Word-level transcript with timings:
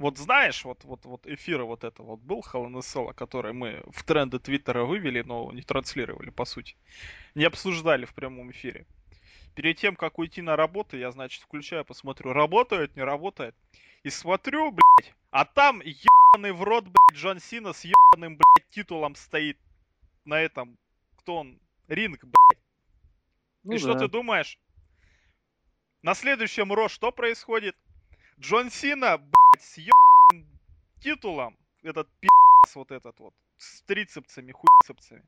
Вот 0.00 0.16
знаешь, 0.16 0.64
вот, 0.64 0.82
вот, 0.84 1.04
вот 1.04 1.26
эфира 1.26 1.64
вот 1.64 1.84
это 1.84 2.02
вот 2.02 2.20
был 2.20 2.40
Cell, 2.40 3.12
который 3.12 3.52
мы 3.52 3.82
в 3.92 4.02
тренды 4.02 4.38
Твиттера 4.38 4.84
вывели, 4.84 5.20
но 5.20 5.52
не 5.52 5.60
транслировали, 5.60 6.30
по 6.30 6.46
сути. 6.46 6.74
Не 7.34 7.44
обсуждали 7.44 8.06
в 8.06 8.14
прямом 8.14 8.50
эфире. 8.50 8.86
Перед 9.54 9.76
тем, 9.76 9.96
как 9.96 10.18
уйти 10.18 10.40
на 10.40 10.56
работу, 10.56 10.96
я, 10.96 11.10
значит, 11.10 11.42
включаю, 11.42 11.84
посмотрю, 11.84 12.32
работает, 12.32 12.96
не 12.96 13.02
работает. 13.02 13.54
И 14.02 14.08
смотрю, 14.08 14.70
блядь, 14.70 15.14
а 15.30 15.44
там 15.44 15.82
ебаный 15.82 16.52
в 16.52 16.62
рот, 16.62 16.84
блядь, 16.84 17.20
Джон 17.20 17.38
Сина 17.38 17.74
с 17.74 17.84
ебаным, 17.84 18.38
блядь, 18.38 18.70
титулом 18.70 19.14
стоит 19.14 19.58
на 20.24 20.40
этом, 20.40 20.78
кто 21.18 21.36
он, 21.36 21.60
ринг, 21.88 22.20
блядь. 22.22 22.64
Ну 23.64 23.74
И 23.74 23.78
что 23.78 23.92
да. 23.92 23.98
ты 23.98 24.08
думаешь? 24.08 24.58
На 26.00 26.14
следующем 26.14 26.72
Ро 26.72 26.88
что 26.88 27.12
происходит? 27.12 27.76
Джон 28.38 28.70
Сина, 28.70 29.18
блядь, 29.18 29.39
с 29.60 29.76
ебаным 29.78 30.58
титулом, 31.00 31.56
этот 31.82 32.08
пи***ц 32.20 32.78
вот 32.78 32.90
этот 32.90 33.18
вот, 33.18 33.34
с 33.58 33.82
трицепсами, 33.82 34.52
хуйцепсами. 34.52 35.24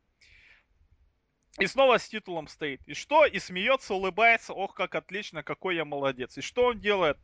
И 1.59 1.67
снова 1.67 1.99
с 1.99 2.09
титулом 2.09 2.49
стоит. 2.49 2.81
И 2.87 2.95
что? 2.95 3.27
И 3.27 3.39
смеется, 3.39 3.93
улыбается. 3.95 4.55
Ох, 4.55 4.75
как 4.75 4.95
отлично, 4.95 5.43
какой 5.43 5.77
я 5.77 5.85
молодец. 5.85 6.39
И 6.39 6.41
что 6.41 6.69
он 6.69 6.81
делает? 6.81 7.19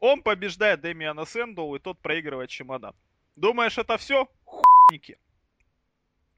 Он 0.00 0.22
побеждает 0.22 0.80
Дэмиана 0.80 1.26
Сэндоу, 1.26 1.76
и 1.76 1.78
тот 1.78 2.00
проигрывает 2.00 2.48
чемодан. 2.48 2.94
Думаешь, 3.36 3.76
это 3.76 3.98
все? 3.98 4.26
Хуйники. 4.46 5.18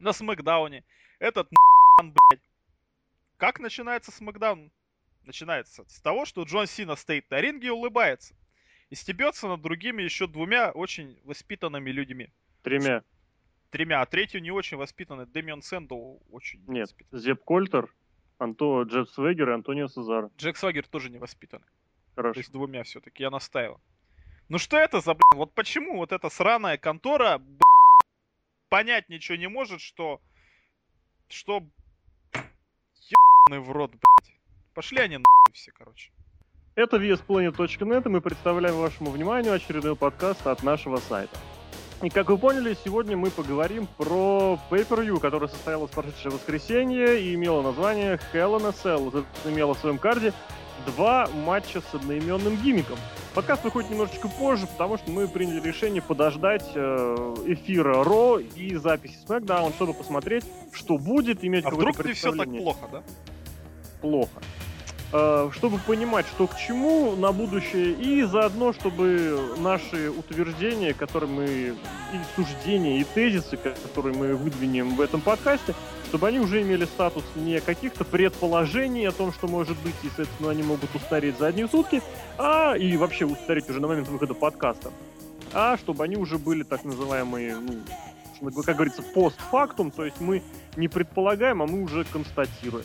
На 0.00 0.12
Смакдауне. 0.12 0.84
Этот 1.20 1.46
н***ан, 1.52 2.12
блядь. 2.12 2.42
Как 3.36 3.60
начинается 3.60 4.10
Смакдаун? 4.10 4.72
Начинается 5.22 5.84
с 5.88 6.00
того, 6.00 6.24
что 6.24 6.42
Джон 6.42 6.66
Сина 6.66 6.96
стоит 6.96 7.30
на 7.30 7.40
ринге 7.40 7.68
и 7.68 7.70
улыбается. 7.70 8.34
И 8.90 8.94
стебется 8.94 9.48
над 9.48 9.62
другими 9.62 10.02
еще 10.02 10.26
двумя 10.26 10.70
очень 10.70 11.18
воспитанными 11.24 11.90
людьми. 11.90 12.30
Тремя. 12.62 13.02
Тремя, 13.70 14.00
а 14.00 14.06
третью 14.06 14.40
не 14.40 14.50
очень 14.50 14.76
воспитанный. 14.76 15.26
Дэмиан 15.26 15.60
Сэндоу 15.60 16.22
очень 16.30 16.60
Нет. 16.66 16.88
воспитанный. 16.88 17.22
Зеп 17.22 17.44
Кольтер, 17.44 17.92
Анто, 18.38 18.82
Джефф 18.82 19.10
Свегер 19.10 19.50
и 19.50 19.52
Антонио 19.54 19.88
Сезар. 19.88 20.30
Джек 20.36 20.56
Свагер 20.56 20.86
тоже 20.86 21.10
не 21.10 21.18
воспитанный. 21.18 21.66
То 22.14 22.22
Хорошо. 22.22 22.40
есть 22.40 22.52
двумя 22.52 22.84
все-таки, 22.84 23.22
я 23.22 23.30
настаивал. 23.30 23.80
Ну 24.48 24.58
что 24.58 24.76
это 24.76 25.00
за, 25.00 25.14
блин, 25.14 25.34
вот 25.34 25.52
почему 25.54 25.96
вот 25.96 26.12
эта 26.12 26.30
сраная 26.30 26.78
контора, 26.78 27.38
блин, 27.38 27.60
понять 28.68 29.08
ничего 29.08 29.36
не 29.36 29.48
может, 29.48 29.80
что, 29.80 30.20
что, 31.28 31.66
ебаный 32.94 33.60
в 33.60 33.70
рот, 33.72 33.90
блядь. 33.90 34.40
Пошли 34.74 35.00
они 35.00 35.16
нахуй 35.16 35.52
все, 35.52 35.72
короче. 35.72 36.12
Это 36.76 36.98
VSPlanet.net, 36.98 38.02
и 38.04 38.08
мы 38.10 38.20
представляем 38.20 38.76
вашему 38.76 39.10
вниманию 39.10 39.54
очередной 39.54 39.96
подкаст 39.96 40.46
от 40.46 40.62
нашего 40.62 40.98
сайта. 40.98 41.34
И 42.02 42.10
как 42.10 42.28
вы 42.28 42.36
поняли, 42.36 42.76
сегодня 42.84 43.16
мы 43.16 43.30
поговорим 43.30 43.88
про 43.96 44.58
Pay-Per-View, 44.70 45.18
которое 45.18 45.48
состоялось 45.48 45.90
в 45.90 45.94
прошедшее 45.94 46.32
воскресенье 46.32 47.18
и 47.18 47.34
имело 47.34 47.62
название 47.62 48.20
Hell 48.30 48.60
in 48.60 48.66
a 48.66 48.72
Cell. 48.72 49.08
Это 49.08 49.50
имело 49.50 49.72
в 49.72 49.78
своем 49.78 49.96
карде 49.96 50.34
два 50.84 51.26
матча 51.46 51.80
с 51.80 51.94
одноименным 51.94 52.58
гиммиком. 52.58 52.98
Подкаст 53.32 53.64
выходит 53.64 53.88
немножечко 53.88 54.28
позже, 54.28 54.66
потому 54.66 54.98
что 54.98 55.10
мы 55.10 55.28
приняли 55.28 55.66
решение 55.66 56.02
подождать 56.02 56.72
э, 56.74 57.34
эфира 57.46 58.04
Ро 58.04 58.38
и 58.38 58.74
записи 58.74 59.16
SmackDown, 59.26 59.72
чтобы 59.76 59.94
посмотреть, 59.94 60.44
что 60.74 60.98
будет, 60.98 61.42
иметь 61.42 61.64
А 61.64 61.70
какое-то 61.70 61.92
вдруг 61.92 62.06
не 62.06 62.12
все 62.12 62.32
так 62.32 62.50
плохо, 62.50 62.88
да? 62.92 63.02
плохо. 64.02 64.42
Э, 65.12 65.50
Чтобы 65.52 65.78
понимать, 65.78 66.26
что 66.26 66.46
к 66.46 66.56
чему 66.56 67.14
на 67.14 67.32
будущее, 67.32 67.92
и 67.92 68.22
заодно, 68.24 68.72
чтобы 68.72 69.38
наши 69.58 70.10
утверждения, 70.10 70.94
которые 70.94 71.30
мы, 71.30 71.44
и 71.46 71.74
суждения, 72.34 72.98
и 73.00 73.04
тезисы, 73.04 73.56
которые 73.56 74.16
мы 74.16 74.34
выдвинем 74.34 74.96
в 74.96 75.00
этом 75.00 75.20
подкасте, 75.20 75.74
чтобы 76.08 76.26
они 76.26 76.40
уже 76.40 76.62
имели 76.62 76.84
статус 76.84 77.24
не 77.36 77.60
каких-то 77.60 78.04
предположений 78.04 79.08
о 79.08 79.12
том, 79.12 79.32
что 79.32 79.46
может 79.46 79.78
быть, 79.78 79.94
и, 80.02 80.08
соответственно, 80.08 80.50
они 80.50 80.62
могут 80.64 80.92
устареть 80.94 81.38
за 81.38 81.48
одни 81.48 81.66
сутки, 81.68 82.02
а 82.36 82.74
и 82.74 82.96
вообще 82.96 83.26
устареть 83.26 83.70
уже 83.70 83.80
на 83.80 83.88
момент 83.88 84.08
выхода 84.08 84.34
подкаста, 84.34 84.90
а 85.52 85.76
чтобы 85.76 86.02
они 86.02 86.16
уже 86.16 86.38
были 86.38 86.64
так 86.64 86.84
называемые, 86.84 87.56
ну, 88.40 88.62
как 88.62 88.74
говорится, 88.74 89.02
постфактум, 89.02 89.92
то 89.92 90.04
есть 90.04 90.20
мы 90.20 90.42
не 90.76 90.88
предполагаем, 90.88 91.62
а 91.62 91.66
мы 91.66 91.82
уже 91.82 92.04
констатируем. 92.04 92.84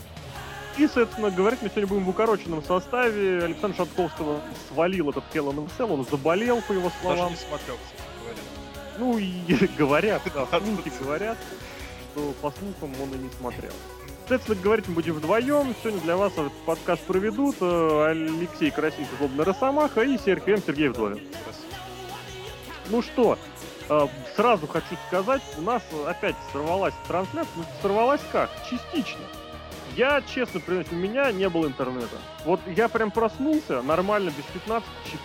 И, 0.78 0.86
соответственно, 0.88 1.30
говорить 1.30 1.62
мы 1.62 1.70
сегодня 1.70 1.88
будем 1.88 2.06
в 2.06 2.10
укороченном 2.10 2.64
составе. 2.64 3.44
Александр 3.44 3.76
Шатковского 3.78 4.42
свалил 4.70 5.10
этот 5.10 5.24
Hell 5.34 5.54
in 5.54 5.70
Cell, 5.78 5.92
он 5.94 6.06
заболел, 6.10 6.62
по 6.62 6.72
его 6.74 6.90
Даже 6.90 7.02
словам. 7.02 7.32
не 7.32 7.38
смотрел, 7.38 7.76
кстати. 7.84 8.02
Ну 8.98 9.18
и 9.18 9.68
говорят, 9.78 10.22
да, 10.34 10.46
слухи 10.60 10.92
говорят, 11.02 11.38
что 12.14 12.34
по 12.42 12.52
слухам 12.52 12.94
он 13.02 13.14
и 13.14 13.18
не 13.18 13.30
смотрел. 13.38 13.72
Соответственно, 14.28 14.62
говорить 14.62 14.88
мы 14.88 14.96
будем 14.96 15.14
вдвоем. 15.16 15.76
Сегодня 15.82 16.00
для 16.02 16.16
вас 16.16 16.32
этот 16.34 16.54
подкаст 16.66 17.02
проведут 17.04 17.58
э, 17.60 18.06
Алексей 18.12 18.72
Красильников, 18.72 19.18
Злобный 19.18 19.44
Росомаха 19.44 20.02
и 20.04 20.18
Сергей 20.18 20.56
М. 20.56 20.64
Сергей 20.66 20.88
Вдовин. 20.88 21.20
Здравствуйте. 21.42 21.76
Ну 22.90 23.02
что, 23.02 23.38
э, 23.90 24.08
сразу 24.36 24.68
хочу 24.68 24.96
сказать, 25.08 25.42
у 25.58 25.62
нас 25.62 25.82
опять 26.08 26.36
сорвалась 26.54 26.94
трансляция. 27.08 27.52
Ну, 27.58 27.64
сорвалась 27.82 28.22
как? 28.32 28.50
Частично. 28.70 29.20
Я, 29.96 30.22
честно 30.22 30.60
признаюсь, 30.60 30.92
у 30.92 30.96
меня 30.96 31.32
не 31.32 31.50
было 31.50 31.68
интернета. 31.68 32.18
Вот 32.46 32.60
я 32.68 32.88
прям 32.88 33.12
проснулся 33.12 33.82
нормально, 33.82 34.32
без 34.32 34.46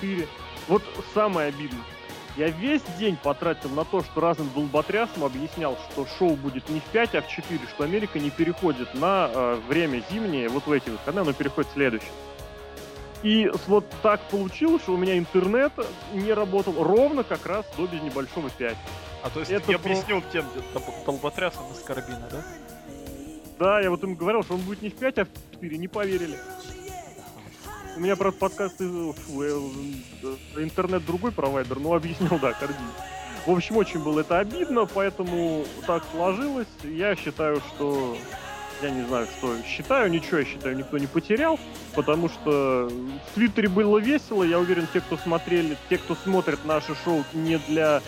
15-4. 0.03 0.27
Вот 0.69 0.83
самое 1.15 1.49
обидное. 1.49 1.81
Я 2.37 2.49
весь 2.49 2.83
день 2.99 3.17
потратил 3.17 3.71
на 3.71 3.85
то, 3.85 4.03
что 4.03 4.21
разным 4.21 4.51
долботрясам 4.55 5.25
объяснял, 5.25 5.79
что 5.91 6.07
шоу 6.19 6.37
будет 6.37 6.69
не 6.69 6.81
в 6.81 6.85
5, 6.85 7.15
а 7.15 7.23
в 7.23 7.29
4, 7.29 7.61
что 7.69 7.85
Америка 7.85 8.19
не 8.19 8.29
переходит 8.31 8.93
на 8.95 9.31
э, 9.33 9.61
время 9.69 10.03
зимнее, 10.11 10.49
вот 10.51 10.67
в 10.67 10.73
эти 10.73 10.91
выходные, 10.91 11.23
оно 11.23 11.33
переходит 11.33 11.71
в 11.71 11.75
следующее. 11.75 12.11
И 13.23 13.51
вот 13.67 13.87
так 14.03 14.21
получилось, 14.29 14.83
что 14.83 14.93
у 14.93 14.97
меня 14.99 15.17
интернет 15.17 15.73
не 16.13 16.33
работал 16.35 16.75
ровно 16.83 17.25
как 17.25 17.47
раз 17.47 17.65
до 17.79 17.87
без 17.87 18.03
небольшого 18.03 18.51
5. 18.51 18.77
А 19.23 19.31
то 19.31 19.41
есть 19.41 19.51
Это 19.51 19.69
не 19.73 19.79
про- 19.79 19.91
объяснил 19.93 20.23
тем 20.31 20.45
дол- 20.75 20.83
долботрясом 21.07 21.63
из 21.73 21.79
карабина, 21.81 22.29
да? 22.31 22.45
Да, 23.59 23.81
я 23.81 23.91
вот 23.91 24.03
им 24.05 24.15
говорил, 24.15 24.43
что 24.43 24.55
он 24.55 24.61
будет 24.61 24.83
не 24.83 24.91
в 24.91 24.95
5, 24.95 25.19
а 25.19 25.25
в 25.25 25.29
4, 25.55 25.79
не 25.79 25.89
поверили. 25.89 26.39
У 27.97 28.01
меня, 28.01 28.15
правда, 28.17 28.39
подкаст, 28.39 28.81
из- 28.81 29.15
фу, 29.17 29.43
э, 29.43 29.59
э, 30.23 30.63
интернет 30.63 31.05
другой 31.07 31.33
провайдер, 31.33 31.79
но 31.79 31.95
объяснил, 31.95 32.39
да, 32.39 32.53
Карди. 32.53 32.75
В 33.47 33.51
общем, 33.51 33.77
очень 33.77 34.03
было 34.03 34.21
это 34.21 34.39
обидно, 34.39 34.87
поэтому 34.87 35.65
так 35.87 36.05
сложилось. 36.11 36.67
Я 36.83 37.17
считаю, 37.17 37.61
что... 37.61 38.17
Я 38.83 38.91
не 38.91 39.07
знаю, 39.07 39.27
что 39.39 39.55
считаю, 39.63 40.11
ничего, 40.11 40.39
я 40.39 40.45
считаю, 40.45 40.77
никто 40.77 40.99
не 40.99 41.07
потерял, 41.07 41.59
потому 41.95 42.29
что 42.29 42.91
в 42.91 43.35
Твиттере 43.35 43.71
было 43.71 43.97
весело, 43.97 44.43
я 44.43 44.59
уверен, 44.59 44.87
те, 44.93 45.01
кто 45.01 45.17
смотрели, 45.17 45.79
те, 45.89 45.97
кто 45.97 46.15
смотрит 46.15 46.63
наше 46.67 46.95
шоу 47.03 47.25
не 47.33 47.57
для 47.57 48.03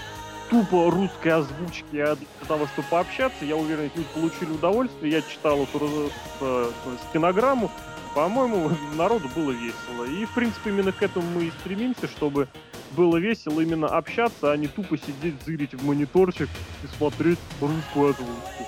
тупо 0.51 0.91
русской 0.91 1.29
озвучки, 1.29 1.97
а 1.97 2.17
для 2.17 2.47
того, 2.47 2.67
чтобы 2.67 2.89
пообщаться, 2.89 3.45
я 3.45 3.57
уверен, 3.57 3.85
эти 3.85 3.99
люди 3.99 4.09
получили 4.15 4.51
удовольствие. 4.51 5.13
Я 5.13 5.23
читал 5.23 5.63
эту 5.63 5.79
раз- 5.79 6.13
э, 6.41 6.71
стенограмму. 7.11 7.71
По-моему, 8.15 8.71
народу 8.97 9.29
было 9.35 9.51
весело. 9.53 10.05
И, 10.05 10.25
в 10.25 10.35
принципе, 10.35 10.71
именно 10.71 10.93
к 10.93 11.03
этому 11.03 11.27
мы 11.31 11.45
и 11.45 11.51
стремимся, 11.61 12.09
чтобы 12.09 12.49
было 12.93 13.19
весело 13.19 13.61
именно 13.61 13.87
общаться, 13.87 14.51
а 14.51 14.57
не 14.57 14.67
тупо 14.67 14.97
сидеть, 14.97 15.35
зырить 15.45 15.75
в 15.75 15.85
мониторчик 15.85 16.49
и 16.83 16.87
смотреть 16.97 17.39
русскую 17.61 18.11
озвучку. 18.11 18.67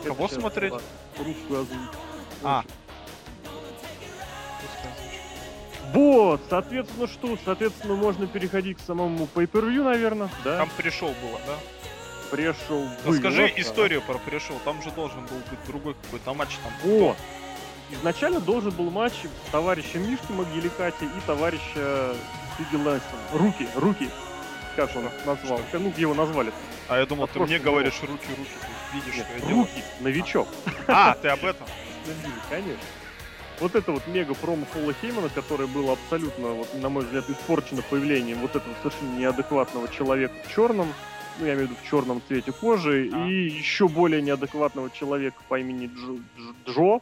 Это 0.00 0.08
Кого 0.14 0.28
сейчас 0.28 0.40
смотреть? 0.40 0.72
Русскую 1.18 1.60
озвучку. 1.60 1.96
А. 2.42 2.64
Вот, 5.92 6.40
соответственно, 6.48 7.08
что? 7.08 7.36
Соответственно, 7.44 7.94
можно 7.96 8.26
переходить 8.26 8.78
к 8.78 8.80
самому 8.80 9.28
pay-per-view, 9.34 9.82
наверное, 9.82 10.28
да? 10.44 10.58
Там 10.58 10.70
пришел 10.76 11.08
было, 11.08 11.40
да? 11.46 11.54
Пришел. 12.30 12.86
Расскажи 13.04 13.52
историю 13.56 14.02
про 14.02 14.18
пришел. 14.18 14.56
Там 14.64 14.82
же 14.82 14.90
должен 14.92 15.20
был 15.26 15.36
быть 15.50 15.58
другой 15.66 15.94
какой-то 16.04 16.32
матч. 16.34 16.50
Там 16.62 16.72
Вот. 16.84 17.16
Изначально 17.90 18.38
должен 18.38 18.70
был 18.70 18.88
матч 18.90 19.14
товарища 19.50 19.98
Мишки 19.98 20.30
Могиликати 20.30 21.04
и 21.04 21.26
товарища 21.26 22.14
Стиги 22.54 22.76
Лэнсона. 22.76 23.22
Руки, 23.32 23.66
руки. 23.74 24.08
Как 24.76 24.94
он 24.94 25.10
назвал? 25.26 25.60
Ну, 25.72 25.92
его 25.96 26.14
назвали. 26.14 26.52
А 26.88 26.98
я 26.98 27.06
думал, 27.06 27.22
Вот 27.22 27.32
ты 27.32 27.38
мне 27.40 27.48
просто 27.58 27.64
говоришь 27.64 28.00
руки, 28.02 28.26
руки. 28.38 28.50
Ты 28.92 28.96
видишь, 28.96 29.16
Нет, 29.16 29.26
что 29.26 29.34
я 29.34 29.40
делаю. 29.40 29.56
руки, 29.56 29.82
новичок. 30.00 30.48
А, 30.86 31.14
ты 31.14 31.28
об 31.28 31.44
этом? 31.44 31.66
Конечно. 32.48 32.78
Вот 33.60 33.74
это 33.74 33.92
вот 33.92 34.06
мега 34.06 34.34
промо 34.34 34.64
Пола 34.72 34.94
Хеймана, 35.00 35.28
которое 35.28 35.66
было 35.66 35.92
абсолютно, 35.92 36.48
вот, 36.48 36.74
на 36.80 36.88
мой 36.88 37.04
взгляд, 37.04 37.28
испорчено 37.28 37.82
появлением 37.82 38.38
вот 38.38 38.56
этого 38.56 38.74
совершенно 38.82 39.18
неадекватного 39.18 39.88
человека 39.88 40.34
в 40.44 40.52
черном, 40.54 40.88
ну, 41.38 41.46
я 41.46 41.54
имею 41.54 41.68
в 41.68 41.70
виду 41.70 41.80
в 41.82 41.88
черном 41.88 42.22
цвете 42.26 42.52
кожи, 42.52 43.10
А. 43.12 43.26
и 43.28 43.48
еще 43.50 43.86
более 43.88 44.22
неадекватного 44.22 44.90
человека 44.90 45.36
по 45.48 45.58
имени 45.60 45.86
Джо, 45.94 46.12
Дж- 46.38 46.54
Джо, 46.68 47.00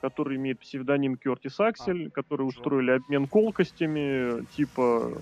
который 0.00 0.36
имеет 0.36 0.58
псевдоним 0.58 1.16
Кертис 1.16 1.58
Аксель, 1.60 2.08
а, 2.08 2.10
которые 2.10 2.46
устроили 2.46 2.92
обмен 2.92 3.26
колкостями, 3.26 4.44
типа 4.56 5.12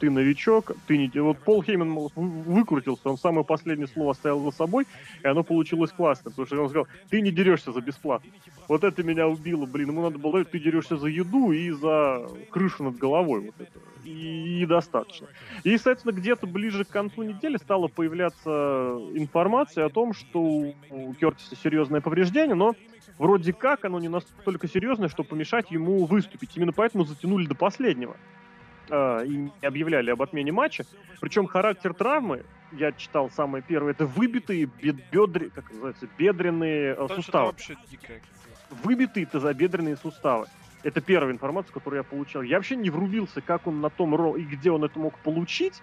ты 0.00 0.10
новичок, 0.10 0.72
ты 0.86 0.98
не... 0.98 1.08
Вот 1.20 1.38
Пол 1.38 1.62
Хейман 1.62 2.10
выкрутился, 2.14 3.08
он 3.08 3.18
самое 3.18 3.44
последнее 3.44 3.86
слово 3.88 4.12
оставил 4.12 4.40
за 4.44 4.50
собой, 4.50 4.86
и 5.22 5.26
оно 5.26 5.42
получилось 5.42 5.92
классно, 5.92 6.30
потому 6.30 6.46
что 6.46 6.62
он 6.62 6.68
сказал, 6.68 6.88
ты 7.08 7.20
не 7.20 7.30
дерешься 7.30 7.72
за 7.72 7.80
бесплатно. 7.80 8.30
Вот 8.68 8.84
это 8.84 9.02
меня 9.02 9.28
убило, 9.28 9.66
блин, 9.66 9.90
ему 9.90 10.02
надо 10.02 10.18
было 10.18 10.32
говорить, 10.32 10.50
ты 10.50 10.58
дерешься 10.58 10.96
за 10.96 11.08
еду 11.08 11.52
и 11.52 11.70
за 11.70 12.26
крышу 12.50 12.84
над 12.84 12.96
головой, 12.96 13.40
вот 13.46 13.54
это. 13.58 13.78
И, 14.04 14.62
и 14.62 14.66
достаточно. 14.66 15.28
И, 15.62 15.76
соответственно, 15.78 16.12
где-то 16.12 16.46
ближе 16.46 16.84
к 16.84 16.88
концу 16.88 17.22
недели 17.22 17.56
стала 17.56 17.88
появляться 17.88 18.50
информация 19.14 19.86
о 19.86 19.90
том, 19.90 20.12
что 20.12 20.40
у 20.40 21.14
Кертиса 21.14 21.56
серьезное 21.56 22.00
повреждение, 22.00 22.54
но 22.54 22.74
вроде 23.18 23.52
как 23.52 23.84
оно 23.84 23.98
не 23.98 24.08
настолько 24.08 24.68
серьезное, 24.68 25.08
что 25.08 25.24
помешать 25.24 25.70
ему 25.70 26.04
выступить. 26.04 26.56
Именно 26.56 26.72
поэтому 26.72 27.04
затянули 27.04 27.46
до 27.46 27.54
последнего 27.54 28.16
э, 28.88 29.26
и 29.26 29.50
объявляли 29.62 30.10
об 30.10 30.22
отмене 30.22 30.52
матча. 30.52 30.84
Причем 31.20 31.46
характер 31.46 31.94
травмы, 31.94 32.44
я 32.72 32.92
читал 32.92 33.30
самое 33.30 33.62
первое, 33.66 33.92
это 33.92 34.06
выбитые 34.06 34.68
бедре, 35.12 35.50
как 35.50 35.70
называется, 35.70 36.08
бедренные 36.18 36.96
э, 36.98 37.08
суставы. 37.14 37.46
Вообще 37.46 37.76
дикая. 37.90 38.20
Выбитые 38.82 39.26
тазобедренные 39.26 39.96
суставы. 39.96 40.46
Это 40.82 41.00
первая 41.00 41.32
информация, 41.32 41.72
которую 41.72 41.98
я 41.98 42.04
получил. 42.04 42.42
Я 42.42 42.56
вообще 42.56 42.76
не 42.76 42.90
врубился, 42.90 43.40
как 43.40 43.66
он 43.66 43.80
на 43.80 43.88
том 43.88 44.14
ро 44.14 44.36
и 44.36 44.42
где 44.42 44.70
он 44.70 44.84
это 44.84 44.98
мог 44.98 45.18
получить. 45.20 45.80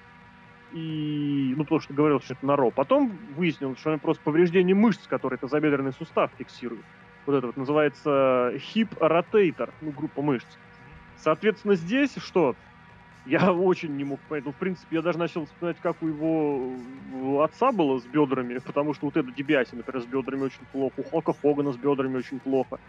И, 0.73 1.53
ну, 1.57 1.63
потому 1.63 1.81
что 1.81 1.93
говорил, 1.93 2.21
что 2.21 2.33
это 2.33 2.45
на 2.45 2.55
ро. 2.55 2.71
Потом 2.71 3.17
выяснилось, 3.35 3.79
что 3.79 3.91
это 3.91 4.01
просто 4.01 4.23
повреждение 4.23 4.75
мышц, 4.75 5.05
которые 5.07 5.37
тазобедренный 5.37 5.91
сустав 5.91 6.31
фиксирует 6.37 6.85
вот 7.25 7.35
это 7.35 7.47
вот 7.47 7.57
называется 7.57 8.53
hip 8.55 8.97
rotator, 8.99 9.71
ну, 9.81 9.91
группа 9.91 10.21
мышц. 10.21 10.47
Соответственно, 11.17 11.75
здесь 11.75 12.15
что? 12.17 12.55
Я 13.25 13.53
очень 13.53 13.95
не 13.95 14.03
мог 14.03 14.19
понять. 14.21 14.45
Ну, 14.45 14.51
в 14.51 14.55
принципе, 14.55 14.95
я 14.95 15.01
даже 15.03 15.19
начал 15.19 15.45
вспоминать, 15.45 15.77
как 15.79 16.01
у 16.01 16.07
его 16.07 17.43
отца 17.43 17.71
было 17.71 17.99
с 17.99 18.05
бедрами, 18.05 18.57
потому 18.57 18.95
что 18.95 19.05
вот 19.05 19.17
это 19.17 19.31
Дебиаси, 19.31 19.75
например, 19.75 20.01
с 20.01 20.05
бедрами 20.07 20.43
очень 20.45 20.65
плохо, 20.71 20.93
у 20.97 21.03
Хока 21.03 21.33
Хогана 21.39 21.71
с 21.71 21.77
бедрами 21.77 22.17
очень 22.17 22.39
плохо. 22.39 22.79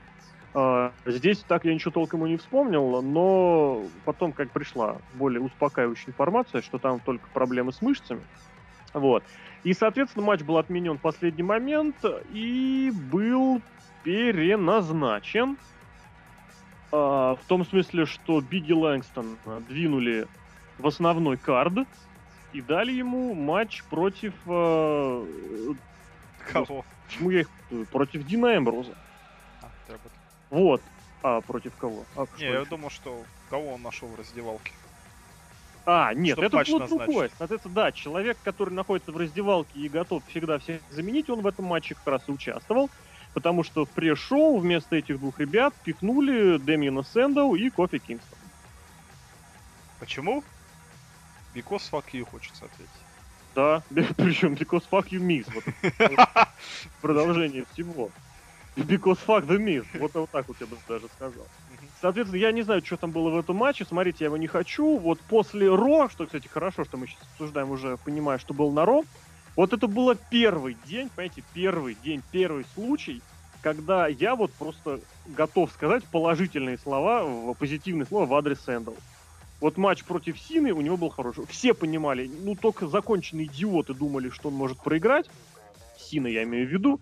А, 0.54 0.92
здесь 1.06 1.38
так 1.46 1.64
я 1.64 1.74
ничего 1.74 1.90
толком 1.90 2.26
и 2.26 2.30
не 2.30 2.36
вспомнил, 2.36 3.02
но 3.02 3.84
потом 4.04 4.32
как 4.32 4.50
пришла 4.50 4.98
более 5.14 5.40
успокаивающая 5.42 6.08
информация, 6.08 6.62
что 6.62 6.78
там 6.78 7.00
только 7.00 7.26
проблемы 7.34 7.72
с 7.72 7.82
мышцами. 7.82 8.22
Вот. 8.94 9.24
И, 9.64 9.74
соответственно, 9.74 10.26
матч 10.26 10.42
был 10.42 10.58
отменен 10.58 10.98
в 10.98 11.00
последний 11.00 11.42
момент 11.42 11.96
и 12.32 12.92
был 13.10 13.62
переназначен. 14.02 15.56
А, 16.90 17.36
в 17.36 17.46
том 17.46 17.64
смысле, 17.64 18.06
что 18.06 18.40
Бигги 18.40 18.72
Лэнгстон 18.72 19.38
двинули 19.68 20.26
в 20.78 20.86
основной 20.86 21.36
кард 21.36 21.86
и 22.52 22.60
дали 22.60 22.92
ему 22.92 23.34
матч 23.34 23.82
против... 23.84 24.34
Э, 24.46 25.24
Кого? 26.52 26.84
Почему 27.06 27.30
я 27.30 27.40
их... 27.40 27.48
Против 27.90 28.26
Дина 28.26 28.56
Эмброза. 28.56 28.94
А, 29.62 29.68
вот. 30.50 30.82
А, 31.22 31.40
против 31.40 31.74
кого? 31.76 32.04
А, 32.16 32.26
Не, 32.38 32.46
я 32.46 32.64
думал, 32.64 32.90
что 32.90 33.22
кого 33.48 33.74
он 33.74 33.82
нашел 33.82 34.08
в 34.08 34.18
раздевалке. 34.18 34.72
А, 35.84 36.14
нет, 36.14 36.38
Чтоб 36.38 36.44
это 36.44 36.70
было 36.70 36.86
другое. 36.86 37.30
Соответственно, 37.38 37.74
да, 37.74 37.92
человек, 37.92 38.36
который 38.44 38.74
находится 38.74 39.12
в 39.12 39.16
раздевалке 39.16 39.80
и 39.80 39.88
готов 39.88 40.22
всегда 40.28 40.58
всех 40.58 40.80
заменить, 40.90 41.28
он 41.30 41.40
в 41.40 41.46
этом 41.46 41.64
матче 41.64 41.94
как 41.94 42.06
раз 42.06 42.22
и 42.28 42.32
участвовал 42.32 42.90
потому 43.34 43.64
что 43.64 43.84
в 43.84 43.90
пресс-шоу 43.90 44.58
вместо 44.58 44.96
этих 44.96 45.18
двух 45.18 45.38
ребят 45.40 45.74
пихнули 45.84 46.58
Дэмиена 46.58 47.02
Сэндоу 47.02 47.54
и 47.54 47.70
Кофи 47.70 47.98
Кингстон. 47.98 48.38
Почему? 49.98 50.42
Because 51.54 51.82
fuck 51.90 52.04
you, 52.12 52.24
хочется 52.24 52.64
ответить. 52.64 52.90
Да, 53.54 53.82
причем 54.16 54.54
because 54.54 54.84
fuck 54.90 55.08
you 55.08 55.20
miss. 55.20 55.46
Вот, 55.52 55.64
продолжение 57.00 57.64
всего. 57.72 58.10
Because 58.76 59.18
fuck 59.26 59.46
the 59.46 59.58
miss. 59.58 59.86
Вот, 59.98 60.14
вот 60.14 60.30
так 60.30 60.48
вот 60.48 60.56
я 60.60 60.66
бы 60.66 60.76
даже 60.88 61.08
сказал. 61.08 61.46
Соответственно, 62.00 62.40
я 62.40 62.52
не 62.52 62.62
знаю, 62.62 62.84
что 62.84 62.96
там 62.96 63.10
было 63.10 63.30
в 63.30 63.38
этом 63.38 63.56
матче. 63.56 63.84
Смотрите, 63.84 64.18
я 64.20 64.26
его 64.26 64.36
не 64.36 64.46
хочу. 64.46 64.96
Вот 64.98 65.20
после 65.20 65.68
Ро, 65.68 66.08
что, 66.08 66.24
кстати, 66.24 66.48
хорошо, 66.48 66.84
что 66.84 66.96
мы 66.96 67.06
сейчас 67.06 67.22
обсуждаем 67.32 67.70
уже, 67.70 67.96
понимая, 67.98 68.38
что 68.38 68.54
был 68.54 68.72
на 68.72 68.84
Ро, 68.86 69.04
вот 69.56 69.72
это 69.72 69.86
было 69.86 70.14
первый 70.14 70.76
день, 70.86 71.08
понимаете, 71.14 71.42
первый 71.52 71.94
день, 71.94 72.22
первый 72.30 72.64
случай, 72.74 73.22
когда 73.60 74.08
я 74.08 74.34
вот 74.34 74.52
просто 74.52 75.00
готов 75.26 75.70
сказать 75.72 76.04
положительные 76.04 76.78
слова, 76.78 77.54
позитивные 77.54 78.06
слова 78.06 78.26
в 78.26 78.34
адрес 78.34 78.60
Сэндл. 78.60 78.92
Вот 79.60 79.76
матч 79.76 80.02
против 80.04 80.40
Сины 80.40 80.72
у 80.72 80.80
него 80.80 80.96
был 80.96 81.10
хороший. 81.10 81.46
Все 81.46 81.72
понимали, 81.72 82.28
ну 82.42 82.56
только 82.56 82.88
законченные 82.88 83.46
идиоты 83.46 83.94
думали, 83.94 84.28
что 84.30 84.48
он 84.48 84.54
может 84.54 84.78
проиграть. 84.78 85.30
Сина 85.96 86.26
я 86.26 86.42
имею 86.42 86.66
в 86.66 86.70
виду. 86.70 87.00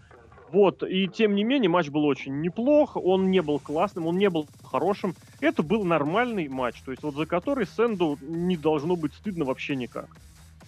Вот, 0.52 0.82
и 0.82 1.06
тем 1.06 1.36
не 1.36 1.44
менее, 1.44 1.70
матч 1.70 1.90
был 1.90 2.04
очень 2.04 2.40
неплох, 2.40 2.96
он 2.96 3.30
не 3.30 3.40
был 3.40 3.60
классным, 3.60 4.08
он 4.08 4.18
не 4.18 4.28
был 4.28 4.48
хорошим. 4.64 5.14
Это 5.40 5.62
был 5.62 5.84
нормальный 5.84 6.48
матч, 6.48 6.82
то 6.82 6.90
есть 6.90 7.04
вот 7.04 7.14
за 7.14 7.24
который 7.24 7.66
Сэнду 7.66 8.18
не 8.20 8.56
должно 8.56 8.96
быть 8.96 9.14
стыдно 9.14 9.44
вообще 9.44 9.76
никак. 9.76 10.08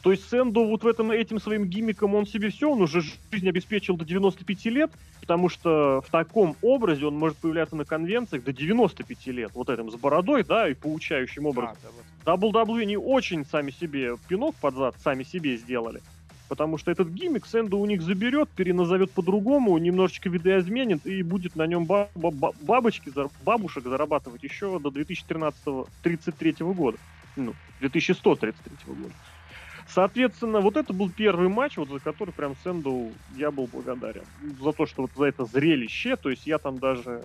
То 0.02 0.10
есть 0.10 0.28
Сэндо 0.28 0.64
вот 0.64 0.82
в 0.82 0.86
этом, 0.86 1.12
этим 1.12 1.40
своим 1.40 1.64
гиммиком 1.64 2.16
он 2.16 2.26
себе 2.26 2.50
все, 2.50 2.70
он 2.70 2.82
уже 2.82 3.02
жизнь 3.30 3.48
обеспечил 3.48 3.96
до 3.96 4.04
95 4.04 4.64
лет, 4.66 4.90
потому 5.20 5.48
что 5.48 6.02
в 6.06 6.10
таком 6.10 6.56
образе 6.60 7.06
он 7.06 7.16
может 7.16 7.38
появляться 7.38 7.76
на 7.76 7.84
конвенциях 7.84 8.42
до 8.42 8.52
95 8.52 9.26
лет, 9.28 9.52
вот 9.54 9.68
этим 9.68 9.90
с 9.92 9.94
бородой, 9.94 10.42
да, 10.42 10.68
и 10.68 10.74
получающим 10.74 11.46
образом. 11.46 11.76
А, 11.80 12.24
да, 12.24 12.36
вот. 12.36 12.54
WWE 12.54 12.84
не 12.84 12.96
очень 12.96 13.46
сами 13.46 13.70
себе 13.70 14.16
пинок 14.28 14.56
под 14.56 14.74
зад 14.74 14.96
сами 15.02 15.22
себе 15.22 15.56
сделали. 15.56 16.00
Потому 16.48 16.76
что 16.76 16.90
этот 16.90 17.08
гиммик 17.08 17.46
Сэнду 17.46 17.78
у 17.78 17.86
них 17.86 18.02
заберет, 18.02 18.50
переназовет 18.50 19.12
по-другому, 19.12 19.78
немножечко 19.78 20.28
видоизменит 20.28 21.06
и 21.06 21.22
будет 21.22 21.56
на 21.56 21.66
нем 21.66 21.86
баб- 21.86 22.10
баб- 22.14 22.54
бабочки, 22.60 23.10
бабушек 23.42 23.84
зарабатывать 23.84 24.42
еще 24.42 24.78
до 24.78 24.90
2013-33 24.90 26.74
года. 26.74 26.98
Ну, 27.36 27.54
2133 27.80 28.76
года. 28.86 29.14
Соответственно, 29.94 30.60
вот 30.60 30.78
это 30.78 30.94
был 30.94 31.10
первый 31.10 31.48
матч, 31.48 31.76
вот 31.76 31.90
за 31.90 31.98
который 31.98 32.32
прям 32.32 32.56
Сэнду 32.56 33.12
я 33.36 33.50
был 33.50 33.66
благодарен. 33.66 34.24
За 34.58 34.72
то, 34.72 34.86
что 34.86 35.02
вот 35.02 35.10
за 35.14 35.26
это 35.26 35.44
зрелище, 35.44 36.16
то 36.16 36.30
есть 36.30 36.46
я 36.46 36.58
там 36.58 36.78
даже... 36.78 37.22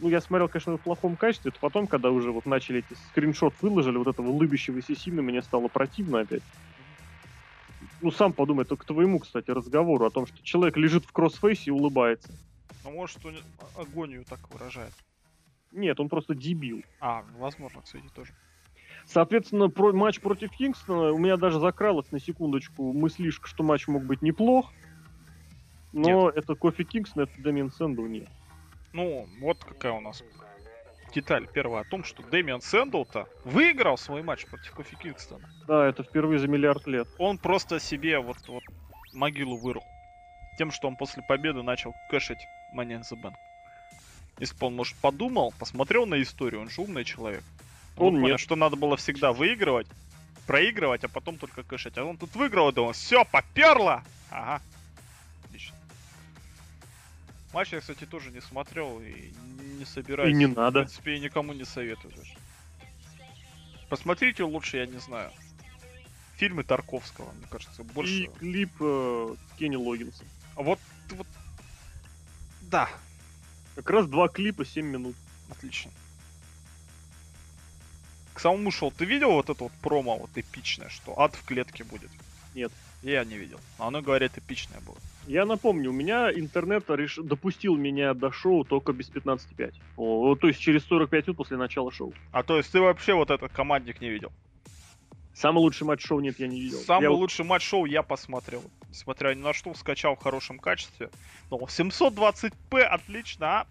Ну, 0.00 0.08
я 0.08 0.20
смотрел, 0.20 0.48
конечно, 0.48 0.76
в 0.76 0.80
плохом 0.80 1.16
качестве, 1.16 1.50
это 1.50 1.58
потом, 1.58 1.88
когда 1.88 2.10
уже 2.10 2.30
вот 2.30 2.46
начали 2.46 2.78
эти 2.78 2.96
скриншот 3.10 3.54
выложили, 3.60 3.96
вот 3.96 4.06
этого 4.06 4.28
улыбящегося 4.28 4.94
Сина, 4.94 5.22
мне 5.22 5.42
стало 5.42 5.66
противно 5.66 6.20
опять. 6.20 6.42
Ну, 8.00 8.10
сам 8.12 8.32
подумай, 8.32 8.64
только 8.64 8.84
к 8.84 8.86
твоему, 8.86 9.18
кстати, 9.18 9.50
разговору 9.50 10.04
о 10.04 10.10
том, 10.10 10.26
что 10.26 10.40
человек 10.44 10.76
лежит 10.76 11.04
в 11.04 11.12
кроссфейсе 11.12 11.70
и 11.70 11.70
улыбается. 11.70 12.32
Ну, 12.84 12.92
может, 12.92 13.24
он 13.24 13.36
агонию 13.76 14.24
так 14.24 14.48
выражает. 14.52 14.92
Нет, 15.72 15.98
он 15.98 16.08
просто 16.08 16.34
дебил. 16.34 16.82
А, 17.00 17.24
возможно, 17.36 17.82
кстати, 17.82 18.04
тоже. 18.14 18.32
Соответственно, 19.06 19.68
про 19.68 19.92
матч 19.92 20.20
против 20.20 20.50
Кингстона 20.50 21.12
у 21.12 21.18
меня 21.18 21.36
даже 21.36 21.60
закралась 21.60 22.10
на 22.10 22.20
секундочку 22.20 22.92
мыслишка, 22.92 23.48
что 23.48 23.62
матч 23.62 23.86
мог 23.86 24.04
быть 24.04 24.22
неплох. 24.22 24.72
Но 25.92 26.26
нет. 26.26 26.36
это 26.36 26.54
Кофи 26.54 26.84
Кингстон, 26.84 27.24
это 27.24 27.32
Дэмиан 27.40 27.70
Сэндоу, 27.70 28.06
нет. 28.06 28.28
Ну, 28.92 29.26
вот 29.40 29.62
какая 29.64 29.92
у 29.92 30.00
нас 30.00 30.22
деталь 31.14 31.46
первая 31.52 31.82
о 31.82 31.84
том, 31.84 32.02
что 32.02 32.22
Дэмиан 32.22 32.60
Сэндоу-то 32.60 33.28
выиграл 33.44 33.96
свой 33.96 34.22
матч 34.22 34.46
против 34.46 34.72
Кофи 34.72 34.96
Кингстона. 34.96 35.48
Да, 35.68 35.86
это 35.86 36.02
впервые 36.02 36.38
за 36.38 36.48
миллиард 36.48 36.86
лет. 36.86 37.08
Он 37.18 37.38
просто 37.38 37.78
себе 37.78 38.18
вот, 38.18 38.38
вот 38.48 38.64
могилу 39.12 39.56
вырыл. 39.56 39.84
Тем, 40.58 40.70
что 40.70 40.88
он 40.88 40.96
после 40.96 41.22
победы 41.22 41.62
начал 41.62 41.94
кэшить 42.10 42.38
Money 42.76 43.00
in 43.00 43.02
the 43.02 43.20
Bank. 43.22 43.34
Если 44.38 44.56
бы 44.58 44.66
он, 44.66 44.74
может, 44.74 44.96
подумал, 44.96 45.54
посмотрел 45.58 46.06
на 46.06 46.20
историю, 46.20 46.62
он 46.62 46.68
же 46.68 46.80
умный 46.80 47.04
человек. 47.04 47.44
Он 47.96 48.20
нет. 48.20 48.40
что 48.40 48.56
надо 48.56 48.76
было 48.76 48.96
всегда 48.96 49.32
выигрывать, 49.32 49.86
проигрывать, 50.46 51.04
а 51.04 51.08
потом 51.08 51.38
только 51.38 51.62
кэшить. 51.62 51.96
А 51.96 52.04
он 52.04 52.16
тут 52.16 52.34
выиграл 52.34 52.70
и 52.70 52.72
думал, 52.72 52.92
все, 52.92 53.24
поперло! 53.24 54.02
Ага. 54.30 54.60
Отлично. 55.44 55.76
Матч 57.52 57.72
я, 57.72 57.80
кстати, 57.80 58.04
тоже 58.04 58.30
не 58.32 58.40
смотрел 58.40 59.00
и 59.00 59.32
не 59.78 59.84
собираюсь. 59.84 60.32
И 60.32 60.34
не 60.34 60.46
надо. 60.46 60.80
В 60.80 60.84
принципе, 60.84 61.16
и 61.16 61.20
никому 61.20 61.52
не 61.52 61.64
советую 61.64 62.14
даже. 62.16 62.34
Посмотрите 63.88 64.42
лучше, 64.42 64.78
я 64.78 64.86
не 64.86 64.98
знаю. 64.98 65.30
Фильмы 66.36 66.64
Тарковского, 66.64 67.30
мне 67.32 67.46
кажется, 67.48 67.84
больше... 67.84 68.24
И 68.24 68.26
клип 68.26 68.72
э, 68.80 69.36
Кенни 69.56 69.76
Логинса. 69.76 70.24
А 70.56 70.62
вот, 70.62 70.80
вот... 71.10 71.28
Да. 72.62 72.88
Как 73.76 73.88
раз 73.88 74.08
два 74.08 74.28
клипа, 74.28 74.64
7 74.64 74.84
минут. 74.84 75.14
Отлично 75.48 75.92
к 78.34 78.40
самому 78.40 78.70
шел. 78.70 78.90
Ты 78.90 79.04
видел 79.04 79.30
вот 79.30 79.48
это 79.48 79.64
вот 79.64 79.72
промо 79.80 80.18
вот 80.18 80.30
эпичное, 80.34 80.90
что 80.90 81.18
ад 81.18 81.34
в 81.34 81.44
клетке 81.44 81.84
будет? 81.84 82.10
Нет. 82.54 82.72
Я 83.02 83.24
не 83.24 83.36
видел. 83.36 83.60
А 83.78 83.88
оно, 83.88 84.02
говорит, 84.02 84.36
эпичное 84.36 84.80
было. 84.80 84.96
Я 85.26 85.46
напомню, 85.46 85.90
у 85.90 85.92
меня 85.92 86.30
интернет 86.32 86.88
реш... 86.88 87.16
допустил 87.16 87.76
меня 87.76 88.14
до 88.14 88.30
шоу 88.30 88.64
только 88.64 88.92
без 88.92 89.10
15.5. 89.10 89.74
О, 89.96 90.34
то 90.36 90.48
есть 90.48 90.60
через 90.60 90.84
45 90.84 91.26
минут 91.26 91.36
после 91.36 91.56
начала 91.56 91.92
шоу. 91.92 92.12
А 92.32 92.42
то 92.42 92.56
есть 92.56 92.70
ты 92.72 92.80
вообще 92.80 93.14
вот 93.14 93.30
этот 93.30 93.52
командник 93.52 94.00
не 94.00 94.10
видел? 94.10 94.32
Самый 95.34 95.58
лучший 95.58 95.86
матч 95.86 96.06
шоу 96.06 96.20
нет, 96.20 96.38
я 96.38 96.46
не 96.46 96.60
видел. 96.60 96.78
Самый 96.78 97.04
я... 97.04 97.10
лучший 97.10 97.44
матч 97.44 97.62
шоу 97.62 97.86
я 97.86 98.02
посмотрел. 98.02 98.62
Несмотря 98.88 99.34
ни 99.34 99.40
на 99.40 99.52
что, 99.52 99.74
скачал 99.74 100.14
в 100.14 100.22
хорошем 100.22 100.58
качестве. 100.58 101.10
Ну, 101.50 101.58
720p 101.58 102.80
отлично, 102.80 103.60
а 103.60 103.66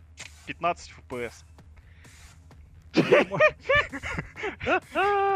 15 0.45 0.93
FPS. 1.09 1.33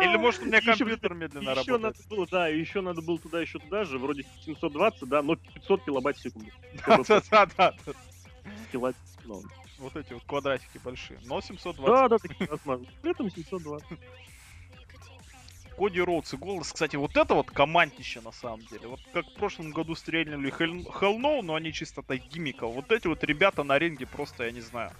Или 0.01 0.17
может 0.17 0.41
у 0.41 0.45
меня 0.45 0.61
компьютер 0.61 1.13
медленно 1.13 1.51
работает. 1.55 1.95
да, 2.29 2.47
еще 2.47 2.81
надо 2.81 3.01
было 3.01 3.17
туда, 3.19 3.41
еще 3.41 3.59
туда 3.59 3.83
же, 3.83 3.97
вроде 3.97 4.25
720, 4.45 5.07
да, 5.09 5.21
но 5.21 5.35
500 5.35 5.83
килобайт 5.85 6.17
в 6.17 6.21
секунду. 6.21 6.51
Да-да-да. 6.85 7.73
Вот 9.79 9.95
эти 9.95 10.13
вот 10.13 10.23
квадратики 10.25 10.79
большие. 10.83 11.19
Но 11.25 11.41
720. 11.41 11.85
Да, 11.85 12.07
да, 12.07 12.17
такие. 12.17 12.47
При 13.01 13.11
этом 13.11 13.29
720. 13.29 13.85
Коди 15.77 16.01
Роудс 16.01 16.33
и 16.33 16.37
Голос, 16.37 16.73
кстати, 16.73 16.95
вот 16.95 17.15
это 17.15 17.35
вот 17.35 17.51
командище 17.51 18.19
на 18.21 18.31
самом 18.31 18.61
деле. 18.65 18.87
Вот 18.87 18.99
как 19.13 19.27
в 19.27 19.33
прошлом 19.35 19.69
году 19.69 19.93
стрельнули 19.93 20.51
Hell 20.51 21.17
No, 21.19 21.41
но 21.43 21.53
они 21.53 21.71
чисто 21.71 22.01
так 22.01 22.19
гиммиков. 22.29 22.73
Вот 22.73 22.91
эти 22.91 23.05
вот 23.05 23.23
ребята 23.23 23.63
на 23.63 23.77
ринге 23.77 24.07
просто, 24.07 24.45
я 24.45 24.51
не 24.51 24.61
знаю. 24.61 24.91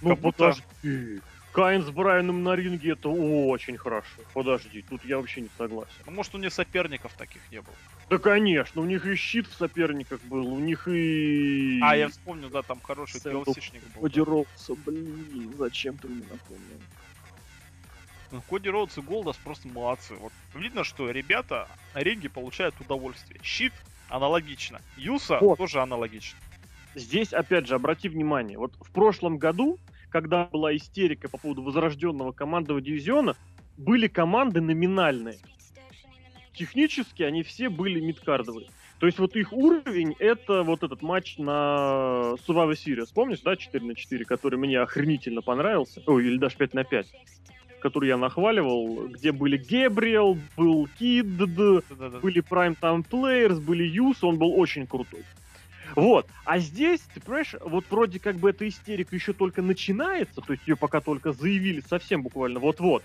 Ну, 0.00 0.16
будто- 0.16 0.54
подожди. 0.82 1.20
Каин 1.52 1.82
с 1.82 1.90
Брайаном 1.90 2.42
на 2.42 2.54
ринге 2.54 2.92
это 2.92 3.08
очень 3.08 3.76
хорошо. 3.76 4.06
Подожди, 4.34 4.84
тут 4.88 5.04
я 5.04 5.16
вообще 5.16 5.40
не 5.40 5.48
согласен. 5.56 5.90
Ну, 6.06 6.12
может, 6.12 6.34
у 6.34 6.38
них 6.38 6.52
соперников 6.52 7.12
таких 7.14 7.40
не 7.50 7.60
было. 7.60 7.74
Да, 8.10 8.18
конечно, 8.18 8.80
у 8.80 8.84
них 8.84 9.06
и 9.06 9.14
щит 9.16 9.46
в 9.46 9.54
соперниках 9.54 10.20
был, 10.22 10.46
у 10.46 10.58
них 10.58 10.88
и... 10.88 11.80
А, 11.82 11.96
я 11.96 12.08
вспомнил, 12.08 12.48
да, 12.48 12.62
там 12.62 12.80
хороший 12.80 13.20
TLC-шник 13.20 13.82
был. 13.94 14.02
Коди 14.02 14.20
Роудса, 14.20 14.74
блин, 14.86 15.52
зачем 15.58 15.96
ты 15.98 16.08
мне 16.08 16.22
напомнил? 16.30 16.80
Ну, 18.30 18.42
Коди 18.48 18.68
Роудс 18.68 18.96
и 18.98 19.00
Голдас 19.00 19.36
просто 19.36 19.68
молодцы. 19.68 20.14
Вот 20.14 20.32
видно, 20.54 20.84
что 20.84 21.10
ребята 21.10 21.68
на 21.94 22.00
ринге 22.00 22.28
получают 22.28 22.74
удовольствие. 22.80 23.40
Щит 23.42 23.72
аналогично. 24.08 24.80
Юса 24.96 25.38
Вот. 25.40 25.58
тоже 25.58 25.80
аналогично. 25.80 26.38
Здесь, 26.94 27.32
опять 27.32 27.66
же, 27.66 27.74
обрати 27.74 28.08
внимание, 28.08 28.58
вот 28.58 28.72
в 28.80 28.90
прошлом 28.90 29.38
году, 29.38 29.78
когда 30.10 30.44
была 30.44 30.74
истерика 30.74 31.28
по 31.28 31.38
поводу 31.38 31.62
возрожденного 31.62 32.32
командного 32.32 32.80
дивизиона, 32.80 33.36
были 33.76 34.08
команды 34.08 34.60
номинальные. 34.60 35.38
Технически 36.54 37.22
они 37.22 37.42
все 37.42 37.68
были 37.68 38.00
мидкардовые. 38.00 38.68
То 38.98 39.06
есть 39.06 39.18
вот 39.20 39.36
их 39.36 39.52
уровень 39.52 40.16
это 40.18 40.64
вот 40.64 40.82
этот 40.82 41.02
матч 41.02 41.38
на 41.38 42.34
Survivor 42.46 42.72
Series, 42.72 43.08
помнишь, 43.14 43.40
да, 43.40 43.54
4 43.56 43.84
на 43.84 43.94
4, 43.94 44.24
который 44.24 44.58
мне 44.58 44.80
охренительно 44.80 45.40
понравился, 45.40 46.02
ой, 46.06 46.26
или 46.26 46.36
даже 46.36 46.56
5 46.56 46.74
на 46.74 46.82
5, 46.82 47.06
который 47.80 48.08
я 48.08 48.16
нахваливал, 48.16 49.06
где 49.08 49.30
были 49.30 49.56
Гебриэл, 49.56 50.36
был 50.56 50.88
Кид, 50.98 51.36
Да-да-да. 51.36 52.18
были 52.18 52.42
Prime 52.42 52.76
Time 52.80 53.06
Players, 53.08 53.60
были 53.60 53.84
Юс, 53.84 54.24
он 54.24 54.36
был 54.36 54.58
очень 54.58 54.86
крутой. 54.88 55.22
Вот. 55.96 56.26
А 56.44 56.58
здесь, 56.58 57.00
ты 57.14 57.20
понимаешь, 57.20 57.54
вот 57.60 57.84
вроде 57.90 58.18
как 58.18 58.36
бы 58.36 58.50
эта 58.50 58.68
истерика 58.68 59.14
еще 59.14 59.32
только 59.32 59.62
начинается, 59.62 60.40
то 60.40 60.52
есть 60.52 60.66
ее 60.66 60.76
пока 60.76 61.00
только 61.00 61.32
заявили 61.32 61.80
совсем 61.80 62.22
буквально 62.22 62.60
вот-вот. 62.60 63.02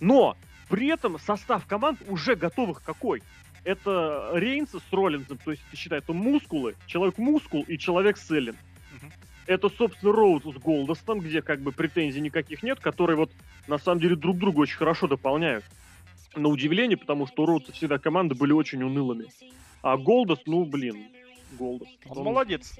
Но 0.00 0.36
при 0.68 0.88
этом 0.88 1.18
состав 1.18 1.66
команд 1.66 2.00
уже 2.08 2.34
готовых 2.34 2.82
какой? 2.82 3.22
Это 3.64 4.30
Рейнс 4.34 4.70
с 4.70 4.92
Роллинзом, 4.92 5.38
то 5.38 5.50
есть 5.50 5.62
ты 5.70 5.76
считай, 5.76 5.98
это 5.98 6.12
мускулы, 6.12 6.76
человек-мускул 6.86 7.62
и 7.62 7.78
человек-селлин. 7.78 8.56
Это, 9.46 9.68
собственно, 9.68 10.12
Роуз 10.12 10.42
с 10.44 10.58
Голдостом, 10.58 11.20
где 11.20 11.42
как 11.42 11.60
бы 11.60 11.70
претензий 11.70 12.20
никаких 12.20 12.62
нет, 12.62 12.80
которые 12.80 13.16
вот 13.16 13.30
на 13.66 13.78
самом 13.78 14.00
деле 14.00 14.16
друг 14.16 14.38
друга 14.38 14.60
очень 14.60 14.76
хорошо 14.76 15.06
дополняют. 15.06 15.64
На 16.34 16.48
удивление, 16.48 16.96
потому 16.96 17.26
что 17.26 17.42
у 17.42 17.46
Роудса 17.46 17.72
всегда 17.72 17.98
команды 17.98 18.34
были 18.34 18.52
очень 18.52 18.82
унылыми. 18.82 19.26
А 19.82 19.96
Голдос, 19.98 20.40
ну, 20.46 20.64
блин, 20.64 21.08
Голдос. 21.56 21.88
Он 22.08 22.24
молодец. 22.24 22.74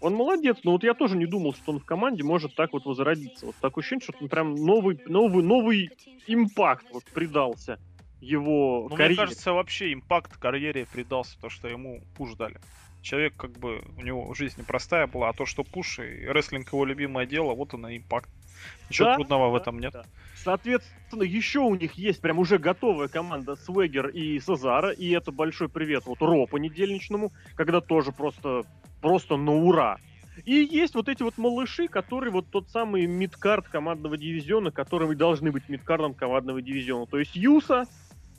Он 0.00 0.14
молодец, 0.14 0.58
но 0.62 0.72
вот 0.72 0.84
я 0.84 0.94
тоже 0.94 1.16
не 1.16 1.26
думал, 1.26 1.54
что 1.54 1.72
он 1.72 1.80
в 1.80 1.84
команде 1.84 2.22
может 2.22 2.54
так 2.54 2.72
вот 2.72 2.84
возродиться. 2.84 3.46
Вот 3.46 3.56
такое 3.60 3.82
ощущение, 3.82 4.02
что 4.04 4.14
он 4.20 4.28
прям 4.28 4.54
новый, 4.54 5.00
новый, 5.06 5.42
новый 5.42 5.90
импакт 6.26 6.86
вот 6.92 7.04
придался 7.04 7.78
его 8.20 8.82
Ну, 8.82 8.88
мне 8.88 8.96
карьере. 8.96 9.16
кажется, 9.16 9.52
вообще 9.52 9.92
импакт 9.92 10.36
карьере 10.36 10.86
придался, 10.86 11.38
то, 11.40 11.48
что 11.48 11.68
ему 11.68 12.02
пуш 12.16 12.34
дали. 12.34 12.60
Человек, 13.02 13.34
как 13.36 13.52
бы, 13.52 13.82
у 13.96 14.02
него 14.02 14.34
жизнь 14.34 14.60
непростая 14.60 15.06
была, 15.06 15.28
а 15.28 15.32
то, 15.32 15.46
что 15.46 15.62
пуш 15.64 16.00
и 16.00 16.26
рестлинг 16.26 16.72
его 16.72 16.84
любимое 16.84 17.26
дело, 17.26 17.54
вот 17.54 17.74
он 17.74 17.86
и 17.88 17.96
импакт. 17.98 18.28
Ничего 18.90 19.06
Да, 19.08 19.14
трудного 19.16 19.50
в 19.50 19.54
да, 19.54 19.60
этом 19.60 19.78
нет. 19.78 19.92
да. 19.92 20.04
Соответственно, 20.48 21.24
еще 21.24 21.58
у 21.58 21.74
них 21.74 21.92
есть 21.98 22.22
прям 22.22 22.38
уже 22.38 22.56
готовая 22.56 23.08
команда 23.08 23.54
Свегер 23.54 24.08
и 24.08 24.40
Сазара, 24.40 24.92
и 24.92 25.10
это 25.10 25.30
большой 25.30 25.68
привет 25.68 26.06
вот 26.06 26.22
Ро 26.22 26.46
понедельничному, 26.46 27.32
когда 27.54 27.82
тоже 27.82 28.12
просто, 28.12 28.62
просто 29.02 29.36
на 29.36 29.52
ура. 29.52 29.98
И 30.46 30.54
есть 30.54 30.94
вот 30.94 31.10
эти 31.10 31.22
вот 31.22 31.36
малыши, 31.36 31.86
которые 31.86 32.32
вот 32.32 32.46
тот 32.48 32.70
самый 32.70 33.04
мидкард 33.04 33.68
командного 33.68 34.16
дивизиона, 34.16 34.70
которые 34.70 35.14
должны 35.14 35.52
быть 35.52 35.68
мидкардом 35.68 36.14
командного 36.14 36.62
дивизиона. 36.62 37.04
То 37.04 37.18
есть 37.18 37.36
Юса, 37.36 37.84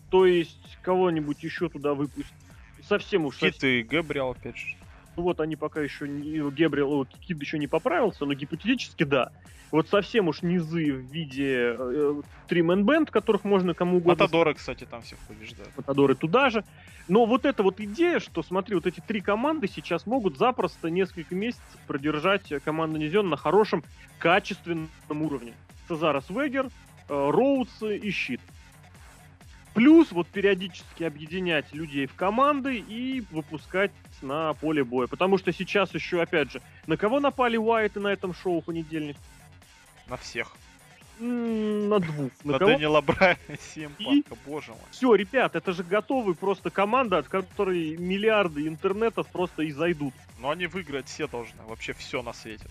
то 0.10 0.26
есть 0.26 0.80
кого-нибудь 0.82 1.44
еще 1.44 1.70
туда 1.70 1.94
выпустить. 1.94 2.34
Совсем 2.82 3.26
уж 3.26 3.38
Кит 3.38 3.64
и 3.64 3.84
Гэбриэл, 3.84 4.32
опять 4.32 4.58
же. 4.58 4.79
Ну 5.20 5.24
вот 5.26 5.42
они 5.42 5.58
пока 5.58 5.82
еще 5.82 6.08
не... 6.08 6.50
Гебриэл, 6.50 7.06
Кид 7.20 7.42
еще 7.42 7.60
не 7.60 7.68
поправился, 7.68 8.26
но 8.26 8.34
гипотетически 8.34 9.04
да. 9.04 9.34
Вот 9.70 9.90
совсем 9.90 10.30
уж 10.30 10.44
низы 10.44 10.94
в 10.94 11.12
виде 11.12 11.76
э, 11.78 12.22
Тримен 12.48 12.86
Бенд, 12.86 13.12
которых 13.12 13.44
можно 13.44 13.74
кому 13.74 13.98
угодно... 13.98 14.24
Матадоры, 14.24 14.54
кстати, 14.54 14.86
там 14.86 15.02
всех 15.02 15.20
побеждают. 15.28 15.76
Матадоры 15.76 16.16
туда 16.16 16.50
же. 16.50 16.64
Но 17.10 17.26
вот 17.26 17.44
эта 17.44 17.64
вот 17.64 17.82
идея, 17.82 18.22
что, 18.22 18.42
смотри, 18.44 18.76
вот 18.76 18.88
эти 18.88 19.02
три 19.02 19.20
команды 19.20 19.68
сейчас 19.68 20.06
могут 20.06 20.38
запросто 20.38 20.90
несколько 20.90 21.36
месяцев 21.36 21.78
продержать 21.86 22.48
команду 22.64 22.98
Низион 22.98 23.30
на 23.30 23.36
хорошем, 23.36 23.84
качественном 24.20 24.88
уровне. 25.10 25.54
Цезара 25.90 26.22
Свегер, 26.22 26.68
э, 26.68 26.70
Роудс 27.10 27.84
и 27.84 28.10
Щит. 28.10 28.40
Плюс 29.74 30.12
вот 30.12 30.28
периодически 30.28 31.04
объединять 31.04 31.74
людей 31.74 32.08
в 32.08 32.16
команды 32.16 32.78
и 32.78 33.24
выпускать 33.32 33.92
на 34.22 34.54
поле 34.54 34.84
боя. 34.84 35.08
Потому 35.08 35.38
что 35.38 35.52
сейчас 35.52 35.94
еще, 35.94 36.22
опять 36.22 36.52
же, 36.52 36.62
на 36.88 36.98
кого 36.98 37.20
напали 37.20 37.58
Уайты 37.58 38.00
на 38.00 38.10
этом 38.10 38.34
шоу 38.34 38.62
в 38.62 38.66
понедельник? 38.66 39.18
На 40.08 40.18
всех. 40.18 40.52
На 41.20 42.00
двух. 42.00 42.32
На 42.46 42.54
На? 42.54 42.60
Дэниела 42.60 43.02
Брайана 43.02 43.38
и 43.50 43.58
Сим 43.74 43.92
И? 44.00 44.06
Панка, 44.06 44.36
боже 44.46 44.72
мой. 44.72 44.80
Все, 44.92 45.14
ребят, 45.16 45.56
это 45.56 45.74
же 45.74 45.84
готовый 45.84 46.34
просто 46.34 46.70
команда, 46.70 47.18
от 47.18 47.28
которой 47.28 47.98
миллиарды 47.98 48.68
интернетов 48.68 49.28
просто 49.28 49.64
и 49.64 49.72
зайдут. 49.72 50.14
Но 50.40 50.50
они 50.52 50.68
выиграть 50.68 51.08
все 51.08 51.28
должны, 51.28 51.62
вообще 51.68 51.92
все 51.94 52.22
на 52.22 52.32
свете. 52.32 52.66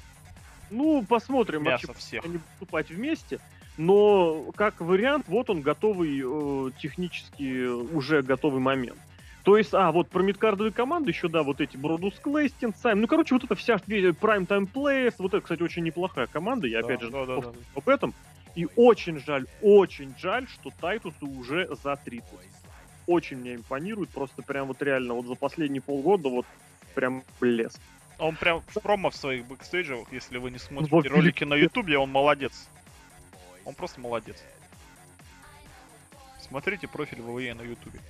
Ну, 0.70 1.04
посмотрим, 1.06 1.62
Мясо 1.62 1.88
вообще, 1.88 2.02
всех. 2.02 2.24
они 2.24 2.38
выступать 2.38 2.88
вместе. 2.90 3.38
Но 3.76 4.50
как 4.56 4.80
вариант, 4.80 5.26
вот 5.28 5.50
он 5.50 5.60
готовый, 5.60 6.20
э, 6.24 6.70
технически 6.80 7.66
уже 7.66 8.22
готовый 8.22 8.60
момент. 8.60 8.98
То 9.44 9.56
есть, 9.56 9.72
а, 9.72 9.92
вот 9.92 10.08
про 10.10 10.22
мидкардовые 10.22 10.72
команды 10.72 11.10
еще, 11.10 11.28
да, 11.28 11.42
вот 11.42 11.60
эти 11.60 11.76
Бродус 11.76 12.18
Клейстин, 12.18 12.74
Сайм. 12.74 13.00
Ну, 13.00 13.06
короче, 13.06 13.34
вот 13.34 13.44
это 13.44 13.54
вся 13.54 13.76
Prime 13.76 14.46
Time 14.46 14.68
Players, 14.70 15.14
вот 15.18 15.34
это, 15.34 15.40
кстати, 15.40 15.62
очень 15.62 15.84
неплохая 15.84 16.26
команда, 16.26 16.66
я 16.66 16.80
опять 16.80 17.00
же 17.00 17.10
да, 17.10 17.24
да, 17.24 17.40
да, 17.40 17.52
об 17.74 17.88
этом. 17.88 18.14
И 18.54 18.66
очень 18.76 19.20
жаль, 19.20 19.46
очень 19.62 20.14
жаль, 20.18 20.48
что 20.48 20.70
Тайтусу 20.80 21.28
уже 21.28 21.68
за 21.82 21.96
30. 21.96 22.28
Очень 23.06 23.38
мне 23.38 23.54
импонирует, 23.54 24.10
просто 24.10 24.42
прям 24.42 24.66
вот 24.66 24.82
реально 24.82 25.14
вот 25.14 25.26
за 25.26 25.34
последние 25.34 25.80
полгода 25.80 26.28
вот 26.28 26.46
прям 26.94 27.22
блеск. 27.40 27.80
Он 28.18 28.34
прям 28.34 28.62
в 28.66 28.80
промо 28.80 29.10
в 29.10 29.16
своих 29.16 29.46
бэкстейджах, 29.46 30.12
если 30.12 30.38
вы 30.38 30.50
не 30.50 30.58
смотрите 30.58 30.90
Вот 30.90 31.06
ролики 31.06 31.44
на 31.44 31.54
ютубе, 31.54 31.98
он 31.98 32.10
молодец. 32.10 32.68
Он 33.64 33.74
просто 33.74 34.00
молодец. 34.00 34.42
Смотрите 36.40 36.88
профиль 36.88 37.20
ВВЕ 37.20 37.54
на 37.54 37.62
ютубе. 37.62 38.00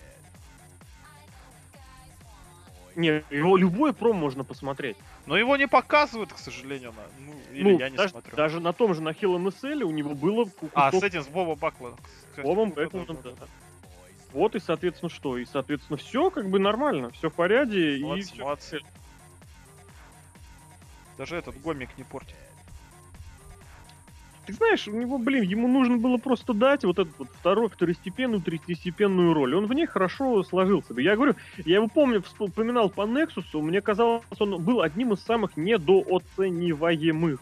Не, 2.98 3.22
его 3.30 3.56
любое 3.56 3.92
промо 3.92 4.18
можно 4.18 4.42
посмотреть. 4.42 4.96
Но 5.24 5.36
его 5.38 5.56
не 5.56 5.68
показывают, 5.68 6.32
к 6.32 6.38
сожалению, 6.38 6.92
на... 6.92 7.02
ну, 7.24 7.32
или 7.52 7.62
ну, 7.62 7.78
я 7.78 7.90
не 7.90 7.96
даже, 7.96 8.10
смотрю. 8.10 8.36
даже 8.36 8.58
на 8.58 8.72
том 8.72 8.92
же, 8.92 9.00
на 9.00 9.10
a 9.10 9.12
Cell 9.12 9.82
у 9.84 9.92
него 9.92 10.16
было 10.16 10.46
ку- 10.46 10.68
А, 10.74 10.88
с 10.88 10.94
кусок 10.94 11.04
этим, 11.04 11.22
с 11.22 11.28
Боба 11.28 11.54
Бакла. 11.54 11.96
кстати. 12.30 12.44
Бобом 12.44 12.74
Ну, 12.76 13.06
да, 13.22 13.30
да. 13.38 13.46
Вот 14.32 14.56
и, 14.56 14.58
соответственно, 14.58 15.10
что? 15.10 15.38
И, 15.38 15.44
соответственно, 15.44 15.96
все 15.96 16.28
как 16.30 16.50
бы 16.50 16.58
нормально, 16.58 17.12
все 17.12 17.30
в 17.30 17.34
порядке. 17.34 17.98
Молодцы, 18.02 18.34
и 18.34 18.40
молодцы. 18.40 18.80
Даже 21.16 21.36
этот 21.36 21.60
гомик 21.60 21.90
не 21.98 22.02
портит. 22.02 22.34
Ты 24.48 24.54
знаешь, 24.54 24.88
у 24.88 24.92
него, 24.92 25.18
блин, 25.18 25.42
ему 25.42 25.68
нужно 25.68 25.98
было 25.98 26.16
просто 26.16 26.54
дать 26.54 26.82
вот 26.82 26.98
эту 26.98 27.10
вот 27.18 27.28
вторую, 27.38 27.68
второстепенную, 27.68 28.40
третьестепенную 28.40 29.34
роль. 29.34 29.54
Он 29.54 29.66
в 29.66 29.74
ней 29.74 29.84
хорошо 29.84 30.42
сложился. 30.42 30.98
Я 30.98 31.16
говорю, 31.16 31.34
я 31.66 31.74
его 31.76 31.88
помню, 31.88 32.22
вспоминал 32.22 32.88
по 32.88 33.04
Нексусу, 33.06 33.60
мне 33.60 33.82
казалось, 33.82 34.24
он 34.38 34.56
был 34.64 34.80
одним 34.80 35.12
из 35.12 35.20
самых 35.20 35.58
недооцениваемых. 35.58 37.40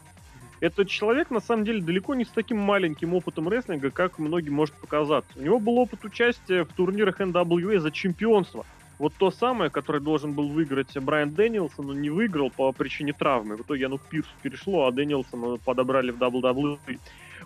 Этот 0.59 0.89
человек, 0.89 1.31
на 1.31 1.39
самом 1.39 1.65
деле, 1.65 1.81
далеко 1.81 2.17
не 2.17 2.25
с 2.25 2.29
таким 2.29 2.59
маленьким 2.59 3.15
опытом 3.15 3.49
рестлинга, 3.49 3.93
как 3.93 4.19
многим 4.19 4.55
может 4.55 4.75
показаться. 4.75 5.31
У 5.37 5.43
него 5.43 5.61
был 5.61 5.79
опыт 5.79 6.05
участия 6.05 6.65
в 6.65 6.73
турнирах 6.73 7.21
NWA 7.21 7.79
за 7.79 7.93
чемпионство. 7.93 8.67
Вот 8.99 9.13
то 9.19 9.31
самое, 9.31 9.71
которое 9.71 10.01
должен 10.01 10.33
был 10.33 10.49
выиграть 10.49 10.97
Брайан 10.97 11.35
Дэнилсон, 11.35 11.87
но 11.87 11.93
не 11.93 12.09
выиграл 12.09 12.51
по 12.51 12.73
причине 12.73 13.13
травмы. 13.13 13.57
В 13.57 13.63
итоге 13.63 13.87
оно 13.87 13.99
к 13.99 14.03
Пирсу 14.03 14.31
перешло, 14.43 14.87
а 14.87 14.93
Дэнилсона 14.93 15.59
подобрали 15.59 16.11
в 16.11 16.19
WWE. 16.19 16.79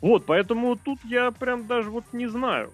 Вот, 0.01 0.25
поэтому 0.27 0.77
тут 0.77 1.01
я 1.05 1.31
прям 1.33 1.67
даже 1.67 1.91
вот 1.91 2.05
не 2.13 2.29
знаю. 2.29 2.71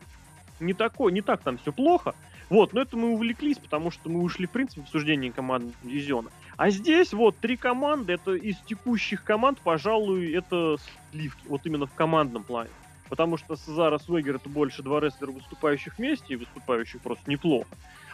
Не 0.61 0.75
такой, 0.75 1.13
не 1.13 1.23
так 1.23 1.41
там 1.41 1.59
все 1.59 1.73
плохо. 1.73 2.15
Вот, 2.49 2.73
но 2.73 2.83
это 2.83 2.97
мы 2.97 3.11
увлеклись, 3.11 3.59
потому 3.59 3.91
что 3.91 4.09
мы 4.09 4.21
ушли, 4.21 4.47
в 4.47 4.51
принципе, 4.51 4.83
в 4.83 4.85
обсуждение 4.85 5.33
командного 5.33 5.75
дивизиона. 5.83 6.31
А 6.57 6.71
здесь 6.71 7.13
вот 7.13 7.37
три 7.39 7.57
команды, 7.57 8.13
это 8.13 8.35
из 8.35 8.57
текущих 8.61 9.25
команд, 9.25 9.59
пожалуй, 9.59 10.33
это 10.33 10.77
сливки, 11.11 11.43
вот 11.49 11.63
именно 11.65 11.87
в 11.87 11.95
командном 11.95 12.45
плане. 12.45 12.71
Потому 13.09 13.37
что 13.37 13.57
Сезара 13.57 13.99
Свегер 13.99 14.37
это 14.37 14.49
больше 14.49 14.83
два 14.83 15.01
рестлера, 15.01 15.31
выступающих 15.31 15.99
вместе, 15.99 16.35
и 16.35 16.37
выступающих 16.37 17.01
просто 17.01 17.31
неплохо. 17.31 17.69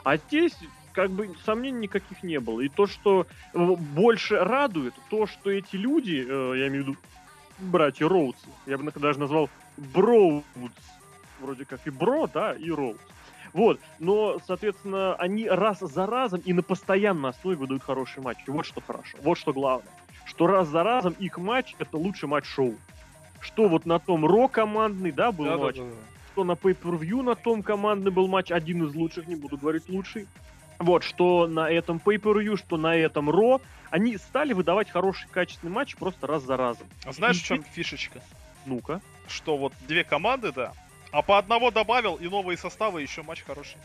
А 0.04 0.16
здесь 0.16 0.56
как 0.92 1.10
бы 1.10 1.34
сомнений 1.44 1.80
никаких 1.80 2.22
не 2.22 2.38
было. 2.38 2.60
И 2.60 2.68
то, 2.68 2.86
что 2.86 3.26
э, 3.54 3.58
больше 3.58 4.36
радует, 4.36 4.94
то, 5.10 5.26
что 5.26 5.50
эти 5.50 5.76
люди, 5.76 6.24
э, 6.28 6.58
я 6.58 6.68
имею 6.68 6.84
в 6.84 6.88
виду 6.88 6.96
братья 7.58 8.08
Роудс, 8.08 8.38
я 8.66 8.78
бы 8.78 8.90
даже 8.92 9.18
назвал 9.18 9.48
Броудс, 9.76 10.44
вроде 11.40 11.64
как 11.64 11.86
и 11.86 11.90
Бро, 11.90 12.28
да, 12.32 12.52
и 12.54 12.70
Роудс. 12.70 13.00
Вот, 13.52 13.80
но, 13.98 14.38
соответственно, 14.46 15.14
они 15.16 15.46
раз 15.46 15.80
за 15.80 16.06
разом 16.06 16.40
и 16.40 16.52
на 16.52 16.62
постоянной 16.62 17.30
основе 17.30 17.56
выдают 17.56 17.82
хорошие 17.82 18.24
матчи. 18.24 18.44
Вот 18.46 18.64
что 18.64 18.80
хорошо, 18.80 19.18
вот 19.22 19.38
что 19.38 19.52
главное. 19.52 19.92
Что 20.24 20.46
раз 20.46 20.68
за 20.68 20.82
разом 20.82 21.14
их 21.18 21.36
матч 21.36 21.74
это 21.78 21.98
лучший 21.98 22.28
матч 22.28 22.46
шоу. 22.46 22.76
Что 23.42 23.68
вот 23.68 23.84
на 23.84 23.98
том 23.98 24.24
Ро 24.24 24.48
командный, 24.48 25.12
да, 25.12 25.32
был 25.32 25.44
да, 25.44 25.58
матч. 25.58 25.76
Да, 25.76 25.82
да, 25.82 25.90
да. 25.90 25.96
Что 26.32 26.44
на 26.44 26.52
Pay-Per-View 26.52 27.22
на 27.22 27.34
том 27.34 27.62
командный 27.62 28.10
был 28.10 28.28
матч, 28.28 28.50
один 28.50 28.86
из 28.86 28.94
лучших, 28.94 29.26
не 29.26 29.34
буду 29.34 29.58
говорить 29.58 29.88
лучший. 29.88 30.26
Вот, 30.78 31.02
что 31.02 31.46
на 31.46 31.70
этом 31.70 32.00
Pay-Per-View, 32.02 32.56
что 32.56 32.76
на 32.76 32.96
этом 32.96 33.28
Ро, 33.28 33.60
они 33.90 34.16
стали 34.16 34.52
выдавать 34.52 34.88
хороший 34.90 35.28
качественный 35.28 35.72
матч 35.72 35.96
просто 35.96 36.26
раз 36.26 36.44
за 36.44 36.56
разом. 36.56 36.86
А 37.04 37.12
знаешь, 37.12 37.36
и... 37.36 37.40
в 37.40 37.44
чем 37.44 37.62
фишечка? 37.62 38.22
Ну-ка. 38.64 39.00
Что 39.28 39.56
вот 39.56 39.72
две 39.86 40.04
команды, 40.04 40.52
да, 40.52 40.72
а 41.12 41.20
по 41.20 41.36
одного 41.36 41.70
добавил, 41.70 42.16
и 42.16 42.26
новые 42.26 42.56
составы, 42.56 43.02
еще 43.02 43.22
матч 43.22 43.42
хороший. 43.42 43.76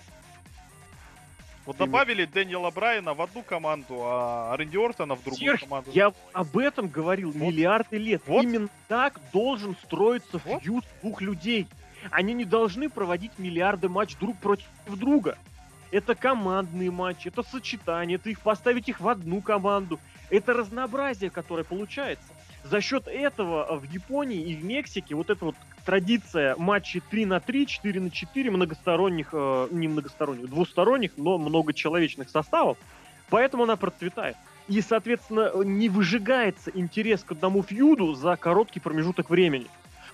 Вот 1.68 1.76
добавили 1.76 2.24
Дэниела 2.24 2.72
Брайана 2.72 3.14
в 3.14 3.22
одну 3.22 3.44
команду, 3.44 3.98
а 4.02 4.56
Рэнди 4.56 4.78
Ортона 4.78 5.16
в 5.16 5.24
другую 5.24 5.52
Серж, 5.52 5.60
команду. 5.60 5.92
Я 5.94 6.14
об 6.32 6.58
этом 6.58 6.88
говорил 6.88 7.32
вот. 7.32 7.42
миллиарды 7.42 7.98
лет. 7.98 8.22
Вот. 8.26 8.44
Именно 8.44 8.70
так 8.88 9.20
должен 9.34 9.76
строиться 9.84 10.40
вот. 10.46 10.64
фьюз 10.64 10.86
двух 11.02 11.22
людей. 11.22 11.68
Они 12.10 12.34
не 12.34 12.46
должны 12.46 12.90
проводить 12.90 13.34
миллиарды 13.38 13.90
матч 13.90 14.16
друг 14.16 14.38
против 14.38 14.66
друга. 14.86 15.38
Это 15.92 16.16
командные 16.16 16.90
матчи, 16.90 17.28
это 17.28 17.44
сочетание, 17.44 18.16
это 18.16 18.30
их 18.30 18.40
поставить 18.40 18.88
их 18.88 19.02
в 19.02 19.08
одну 19.10 19.42
команду. 19.42 20.00
Это 20.30 20.54
разнообразие, 20.54 21.30
которое 21.30 21.66
получается 21.66 22.28
за 22.70 22.82
счет 22.82 23.08
этого 23.08 23.80
в 23.80 23.84
Японии 23.84 24.42
и 24.42 24.56
в 24.56 24.64
Мексике 24.64 25.16
вот 25.16 25.30
эта 25.30 25.46
вот 25.46 25.56
традиция 25.86 26.56
матчей 26.58 27.02
3 27.02 27.26
на 27.26 27.40
3, 27.40 27.68
4 27.68 28.00
на 28.00 28.10
4, 28.10 28.52
многосторонних, 28.52 29.30
э, 29.32 29.68
не 29.72 29.88
многосторонних, 29.88 30.50
двусторонних, 30.50 31.12
но 31.18 31.38
многочеловечных 31.38 32.30
составов, 32.30 32.78
поэтому 33.30 33.64
она 33.64 33.76
процветает. 33.76 34.36
И, 34.68 34.82
соответственно, 34.82 35.52
не 35.64 35.88
выжигается 35.88 36.72
интерес 36.74 37.24
к 37.24 37.32
одному 37.32 37.64
фьюду 37.64 38.14
за 38.16 38.36
короткий 38.36 38.82
промежуток 38.82 39.30
времени. 39.30 39.68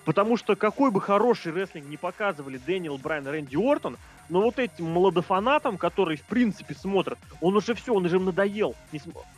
Потому 0.04 0.36
что 0.36 0.54
какой 0.54 0.90
бы 0.90 1.00
хороший 1.00 1.52
рестлинг 1.52 1.88
не 1.88 1.96
показывали 1.96 2.58
Дэниел 2.58 2.98
Брайан 2.98 3.26
Рэнди 3.26 3.56
Уортон, 3.56 3.96
но 4.28 4.42
вот 4.42 4.58
этим 4.58 4.86
молодофанатам, 4.86 5.76
которые 5.76 6.18
в 6.18 6.22
принципе 6.22 6.74
смотрят, 6.74 7.18
он 7.40 7.56
уже 7.56 7.74
все, 7.74 7.94
он 7.94 8.04
уже 8.04 8.20
надоел. 8.20 8.74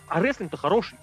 А 0.09 0.21
рестлинг-то 0.21 0.57
хороший. 0.57 0.99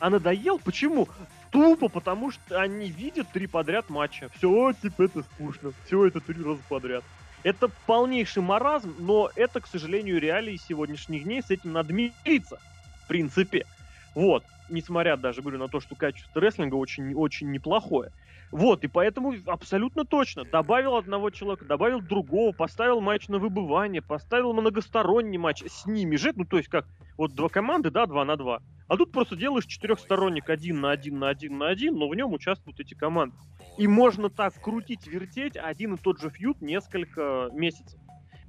А 0.00 0.08
надоел? 0.08 0.58
Почему? 0.58 1.08
Тупо 1.50 1.88
потому, 1.88 2.30
что 2.30 2.60
они 2.60 2.90
видят 2.90 3.28
три 3.32 3.46
подряд 3.46 3.90
матча. 3.90 4.30
Все, 4.36 4.72
типа, 4.72 5.02
это 5.02 5.22
скучно. 5.22 5.72
Все 5.84 6.06
это 6.06 6.20
три 6.20 6.42
раза 6.42 6.60
подряд. 6.68 7.04
Это 7.42 7.68
полнейший 7.86 8.42
маразм, 8.42 8.94
но 8.98 9.30
это, 9.36 9.60
к 9.60 9.66
сожалению, 9.66 10.20
реалии 10.20 10.56
сегодняшних 10.56 11.24
дней. 11.24 11.42
С 11.42 11.50
этим 11.50 11.72
надо 11.72 11.92
мириться, 11.92 12.58
в 13.04 13.08
принципе. 13.08 13.66
Вот. 14.14 14.42
Несмотря 14.70 15.16
даже, 15.16 15.42
говорю, 15.42 15.58
на 15.58 15.68
то, 15.68 15.80
что 15.80 15.94
качество 15.94 16.40
рестлинга 16.40 16.76
очень-очень 16.76 17.50
неплохое. 17.50 18.10
Вот, 18.50 18.82
и 18.82 18.88
поэтому 18.88 19.34
абсолютно 19.46 20.04
точно. 20.04 20.44
Добавил 20.44 20.96
одного 20.96 21.30
человека, 21.30 21.64
добавил 21.64 22.00
другого, 22.00 22.52
поставил 22.52 23.00
матч 23.00 23.28
на 23.28 23.38
выбывание, 23.38 24.02
поставил 24.02 24.52
многосторонний 24.52 25.38
матч 25.38 25.62
с 25.66 25.86
ними 25.86 26.16
же. 26.16 26.32
Ну, 26.34 26.44
то 26.44 26.56
есть 26.56 26.68
как, 26.68 26.86
вот 27.16 27.34
два 27.34 27.48
команды, 27.48 27.90
да, 27.90 28.06
два 28.06 28.24
на 28.24 28.36
два. 28.36 28.60
А 28.88 28.96
тут 28.96 29.12
просто 29.12 29.36
делаешь 29.36 29.66
четырехсторонник 29.66 30.50
один 30.50 30.80
на 30.80 30.90
один 30.90 31.20
на 31.20 31.28
один 31.28 31.58
на 31.58 31.68
один, 31.68 31.94
но 31.94 32.08
в 32.08 32.14
нем 32.16 32.32
участвуют 32.32 32.80
эти 32.80 32.94
команды. 32.94 33.36
И 33.78 33.86
можно 33.86 34.28
так 34.30 34.60
крутить, 34.60 35.06
вертеть 35.06 35.56
один 35.56 35.94
и 35.94 35.96
тот 35.96 36.20
же 36.20 36.28
фьют 36.28 36.60
несколько 36.60 37.50
месяцев. 37.52 37.99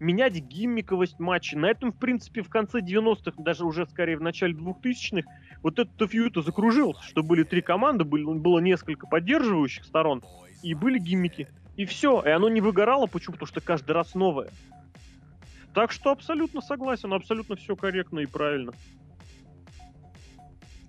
Менять 0.01 0.33
гиммиковость 0.33 1.19
матча. 1.19 1.55
На 1.55 1.67
этом, 1.67 1.91
в 1.91 1.95
принципе, 1.95 2.41
в 2.41 2.49
конце 2.49 2.79
90-х, 2.79 3.33
даже 3.37 3.65
уже 3.65 3.85
скорее 3.85 4.17
в 4.17 4.21
начале 4.21 4.55
2000-х, 4.55 5.29
вот 5.61 5.77
этот 5.77 6.09
фьют 6.09 6.43
закружился, 6.43 7.03
что 7.03 7.21
были 7.21 7.43
три 7.43 7.61
команды, 7.61 8.03
были, 8.03 8.23
было 8.23 8.57
несколько 8.57 9.05
поддерживающих 9.05 9.85
сторон, 9.85 10.23
и 10.63 10.73
были 10.73 10.97
гиммики. 10.97 11.49
И 11.77 11.85
все. 11.85 12.19
И 12.23 12.29
оно 12.29 12.49
не 12.49 12.61
выгорало. 12.61 13.05
Почему? 13.05 13.33
Потому 13.33 13.45
что 13.45 13.61
каждый 13.61 13.91
раз 13.91 14.15
новое. 14.15 14.49
Так 15.75 15.91
что 15.91 16.09
абсолютно 16.09 16.61
согласен, 16.61 17.13
абсолютно 17.13 17.55
все 17.55 17.75
корректно 17.75 18.21
и 18.21 18.25
правильно. 18.25 18.73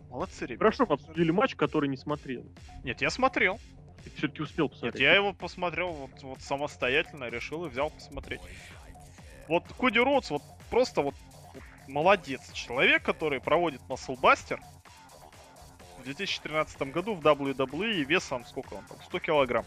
Молодцы, 0.09 0.46
ребята. 0.46 0.59
Хорошо, 0.59 0.87
мы 0.88 0.94
обсудили 0.94 1.31
матч, 1.31 1.55
который 1.55 1.90
не 1.90 1.98
смотрел. 1.98 2.46
Нет, 2.83 3.03
я 3.03 3.11
смотрел. 3.11 3.61
Ты 4.05 4.11
все-таки 4.16 4.42
успел 4.42 4.70
посмотреть? 4.70 4.94
Нет, 4.94 5.03
я 5.03 5.14
его 5.14 5.35
посмотрел 5.35 5.92
вот, 5.92 6.22
вот 6.22 6.40
самостоятельно, 6.40 7.29
решил 7.29 7.66
и 7.66 7.68
взял 7.68 7.90
посмотреть. 7.90 8.40
Вот 9.48 9.64
Коди 9.78 9.98
Роудс, 9.98 10.31
вот 10.31 10.42
просто 10.70 11.02
вот, 11.02 11.14
вот 11.55 11.62
молодец. 11.88 12.52
Человек, 12.52 13.02
который 13.02 13.40
проводит 13.40 13.81
Musclebuster 13.88 14.61
в 15.98 16.05
2013 16.05 16.83
году 16.92 17.14
в 17.14 17.20
WWE 17.20 18.02
весом, 18.05 18.44
сколько 18.44 18.74
он 18.74 18.85
там, 18.87 18.98
100 19.02 19.18
килограмм. 19.20 19.64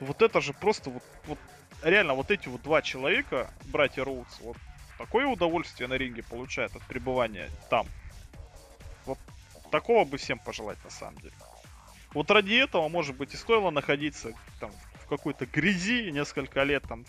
Вот 0.00 0.22
это 0.22 0.40
же 0.40 0.52
просто 0.52 0.90
вот, 0.90 1.02
вот 1.26 1.38
реально 1.82 2.14
вот 2.14 2.30
эти 2.30 2.48
вот 2.48 2.62
два 2.62 2.82
человека, 2.82 3.50
братья 3.64 4.04
Роудс, 4.04 4.40
вот 4.40 4.56
такое 4.98 5.26
удовольствие 5.26 5.88
на 5.88 5.94
ринге 5.94 6.22
получают 6.22 6.74
от 6.74 6.82
пребывания 6.82 7.50
там. 7.70 7.86
Вот 9.06 9.18
такого 9.70 10.04
бы 10.04 10.16
всем 10.16 10.38
пожелать 10.38 10.82
на 10.84 10.90
самом 10.90 11.16
деле. 11.18 11.34
Вот 12.14 12.30
ради 12.30 12.54
этого, 12.54 12.88
может 12.88 13.16
быть, 13.16 13.32
и 13.34 13.36
стоило 13.36 13.70
находиться 13.70 14.32
там 14.60 14.70
в 15.02 15.06
какой-то 15.06 15.46
грязи 15.46 16.10
несколько 16.10 16.62
лет 16.62 16.82
там 16.82 17.04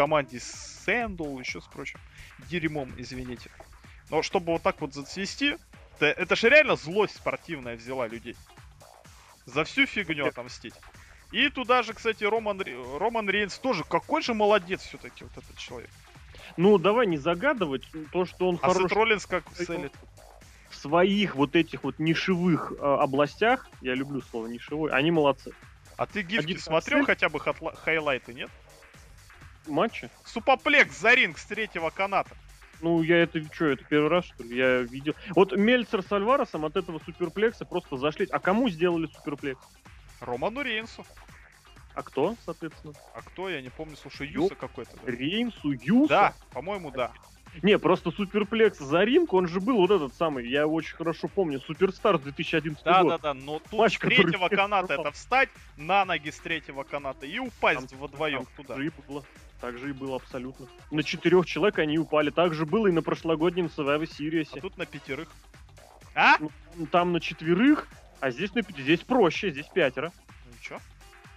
команде 0.00 0.40
с 0.40 0.82
Сэндл, 0.86 1.38
еще 1.38 1.60
с 1.60 1.66
прочим 1.66 2.00
дерьмом, 2.48 2.90
извините. 2.96 3.50
Но 4.08 4.22
чтобы 4.22 4.52
вот 4.52 4.62
так 4.62 4.80
вот 4.80 4.94
зацвести, 4.94 5.58
это, 5.96 6.06
это 6.06 6.36
же 6.36 6.48
реально 6.48 6.76
злость 6.76 7.16
спортивная 7.16 7.76
взяла 7.76 8.06
людей. 8.06 8.34
За 9.44 9.64
всю 9.64 9.84
фигню 9.84 10.28
отомстить. 10.28 10.72
И 11.32 11.50
туда 11.50 11.82
же, 11.82 11.92
кстати, 11.92 12.24
Роман, 12.24 12.62
Роман 12.98 13.28
Рейнс 13.28 13.58
тоже. 13.58 13.84
Какой 13.84 14.22
же 14.22 14.32
молодец 14.32 14.80
все-таки 14.80 15.22
вот 15.22 15.36
этот 15.36 15.58
человек. 15.58 15.90
Ну, 16.56 16.78
давай 16.78 17.06
не 17.06 17.18
загадывать 17.18 17.86
то, 18.10 18.24
что 18.24 18.48
он 18.48 18.54
а 18.62 18.68
хороший. 18.68 18.86
А 18.86 18.88
Сет 18.88 18.96
Роллинс 18.96 19.26
как 19.26 19.50
целит? 19.50 19.92
своих 20.70 21.34
вот 21.34 21.56
этих 21.56 21.84
вот 21.84 21.98
нишевых 21.98 22.72
э, 22.72 22.82
областях, 22.82 23.68
я 23.82 23.94
люблю 23.94 24.22
слово 24.22 24.46
нишевой, 24.46 24.92
они 24.92 25.10
молодцы. 25.10 25.52
А 25.98 26.06
ты 26.06 26.22
гифки 26.22 26.44
Один 26.44 26.58
смотрел 26.58 27.04
хотя 27.04 27.28
бы 27.28 27.38
хатла- 27.38 27.76
хайлайты, 27.76 28.32
нет? 28.32 28.48
Матчи? 29.66 30.10
Супоплекс 30.24 30.98
за 30.98 31.14
ринг 31.14 31.38
с 31.38 31.44
третьего 31.44 31.90
каната. 31.90 32.36
Ну, 32.80 33.02
я 33.02 33.18
это 33.22 33.42
что, 33.52 33.66
это 33.66 33.84
первый 33.84 34.08
раз, 34.08 34.24
что 34.24 34.42
ли? 34.42 34.56
Я 34.56 34.78
видел. 34.80 35.14
Вот 35.30 35.54
Мельцер 35.56 36.02
с 36.02 36.10
Альваресом 36.12 36.64
от 36.64 36.76
этого 36.76 36.98
суперплекса 37.04 37.64
просто 37.66 37.96
зашли. 37.98 38.26
А 38.30 38.38
кому 38.38 38.70
сделали 38.70 39.06
суперплекс? 39.06 39.60
Роману 40.20 40.62
Рейнсу. 40.62 41.04
А 41.94 42.02
кто, 42.02 42.36
соответственно? 42.44 42.94
А 43.14 43.20
кто, 43.20 43.50
я 43.50 43.60
не 43.60 43.68
помню, 43.68 43.96
слушай, 43.96 44.26
Юса 44.28 44.54
какой-то. 44.54 44.92
Да? 45.04 45.10
Рейнсу, 45.12 45.72
Юса? 45.72 46.08
Да, 46.08 46.34
по-моему, 46.52 46.90
да. 46.90 47.12
Не, 47.62 47.78
просто 47.78 48.12
суперплекс 48.12 48.78
за 48.78 49.02
ринг, 49.02 49.32
он 49.32 49.48
же 49.48 49.60
был 49.60 49.76
вот 49.78 49.90
этот 49.90 50.14
самый, 50.14 50.48
я 50.48 50.68
очень 50.68 50.94
хорошо 50.94 51.26
помню, 51.26 51.58
Суперстар 51.60 52.16
2011 52.16 52.84
Да, 52.84 53.02
год. 53.02 53.10
да, 53.10 53.18
да, 53.18 53.34
но 53.34 53.58
тут 53.58 53.72
Матч, 53.80 53.96
с 53.96 53.98
третьего 53.98 54.48
каната 54.48 54.94
это 54.94 55.10
встать 55.10 55.48
на 55.76 56.04
ноги 56.04 56.30
с 56.30 56.38
третьего 56.38 56.84
каната 56.84 57.26
и 57.26 57.40
упасть 57.40 57.88
Там- 57.90 57.98
вдвоем 57.98 58.46
Там 58.46 58.64
туда. 58.64 58.76
Было. 59.08 59.24
Так 59.60 59.78
же 59.78 59.90
и 59.90 59.92
было 59.92 60.16
абсолютно. 60.16 60.66
На 60.90 61.02
четырех 61.02 61.44
человек 61.46 61.78
они 61.78 61.98
упали. 61.98 62.30
Так 62.30 62.54
же 62.54 62.64
было 62.64 62.86
и 62.86 62.92
на 62.92 63.02
прошлогоднем 63.02 63.66
Survivor 63.66 64.08
Series. 64.08 64.48
А 64.56 64.60
тут 64.60 64.78
на 64.78 64.86
пятерых. 64.86 65.28
А? 66.14 66.36
Ну, 66.38 66.86
Там 66.86 67.12
на 67.12 67.20
четверых, 67.20 67.86
а 68.20 68.30
здесь 68.30 68.54
на 68.54 68.62
пяти. 68.62 68.82
Здесь 68.82 69.00
проще, 69.00 69.50
здесь 69.50 69.66
пятеро. 69.66 70.12
Ну 70.46 70.52
ничего. 70.58 70.80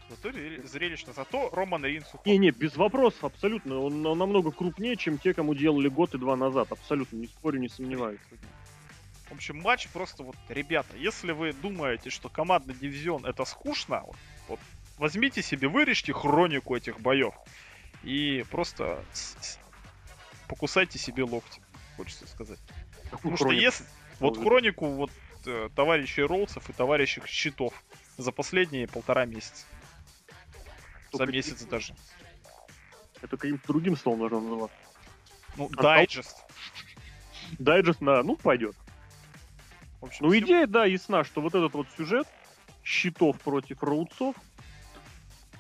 Зато 0.09 0.29
ре- 0.29 0.61
зрелищно. 0.65 1.11
Зато 1.13 1.49
Роман 1.51 1.83
Рейнс. 1.83 2.07
Не-не, 2.25 2.51
без 2.51 2.77
вопросов, 2.77 3.25
абсолютно. 3.25 3.79
Он 3.79 4.01
на- 4.01 4.15
намного 4.15 4.51
крупнее, 4.51 4.95
чем 4.95 5.17
те, 5.17 5.33
кому 5.33 5.53
делали 5.53 5.89
год 5.89 6.13
и 6.15 6.17
два 6.17 6.35
назад. 6.37 6.71
Абсолютно, 6.71 7.17
не 7.17 7.27
спорю, 7.27 7.59
не 7.59 7.67
сомневаюсь. 7.69 8.19
В 9.29 9.33
общем, 9.33 9.59
матч 9.61 9.87
просто 9.89 10.23
вот, 10.23 10.35
ребята, 10.49 10.95
если 10.95 11.31
вы 11.31 11.53
думаете, 11.53 12.09
что 12.09 12.29
командный 12.29 12.75
дивизион 12.75 13.25
это 13.25 13.45
скучно, 13.45 14.01
вот, 14.05 14.15
вот 14.47 14.59
возьмите 14.99 15.41
себе, 15.41 15.67
вырежьте 15.69 16.13
хронику 16.13 16.75
этих 16.75 16.99
боев 16.99 17.33
и 18.03 18.45
просто 18.51 19.03
покусайте 20.47 20.99
себе 20.99 21.23
локти, 21.23 21.61
хочется 21.97 22.27
сказать. 22.27 22.59
Потому 23.11 23.37
что 23.37 23.51
если 23.51 23.85
вот 24.19 24.37
хронику 24.37 24.87
вот 24.89 25.11
э, 25.45 25.69
товарищей 25.75 26.23
Роллсов 26.23 26.69
и 26.69 26.73
товарищей 26.73 27.21
Щитов 27.25 27.73
за 28.17 28.31
последние 28.31 28.87
полтора 28.87 29.25
месяца. 29.25 29.65
За 31.11 31.25
месяц 31.25 31.63
даже. 31.63 31.95
Это 33.21 33.37
каким-то 33.37 33.67
другим 33.67 33.95
словом 33.95 34.19
нужно 34.19 34.39
называть. 34.41 34.71
Ну, 35.55 35.69
А 35.77 35.81
дайджест. 35.81 36.37
Дайджест 37.59 38.01
на, 38.01 38.23
ну, 38.23 38.35
пойдет. 38.35 38.75
В 40.01 40.05
общем, 40.05 40.25
Ну, 40.25 40.37
идея, 40.37 40.67
да, 40.67 40.85
ясна, 40.85 41.23
что 41.23 41.41
вот 41.41 41.53
этот 41.53 41.73
вот 41.73 41.87
сюжет 41.95 42.27
щитов 42.83 43.39
против 43.39 43.81
Роудсов, 43.83 44.35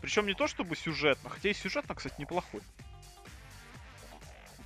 Причем 0.03 0.27
не 0.27 0.33
то 0.33 0.47
чтобы 0.47 0.75
сюжетно, 0.75 1.29
хотя 1.29 1.47
и 1.47 1.53
сюжетно, 1.53 1.95
кстати, 1.95 2.15
неплохой. 2.19 2.59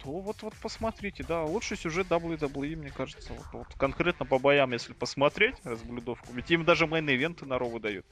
То 0.02 0.10
вот, 0.20 0.42
вот 0.42 0.56
посмотрите, 0.56 1.24
да, 1.24 1.44
лучший 1.44 1.78
сюжет 1.78 2.08
WWE, 2.08 2.76
мне 2.76 2.90
кажется, 2.90 3.34
вот, 3.34 3.46
вот 3.54 3.68
конкретно 3.76 4.26
по 4.26 4.40
боям, 4.40 4.74
если 4.74 4.94
посмотреть 4.94 5.54
разблюдовку, 5.64 6.34
ведь 6.34 6.50
им 6.50 6.66
даже 6.66 6.86
main 6.86 7.10
event 7.10 7.40
ы 7.40 7.46
на 7.46 7.60
Raw 7.60 7.70
выдают. 7.70 8.04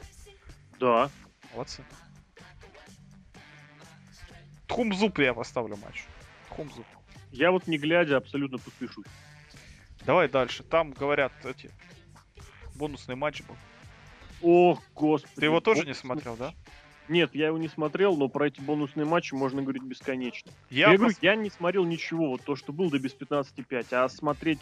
да, 0.80 1.10
Молодцы. 1.52 1.84
Thumbs 4.68 5.05
up 5.05 5.18
я 5.18 5.34
поставлю 5.34 5.78
матч. 5.78 6.06
Thumbs 6.50 6.74
up. 6.74 6.86
я 7.32 7.50
вот 7.50 7.66
не 7.66 7.80
глядя 7.80 8.18
абсолютно 8.18 8.60
подпишусь. 8.60 9.08
Давай 10.06 10.30
дальше. 10.30 10.62
Там 10.62 10.92
говорят 10.92 11.32
эти 11.44 11.72
бонусный 12.76 13.16
матч 13.16 13.42
был. 13.42 13.58
Ох, 14.44 14.84
господи. 14.94 15.34
Ты 15.38 15.46
его 15.46 15.60
тоже 15.60 15.88
не 15.88 15.96
смотрел, 15.96 16.36
да? 16.36 16.54
Нет, 17.08 17.36
я 17.36 17.48
его 17.48 17.58
не 17.58 17.68
смотрел, 17.68 18.18
но 18.18 18.28
про 18.28 18.48
эти 18.48 18.60
бонусные 18.62 19.06
матчи 19.06 19.34
можно 19.34 19.62
говорить 19.62 19.84
бесконечно. 19.84 20.52
Я, 20.70 20.92
Я, 20.92 20.98
говорю, 20.98 21.14
пос- 21.14 21.20
я 21.22 21.36
не 21.36 21.50
смотрел 21.50 21.86
ничего, 21.86 22.30
вот 22.32 22.44
то, 22.44 22.56
что 22.56 22.74
был 22.74 22.90
до 22.90 22.98
без 22.98 23.16
15.5, 23.16 23.88
а 23.92 24.10
смотреть 24.10 24.62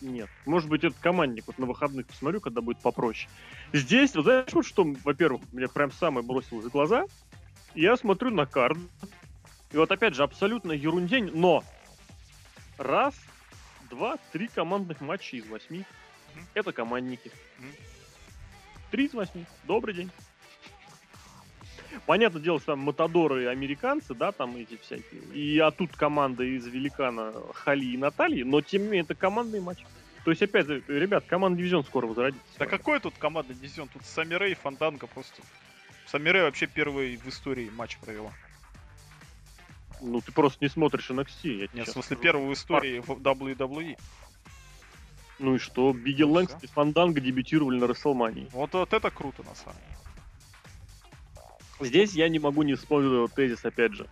нет. 0.00 0.30
Может 0.46 0.68
быть, 0.68 0.82
этот 0.84 0.98
командник 0.98 1.44
вот 1.46 1.58
на 1.58 1.66
выходных 1.66 2.06
посмотрю, 2.06 2.40
когда 2.40 2.60
будет 2.60 2.78
попроще. 2.78 3.28
Здесь, 3.72 4.14
вот 4.14 4.24
знаешь, 4.24 4.52
вот 4.52 4.66
что, 4.66 4.84
во-первых, 5.04 5.42
мне 5.52 5.68
прям 5.68 5.92
самое 5.92 6.26
бросилось 6.26 6.66
в 6.66 6.70
глаза. 6.70 7.04
Я 7.74 7.96
смотрю 7.96 8.30
на 8.30 8.46
карт. 8.46 8.78
И 9.72 9.76
вот 9.76 9.90
опять 9.90 10.14
же, 10.14 10.22
абсолютно 10.22 10.72
ерундень, 10.72 11.30
но 11.32 11.64
раз, 12.76 13.14
два, 13.88 14.16
три 14.32 14.48
командных 14.48 15.00
матча 15.00 15.36
из 15.36 15.46
восьми. 15.46 15.84
Мгм. 16.34 16.46
Это 16.54 16.72
командники. 16.72 17.30
Мгм. 17.58 17.72
Три 18.90 19.06
из 19.06 19.14
восьми. 19.14 19.46
Добрый 19.64 19.94
день. 19.94 20.10
Понятное 22.06 22.42
дело, 22.42 22.58
что 22.58 22.72
там 22.72 22.80
Матадоры 22.80 23.44
и 23.44 23.46
американцы, 23.46 24.14
да, 24.14 24.32
там 24.32 24.56
эти 24.56 24.76
всякие. 24.76 25.22
И 25.34 25.58
а 25.58 25.70
тут 25.70 25.96
команда 25.96 26.42
из 26.44 26.66
Великана 26.66 27.32
Хали 27.54 27.84
и 27.86 27.96
Натальи, 27.96 28.42
но 28.42 28.60
тем 28.60 28.82
не 28.82 28.88
менее 28.88 29.02
это 29.02 29.14
командный 29.14 29.60
матч. 29.60 29.78
То 30.24 30.30
есть, 30.30 30.42
опять, 30.42 30.68
ребят, 30.68 31.24
командный 31.26 31.58
дивизион 31.58 31.84
скоро 31.84 32.06
возродится. 32.06 32.44
Да 32.58 32.66
какой 32.66 33.00
тут 33.00 33.14
командный 33.18 33.56
дивизион? 33.56 33.88
Тут 33.88 34.04
Самирей 34.04 34.52
и 34.52 34.54
Фанданга 34.54 35.06
просто. 35.06 35.42
Самирей 36.06 36.42
вообще 36.42 36.66
первый 36.66 37.16
в 37.16 37.28
истории 37.28 37.70
матч 37.74 37.98
провела. 37.98 38.32
Ну, 40.00 40.20
ты 40.20 40.32
просто 40.32 40.58
не 40.64 40.68
смотришь 40.68 41.10
NXT, 41.10 41.48
я 41.52 41.68
Нет, 41.72 41.88
в 41.88 41.92
смысле, 41.92 42.16
скажу. 42.16 42.22
первый 42.22 42.48
в 42.48 42.52
истории 42.52 42.98
в 43.00 43.10
WWE. 43.10 43.96
Ну 45.38 45.54
и 45.56 45.58
что, 45.58 45.92
Бигги 45.92 46.22
Ну, 46.22 46.32
Лэнгс 46.32 46.54
всё. 46.54 46.60
и 46.62 46.66
Фанданга 46.68 47.20
дебютировали 47.20 47.78
на 47.78 47.86
Расселмании. 47.86 48.48
Вот, 48.52 48.72
вот 48.74 48.92
это 48.92 49.10
круто, 49.10 49.42
на 49.42 49.54
самом 49.54 49.76
деле. 49.76 50.01
Здесь 51.84 52.12
я 52.14 52.28
не 52.28 52.38
могу 52.38 52.62
не 52.62 52.74
вспомнить 52.74 53.10
вот 53.10 53.32
тезис, 53.34 53.64
опять 53.64 53.92
же, 53.92 54.06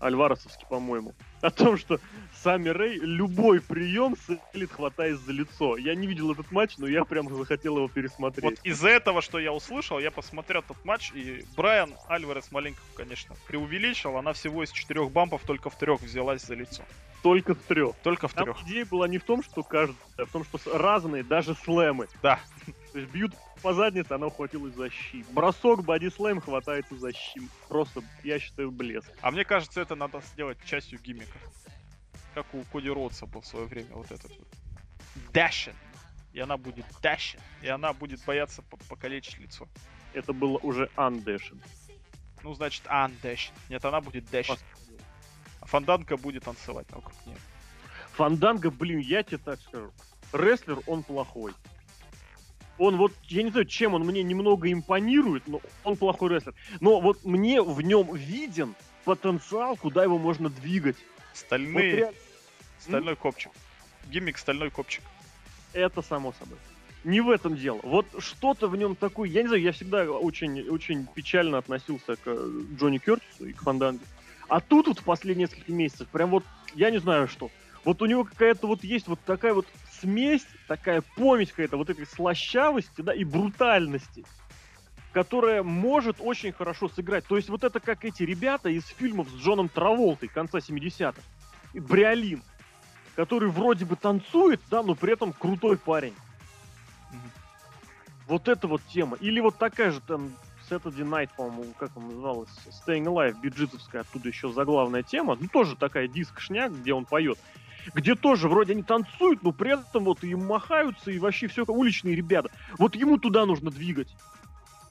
Альваресовский, 0.00 0.66
по-моему, 0.68 1.14
о 1.40 1.50
том, 1.50 1.78
что 1.78 2.00
Сами 2.44 2.68
Рэй 2.68 2.98
любой 2.98 3.62
прием 3.62 4.16
селит, 4.16 4.70
хватаясь 4.70 5.16
за 5.16 5.32
лицо. 5.32 5.78
Я 5.78 5.94
не 5.94 6.06
видел 6.06 6.30
этот 6.30 6.50
матч, 6.52 6.76
но 6.76 6.86
я 6.86 7.06
прям 7.06 7.34
захотел 7.34 7.78
его 7.78 7.88
пересмотреть. 7.88 8.44
Вот 8.44 8.66
из-за 8.66 8.90
этого, 8.90 9.22
что 9.22 9.38
я 9.38 9.50
услышал, 9.50 9.98
я 9.98 10.10
посмотрел 10.10 10.60
этот 10.60 10.84
матч, 10.84 11.10
и 11.14 11.44
Брайан 11.56 11.94
Альварес 12.06 12.52
маленько, 12.52 12.82
конечно, 12.94 13.34
преувеличил. 13.46 14.18
Она 14.18 14.34
всего 14.34 14.62
из 14.62 14.72
четырех 14.72 15.10
бампов 15.10 15.40
только 15.46 15.70
в 15.70 15.78
трех 15.78 16.02
взялась 16.02 16.44
за 16.44 16.54
лицо. 16.54 16.82
Только 17.24 17.54
в 17.54 17.62
трех. 17.62 17.96
Только 18.02 18.28
в 18.28 18.34
Там 18.34 18.44
трех. 18.44 18.62
идея 18.64 18.84
была 18.84 19.08
не 19.08 19.16
в 19.16 19.24
том, 19.24 19.42
что 19.42 19.62
каждый, 19.62 19.96
а 20.18 20.26
в 20.26 20.30
том, 20.30 20.44
что 20.44 20.58
разные, 20.78 21.22
даже 21.22 21.54
слэмы. 21.54 22.06
Да. 22.22 22.38
То 22.92 22.98
есть 22.98 23.10
бьют 23.10 23.32
по 23.62 23.72
заднице, 23.72 24.12
она 24.12 24.26
ухватилась 24.26 24.74
за 24.74 24.90
щи. 24.90 25.24
Бросок, 25.30 25.84
бодислэм 25.84 26.42
хватается 26.42 26.94
за 26.98 27.14
щи. 27.14 27.40
Просто, 27.70 28.02
я 28.24 28.38
считаю, 28.38 28.70
блеск. 28.70 29.10
А 29.22 29.30
мне 29.30 29.46
кажется, 29.46 29.80
это 29.80 29.94
надо 29.94 30.20
сделать 30.34 30.58
частью 30.66 31.00
гиммика. 31.00 31.38
Как 32.34 32.44
у 32.52 32.62
Коди 32.64 32.90
Роудса 32.90 33.24
был 33.24 33.40
в 33.40 33.46
свое 33.46 33.64
время 33.64 33.94
вот 33.94 34.12
этот 34.12 34.30
вот. 34.36 34.46
Дашин. 35.32 35.72
И 36.34 36.40
она 36.40 36.58
будет 36.58 36.84
дашин. 37.00 37.40
И 37.62 37.68
она 37.68 37.94
будет 37.94 38.22
бояться 38.26 38.60
по- 38.60 38.76
покалечить 38.76 39.38
лицо. 39.38 39.66
Это 40.12 40.34
было 40.34 40.58
уже 40.58 40.90
андешин. 40.94 41.58
Ну, 42.42 42.52
значит, 42.52 42.82
Ан 42.88 43.14
Дэшин. 43.22 43.54
Нет, 43.70 43.82
она 43.86 44.02
будет 44.02 44.28
Дэшин. 44.30 44.58
Фанданка 45.74 46.16
будет 46.16 46.44
танцевать 46.44 46.86
вокруг 46.92 47.14
нее. 47.26 47.36
Фанданга, 48.12 48.70
блин, 48.70 49.00
я 49.00 49.24
тебе 49.24 49.38
так 49.38 49.58
скажу. 49.60 49.90
Рестлер, 50.32 50.78
он 50.86 51.02
плохой. 51.02 51.52
Он 52.78 52.96
вот, 52.96 53.12
я 53.24 53.42
не 53.42 53.50
знаю, 53.50 53.66
чем 53.66 53.94
он 53.94 54.02
мне 54.04 54.22
немного 54.22 54.70
импонирует, 54.72 55.48
но 55.48 55.60
он 55.82 55.96
плохой 55.96 56.30
рестлер. 56.30 56.54
Но 56.78 57.00
вот 57.00 57.24
мне 57.24 57.60
в 57.60 57.80
нем 57.80 58.14
виден 58.14 58.76
потенциал, 59.04 59.76
куда 59.76 60.04
его 60.04 60.16
можно 60.16 60.48
двигать. 60.48 60.94
Вот 60.96 61.36
Стальные... 61.38 61.96
реально, 61.96 62.18
Стальной 62.78 63.16
копчик. 63.16 63.50
Гиммик 64.06 64.38
стальной 64.38 64.70
копчик. 64.70 65.02
это 65.72 66.02
само 66.02 66.32
собой. 66.38 66.58
Не 67.02 67.20
в 67.20 67.28
этом 67.30 67.56
дело. 67.56 67.80
Вот 67.82 68.06
что-то 68.20 68.68
в 68.68 68.76
нем 68.76 68.94
такое, 68.94 69.28
я 69.28 69.42
не 69.42 69.48
знаю, 69.48 69.62
я 69.62 69.72
всегда 69.72 70.04
очень, 70.08 70.68
очень 70.68 71.04
печально 71.08 71.58
относился 71.58 72.14
к 72.14 72.26
э, 72.26 72.62
Джонни 72.78 72.98
Кертису 72.98 73.46
и 73.46 73.52
к 73.52 73.62
Фанданге. 73.62 74.04
А 74.48 74.60
тут 74.60 74.88
вот 74.88 74.98
в 74.98 75.04
последние 75.04 75.48
несколько 75.48 75.72
месяцев, 75.72 76.08
прям 76.08 76.30
вот, 76.30 76.44
я 76.74 76.90
не 76.90 76.98
знаю 76.98 77.28
что. 77.28 77.50
Вот 77.84 78.00
у 78.02 78.06
него 78.06 78.24
какая-то 78.24 78.66
вот 78.66 78.82
есть 78.82 79.08
вот 79.08 79.20
такая 79.26 79.54
вот 79.54 79.66
смесь, 80.00 80.46
такая 80.68 81.02
помесь 81.16 81.50
какая-то 81.50 81.76
вот 81.76 81.90
этой 81.90 82.06
слащавости, 82.06 83.00
да, 83.00 83.14
и 83.14 83.24
брутальности, 83.24 84.24
которая 85.12 85.62
может 85.62 86.16
очень 86.20 86.52
хорошо 86.52 86.88
сыграть. 86.88 87.26
То 87.26 87.36
есть 87.36 87.48
вот 87.48 87.64
это 87.64 87.80
как 87.80 88.04
эти 88.04 88.22
ребята 88.22 88.68
из 88.68 88.86
фильмов 88.86 89.28
с 89.28 89.34
Джоном 89.34 89.68
Траволтой 89.68 90.28
конца 90.28 90.58
70-х. 90.58 91.20
И 91.74 91.80
Бриолин, 91.80 92.42
который 93.16 93.50
вроде 93.50 93.84
бы 93.84 93.96
танцует, 93.96 94.60
да, 94.70 94.82
но 94.82 94.94
при 94.94 95.12
этом 95.12 95.32
крутой 95.32 95.76
парень. 95.76 96.14
Вот 98.26 98.48
эта 98.48 98.66
вот 98.66 98.80
тема. 98.92 99.16
Или 99.20 99.40
вот 99.40 99.58
такая 99.58 99.90
же 99.90 100.00
там 100.00 100.32
Saturday 100.68 101.04
Night, 101.04 101.30
по-моему, 101.36 101.72
как 101.78 101.96
он 101.96 102.08
называлась, 102.08 102.48
Staying 102.66 103.04
Alive, 103.04 103.40
биджитовская, 103.40 104.02
оттуда 104.02 104.28
еще 104.28 104.52
заглавная 104.52 105.02
тема. 105.02 105.36
Ну, 105.40 105.48
тоже 105.48 105.76
такая 105.76 106.08
диск-шняк, 106.08 106.72
где 106.72 106.94
он 106.94 107.04
поет. 107.04 107.38
Где 107.94 108.14
тоже 108.14 108.48
вроде 108.48 108.72
они 108.72 108.82
танцуют, 108.82 109.42
но 109.42 109.52
при 109.52 109.78
этом 109.78 110.04
вот 110.04 110.24
и 110.24 110.34
махаются, 110.34 111.10
и 111.10 111.18
вообще 111.18 111.48
все 111.48 111.64
уличные 111.66 112.16
ребята. 112.16 112.50
Вот 112.78 112.94
ему 112.94 113.18
туда 113.18 113.44
нужно 113.44 113.70
двигать. 113.70 114.14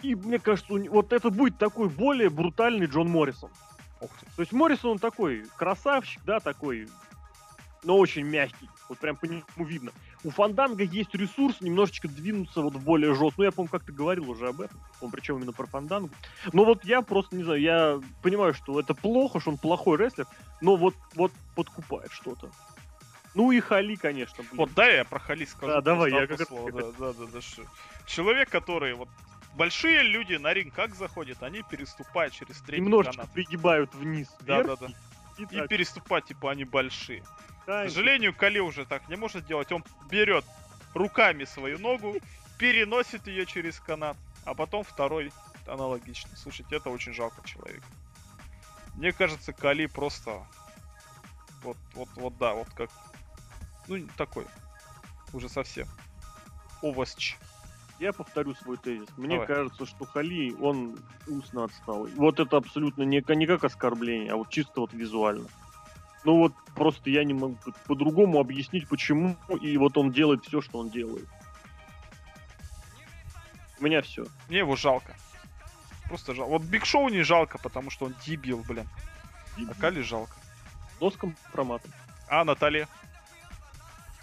И 0.04 0.16
мне 0.16 0.38
кажется, 0.38 0.74
вот 0.74 1.14
это 1.14 1.30
будет 1.30 1.58
такой 1.58 1.90
более 1.90 2.30
брутальный 2.30 2.86
Джон 2.86 3.10
Моррисон. 3.10 3.50
То 4.00 4.42
есть 4.42 4.52
Моррисон, 4.52 4.92
он 4.92 5.00
такой 5.00 5.46
красавчик, 5.56 6.22
да, 6.26 6.40
такой, 6.40 6.88
но 7.84 7.98
очень 7.98 8.26
мягкий. 8.26 8.70
Вот 8.90 9.00
прям 9.00 9.16
по 9.16 9.26
нему 9.26 9.44
видно. 9.58 9.92
У 10.24 10.30
Фанданга 10.30 10.84
есть 10.84 11.14
ресурс 11.14 11.62
немножечко 11.62 12.08
двинуться 12.08 12.62
вот 12.62 12.76
в 12.76 12.84
более 12.84 13.14
жестко. 13.14 13.34
Ну, 13.38 13.44
я, 13.44 13.52
помню, 13.52 13.70
как 13.70 13.84
ты 13.84 13.92
говорил 13.92 14.30
уже 14.30 14.48
об 14.48 14.62
этом. 14.62 14.80
Он 15.02 15.12
причем 15.12 15.38
именно 15.38 15.52
про 15.52 15.66
Фандангу. 15.66 16.10
Но 16.52 16.66
вот 16.66 16.86
я 16.86 17.02
просто, 17.02 17.36
не 17.36 17.44
знаю, 17.44 17.62
я 17.62 18.02
понимаю, 18.22 18.54
что 18.54 18.80
это 18.80 18.94
плохо, 18.94 19.40
что 19.40 19.52
он 19.52 19.58
плохой 19.58 19.98
рестлер, 19.98 20.28
но 20.62 20.76
вот, 20.76 20.96
вот 21.16 21.32
подкупает 21.56 22.12
что-то. 22.12 22.50
Ну 23.36 23.52
и 23.52 23.60
Хали, 23.60 23.96
конечно. 23.96 24.44
Будет. 24.44 24.54
Вот 24.54 24.74
да, 24.76 24.88
я 24.88 25.06
про 25.06 25.20
Хали 25.20 25.46
скажу. 25.46 25.74
Да, 25.74 25.82
давай, 25.82 26.12
я 26.12 26.28
как 26.28 26.48
слово. 26.48 26.72
Да, 26.72 26.92
да, 27.00 27.14
да, 27.14 27.26
да. 27.34 27.40
Человек, 28.06 28.50
который 28.50 28.94
вот 28.94 29.10
большие 29.56 30.04
люди 30.04 30.36
на 30.36 30.54
ринг 30.54 30.74
как 30.74 30.96
заходят, 30.96 31.42
они 31.42 31.64
переступают 31.64 32.34
через 32.34 32.62
третий 32.62 32.82
Немножечко 32.84 33.18
канат. 33.18 33.34
пригибают 33.34 33.94
вниз. 33.96 34.28
Да, 34.42 34.62
вверх, 34.62 34.80
да, 34.80 34.88
да. 34.88 34.94
И, 35.40 35.44
и 35.44 35.68
переступать, 35.68 36.26
типа, 36.26 36.52
они 36.52 36.64
большие. 36.64 37.24
К 37.65 37.84
сожалению, 37.84 38.36
Кали 38.36 38.60
уже 38.60 38.86
так 38.86 39.08
не 39.10 39.15
может 39.15 39.45
делать. 39.45 39.71
Он 39.71 39.84
берет 40.10 40.45
руками 40.93 41.45
свою 41.45 41.80
ногу, 41.80 42.15
переносит 42.58 43.28
ее 43.28 43.45
через 43.45 43.80
канат, 43.80 44.17
а 44.45 44.54
потом 44.54 44.84
второй 44.84 45.32
аналогично. 45.65 46.36
Слушайте, 46.36 46.76
это 46.76 46.89
очень 46.89 47.13
жалко 47.13 47.47
человека. 47.47 47.86
Мне 48.95 49.12
кажется, 49.12 49.54
Кали 49.54 49.86
просто 49.86 50.45
вот, 51.63 51.78
вот, 51.93 52.10
вот, 52.15 52.38
да, 52.38 52.54
вот 52.54 52.67
как 52.76 52.89
ну, 53.88 53.99
такой. 54.17 54.45
Уже 55.32 55.49
совсем. 55.49 55.88
Овощ. 56.82 57.36
Я 57.99 58.12
повторю 58.12 58.54
свой 58.56 58.78
тезис. 58.78 59.08
Мне 59.17 59.36
Давай. 59.36 59.47
кажется, 59.47 59.86
что 59.86 60.06
Хали, 60.06 60.54
он 60.60 60.97
устно 61.28 61.63
отсталый. 61.63 62.12
Вот 62.15 62.39
это 62.39 62.58
абсолютно 62.58 63.04
не, 63.04 63.23
не 63.36 63.47
как 63.47 63.63
оскорбление, 63.63 64.32
а 64.32 64.36
вот 64.36 64.49
чисто 64.49 64.82
вот 64.82 64.93
визуально. 64.93 65.47
Ну 66.24 66.38
вот 66.38 66.54
просто 66.76 67.10
я 67.10 67.24
не 67.24 67.34
могу 67.34 67.58
по-другому 67.86 68.40
объяснить, 68.40 68.88
почему, 68.88 69.36
и 69.62 69.78
вот 69.78 69.98
он 69.98 70.12
делает 70.12 70.46
все, 70.46 70.62
что 70.62 70.80
он 70.80 70.90
делает. 70.90 71.28
У 73.80 73.84
меня 73.84 74.02
все. 74.02 74.26
Мне 74.48 74.60
его 74.60 74.76
жалко. 74.76 75.16
Просто 76.08 76.34
жалко. 76.34 76.52
Вот 76.52 76.62
Биг 76.62 76.86
Шоу 76.86 77.10
не 77.10 77.24
жалко, 77.24 77.58
потому 77.58 77.90
что 77.90 78.06
он 78.06 78.16
дебил, 78.26 78.64
блин. 78.68 78.88
Дебил. 79.58 79.72
А 79.72 79.82
Кали 79.82 80.02
жалко. 80.02 80.34
Доском 81.00 81.36
проматом. 81.52 81.92
А 82.30 82.46
Наталья? 82.46 82.88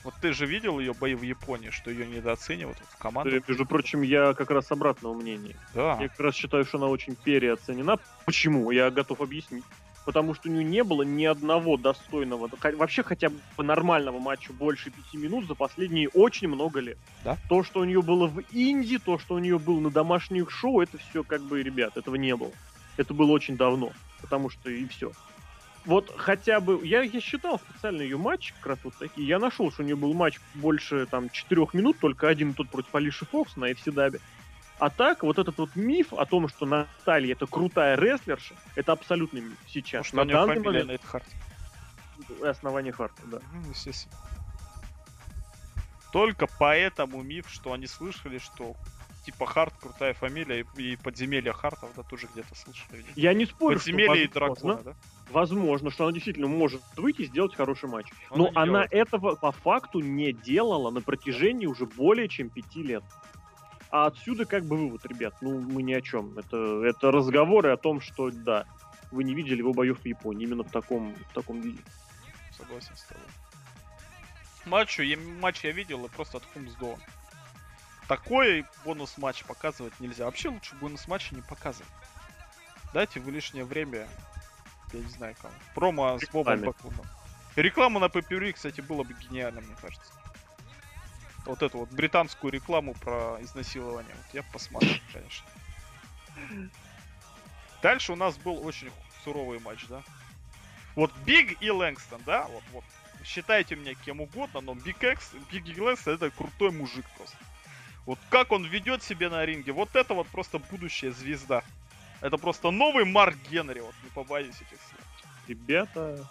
Вот 0.03 0.15
ты 0.23 0.33
же 0.33 0.47
видел 0.47 0.79
ее 0.81 0.95
бои 0.95 1.15
в 1.15 1.23
Японии, 1.23 1.69
что 1.69 1.91
ее 1.91 2.07
недооценивают 2.07 2.79
в 2.79 2.97
команде. 2.97 3.43
Между 3.47 3.67
прочим, 3.67 4.01
я 4.01 4.33
как 4.33 4.51
раз 4.51 4.71
обратного 4.73 5.13
мнения. 5.13 5.57
Да. 5.75 5.99
Я 6.01 6.09
как 6.09 6.21
раз 6.21 6.35
считаю, 6.35 6.65
что 6.65 6.79
она 6.79 6.87
очень 6.87 7.15
переоценена. 7.15 7.99
Почему? 8.25 8.71
Я 8.71 8.91
готов 8.91 9.21
объяснить. 9.21 9.65
Потому 10.11 10.35
что 10.35 10.49
у 10.49 10.53
нее 10.53 10.65
не 10.65 10.83
было 10.83 11.03
ни 11.03 11.25
одного 11.25 11.77
достойного, 11.77 12.51
вообще 12.77 13.05
хотя 13.05 13.29
бы 13.29 13.63
нормального 13.63 14.19
матча 14.19 14.53
больше 14.53 14.91
пяти 14.91 15.17
минут 15.17 15.47
за 15.47 15.55
последние 15.55 16.09
очень 16.09 16.49
много 16.49 16.81
лет. 16.81 16.99
Да? 17.23 17.39
То, 17.49 17.63
что 17.63 17.79
у 17.79 17.85
нее 17.85 18.03
было 18.03 18.27
в 18.27 18.43
Инди, 18.51 18.99
то, 18.99 19.21
что 19.21 19.37
у 19.37 19.39
нее 19.39 19.61
было 19.61 19.79
на 19.79 19.89
домашних 19.89 20.51
шоу, 20.51 20.81
это 20.81 20.99
все 20.99 21.23
как 21.23 21.43
бы, 21.43 21.63
ребят, 21.63 21.97
этого 21.97 22.17
не 22.17 22.35
было. 22.35 22.51
Это 22.97 23.15
было 23.15 23.31
очень 23.31 23.57
давно. 23.57 23.93
Потому 24.21 24.51
что 24.51 24.69
и 24.69 24.85
все 24.89 25.13
вот 25.87 26.13
хотя 26.17 26.61
бы, 26.61 26.85
я, 26.85 27.03
я 27.03 27.21
считал 27.21 27.59
специально 27.59 28.03
ее 28.03 28.19
матч, 28.19 28.53
как 28.59 28.67
раз 28.67 28.79
вот 28.85 28.95
такие, 28.99 29.27
я 29.27 29.39
нашел, 29.39 29.71
что 29.73 29.83
у 29.83 29.87
нее 29.87 29.97
был 29.97 30.13
матч 30.13 30.39
больше 30.55 31.07
там 31.07 31.31
четырех 31.31 31.73
минут, 31.73 31.99
только 31.99 32.29
один 32.29 32.53
тот 32.53 32.69
против 32.69 32.95
Алиши 32.95 33.25
Фокс 33.27 33.57
на 33.57 33.71
FCW. 33.71 34.21
А 34.81 34.89
так, 34.89 35.23
вот 35.23 35.39
этот 35.39 35.59
вот 35.59 35.77
миф 35.77 36.15
о 36.15 36.25
том, 36.25 36.49
что 36.49 36.65
Наталья 36.65 37.33
это 37.33 37.47
крутая 37.47 37.97
рестлерша, 37.97 38.55
это 38.77 38.93
абсолютный 38.93 39.43
миф 39.43 39.59
сейчас. 39.67 40.07
Потому 40.09 40.31
что 40.31 40.39
на 40.39 40.47
данный 40.47 40.61
момент... 40.63 40.89
Нейт 40.89 41.05
Харт. 41.05 41.27
Основание 42.43 42.93
Харта, 42.93 43.23
да. 43.27 43.41
Ну, 43.53 43.71
естественно. 43.71 44.17
Только 46.13 46.47
поэтому 46.59 47.23
миф, 47.23 47.47
что 47.51 47.75
они 47.75 47.87
слышали, 47.87 48.39
что 48.39 48.75
типа 49.27 49.45
Харт 49.45 49.75
крутая 49.79 50.15
фамилия 50.15 50.67
и, 50.77 50.83
и 50.83 50.97
подземелье 50.97 51.53
Хартов, 51.53 51.91
да, 51.95 52.03
тоже 52.03 52.27
где-то 52.33 52.55
слышали. 52.55 53.05
Я 53.17 53.35
не 53.35 53.45
спорю, 53.45 53.77
Подземелье 53.77 54.15
что, 54.15 54.25
и 54.25 54.29
дракона, 54.29 54.83
да? 54.83 54.95
Возможно, 55.31 55.91
что 55.91 56.05
она 56.05 56.13
действительно 56.15 56.49
может 56.49 56.81
выйти 56.97 57.23
и 57.23 57.27
сделать 57.27 57.55
хороший 57.55 57.91
матч. 57.91 58.07
Но, 58.31 58.37
Но 58.37 58.51
она 58.55 58.87
делает. 58.87 58.93
этого 58.93 59.35
по 59.35 59.53
факту 59.53 60.01
не 60.01 60.33
делала 60.33 60.91
на 60.91 61.03
протяжении 61.03 61.67
уже 61.67 61.85
более 61.85 62.29
чем 62.29 62.49
пяти 62.49 62.83
лет. 62.83 63.05
А 63.91 64.07
отсюда 64.07 64.45
как 64.45 64.65
бы 64.65 64.77
вывод, 64.77 65.05
ребят, 65.07 65.35
ну 65.41 65.61
мы 65.61 65.83
ни 65.83 65.93
о 65.93 66.01
чем. 66.01 66.39
Это, 66.39 66.85
это 66.85 67.11
разговоры 67.11 67.73
о 67.73 67.77
том, 67.77 68.01
что 68.01 68.31
да, 68.31 68.67
вы 69.11 69.25
не 69.25 69.35
видели 69.35 69.59
его 69.59 69.73
боев 69.73 70.01
в 70.01 70.07
Японии 70.07 70.47
именно 70.47 70.63
в 70.63 70.71
таком, 70.71 71.15
в 71.15 71.35
таком 71.35 71.61
виде. 71.61 71.81
Согласен 72.57 72.95
с 72.95 73.03
тобой. 73.05 73.25
Матчу, 74.67 75.03
я, 75.03 75.17
матч 75.41 75.65
я 75.65 75.73
видел 75.73 76.05
и 76.05 76.09
просто 76.09 76.39
от 76.39 76.45
сдох 76.69 76.99
такой 78.11 78.67
бонус 78.85 79.19
матч 79.19 79.45
показывать 79.45 80.01
нельзя. 80.01 80.25
Вообще 80.25 80.49
лучше 80.49 80.75
бонус 80.81 81.07
матча 81.07 81.33
не 81.33 81.43
показывать. 81.43 81.87
Дайте 82.93 83.21
вы 83.21 83.31
лишнее 83.31 83.65
время, 83.65 84.09
я 84.93 84.99
не 84.99 85.07
знаю 85.11 85.37
кому. 85.41 85.55
Промо 85.77 86.19
с 86.19 86.29
Бобом 86.29 86.61
Баклуном. 86.61 87.07
Реклама 87.55 88.01
на 88.01 88.07
PPV, 88.07 88.55
кстати, 88.55 88.81
было 88.81 89.05
бы 89.05 89.15
гениально, 89.15 89.61
мне 89.61 89.77
кажется. 89.81 90.13
Вот 91.51 91.63
эту 91.63 91.79
вот 91.79 91.91
британскую 91.91 92.53
рекламу 92.53 92.95
про 92.95 93.37
изнасилование. 93.41 94.15
Вот 94.15 94.35
я 94.35 94.45
посмотрел, 94.53 95.01
конечно. 95.13 95.49
Дальше 97.83 98.13
у 98.13 98.17
нас 98.17 98.37
был 98.37 98.65
очень 98.65 98.89
суровый 99.25 99.59
матч, 99.59 99.85
да? 99.89 100.01
Вот 100.95 101.13
Биг 101.27 101.61
И 101.61 101.69
Лэнгстон, 101.69 102.23
да? 102.25 102.47
Вот, 102.47 102.63
вот. 102.71 102.85
Считайте 103.25 103.75
меня 103.75 103.95
кем 103.95 104.21
угодно, 104.21 104.61
но 104.61 104.75
Биг 104.75 105.03
Экс, 105.03 105.33
Биг 105.51 105.67
И 105.67 105.81
Лэнгстон 105.81 106.15
это 106.15 106.31
крутой 106.31 106.71
мужик 106.71 107.05
просто. 107.17 107.37
Вот 108.07 108.21
как 108.29 108.53
он 108.53 108.65
ведет 108.65 109.03
себя 109.03 109.29
на 109.29 109.45
ринге, 109.45 109.73
вот 109.73 109.97
это 109.97 110.15
вот 110.15 110.29
просто 110.29 110.61
будущая 110.61 111.11
звезда. 111.11 111.65
Это 112.21 112.39
просто 112.39 112.71
новый 112.71 113.05
Марк 113.05 113.37
Генри, 113.51 113.81
вот 113.81 113.95
не 114.05 114.11
побоюсь 114.11 114.55
этих 114.55 114.79
слов. 114.79 115.05
Ребята... 115.49 116.31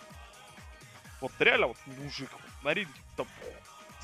Вот 1.19 1.33
реально 1.39 1.67
вот 1.67 1.77
мужик 2.01 2.29
вот, 2.31 2.63
на 2.63 2.73
ринге 2.73 2.93
там, 3.17 3.27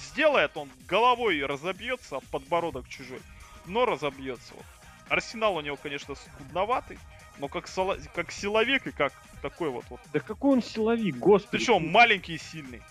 сделает, 0.06 0.56
он 0.56 0.70
головой 0.88 1.44
разобьется, 1.46 2.20
подбородок 2.32 2.88
чужой, 2.88 3.22
но 3.66 3.86
разобьется. 3.86 4.54
Вот. 4.56 4.66
Арсенал 5.10 5.56
у 5.56 5.62
него, 5.62 5.78
конечно, 5.78 6.16
скудноватый, 6.16 6.98
но 7.38 7.48
как, 7.48 7.68
соло... 7.68 7.98
как 8.14 8.32
силовик 8.32 8.88
и 8.88 8.92
как 8.92 9.14
такой 9.42 9.70
вот, 9.70 9.86
вот. 9.90 10.00
Да 10.14 10.20
какой 10.20 10.54
он 10.54 10.64
силовик, 10.64 11.18
господи. 11.18 11.58
Ты 11.58 11.64
что, 11.64 11.80
маленький 11.80 12.36
и 12.36 12.38
сильный. 12.38 12.82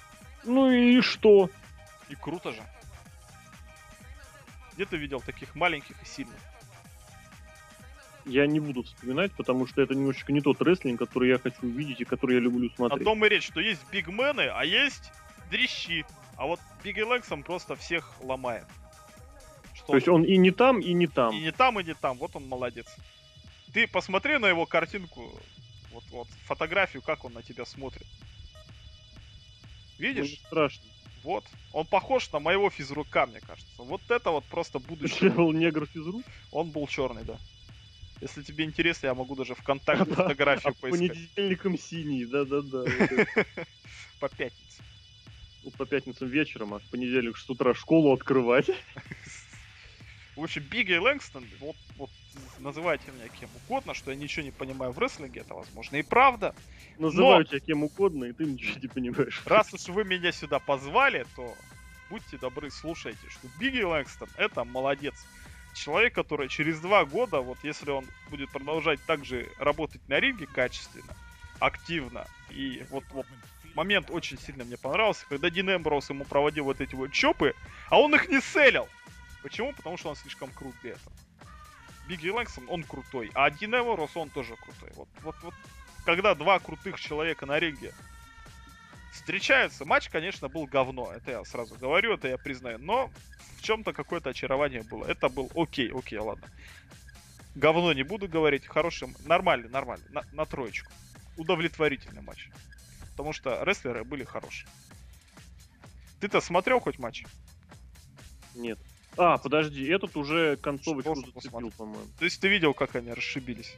Ну 0.45 0.71
и 0.71 1.01
что? 1.01 1.51
И 2.09 2.15
круто 2.15 2.53
же. 2.53 2.63
Где 4.75 4.85
ты 4.85 4.97
видел 4.97 5.21
таких 5.21 5.55
маленьких 5.55 6.01
и 6.03 6.07
сильных? 6.07 6.39
Я 8.27 8.47
не 8.47 8.59
буду 8.59 8.83
вспоминать, 8.83 9.33
потому 9.33 9.67
что 9.67 9.83
это 9.83 9.95
немножечко 9.95 10.33
не 10.33 10.41
тот 10.41 10.61
рестлинг, 10.63 10.99
который 10.99 11.29
я 11.29 11.39
хочу 11.39 11.59
увидеть 11.63 12.01
и 12.01 12.05
который 12.05 12.37
я 12.37 12.41
люблю 12.41 12.71
смотреть. 12.71 13.03
О 13.03 13.05
том 13.05 13.25
и 13.25 13.29
речь, 13.29 13.47
что 13.47 13.61
есть 13.61 13.83
бигмены, 13.91 14.49
а 14.53 14.65
есть 14.65 15.13
дрищи. 15.51 16.05
А 16.37 16.47
вот 16.47 16.61
Биг 16.83 16.97
Лексом 16.97 17.43
просто 17.43 17.77
всех 17.77 18.15
ломает. 18.21 18.67
Что 19.75 19.87
То 19.87 19.95
есть 19.97 20.09
он 20.09 20.25
и 20.25 20.37
не 20.37 20.51
там, 20.51 20.81
и 20.81 20.93
не 20.93 21.07
там. 21.07 21.35
И 21.35 21.41
не 21.41 21.53
там, 21.53 21.79
и 21.81 21.85
не 21.85 21.95
там. 21.95 22.19
Вот 22.19 22.35
он 22.37 22.47
молодец. 22.49 22.87
Ты 23.73 23.87
посмотри 23.87 24.39
на 24.39 24.47
его 24.47 24.67
картинку, 24.67 25.33
вот, 25.93 26.05
вот 26.11 26.29
фотографию, 26.47 27.03
как 27.03 27.25
он 27.25 27.33
на 27.33 27.43
тебя 27.43 27.65
смотрит. 27.65 28.07
Видишь? 29.99 30.31
Ну, 30.31 30.47
страшно. 30.47 30.85
Вот. 31.23 31.45
Он 31.73 31.87
похож 31.87 32.31
на 32.33 32.39
моего 32.39 32.69
физрука, 32.71 33.27
мне 33.27 33.41
кажется. 33.41 33.83
Вот 33.83 34.03
это 34.09 34.31
вот 34.31 34.45
просто 34.45 34.79
будущее. 34.79 35.31
был 35.31 35.53
негр 35.53 35.87
физрук? 35.87 36.23
Он 36.51 36.71
был 36.71 36.87
черный, 36.87 37.25
да. 37.25 37.39
Если 38.21 38.43
тебе 38.43 38.65
интересно, 38.65 39.09
я 39.09 39.15
могу 39.15 39.35
даже 39.35 39.55
ВКонтакте 39.55 40.05
фотографию 40.05 40.75
а 40.77 40.81
поискать. 40.81 41.09
понедельником 41.09 41.79
синий, 41.79 42.27
да-да-да. 42.27 42.85
По 44.21 44.29
пятнице. 44.29 44.83
Ну, 45.65 45.71
по 45.71 45.87
пятницам 45.87 46.29
вечером, 46.29 46.75
а 46.75 46.79
в 46.79 46.83
понедельник 46.91 47.39
с 47.39 47.49
утра 47.49 47.73
школу 47.75 48.13
открывать. 48.13 48.71
В 50.37 50.43
общем, 50.43 50.63
Бигги 50.63 50.95
Лэнгстон, 50.95 51.47
вот, 51.61 51.77
вот 51.97 52.11
называйте 52.59 53.11
меня 53.13 53.29
кем 53.29 53.49
угодно, 53.65 53.95
что 53.95 54.11
я 54.11 54.17
ничего 54.17 54.45
не 54.45 54.51
понимаю 54.51 54.93
в 54.93 54.99
рестлинге, 54.99 55.41
это 55.41 55.55
возможно 55.55 55.97
и 55.97 56.03
правда. 56.03 56.55
Называю 56.99 57.39
но... 57.39 57.45
тебя 57.45 57.61
кем 57.61 57.85
угодно, 57.85 58.25
и 58.25 58.33
ты 58.33 58.45
ничего 58.45 58.79
не 58.81 58.89
понимаешь. 58.89 59.43
Раз 59.47 59.73
уж 59.73 59.89
вы 59.89 60.05
меня 60.05 60.33
сюда 60.33 60.59
позвали, 60.59 61.25
то 61.37 61.55
будьте 62.11 62.37
добры, 62.37 62.71
слушайте, 62.71 63.27
что 63.31 63.49
Бигги 63.59 63.83
Лэнгстон 63.83 64.29
это 64.37 64.65
молодец. 64.65 65.15
Человек, 65.73 66.15
который 66.15 66.49
через 66.49 66.81
два 66.81 67.05
года, 67.05 67.41
вот 67.41 67.59
если 67.63 67.91
он 67.91 68.05
будет 68.29 68.51
продолжать 68.51 69.01
также 69.07 69.49
работать 69.59 70.07
на 70.09 70.21
ринге 70.21 70.47
качественно, 70.47 71.17
активно, 71.59 72.27
и 72.51 72.85
вот, 72.91 73.05
вот 73.13 73.27
момент 73.75 74.11
очень 74.11 74.39
сильно 74.39 74.65
мне 74.65 74.77
понравился, 74.77 75.27
когда 75.29 75.51
Дин 75.51 75.71
Эмброуз 75.71 76.11
ему 76.11 76.25
проводил 76.25 76.65
вот 76.65 76.81
эти 76.81 76.95
вот 76.95 77.13
чопы, 77.13 77.55
а 77.91 78.01
он 78.01 78.15
их 78.15 78.29
не 78.29 78.41
селил. 78.41 78.89
Почему? 79.43 79.73
Потому 79.73 79.97
что 79.97 80.11
он 80.11 80.17
слишком 80.17 80.51
крут 80.51 80.75
для 80.83 80.93
этого. 80.93 81.13
Бигги 82.09 82.29
Лэнгсон, 82.29 82.65
он 82.69 82.83
крутой, 82.83 83.31
а 83.35 83.51
Дин 83.51 83.75
Эворос, 83.75 84.17
он 84.17 84.29
тоже 84.31 84.57
крутой. 84.57 84.91
Вот, 84.95 85.09
вот, 85.23 85.37
вот, 85.43 85.55
когда 86.05 86.35
два 86.35 86.59
крутых 86.59 87.01
человека 87.01 87.47
на 87.47 87.59
ринге 87.59 87.93
Встречаются. 89.15 89.85
Матч, 89.85 90.09
конечно, 90.09 90.49
был 90.49 90.67
говно. 90.67 91.13
Это 91.13 91.31
я 91.31 91.45
сразу 91.45 91.77
говорю, 91.77 92.15
это 92.15 92.27
я 92.27 92.37
признаю. 92.37 92.79
Но 92.79 93.11
в 93.57 93.63
чем-то 93.63 93.93
какое-то 93.93 94.31
очарование 94.31 94.83
было. 94.83 95.07
Это 95.07 95.29
был 95.29 95.53
окей, 95.55 95.93
окей, 95.93 96.19
ладно. 96.19 96.49
Говно 97.55 97.93
не 97.93 98.03
буду 98.03 98.27
говорить. 98.27 98.67
Хороший, 98.67 99.15
нормальный, 99.25 99.69
нормальный. 99.69 100.05
На, 100.11 100.25
на 100.33 100.45
троечку. 100.45 100.91
Удовлетворительный 101.37 102.23
матч. 102.23 102.49
Потому 103.17 103.33
что 103.33 103.63
рестлеры 103.63 104.05
были 104.05 104.25
хорошие. 104.25 104.69
Ты-то 106.21 106.41
смотрел 106.41 106.81
хоть 106.81 106.99
матч? 106.99 107.25
Нет. 108.55 108.79
А, 109.17 109.39
подожди, 109.39 109.87
этот 109.87 110.17
уже 110.17 110.57
концовочку 110.57 111.15
зацепил, 111.15 111.33
посмотрел? 111.33 111.71
по-моему. 111.73 112.07
То 112.19 112.25
есть 112.25 112.41
ты 112.41 112.49
видел, 112.49 112.75
как 112.75 112.97
они 112.97 113.13
расшибились? 113.13 113.77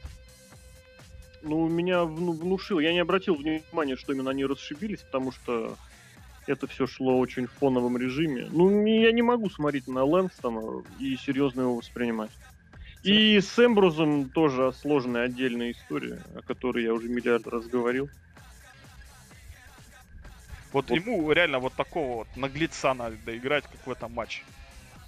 Ну, 1.43 1.67
меня 1.67 2.03
вну- 2.03 2.31
внушил. 2.31 2.79
Я 2.79 2.93
не 2.93 2.99
обратил 2.99 3.35
внимания, 3.35 3.95
что 3.95 4.13
именно 4.13 4.31
они 4.31 4.45
расшибились, 4.45 5.01
потому 5.01 5.31
что 5.31 5.77
это 6.47 6.65
все 6.65 6.87
шло 6.87 7.19
очень 7.19 7.45
в 7.45 7.51
фоновом 7.51 7.97
режиме. 7.97 8.47
Ну, 8.49 8.85
я 8.85 9.11
не 9.11 9.21
могу 9.21 9.49
смотреть 9.49 9.87
на 9.87 10.03
Лэнстона 10.03 10.83
и 10.99 11.15
серьезно 11.17 11.61
его 11.61 11.75
воспринимать. 11.75 12.31
И 13.03 13.39
с 13.39 13.63
Эмбрузом 13.63 14.29
тоже 14.29 14.73
сложная 14.73 15.25
отдельная 15.25 15.71
история, 15.71 16.23
о 16.35 16.41
которой 16.41 16.83
я 16.83 16.93
уже 16.93 17.07
миллиард 17.07 17.45
раз 17.47 17.67
говорил. 17.67 18.09
Вот, 20.77 20.91
Вот. 20.91 20.95
ему 20.95 21.31
реально 21.31 21.57
вот 21.57 21.73
такого 21.73 22.17
вот 22.17 22.27
наглеца 22.35 22.93
надо 22.93 23.35
играть, 23.35 23.63
как 23.63 23.87
в 23.87 23.89
этом 23.89 24.13
матче. 24.13 24.43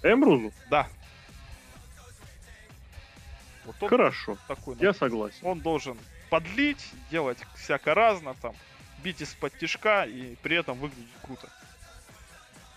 Эмбрузу? 0.02 0.52
Да. 0.68 0.88
Вот 3.64 3.76
он 3.80 3.88
Хорошо, 3.88 4.36
такой. 4.48 4.76
я 4.80 4.92
согласен. 4.92 5.38
Он 5.42 5.60
должен 5.60 5.96
подлить, 6.28 6.84
делать 7.08 7.38
всяко 7.54 7.94
разно, 7.94 8.34
там, 8.42 8.52
бить 9.04 9.20
из-под 9.22 9.56
тишка 9.58 10.06
и 10.06 10.34
при 10.42 10.56
этом 10.56 10.76
выглядеть 10.76 11.06
круто. 11.22 11.48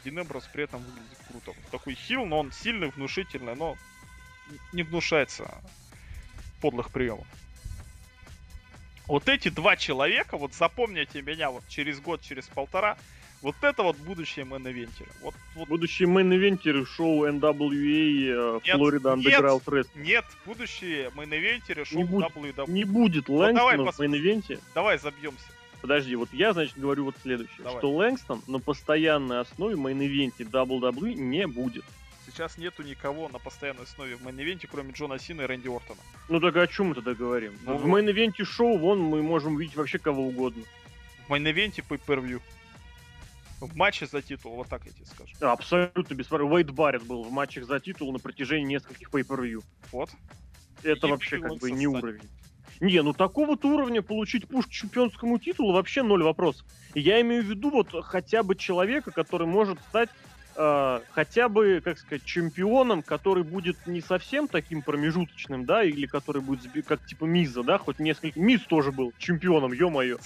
Дин 0.06 0.19
Эмброс 0.19 0.47
при 0.53 0.65
этом 0.65 0.84
выглядит 0.84 1.17
круто. 1.27 1.47
Вот 1.47 1.71
такой 1.71 1.95
хил, 1.95 2.25
но 2.27 2.41
он 2.41 2.51
сильный, 2.51 2.91
внушительный, 2.91 3.56
но 3.56 3.75
не 4.71 4.84
гнушается 4.84 5.51
подлых 6.62 6.91
приемов. 6.91 7.25
Вот 9.07 9.27
эти 9.27 9.49
два 9.49 9.75
человека, 9.75 10.37
вот 10.37 10.53
запомните 10.53 11.21
меня 11.21 11.51
вот 11.51 11.63
через 11.67 11.99
год, 11.99 12.21
через 12.21 12.45
полтора, 12.47 12.97
вот 13.41 13.55
это 13.61 13.83
вот 13.83 13.97
будущее 13.97 14.45
main 14.45 14.65
eventer 14.67 15.00
ы. 15.00 15.10
Вот, 15.21 15.35
вот 15.55 15.67
Будущий 15.67 16.05
main 16.06 16.32
eventer 16.32 16.79
ы 16.79 16.86
шоу 16.85 17.27
NWA 17.27 18.61
Нет, 18.65 18.75
Флорида 18.77 19.15
нет. 19.15 19.25
Underground 19.41 19.63
Wrestling. 19.65 20.01
нет, 20.01 20.25
будущее 20.45 21.11
main 21.15 21.34
eventer 21.34 21.77
ы 21.77 21.84
шоу 21.83 21.97
Не 21.99 22.05
будет. 22.05 22.31
WWE. 22.35 22.71
Не 22.71 22.83
будет 22.85 23.27
Лэнгстона 23.27 23.83
в 23.83 23.85
посмотрим. 23.87 24.13
main 24.13 24.30
event 24.30 24.51
е. 24.51 24.60
Давай 24.73 24.97
забьемся. 24.97 25.45
Подожди, 25.81 26.15
вот 26.15 26.29
я, 26.31 26.53
значит, 26.53 26.77
говорю 26.77 27.03
вот 27.03 27.15
следующее. 27.21 27.57
Давай. 27.59 27.79
Что 27.79 27.91
Лэнгстон 27.93 28.41
на 28.47 28.59
постоянной 28.59 29.41
основе 29.41 29.75
main 29.75 30.03
event 30.03 30.38
е 30.38 30.45
WWE 30.49 31.13
не 31.15 31.45
будет. 31.45 31.83
Сейчас 32.25 32.57
нету 32.57 32.83
никого 32.83 33.27
на 33.29 33.39
постоянной 33.39 33.83
основе 33.83 34.15
в 34.15 34.25
main 34.25 34.41
event 34.41 34.60
е, 34.60 34.67
кроме 34.69 34.93
Джона 34.93 35.19
Сина 35.19 35.41
и 35.41 35.45
Рэнди 35.45 35.67
Ортона. 35.67 35.99
Ну 36.29 36.39
так 36.39 36.55
о 36.55 36.67
чем 36.67 36.88
мы 36.88 36.95
тогда 36.95 37.13
говорим? 37.13 37.57
Ну, 37.63 37.77
в 37.77 37.86
main 37.86 38.10
event 38.10 38.39
е 38.39 38.45
шоу 38.45 38.77
вон 38.77 38.99
мы 38.99 39.21
можем 39.21 39.57
видеть 39.57 39.75
вообще 39.75 39.99
кого 39.99 40.27
угодно. 40.27 40.63
В 41.27 41.31
main 41.32 41.52
event 41.52 41.78
е 41.78 41.84
pay-per-view. 41.84 42.41
В 43.59 43.75
матче 43.75 44.07
за 44.07 44.21
титул, 44.21 44.55
вот 44.55 44.69
так 44.69 44.86
я 44.86 44.91
тебе 44.91 45.05
скажу. 45.05 45.33
Абсолютно 45.41 46.13
бесспорно. 46.13 46.45
Уэйд 46.45 46.71
Барретт 46.71 47.03
был 47.03 47.23
в 47.23 47.31
матчах 47.31 47.65
за 47.65 47.79
титул 47.79 48.12
на 48.13 48.19
протяжении 48.19 48.65
нескольких 48.65 49.09
pay-per-view. 49.09 49.63
Вот. 49.91 50.09
Это 50.81 51.07
И 51.07 51.09
вообще 51.09 51.39
как 51.39 51.57
бы 51.57 51.71
не 51.71 51.88
уровень. 51.88 52.29
Не, 52.79 53.01
ну 53.01 53.13
такого-то 53.13 53.69
уровня 53.69 54.01
получить 54.01 54.47
push 54.47 54.67
к 54.67 54.69
чемпионскому 54.69 55.39
титулу 55.39 55.73
вообще 55.73 56.03
ноль 56.03 56.23
вопросов. 56.23 56.65
Я 56.95 57.21
имею 57.21 57.43
в 57.43 57.45
виду 57.45 57.69
вот 57.69 57.93
хотя 58.05 58.43
бы 58.43 58.55
человека, 58.55 59.12
который 59.12 59.47
может 59.47 59.79
стать 59.81 60.09
э, 60.55 61.01
хотя 61.11 61.49
бы, 61.49 61.81
как 61.83 61.97
сказать, 61.99 62.23
чемпионом, 62.23 63.03
который 63.03 63.43
будет 63.43 63.77
не 63.85 64.01
совсем 64.01 64.47
таким 64.47 64.81
промежуточным, 64.81 65.65
да, 65.65 65.83
или 65.83 66.05
который 66.05 66.41
будет 66.41 66.71
как 66.85 67.03
типа 67.05 67.25
Миза, 67.25 67.63
да, 67.63 67.77
хоть 67.77 67.99
несколько... 67.99 68.39
Миз 68.39 68.61
тоже 68.61 68.91
был 68.91 69.13
чемпионом, 69.17 69.71
ё-моё. 69.73 70.17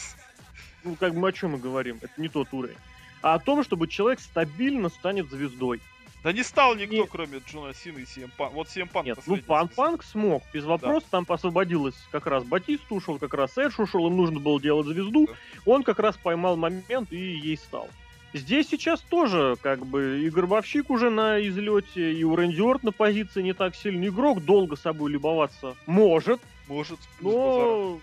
Ну, 0.83 0.95
как 0.95 1.13
бы 1.13 1.27
о 1.27 1.31
чем 1.31 1.51
мы 1.51 1.57
говорим? 1.59 1.97
Это 2.01 2.13
не 2.17 2.29
тот 2.29 2.47
уровень. 2.53 2.77
А 3.21 3.33
о 3.33 3.39
том, 3.39 3.63
чтобы 3.63 3.87
человек 3.87 4.19
стабильно 4.19 4.89
станет 4.89 5.29
звездой. 5.29 5.81
Да 6.23 6.33
не 6.33 6.43
стал 6.43 6.75
никто, 6.75 6.95
Не- 6.95 7.07
кроме 7.07 7.39
Джона 7.39 7.73
Сина 7.73 7.99
и 7.99 8.03
CM 8.03 8.31
Punk. 8.37 8.51
Вот 8.51 8.67
CM 8.67 8.91
Punk 8.91 9.05
Нет, 9.05 9.19
ну 9.27 9.37
Пан. 9.37 9.67
Панк 9.69 10.03
смог, 10.03 10.43
без 10.51 10.65
вопросов, 10.65 11.07
там 11.09 11.25
освободилось 11.27 11.95
как 12.11 12.25
раз 12.27 12.43
Батист 12.43 12.91
ушел, 12.91 13.17
как 13.19 13.33
раз 13.33 13.57
Эдж 13.57 13.79
ушел, 13.79 14.07
им 14.07 14.17
нужно 14.17 14.39
было 14.39 14.59
делать 14.59 14.87
звезду, 14.87 15.27
Да. 15.27 15.33
он 15.65 15.83
как 15.83 15.99
раз 15.99 16.17
поймал 16.17 16.57
момент 16.57 17.11
и 17.11 17.17
ей 17.17 17.55
стал. 17.57 17.87
Здесь 18.33 18.67
сейчас 18.69 18.99
тоже, 19.01 19.55
как 19.61 19.85
бы, 19.85 20.21
и 20.23 20.29
Горбовщик 20.29 20.89
уже 20.89 21.09
на 21.09 21.39
излете, 21.47 22.13
и 22.13 22.23
у 22.23 22.35
Рэнди 22.35 22.85
на 22.85 22.91
позиции 22.91 23.41
не 23.41 23.53
так 23.53 23.75
сильный 23.75 24.09
игрок, 24.09 24.43
долго 24.43 24.75
собой 24.75 25.11
любоваться 25.11 25.75
может, 25.85 26.41
Может, 26.67 26.99
но, 27.21 27.99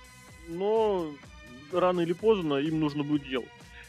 но 0.49 1.13
рано 1.73 2.01
или 2.01 2.15
поздно 2.15 2.55
им 2.55 2.81
нужно 2.81 3.03
будет 3.05 3.29
делать. 3.29 3.49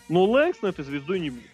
Но 0.10 0.26
Лэнгстон 0.26 0.70
этой 0.70 0.84
звездой 0.84 1.20
не 1.20 1.30
будет. 1.30 1.50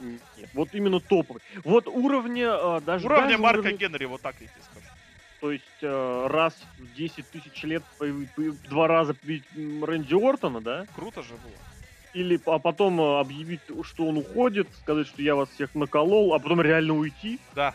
Нет, 0.00 0.48
вот 0.54 0.70
именно 0.72 0.98
топовый. 0.98 1.42
Вот 1.62 1.86
уровня 1.86 2.48
а, 2.52 2.80
даже... 2.80 3.04
Уровня 3.04 3.26
даже 3.26 3.38
Марка 3.38 3.60
уровня- 3.60 3.76
Генри, 3.76 4.06
вот 4.06 4.22
так 4.22 4.34
я 4.40 4.46
тебе 4.46 4.62
скажу. 4.70 4.86
то 5.40 5.52
есть 5.52 5.64
э, 5.82 6.26
раз 6.28 6.56
в 6.78 6.94
10 6.94 7.28
тысяч 7.28 7.62
лет 7.64 7.82
два 8.70 8.88
раза 8.88 9.14
Рэнди 9.22 10.14
Ортона, 10.14 10.62
да? 10.62 10.86
Круто 10.94 11.22
же 11.22 11.34
было. 11.34 11.52
Или 12.12 12.40
а 12.46 12.58
потом 12.58 13.00
э, 13.00 13.20
объявить, 13.20 13.60
что 13.82 14.06
он 14.06 14.18
уходит, 14.18 14.68
сказать, 14.82 15.06
что 15.06 15.22
я 15.22 15.36
вас 15.36 15.48
всех 15.50 15.74
наколол, 15.74 16.34
а 16.34 16.38
потом 16.38 16.60
реально 16.60 16.94
уйти. 16.94 17.38
Да. 17.54 17.74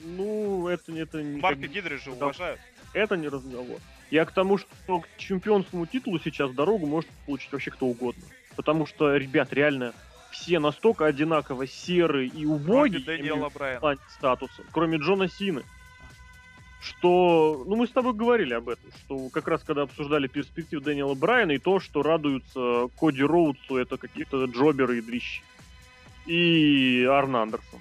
Ну, 0.00 0.68
это, 0.68 0.92
это, 0.92 1.22
не, 1.22 1.40
Марка 1.40 1.66
Генри 1.66 1.96
же 1.96 2.12
уважают. 2.12 2.60
это 2.92 3.16
не 3.16 3.28
разговор. 3.28 3.78
Я 4.10 4.24
к 4.24 4.32
тому, 4.32 4.58
что 4.58 5.00
к 5.00 5.08
чемпионскому 5.16 5.86
титулу 5.86 6.18
сейчас 6.18 6.52
дорогу 6.52 6.86
может 6.86 7.08
получить 7.26 7.52
вообще 7.52 7.70
кто 7.70 7.86
угодно. 7.86 8.22
Потому 8.56 8.86
что, 8.86 9.16
ребят, 9.16 9.52
реально 9.52 9.94
все 10.30 10.58
настолько 10.58 11.06
одинаково 11.06 11.66
серые 11.66 12.26
и 12.28 12.44
Кроме 12.44 12.54
убогие, 12.54 13.02
в 13.02 13.06
Дэниела 13.06 13.48
Брайана. 13.48 13.96
статуса, 14.08 14.62
кроме 14.72 14.98
Джона 14.98 15.28
Сины. 15.28 15.62
Что, 16.84 17.64
ну 17.66 17.76
мы 17.76 17.86
с 17.86 17.90
тобой 17.90 18.12
говорили 18.12 18.52
об 18.52 18.68
этом, 18.68 18.90
что 19.04 19.30
как 19.30 19.48
раз 19.48 19.62
когда 19.62 19.82
обсуждали 19.82 20.26
перспектив 20.26 20.82
Дэниела 20.82 21.14
Брайана 21.14 21.52
и 21.52 21.58
то, 21.58 21.80
что 21.80 22.02
радуются 22.02 22.88
Коди 23.00 23.22
Роудсу, 23.22 23.76
это 23.76 23.96
какие-то 23.96 24.44
джоберы 24.44 24.98
и 24.98 25.00
дрищи. 25.00 25.42
И 26.26 27.06
Арн 27.08 27.36
Андерсон. 27.36 27.80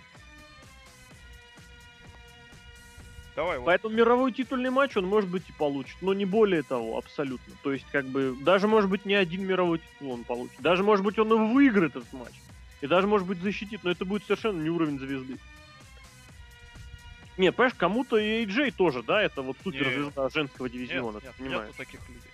Давай, 3.35 3.57
вот. 3.57 3.65
Поэтому 3.65 3.95
мировой 3.95 4.31
титульный 4.31 4.69
матч 4.69 4.95
он, 4.95 5.05
может 5.05 5.29
быть, 5.29 5.43
и 5.49 5.53
получит, 5.53 5.97
но 6.01 6.13
не 6.13 6.25
более 6.25 6.61
того, 6.61 6.97
абсолютно. 6.97 7.53
То 7.63 7.73
есть, 7.73 7.85
как 7.91 8.05
бы, 8.05 8.35
даже, 8.41 8.67
может 8.67 8.89
быть, 8.89 9.05
не 9.05 9.15
один 9.15 9.45
мировой 9.45 9.79
титул 9.79 10.11
он 10.11 10.23
получит. 10.23 10.61
Даже, 10.61 10.83
может 10.83 11.03
быть, 11.03 11.17
он 11.19 11.33
и 11.33 11.53
выиграет 11.53 11.95
этот 11.95 12.13
матч. 12.13 12.33
И 12.81 12.87
даже, 12.87 13.07
может 13.07 13.27
быть, 13.27 13.41
защитит, 13.41 13.83
но 13.83 13.91
это 13.91 14.05
будет 14.05 14.23
совершенно 14.23 14.61
не 14.61 14.69
уровень 14.69 14.99
звезды. 14.99 15.37
Не, 17.38 17.52
понимаешь, 17.52 17.74
кому-то 17.76 18.17
и 18.17 18.46
AJ 18.46 18.72
тоже, 18.72 19.02
да, 19.02 19.22
это 19.22 19.41
вот 19.41 19.58
суперзвезда 19.63 20.30
женского 20.30 20.67
Нет, 20.67 20.74
дивизиона, 20.74 21.15
нет, 21.15 21.34
ты 21.36 21.43
понимаешь? 21.43 21.67
нету 21.67 21.78
таких 21.78 22.08
людей. 22.08 22.32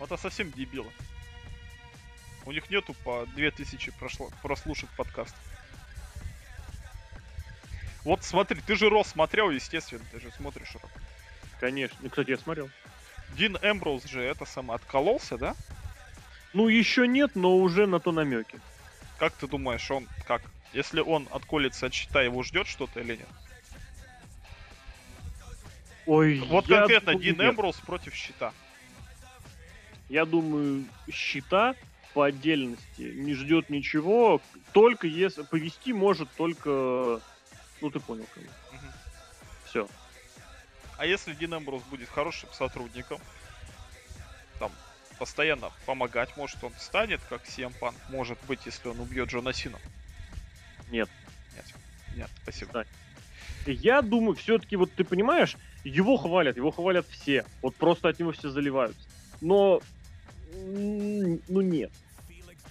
Это 0.00 0.16
совсем 0.16 0.52
дебилы. 0.52 0.90
У 2.46 2.52
них 2.52 2.70
нету 2.70 2.94
по 3.04 3.26
2000 3.34 3.92
прошло, 3.98 4.30
прослушать 4.42 4.88
подкаст. 4.90 5.34
Вот 8.04 8.22
смотри, 8.22 8.60
ты 8.60 8.76
же 8.76 8.88
Рос 8.88 9.08
смотрел, 9.08 9.50
естественно, 9.50 10.04
ты 10.12 10.20
же 10.20 10.30
смотришь 10.30 10.74
Ро. 10.74 10.88
Конечно. 11.60 11.98
Ну, 12.00 12.08
кстати, 12.08 12.30
я 12.30 12.38
смотрел. 12.38 12.70
Дин 13.36 13.58
Эмброуз 13.60 14.04
же 14.04 14.22
это 14.22 14.44
самое 14.44 14.76
откололся, 14.76 15.36
да? 15.36 15.56
Ну, 16.54 16.68
еще 16.68 17.06
нет, 17.06 17.32
но 17.34 17.56
уже 17.58 17.86
на 17.86 18.00
то 18.00 18.12
намеки. 18.12 18.60
Как 19.18 19.32
ты 19.34 19.48
думаешь, 19.48 19.90
он 19.90 20.08
как? 20.26 20.42
Если 20.72 21.00
он 21.00 21.28
отколется 21.32 21.86
от 21.86 21.94
щита, 21.94 22.22
его 22.22 22.42
ждет 22.42 22.68
что-то 22.68 23.00
или 23.00 23.16
нет? 23.16 23.28
Ой, 26.08 26.40
Вот 26.48 26.66
конкретно 26.66 27.12
думаю, 27.12 27.22
Дин 27.22 27.36
нет. 27.36 27.50
Эмброуз 27.52 27.76
против 27.76 28.14
щита. 28.14 28.54
Я 30.08 30.24
думаю, 30.24 30.86
щита 31.12 31.74
по 32.14 32.24
отдельности 32.24 33.02
не 33.02 33.34
ждет 33.34 33.68
ничего, 33.68 34.40
только 34.72 35.06
если 35.06 35.42
повести 35.42 35.92
может 35.92 36.30
только, 36.30 37.20
ну 37.82 37.90
ты 37.90 38.00
понял, 38.00 38.24
кого. 38.32 38.46
Мгм. 38.72 38.92
Все. 39.66 39.86
А 40.96 41.04
если 41.04 41.34
Дин 41.34 41.54
Эмброуз 41.54 41.82
будет 41.82 42.08
хорошим 42.08 42.48
сотрудником, 42.54 43.20
там, 44.58 44.72
постоянно 45.18 45.70
помогать, 45.84 46.34
может 46.38 46.64
он 46.64 46.72
станет, 46.78 47.20
как 47.28 47.44
CM 47.44 47.74
Punk, 47.78 47.94
может 48.08 48.38
быть, 48.48 48.60
если 48.64 48.88
он 48.88 48.98
убьет 48.98 49.28
Джона 49.28 49.52
Сина? 49.52 49.78
Нет. 50.90 51.10
Нет. 51.54 51.66
Нет, 52.16 52.30
спасибо. 52.42 52.70
Станет. 52.70 52.88
Я 53.66 54.00
думаю, 54.00 54.34
все-таки 54.36 54.76
вот 54.76 54.94
ты 54.94 55.04
понимаешь, 55.04 55.58
его 55.84 56.16
хвалят, 56.16 56.56
его 56.56 56.70
хвалят 56.70 57.06
все, 57.08 57.44
вот 57.62 57.74
просто 57.76 58.08
от 58.08 58.18
него 58.18 58.32
все 58.32 58.50
заливаются. 58.50 59.08
Но 59.40 59.80
ну 60.54 61.60
нет. 61.60 61.90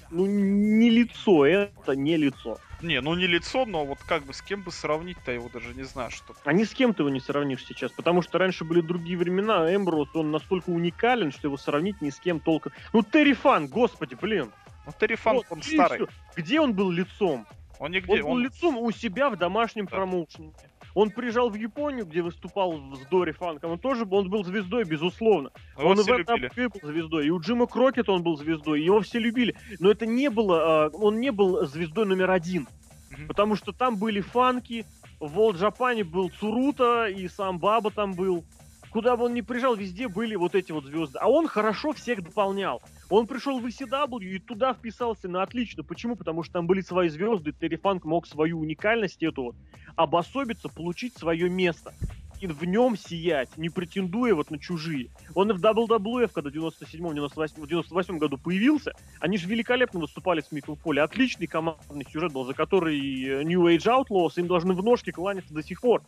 Ну 0.10 0.26
не 0.26 0.90
лицо, 0.90 1.46
это 1.46 1.96
не 1.96 2.16
лицо. 2.18 2.60
Не, 2.82 3.02
ну 3.02 3.16
не 3.16 3.28
лицо, 3.28 3.66
но 3.66 3.86
вот 3.86 3.98
как 4.08 4.24
бы 4.24 4.34
с 4.34 4.42
кем 4.42 4.62
бы 4.62 4.72
сравнить-то 4.72 5.32
его 5.32 5.50
даже 5.50 5.74
не 5.74 5.84
знаю, 5.84 6.12
что. 6.12 6.36
А 6.46 6.54
ни 6.54 6.64
с 6.64 6.74
кем 6.74 6.94
ты 6.94 7.02
его 7.02 7.10
не 7.10 7.20
сравнишь 7.20 7.66
сейчас, 7.66 7.92
потому 7.92 8.22
что 8.22 8.38
раньше 8.38 8.64
были 8.64 8.82
другие 8.82 9.18
времена, 9.18 9.66
а 9.66 9.76
Эмброс, 9.76 10.10
он 10.14 10.32
настолько 10.32 10.70
уникален, 10.70 11.32
что 11.32 11.48
его 11.48 11.58
сравнить 11.58 12.02
ни 12.02 12.10
с 12.10 12.20
кем 12.20 12.40
толком. 12.40 12.72
Ну 12.94 13.02
Терри 13.02 13.34
Фан, 13.34 13.68
господи, 13.68 14.16
блин. 14.16 14.52
Ну 14.86 14.94
Терри 14.98 15.16
Фан, 15.16 15.38
Вот, 15.38 15.46
он 15.50 15.62
старый. 15.64 15.98
всё. 15.98 16.08
Где 16.36 16.62
он 16.62 16.74
был 16.74 16.92
лицом? 16.92 17.48
Он 17.80 17.92
нигде, 17.92 18.14
Он 18.14 18.22
был 18.22 18.30
он... 18.32 18.44
лицом 18.44 18.78
у 18.78 18.92
себя 18.92 19.30
в 19.30 19.38
домашнем 19.38 19.86
Да. 19.86 19.98
промоушене. 19.98 20.54
Он 20.98 21.12
приезжал 21.12 21.52
в 21.52 21.54
Японию, 21.54 22.08
где 22.08 22.24
выступал 22.24 22.82
с 22.96 23.06
Дори 23.12 23.32
Фанком. 23.32 23.74
Он 23.74 23.78
тоже 23.78 24.08
он 24.10 24.32
был 24.32 24.44
звездой, 24.44 24.84
безусловно. 24.84 25.52
его 25.78 25.90
он 25.90 26.00
и 26.00 26.02
в. 26.02 26.08
НWA 26.08 26.70
был 26.74 26.90
звездой, 26.90 27.28
и 27.28 27.30
у 27.30 27.40
Джима 27.40 27.68
Крокета 27.68 28.12
он 28.12 28.24
был 28.24 28.36
звездой, 28.36 28.82
его 28.82 29.02
все 29.02 29.20
любили. 29.20 29.56
Но 29.78 29.92
это 29.92 30.08
не 30.08 30.32
было, 30.32 30.86
а, 30.86 30.90
он 30.90 31.20
не 31.20 31.32
был 31.32 31.68
звездой 31.68 32.08
номер 32.08 32.32
один. 32.32 32.68
Мгм. 33.12 33.28
Потому 33.28 33.56
что 33.56 33.74
там 33.74 33.98
были 33.98 34.22
фанки, 34.22 34.88
в 35.20 35.40
Олд 35.40 35.58
Джапане 35.58 36.04
был 36.04 36.32
Цурута, 36.32 37.06
и 37.06 37.28
сам 37.28 37.60
Баба 37.60 37.92
там 37.92 38.14
был. 38.14 38.44
Куда 38.90 39.16
бы 39.18 39.26
он 39.26 39.36
ни 39.36 39.42
приезжал, 39.42 39.76
везде 39.76 40.08
были 40.08 40.36
вот 40.36 40.56
эти 40.56 40.72
вот 40.72 40.86
звезды. 40.86 41.20
А 41.22 41.30
он 41.30 41.48
хорошо 41.48 41.94
всех 41.94 42.24
дополнял. 42.24 42.82
Он 43.10 43.26
пришел 43.26 43.60
в 43.60 43.66
ECW 43.66 44.24
и 44.24 44.40
туда 44.40 44.74
вписался 44.74 45.30
на 45.30 45.42
отлично. 45.42 45.84
Почему? 45.84 46.16
Потому 46.16 46.44
что 46.44 46.54
там 46.54 46.68
были 46.68 46.82
свои 46.82 47.08
звезды, 47.10 47.54
Терри 47.54 47.78
Фанк 47.78 48.04
мог 48.04 48.28
свою 48.28 48.60
уникальность 48.60 49.24
эту 49.24 49.44
вот 49.44 49.56
обособиться, 49.96 50.68
получить 50.68 51.18
свое 51.18 51.50
место. 51.50 51.94
И 52.40 52.48
в 52.48 52.64
нем 52.66 52.96
сиять, 52.96 53.58
не 53.58 53.70
претендуя 53.70 54.36
вот 54.36 54.52
на 54.52 54.60
чужие. 54.60 55.10
Он 55.34 55.50
и 55.50 55.54
в 55.54 55.64
WWF, 55.64 56.30
когда 56.32 56.50
в 56.50 56.54
97-м, 56.54 57.14
98 57.14 57.62
в 57.62 57.68
98 57.68 58.18
году 58.20 58.38
появился, 58.38 58.94
они 59.20 59.38
же 59.38 59.48
великолепно 59.48 60.00
выступали 60.00 60.42
с 60.42 60.52
Миком 60.52 60.76
Фоли. 60.76 61.00
Отличный 61.00 61.48
командный 61.48 62.06
сюжет 62.12 62.34
был, 62.34 62.46
за 62.46 62.54
который 62.54 63.00
э, 63.00 63.44
New 63.44 63.66
Age 63.66 63.86
Outlaws 63.86 64.34
им 64.36 64.48
должны 64.48 64.74
в 64.74 64.84
ножки 64.84 65.12
кланяться 65.12 65.54
до 65.54 65.64
сих 65.64 65.82
пор. 65.82 66.04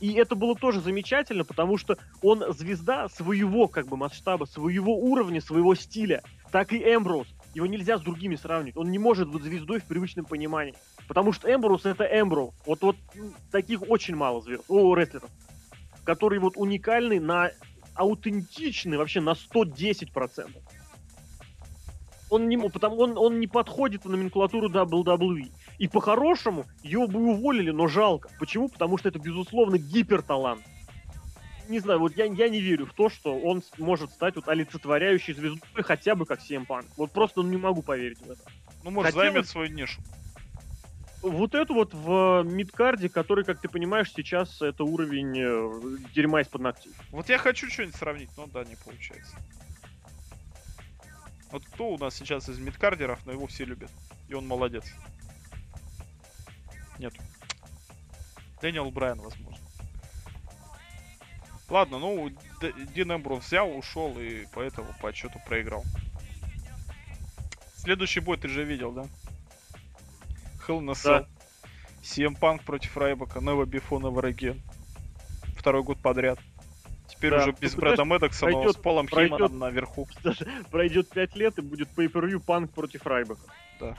И 0.00 0.12
это 0.14 0.34
было 0.34 0.54
тоже 0.54 0.80
замечательно, 0.80 1.44
потому 1.44 1.78
что 1.78 1.96
он 2.22 2.44
звезда 2.52 3.08
своего 3.08 3.68
как 3.68 3.86
бы 3.88 3.96
масштаба, 3.96 4.44
своего 4.44 4.96
уровня, 4.96 5.40
своего 5.40 5.74
стиля. 5.74 6.22
Так 6.50 6.72
и 6.72 6.78
Эмброуз. 6.78 7.28
Его 7.54 7.66
нельзя 7.66 7.98
с 7.98 8.02
другими 8.02 8.36
сравнивать. 8.36 8.76
Он 8.76 8.90
не 8.90 8.98
может 8.98 9.28
быть 9.28 9.42
звездой 9.42 9.80
в 9.80 9.84
привычном 9.84 10.26
понимании. 10.26 10.74
Потому 11.08 11.32
что 11.32 11.52
Эмброуз 11.52 11.86
это 11.86 12.04
Эмброуз. 12.04 12.54
Вот, 12.66 12.82
вот 12.82 12.96
таких 13.50 13.82
очень 13.88 14.14
мало 14.14 14.42
звезд. 14.42 14.64
О, 14.68 14.94
рестлеров. 14.94 15.30
Которые 16.06 16.40
вот 16.40 16.54
уникальны 16.56 17.20
на 17.20 17.50
аутентичны 17.94 18.96
вообще 18.96 19.20
на 19.20 19.32
110%. 19.32 20.56
Он 22.30 22.48
не, 22.48 22.56
потому, 22.56 22.96
он, 22.98 23.18
он 23.18 23.40
не 23.40 23.46
подходит 23.46 24.04
в 24.04 24.08
номенклатуру 24.08 24.68
WWE. 24.70 25.50
И 25.78 25.88
по-хорошему 25.88 26.64
его 26.82 27.06
бы 27.06 27.20
уволили, 27.20 27.70
но 27.70 27.86
жалко. 27.86 28.30
Почему? 28.38 28.68
Потому 28.68 28.98
что 28.98 29.08
это, 29.08 29.18
безусловно, 29.18 29.78
гиперталант. 29.78 30.62
Не 31.68 31.80
знаю, 31.80 31.98
вот 31.98 32.16
я, 32.16 32.26
я 32.26 32.48
не 32.48 32.60
верю 32.60 32.86
в 32.86 32.92
то, 32.92 33.08
что 33.08 33.36
он 33.36 33.62
может 33.78 34.12
стать 34.12 34.36
вот 34.36 34.48
олицетворяющей 34.48 35.34
звездой 35.34 35.82
хотя 35.82 36.14
бы 36.14 36.24
как 36.24 36.40
CM 36.40 36.66
Punk. 36.66 36.86
Вот 36.96 37.10
просто 37.10 37.42
не 37.42 37.56
могу 37.56 37.82
поверить 37.82 38.20
в 38.20 38.30
это. 38.30 38.40
Ну, 38.84 38.90
может, 38.90 39.12
хотелось- 39.12 39.32
займет 39.32 39.48
свою 39.48 39.72
нишу. 39.72 40.00
Вот 41.26 41.54
это 41.56 41.72
вот 41.72 41.92
в 41.92 42.44
мидкарде, 42.44 43.08
который, 43.08 43.44
как 43.44 43.60
ты 43.60 43.68
понимаешь, 43.68 44.12
сейчас 44.14 44.62
это 44.62 44.84
уровень 44.84 45.36
э, 45.36 45.98
дерьма 46.14 46.42
из-под 46.42 46.60
ногтей. 46.60 46.92
Вот 47.10 47.28
я 47.28 47.38
хочу 47.38 47.68
что-нибудь 47.68 47.96
сравнить, 47.96 48.30
но 48.36 48.46
да, 48.46 48.64
не 48.64 48.76
получается. 48.76 49.34
Вот 51.50 51.64
кто 51.66 51.88
у 51.88 51.98
нас 51.98 52.14
сейчас 52.14 52.48
из 52.48 52.58
мидкардеров, 52.58 53.24
но 53.26 53.32
его 53.32 53.46
все 53.48 53.64
любят. 53.64 53.90
И 54.28 54.34
он 54.34 54.46
молодец. 54.46 54.84
Нет. 56.98 57.12
Дэниел 58.60 58.90
Брайан, 58.90 59.20
возможно. 59.20 59.64
Ладно, 61.68 61.98
ну, 61.98 62.30
Д- 62.60 62.72
Дин 62.94 63.12
Эмбрус 63.12 63.44
взял, 63.44 63.76
ушел 63.76 64.16
и 64.18 64.46
поэтому 64.54 64.94
по 65.00 65.08
отчету 65.08 65.40
проиграл. 65.44 65.84
Следующий 67.74 68.20
бой 68.20 68.38
ты 68.38 68.48
же 68.48 68.64
видел, 68.64 68.92
да? 68.92 69.06
Hell 70.66 70.80
a 70.90 70.92
Cell. 70.94 71.26
CM 72.02 72.38
Punk 72.38 72.64
против 72.64 72.96
Райбака, 72.96 73.40
Never 73.40 73.64
Before 73.64 74.00
Never 74.00 74.22
Again. 74.22 74.60
Второй 75.56 75.82
год 75.82 75.98
подряд. 76.00 76.38
Теперь 77.08 77.30
Да. 77.30 77.38
уже 77.38 77.52
без 77.52 77.74
Ну, 77.74 77.80
Брэда 77.80 78.04
Мэддоксона, 78.04 78.52
но 78.52 78.72
с 78.72 78.76
Полом 78.76 79.06
пройдет. 79.06 79.38
Хейманом 79.38 79.58
наверху. 79.58 80.08
Даже 80.22 80.46
пройдет 80.70 81.08
5 81.08 81.36
лет 81.36 81.58
и 81.58 81.62
будет 81.62 81.88
pay-per-view 81.96 82.40
Панк 82.40 82.72
против 82.72 83.06
Райбека. 83.06 83.40
Да. 83.80 83.96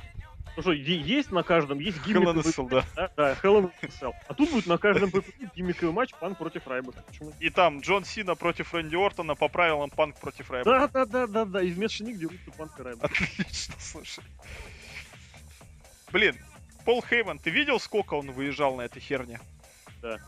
Ну 0.55 0.61
что, 0.61 0.71
есть 0.71 1.31
на 1.31 1.43
каждом, 1.43 1.79
есть 1.79 1.97
Hell 1.99 2.05
гиммиковый 2.05 2.43
Cell, 2.43 2.69
да. 2.69 2.85
Да, 2.95 3.11
да, 3.15 3.33
Hell 3.43 3.71
in. 3.81 4.13
А 4.27 4.33
тут 4.33 4.51
будет 4.51 4.65
на 4.67 4.77
каждом 4.77 5.11
гиммиковый 5.55 5.93
матч 5.93 6.13
Панк 6.19 6.37
против 6.37 6.67
Райбека. 6.67 7.01
Почему? 7.07 7.31
И 7.39 7.49
там 7.49 7.79
Джон 7.79 8.05
Сина 8.05 8.35
против 8.35 8.73
Рэнди 8.73 8.95
Ортона, 8.95 9.35
по 9.35 9.49
правилам 9.49 9.89
Панк 9.89 10.19
против 10.19 10.49
Райбака. 10.49 10.87
Да, 10.87 11.05
да, 11.05 11.05
да, 11.05 11.27
да, 11.27 11.45
да. 11.45 11.61
И 11.61 11.71
вместо 11.71 12.03
них 12.03 12.17
дерутся 12.19 12.51
Панк 12.57 12.79
и 12.79 12.83
Райбек. 12.83 13.03
Отлично, 13.03 13.75
слушай. 13.79 14.23
Блин, 16.11 16.35
Пол 16.87 17.03
Хейман, 17.03 17.37
ты 17.37 17.49
видел, 17.49 17.81
сколько 17.81 18.13
он 18.13 18.31
выезжал 18.31 18.77
на 18.77 18.83
этой 18.83 19.01
херне? 19.01 19.41
Да. 20.01 20.19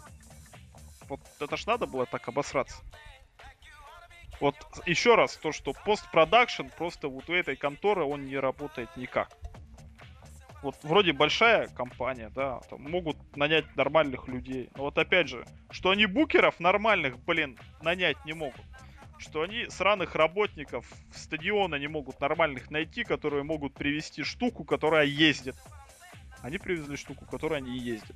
Вот 1.08 1.22
это 1.40 1.56
ж 1.56 1.66
надо 1.66 1.86
было 1.86 2.06
так 2.06 2.28
обосраться. 2.28 2.76
Вот 4.42 4.56
еще 4.86 5.16
раз, 5.16 5.38
то, 5.38 5.54
что 5.54 5.72
постпродакшн 5.72 6.68
просто 6.78 7.08
вот 7.08 7.30
у 7.30 7.34
этой 7.34 7.56
конторы 7.56 8.04
он 8.04 8.26
не 8.26 8.38
работает 8.38 8.90
никак. 8.98 9.32
Вот 10.62 10.76
вроде 10.84 11.14
большая 11.14 11.68
компания, 11.70 12.30
да, 12.36 12.60
там 12.70 12.82
могут 12.82 13.16
нанять 13.38 13.74
нормальных 13.78 14.28
людей. 14.28 14.70
Но 14.76 14.84
вот 14.84 14.98
опять 14.98 15.30
же, 15.30 15.46
что 15.72 15.92
они 15.92 16.08
букеров 16.08 16.60
нормальных, 16.60 17.18
блин, 17.20 17.58
нанять 17.82 18.18
не 18.26 18.34
могут. 18.34 18.66
Что 19.18 19.44
они 19.44 19.70
сраных 19.70 20.14
работников 20.14 20.86
стадиона 21.16 21.76
не 21.76 21.88
могут 21.88 22.20
нормальных 22.20 22.70
найти, 22.70 23.06
которые 23.06 23.44
могут 23.44 23.76
привести 23.76 24.24
штуку, 24.24 24.66
которая 24.66 25.06
ездит. 25.06 25.56
Они 26.42 26.58
привезли 26.58 26.96
штуку, 26.96 27.26
которая 27.26 27.62
не 27.62 27.78
ездит. 27.78 28.16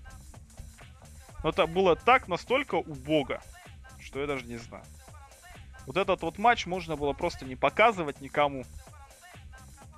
Но 1.43 1.49
это 1.49 1.67
было 1.67 1.95
так 1.95 2.27
настолько 2.27 2.75
убого, 2.75 3.41
что 3.99 4.21
я 4.21 4.27
даже 4.27 4.45
не 4.45 4.57
знаю. 4.57 4.85
Вот 5.85 5.97
этот 5.97 6.21
вот 6.21 6.37
матч 6.37 6.65
можно 6.65 6.95
было 6.95 7.13
просто 7.13 7.45
не 7.45 7.55
показывать 7.55 8.21
никому. 8.21 8.63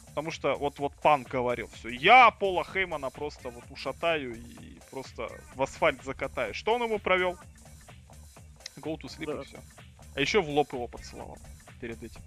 Потому 0.08 0.32
что 0.32 0.56
вот 0.56 0.80
вот 0.80 0.96
Панк 1.02 1.28
говорил, 1.28 1.68
все, 1.68 1.90
я 1.90 2.32
Пола 2.32 2.64
Хеймана 2.64 3.10
просто 3.10 3.50
вот 3.50 3.66
ушатаю 3.70 4.34
и 4.36 4.80
просто 4.90 5.28
в 5.56 5.62
асфальт 5.62 6.02
закатаю. 6.04 6.54
Что 6.54 6.76
он 6.76 6.84
ему 6.84 7.00
провел? 7.00 7.38
Go 8.78 8.96
to 8.98 9.04
sleep 9.04 9.36
Да. 9.36 9.42
и 9.42 9.46
все. 9.46 9.60
А 10.16 10.22
еще 10.22 10.42
в 10.42 10.50
лоб 10.50 10.72
его 10.74 10.88
поцеловал 10.88 11.38
перед 11.82 12.02
этим. 12.02 12.22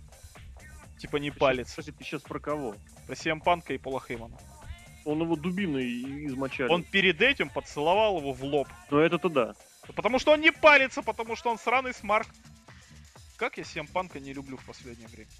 Типа 0.98 1.16
не 1.16 1.30
Ты 1.30 1.38
палец. 1.38 1.68
Кстати, 1.68 1.90
ты 1.90 2.04
сейчас 2.04 2.22
про 2.22 2.38
кого? 2.38 2.74
Про 3.06 3.14
CM 3.14 3.40
Панка 3.42 3.72
и 3.72 3.78
Пола 3.78 4.00
Хеймана. 4.00 4.38
Он 5.08 5.22
его 5.22 5.36
дубиной 5.36 6.26
измочалил. 6.26 6.70
Он 6.70 6.84
перед 6.84 7.22
этим 7.22 7.48
поцеловал 7.48 8.18
его 8.18 8.34
в 8.34 8.44
лоб. 8.44 8.68
Ну 8.90 8.98
это-то 8.98 9.30
да. 9.30 9.54
Потому 9.94 10.18
что 10.18 10.32
он 10.32 10.42
не 10.42 10.52
палится, 10.52 11.00
потому 11.00 11.34
что 11.34 11.50
он 11.50 11.58
сраный 11.58 11.94
smark. 11.94 12.28
Как 13.38 13.56
я 13.56 13.62
CM 13.62 13.90
Панка 13.90 14.20
не 14.20 14.34
люблю 14.34 14.58
в 14.58 14.64
последнее 14.66 15.08
время. 15.08 15.30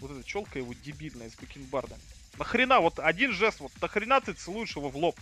Вот 0.00 0.10
эта 0.10 0.24
челка 0.24 0.58
его 0.58 0.72
дебильная 0.72 1.30
с 1.30 1.36
бакенбардами. 1.36 2.00
Нахрена, 2.36 2.80
вот 2.80 2.98
один 2.98 3.30
жест, 3.32 3.60
вот 3.60 3.70
нахрена 3.80 4.20
ты 4.20 4.32
целуешь 4.32 4.74
его 4.74 4.88
в 4.88 4.96
лоб? 4.96 5.14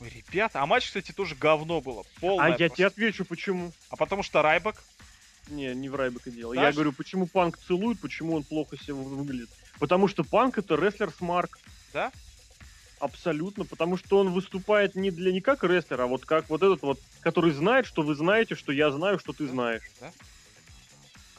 Ой, 0.00 0.10
ребята, 0.10 0.60
а 0.60 0.66
матч, 0.66 0.88
кстати, 0.88 1.12
тоже 1.12 1.34
говно 1.34 1.80
было. 1.80 2.04
Полное 2.20 2.44
А 2.44 2.48
я 2.50 2.56
просто. 2.56 2.76
тебе 2.76 2.86
отвечу, 2.88 3.24
почему. 3.24 3.72
А 3.88 3.96
потому 3.96 4.22
что 4.22 4.42
Райбак, 4.42 4.84
Не, 5.48 5.74
не 5.74 5.88
в 5.88 5.94
Райбака 5.94 6.30
дело. 6.30 6.54
Да, 6.54 6.66
Я 6.66 6.72
говорю, 6.72 6.92
почему 6.92 7.26
Панк 7.26 7.56
целует, 7.56 8.00
почему 8.00 8.34
он 8.34 8.42
плохо 8.42 8.76
себя 8.76 8.94
выглядит. 8.94 9.48
Потому 9.78 10.08
что 10.08 10.24
Панк 10.24 10.58
это 10.58 10.76
рестлер 10.76 11.10
smark. 11.10 11.58
Да? 11.92 12.12
Абсолютно, 13.00 13.64
потому 13.64 13.96
что 13.96 14.18
он 14.18 14.30
выступает 14.30 14.94
не 14.94 15.10
для 15.10 15.32
не 15.32 15.40
как 15.40 15.64
рестлер, 15.64 16.00
а 16.02 16.06
вот 16.06 16.24
как 16.24 16.48
вот 16.48 16.62
этот 16.62 16.82
вот, 16.82 17.00
который 17.20 17.50
знает, 17.50 17.86
что 17.86 18.02
вы 18.02 18.14
знаете, 18.14 18.54
что 18.54 18.70
я 18.72 18.90
знаю, 18.90 19.18
что 19.18 19.32
ты 19.32 19.46
знаешь. 19.48 19.82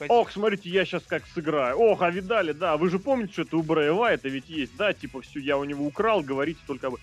Ох, 0.09 0.31
смотрите, 0.31 0.69
я 0.69 0.85
сейчас 0.85 1.03
как 1.03 1.23
сыграю. 1.27 1.77
Ох, 1.77 2.01
а 2.01 2.09
видали, 2.09 2.51
да, 2.51 2.77
вы 2.77 2.89
же 2.89 2.99
помните, 2.99 3.33
что 3.33 3.41
это 3.43 3.57
у 3.57 3.63
Брэя 3.63 3.93
Вайта 3.93 4.27
ведь 4.27 4.49
есть, 4.49 4.75
да, 4.75 4.93
типа, 4.93 5.21
все, 5.21 5.39
я 5.39 5.57
у 5.57 5.63
него 5.63 5.85
украл, 5.85 6.21
говорите 6.21 6.59
только 6.67 6.87
об... 6.87 6.95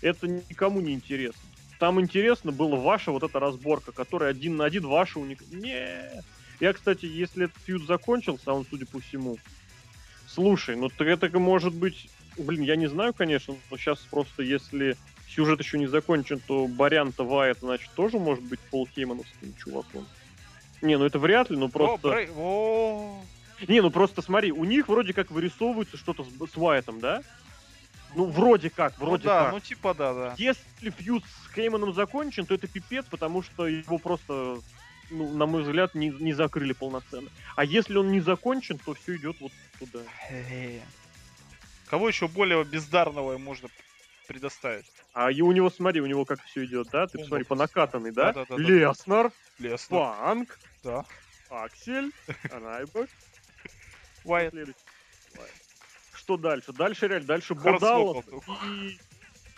Это 0.00 0.28
никому 0.28 0.80
не 0.80 0.92
интересно. 0.92 1.40
Там 1.78 2.00
интересно 2.00 2.52
была 2.52 2.76
ваша 2.76 3.10
вот 3.10 3.22
эта 3.22 3.38
разборка, 3.38 3.92
которая 3.92 4.30
один 4.30 4.56
на 4.56 4.64
один 4.64 4.86
ваша 4.86 5.18
уник... 5.18 5.42
Не. 5.50 6.22
Я, 6.60 6.72
кстати, 6.72 7.04
если 7.04 7.44
этот 7.44 7.58
фьюд 7.64 7.86
закончился, 7.86 8.44
а 8.46 8.54
он, 8.54 8.66
судя 8.68 8.86
по 8.86 9.00
всему... 9.00 9.36
Слушай, 10.26 10.76
ну 10.76 10.88
так 10.88 11.06
это 11.06 11.38
может 11.38 11.74
быть... 11.74 12.08
Блин, 12.36 12.62
я 12.62 12.76
не 12.76 12.86
знаю, 12.86 13.14
конечно, 13.14 13.56
но 13.70 13.78
сейчас 13.78 13.98
просто 14.00 14.42
если 14.42 14.96
сюжет 15.28 15.60
еще 15.60 15.78
не 15.78 15.86
закончен, 15.86 16.40
то 16.46 16.66
Барян-то 16.66 17.24
Вайт, 17.24 17.58
значит, 17.60 17.90
тоже 17.94 18.18
может 18.18 18.44
быть 18.44 18.60
Пол 18.60 18.86
Хеймановским 18.94 19.54
чуваком. 19.56 20.06
Не, 20.82 20.98
ну 20.98 21.04
это 21.04 21.18
вряд 21.18 21.50
ли, 21.50 21.56
О, 21.56 21.68
просто... 21.68 22.08
Брей- 22.08 22.30
О, 22.36 23.22
Не, 23.66 23.80
ну 23.80 23.90
просто 23.90 24.22
смотри, 24.22 24.52
у 24.52 24.64
них 24.64 24.88
вроде 24.88 25.12
как 25.14 25.30
вырисовывается 25.30 25.96
что-то 25.96 26.24
с, 26.24 26.50
с 26.52 26.56
Уайтом, 26.56 27.00
да? 27.00 27.22
Ну, 28.14 28.26
вроде 28.26 28.70
как, 28.70 28.98
вроде 28.98 29.24
ну, 29.24 29.30
да, 29.30 29.44
как. 29.44 29.52
ну 29.52 29.60
типа 29.60 29.94
да, 29.94 30.14
да. 30.14 30.34
Если 30.38 30.90
фьюз 30.90 31.22
с 31.22 31.54
Хейманом 31.54 31.92
закончен, 31.92 32.46
то 32.46 32.54
это 32.54 32.66
пипец, 32.66 33.04
потому 33.10 33.42
что 33.42 33.66
его 33.66 33.98
просто, 33.98 34.58
ну, 35.10 35.32
на 35.32 35.46
мой 35.46 35.62
взгляд, 35.62 35.94
не, 35.94 36.08
не 36.08 36.32
закрыли 36.32 36.72
полноценно. 36.72 37.30
А 37.56 37.64
если 37.64 37.96
он 37.96 38.10
не 38.10 38.20
закончен, 38.20 38.78
то 38.78 38.94
все 38.94 39.16
идет 39.16 39.36
вот 39.40 39.52
туда. 39.78 40.00
Кого 41.86 42.08
еще 42.08 42.28
более 42.28 42.64
бездарного 42.64 43.38
можно 43.38 43.68
предоставить? 44.26 44.86
А 45.12 45.30
и 45.30 45.40
у 45.40 45.52
него, 45.52 45.70
смотри, 45.70 46.00
у 46.00 46.06
него 46.06 46.24
как 46.24 46.42
все 46.44 46.64
идет, 46.64 46.88
да? 46.90 47.06
Ты 47.06 47.18
посмотри, 47.18 47.44
по 47.44 47.54
накатанной, 47.54 48.12
да? 48.12 48.32
да-да-да-да. 48.32 48.62
Леснар, 48.62 49.32
Лесно. 49.58 49.98
Панк, 49.98 50.58
Да. 50.82 51.04
Аксель, 51.48 52.10
Райбек. 52.50 53.08
Уайт. 54.24 54.52
Что 56.12 56.36
дальше? 56.36 56.72
Дальше 56.72 57.06
реально, 57.06 57.26
дальше. 57.26 57.54
Бодалов 57.54 58.24
и... 58.66 58.98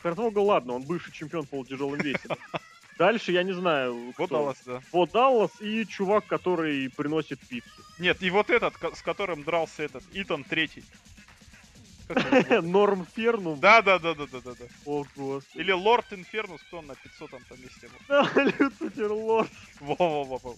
Хорсвогл, 0.03 0.44
ладно, 0.44 0.74
он 0.74 0.82
бывший 0.82 1.12
чемпион 1.12 1.46
по 1.46 1.64
тяжелым 1.64 1.99
весе. 2.01 2.20
да. 2.28 2.36
Дальше, 2.99 3.30
я 3.30 3.44
не 3.44 3.53
знаю, 3.53 4.12
кто. 4.14 4.22
Вот 4.22 4.30
Даллас, 4.30 4.57
да. 4.66 4.80
Бо 4.92 5.07
Даллас 5.07 5.53
и 5.61 5.86
чувак, 5.86 6.26
который 6.26 6.90
приносит 6.90 7.38
пиццу. 7.40 7.68
Нет, 7.99 8.20
и 8.22 8.30
вот 8.30 8.51
этот, 8.51 8.74
с 8.94 9.03
которым 9.03 9.44
дрался 9.44 9.84
этот, 9.84 10.03
Итан 10.12 10.42
третий. 10.42 10.82
Норм 12.63 13.07
Фернум. 13.15 13.61
Да, 13.61 13.83
да, 13.83 13.99
да, 13.99 14.15
да, 14.15 14.27
да, 14.27 14.41
да, 14.41 14.53
да. 14.59 14.65
О, 14.87 15.05
господи. 15.17 15.63
Или 15.63 15.73
Лорд 15.73 16.13
Инфернус, 16.13 16.61
кто 16.63 16.79
он 16.79 16.87
на 16.87 16.95
500 16.95 17.31
там 17.31 17.41
месте 17.59 17.89
был. 17.89 18.25
Люцифер 18.59 19.13
Лорд. 19.13 19.51
Во-во-во-во. 19.81 20.57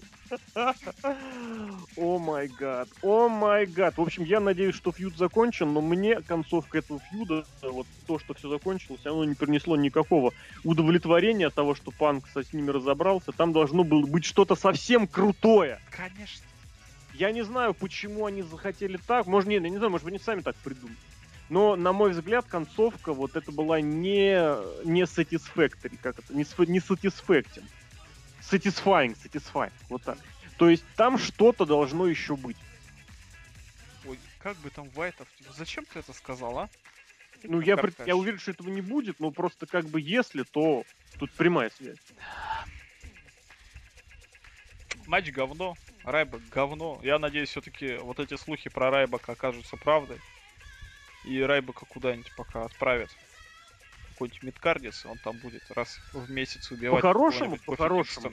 О 1.97 2.19
май 2.19 2.49
гад, 2.49 2.89
о 3.03 3.29
май 3.29 3.67
гад. 3.67 3.97
В 3.99 4.03
общем, 4.03 4.25
я 4.25 4.41
надеюсь, 4.41 4.75
что 4.75 4.93
фьюд 4.93 5.17
закончен, 5.17 5.73
но 5.73 5.81
мне 5.81 6.21
концовка 6.23 6.79
этого 6.79 7.01
фьюда, 7.01 7.45
вот 7.63 7.87
то, 8.07 8.19
что 8.19 8.35
все 8.35 8.49
закончилось, 8.49 9.05
оно 9.05 9.25
не 9.25 9.35
принесло 9.35 9.77
никакого 9.77 10.33
удовлетворения 10.65 11.49
от 11.49 11.55
того, 11.55 11.75
что 11.75 11.91
Панк 11.91 12.29
со- 12.33 12.45
с 12.45 12.53
ними 12.53 12.71
разобрался. 12.71 13.33
Там 13.33 13.53
должно 13.53 13.83
было 13.85 14.07
быть 14.07 14.25
что-то 14.25 14.55
совсем 14.55 15.09
крутое. 15.09 15.81
Конечно. 15.91 16.45
Я 17.15 17.33
не 17.33 17.43
знаю, 17.43 17.75
почему 17.75 18.27
они 18.27 18.43
захотели 18.43 18.97
так. 18.97 19.27
Может, 19.27 19.49
нет, 19.49 19.63
я 19.63 19.69
не 19.69 19.77
знаю, 19.77 19.91
может, 19.91 20.07
они 20.07 20.19
сами 20.19 20.43
так 20.43 20.55
придумали. 20.57 20.97
Но, 21.51 21.75
на 21.75 21.93
мой 21.93 22.13
взгляд, 22.13 22.47
концовка 22.47 23.13
вот 23.13 23.35
это 23.35 23.51
была 23.51 23.81
не, 23.81 24.39
не 24.87 25.03
satisfactory, 25.03 25.99
как 26.01 26.21
это, 26.21 26.33
не, 26.33 26.47
не 26.69 26.79
satisfacting. 26.79 27.69
Satisfying, 28.41 29.19
satisfying, 29.21 29.73
вот 29.89 30.03
так. 30.05 30.17
То 30.57 30.69
есть 30.69 30.85
там 30.95 31.19
что-то 31.19 31.67
должно 31.67 32.07
еще 32.07 32.37
быть. 32.37 32.57
Ой, 34.07 34.19
как 34.39 34.57
бы 34.59 34.71
там 34.71 34.89
Вайтов... 34.91 35.27
Зачем 35.57 35.85
ты 35.93 35.99
это 35.99 36.13
сказал, 36.13 36.57
а? 36.57 36.69
Ну, 37.43 37.61
я, 37.61 37.77
пред- 37.77 38.07
я 38.07 38.15
уверен, 38.15 38.39
что 38.39 38.53
этого 38.53 38.69
не 38.69 38.81
будет, 38.81 39.19
но 39.19 39.33
просто 39.33 39.67
как 39.67 39.87
бы 39.87 40.01
если, 40.01 40.45
то 40.45 40.85
тут 41.19 41.33
прямая 41.33 41.71
связь. 41.71 41.99
Матч 45.07 45.31
говно, 45.33 45.75
Райбок 46.05 46.43
говно. 46.51 47.01
Я 47.03 47.19
надеюсь, 47.19 47.49
все-таки 47.49 47.97
вот 47.97 48.21
эти 48.21 48.37
слухи 48.37 48.71
про 48.71 48.91
Райбака 48.91 49.33
окажутся 49.33 49.77
правдой. 49.77 50.21
И 51.25 51.41
Райбака 51.41 51.87
куда-нибудь 51.87 52.33
пока 52.37 52.65
отправят. 52.65 53.11
Какой-нибудь 54.11 54.43
мидкардис, 54.43 55.07
он 55.07 55.19
там 55.19 55.37
будет 55.39 55.63
раз 55.71 55.99
в 56.13 56.31
месяц 56.31 56.71
убивать. 56.71 57.03
По-хорошему, 57.03 57.59
по-хорошему. 57.59 58.33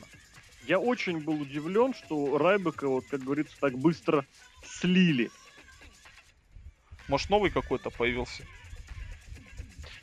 Я 0.65 0.79
очень 0.79 1.19
был 1.19 1.41
удивлен, 1.41 1.93
что 1.93 2.38
Райбека, 2.38 2.88
вот 2.88 3.05
как 3.07 3.21
говорится, 3.23 3.55
так 3.59 3.77
быстро 3.77 4.25
слили. 4.63 5.31
Может, 7.07 7.29
новый 7.29 7.51
какой-то 7.51 7.89
появился? 7.89 8.43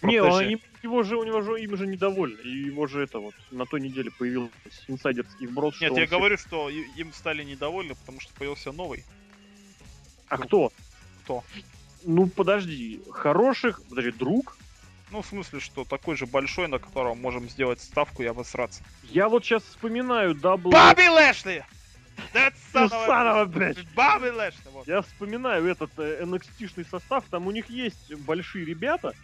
Не, 0.01 0.22
они, 0.22 0.62
его 0.82 1.03
же, 1.03 1.16
у 1.16 1.24
него 1.24 1.41
же 1.43 1.61
им 1.62 1.76
же 1.76 1.87
недовольны. 1.87 2.41
И 2.43 2.64
его 2.64 2.87
же 2.87 3.03
это 3.03 3.18
вот 3.18 3.35
на 3.51 3.64
той 3.66 3.80
неделе 3.80 4.11
появился 4.11 4.53
инсайдерский 4.89 5.47
вброс. 5.47 5.80
Нет, 5.80 5.93
я 5.93 6.07
всех- 6.07 6.11
говорю, 6.11 6.37
что 6.37 6.68
им 6.68 7.12
стали 7.12 7.43
недовольны, 7.43 7.95
потому 7.95 8.20
что 8.20 8.32
появился 8.35 8.72
новый. 8.72 9.05
А 10.28 10.39
кто? 10.39 10.72
Кто? 11.24 11.45
Ну, 12.05 12.26
подожди. 12.26 13.02
Хороших... 13.11 13.82
Подожди, 13.88 14.12
друг? 14.12 14.57
Ну, 15.11 15.22
в 15.22 15.26
смысле, 15.26 15.61
что 15.61 15.84
такой 15.84 16.16
же 16.16 16.26
большой, 16.26 16.68
на 16.68 16.78
котором 16.78 17.20
можем 17.20 17.48
сделать 17.48 17.80
ставку 17.80 18.22
и 18.22 18.26
обосраться. 18.26 18.82
Я 19.05 19.28
вот 19.28 19.44
сейчас 19.44 19.62
вспоминаю 19.62 20.34
дабл... 20.34 20.70
Бобби 20.70 21.09
Лэшли! 21.09 21.64
A 22.32 22.50
bitch. 23.44 23.86
Бобби 23.94 24.28
Лэшли! 24.28 24.70
Вот. 24.72 24.86
Я 24.88 25.02
вспоминаю 25.02 25.66
этот 25.66 25.90
э, 25.98 26.22
NXT-шный 26.24 26.86
состав, 26.88 27.24
там 27.30 27.46
у 27.46 27.50
них 27.50 27.70
есть 27.70 28.14
большие 28.14 28.64
ребята, 28.64 29.14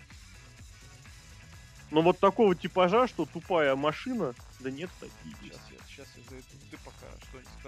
но 1.91 2.03
вот 2.03 2.19
такого 2.19 2.55
типажа, 2.55 3.09
что 3.09 3.27
тупая 3.27 3.75
машина, 3.75 4.35
да 4.61 4.71
нет 4.71 4.91
таких. 5.01 5.37
Сейчас 5.41 5.81
сейчас 5.89 6.07
я 6.17 6.23
зайду. 6.31 6.47
Ты 6.71 6.77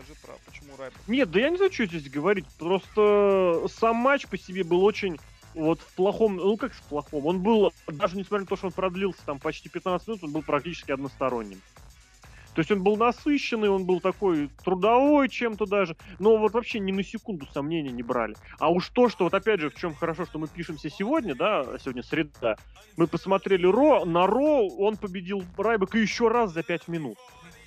пока 0.02 0.14
что-нибудь 0.14 0.18
скажи 0.18 0.18
про 0.22 0.34
почему 0.46 0.76
Райбак. 0.76 1.00
Нет, 1.08 1.30
да 1.30 1.40
я 1.40 1.50
не 1.50 1.56
знаю, 1.56 1.72
что 1.72 1.86
здесь 1.86 2.10
говорить. 2.10 2.46
Просто 2.58 3.66
сам 3.68 3.96
матч 3.96 4.26
по 4.26 4.38
себе 4.38 4.64
был 4.64 4.84
очень 4.84 5.18
вот 5.54 5.80
в 5.80 5.94
плохом, 5.94 6.36
ну 6.36 6.56
как 6.56 6.72
в 6.72 6.82
плохом, 6.84 7.26
он 7.26 7.42
был, 7.42 7.72
даже 7.86 8.16
несмотря 8.16 8.40
на 8.40 8.46
то, 8.46 8.56
что 8.56 8.68
он 8.68 8.72
продлился 8.72 9.20
там 9.26 9.38
почти 9.38 9.68
15 9.68 10.08
минут, 10.08 10.24
он 10.24 10.32
был 10.32 10.42
практически 10.42 10.92
односторонним. 10.92 11.60
То 12.54 12.60
есть 12.60 12.70
он 12.70 12.82
был 12.82 12.96
насыщенный, 12.96 13.70
он 13.70 13.86
был 13.86 14.00
такой 14.00 14.50
трудовой 14.62 15.28
чем-то 15.30 15.64
даже, 15.64 15.96
но 16.18 16.36
вот 16.36 16.52
вообще 16.52 16.80
ни 16.80 16.92
на 16.92 17.02
секунду 17.02 17.46
сомнения 17.46 17.90
не 17.90 18.02
брали. 18.02 18.34
А 18.58 18.70
уж 18.70 18.88
то, 18.90 19.08
что 19.08 19.24
вот 19.24 19.34
опять 19.34 19.60
же, 19.60 19.70
в 19.70 19.74
чем 19.74 19.94
хорошо, 19.94 20.26
что 20.26 20.38
мы 20.38 20.48
пишемся 20.48 20.90
сегодня, 20.90 21.34
да, 21.34 21.64
сегодня 21.78 22.02
среда, 22.02 22.56
мы 22.96 23.06
посмотрели 23.06 23.66
Ро, 23.66 24.04
на 24.04 24.26
Ро 24.26 24.68
он 24.68 24.98
победил 24.98 25.42
Райбека 25.56 25.98
еще 25.98 26.28
раз 26.28 26.52
за 26.52 26.62
5 26.62 26.88
минут. 26.88 27.16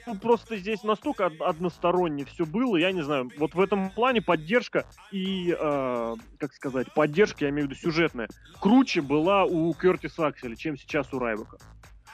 Ну, 0.07 0.15
просто 0.15 0.57
здесь 0.57 0.83
настолько 0.83 1.25
од- 1.27 1.41
односторонне 1.41 2.25
все 2.25 2.45
было, 2.45 2.77
я 2.77 2.91
не 2.91 3.01
знаю, 3.01 3.31
вот 3.37 3.55
в 3.55 3.59
этом 3.59 3.89
плане 3.89 4.21
поддержка 4.21 4.85
и, 5.11 5.51
э, 5.51 6.15
как 6.37 6.53
сказать, 6.53 6.93
поддержка, 6.93 7.45
я 7.45 7.49
имею 7.49 7.67
в 7.67 7.71
виду 7.71 7.79
сюжетная, 7.81 8.27
круче 8.59 9.01
была 9.01 9.45
у 9.45 9.73
Кертиса 9.73 10.27
Акселя, 10.27 10.55
чем 10.55 10.77
сейчас 10.77 11.11
у 11.13 11.19
Райбека. 11.19 11.57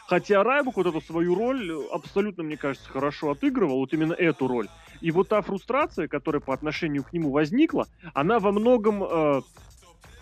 Хотя 0.08 0.44
Райбек 0.44 0.76
вот 0.78 0.88
эту 0.88 1.02
свою 1.02 1.36
роль 1.36 1.70
э, 1.70 1.88
абсолютно, 1.92 2.44
мне 2.44 2.58
кажется, 2.58 2.90
хорошо 2.90 3.32
отыгрывал, 3.32 3.78
вот 3.80 3.94
именно 3.94 4.14
эту 4.14 4.48
роль. 4.48 4.68
И 5.02 5.12
вот 5.12 5.30
та 5.30 5.42
фрустрация, 5.42 6.08
которая 6.08 6.42
по 6.42 6.54
отношению 6.54 7.04
к 7.04 7.12
нему 7.14 7.32
возникла, 7.32 7.88
она 8.14 8.40
во 8.40 8.52
многом 8.52 9.04
э, 9.04 9.42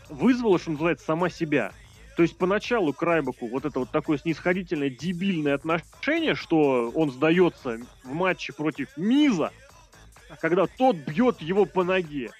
вызвала, 0.10 0.58
что 0.60 0.72
называется, 0.72 1.06
сама 1.06 1.30
себя. 1.30 1.72
То 2.20 2.24
есть 2.24 2.38
поначалу 2.38 2.92
к 2.92 3.02
Райбеку 3.02 3.48
вот 3.48 3.64
это 3.64 3.80
вот 3.80 3.92
такое 3.92 4.18
снисходительное, 4.18 4.90
дебильное 4.90 5.54
отношение, 5.54 6.36
что 6.36 6.92
он 6.94 7.12
сдается 7.12 7.80
в 8.04 8.12
матче 8.12 8.52
против 8.52 8.90
Миза, 8.98 9.54
когда 10.42 10.68
тот 10.68 10.98
бьет 10.98 11.40
его 11.40 11.64
по 11.64 11.86
ноге. 11.86 12.32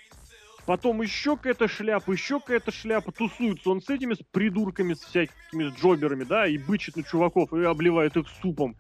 Потом 0.66 1.02
еще 1.02 1.38
какая-то 1.38 1.70
шляпа, 1.70 2.12
еще 2.12 2.42
какая-то 2.42 2.74
шляпа, 2.74 3.14
тусуется 3.14 3.70
он 3.70 3.82
с 3.82 3.90
этими 3.90 4.16
с 4.16 4.20
придурками, 4.34 4.96
с 4.96 5.00
всякими 5.00 5.70
с 5.70 5.80
джоберами, 5.80 6.26
да, 6.26 6.46
и 6.46 6.58
бычит 6.58 6.98
на 6.98 7.04
чуваков, 7.04 7.54
и 7.54 7.64
обливает 7.64 8.18
их 8.18 8.28
супом. 8.42 8.76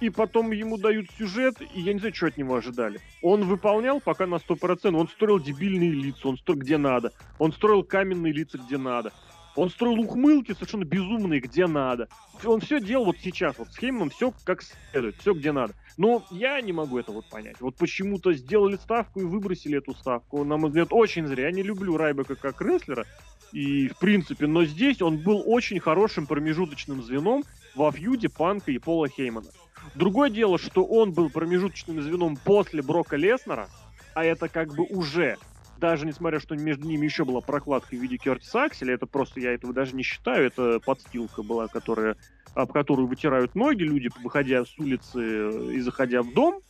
И 0.00 0.10
потом 0.10 0.52
ему 0.52 0.76
дают 0.76 1.10
сюжет, 1.18 1.56
и 1.74 1.80
я 1.80 1.94
не 1.94 1.98
знаю, 1.98 2.14
что 2.14 2.26
от 2.26 2.36
него 2.36 2.54
ожидали. 2.54 3.00
Он 3.22 3.44
выполнял 3.44 3.98
пока 3.98 4.26
на 4.26 4.36
100%, 4.36 4.94
он 4.94 5.08
строил 5.08 5.40
дебильные 5.40 5.90
лица, 5.90 6.28
он 6.28 6.36
строил 6.36 6.60
где 6.60 6.76
надо. 6.76 7.12
Он 7.38 7.50
строил 7.50 7.82
каменные 7.82 8.34
лица 8.34 8.58
где 8.58 8.76
надо. 8.76 9.12
Он 9.58 9.70
строил 9.70 9.98
ухмылки 9.98 10.52
совершенно 10.52 10.84
безумные 10.84 11.40
где 11.40 11.66
надо. 11.66 12.08
Он 12.44 12.60
все 12.60 12.80
делал 12.80 13.06
вот 13.06 13.16
сейчас, 13.20 13.58
вот 13.58 13.68
с 13.72 13.76
Хейманом 13.76 14.10
все 14.10 14.32
как 14.44 14.62
следует, 14.62 15.16
все 15.16 15.34
где 15.34 15.50
надо. 15.50 15.74
Но 15.96 16.24
я 16.30 16.60
не 16.60 16.72
могу 16.72 16.96
это 16.96 17.10
вот 17.10 17.28
понять. 17.28 17.60
Вот 17.60 17.74
почему-то 17.74 18.32
сделали 18.34 18.76
ставку 18.76 19.20
и 19.20 19.24
выбросили 19.24 19.78
эту 19.78 19.94
ставку. 19.94 20.44
На 20.44 20.56
мой 20.56 20.68
взгляд, 20.68 20.88
очень 20.92 21.26
зря. 21.26 21.46
Я 21.46 21.50
не 21.50 21.64
люблю 21.64 21.96
Райбека 21.96 22.36
как 22.36 22.62
рестлера. 22.62 23.04
И, 23.50 23.88
в 23.88 23.98
принципе, 23.98 24.46
но 24.46 24.64
здесь 24.64 25.02
он 25.02 25.18
был 25.18 25.42
очень 25.44 25.80
хорошим 25.80 26.28
промежуточным 26.28 27.02
звеном 27.02 27.42
во 27.74 27.90
фьюде 27.90 28.28
Панка 28.28 28.70
и 28.70 28.78
Пола 28.78 29.08
Хеймана. 29.08 29.48
Другое 29.96 30.30
дело, 30.30 30.58
что 30.58 30.84
он 30.84 31.12
был 31.12 31.30
промежуточным 31.30 32.00
звеном 32.00 32.36
после 32.36 32.80
Брока 32.80 33.16
Леснера, 33.16 33.68
а 34.14 34.24
это 34.24 34.48
как 34.48 34.74
бы 34.74 34.84
уже, 34.84 35.36
даже 35.78 36.06
несмотря, 36.06 36.40
что 36.40 36.56
между 36.56 36.86
ними 36.86 37.04
еще 37.04 37.24
была 37.24 37.40
прокладка 37.40 37.94
в 37.94 37.98
виде 37.98 38.16
Кертиса 38.16 38.64
Акселя, 38.64 38.94
это 38.94 39.06
просто, 39.06 39.40
я 39.40 39.52
этого 39.52 39.72
даже 39.72 39.94
не 39.94 40.02
считаю, 40.02 40.46
это 40.46 40.80
подстилка 40.80 41.42
была, 41.42 41.68
которая, 41.68 42.16
об 42.54 42.72
которую 42.72 43.06
вытирают 43.06 43.54
ноги 43.54 43.82
люди, 43.82 44.10
выходя 44.22 44.64
с 44.64 44.78
улицы 44.78 45.20
э, 45.20 45.72
и 45.74 45.80
заходя 45.80 46.22
в 46.22 46.32
дом, 46.32 46.60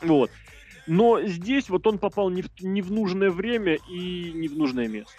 вот. 0.00 0.30
Но 0.86 1.22
здесь 1.22 1.68
вот 1.68 1.86
он 1.86 1.98
попал 1.98 2.30
не 2.30 2.42
в, 2.42 2.48
не 2.60 2.82
в 2.82 2.90
нужное 2.90 3.30
время 3.30 3.78
и 3.88 4.32
не 4.32 4.48
в 4.48 4.56
нужное 4.56 4.88
место. 4.88 5.12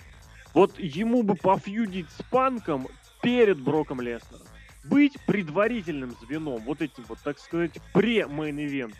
Вот 0.53 0.77
ему 0.77 1.23
бы 1.23 1.35
пофьюдить 1.35 2.09
с 2.09 2.21
Панком 2.23 2.87
перед 3.21 3.59
Броком 3.59 4.01
Леснером. 4.01 4.45
Быть 4.83 5.17
предварительным 5.25 6.11
звеном, 6.21 6.61
вот 6.65 6.81
этим 6.81 7.05
вот, 7.07 7.19
так 7.23 7.39
сказать, 7.39 7.79
пре-мейн-ивентом. 7.93 8.97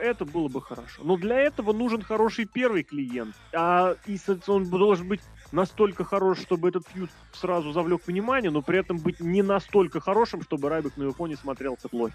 Это 0.00 0.24
было 0.24 0.48
бы 0.48 0.60
хорошо. 0.62 1.02
Но 1.04 1.16
для 1.16 1.38
этого 1.38 1.72
нужен 1.72 2.02
хороший 2.02 2.44
первый 2.44 2.82
клиент. 2.82 3.34
А 3.52 3.96
и 4.06 4.18
он 4.46 4.68
должен 4.68 5.08
быть 5.08 5.20
настолько 5.52 6.04
хорош, 6.04 6.40
чтобы 6.40 6.68
этот 6.68 6.86
фьюз 6.88 7.10
сразу 7.32 7.72
завлек 7.72 8.06
внимание, 8.06 8.50
но 8.50 8.62
при 8.62 8.78
этом 8.78 8.98
быть 8.98 9.20
не 9.20 9.42
настолько 9.42 10.00
хорошим, 10.00 10.42
чтобы 10.42 10.68
Райбек 10.68 10.96
на 10.96 11.04
его 11.04 11.12
фоне 11.12 11.36
смотрелся 11.36 11.88
плохо. 11.88 12.14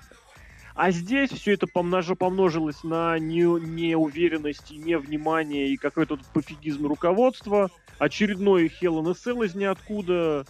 А 0.75 0.91
здесь 0.91 1.29
все 1.29 1.53
это 1.53 1.67
помнож... 1.67 2.07
помножилось 2.17 2.83
на 2.83 3.19
не... 3.19 3.43
неуверенность, 3.43 4.71
невнимание 4.71 5.69
и 5.69 5.77
какой-то 5.77 6.17
пофигизм 6.33 6.87
руководства. 6.87 7.69
Очередной 7.99 8.67
in 8.67 9.41
a 9.41 9.45
из 9.45 9.55
ниоткуда. 9.55 10.45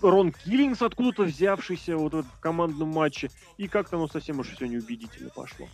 Рон 0.00 0.32
Киллингс 0.32 0.80
откуда-то 0.80 1.24
взявшийся 1.24 1.96
вот 1.96 2.14
в 2.14 2.40
командном 2.40 2.88
матче. 2.88 3.30
И 3.58 3.68
как-то 3.68 3.96
оно 3.96 4.08
совсем 4.08 4.38
уж 4.38 4.48
все 4.48 4.66
неубедительно 4.66 5.30
пошло. 5.30 5.68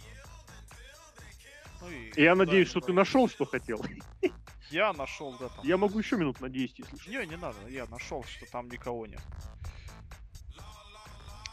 Я 2.17 2.35
надеюсь, 2.35 2.69
что 2.69 2.81
ты 2.81 2.93
нашел, 2.93 3.29
что 3.29 3.45
хотел. 3.45 3.85
Я 4.71 4.93
нашел, 4.93 5.37
да. 5.39 5.49
Там. 5.49 5.67
Я 5.67 5.77
могу 5.77 5.99
еще 5.99 6.17
минут 6.17 6.41
на 6.41 6.49
10, 6.49 6.79
если 6.79 6.97
что. 6.97 7.11
Не, 7.11 7.27
не 7.27 7.37
надо, 7.37 7.59
я 7.69 7.85
нашел, 7.87 8.25
что 8.25 8.51
там 8.51 8.71
никого 8.71 9.07
нет. 9.07 9.21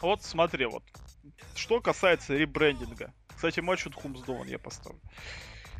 Вот 0.00 0.22
смотри, 0.22 0.64
вот. 0.64 0.82
Что 1.54 1.82
касается 1.82 2.34
ребрендинга. 2.34 3.12
Кстати, 3.28 3.60
матч 3.60 3.86
от 3.86 3.94
Хумсдован 3.94 4.48
я 4.48 4.58
поставлю. 4.58 5.00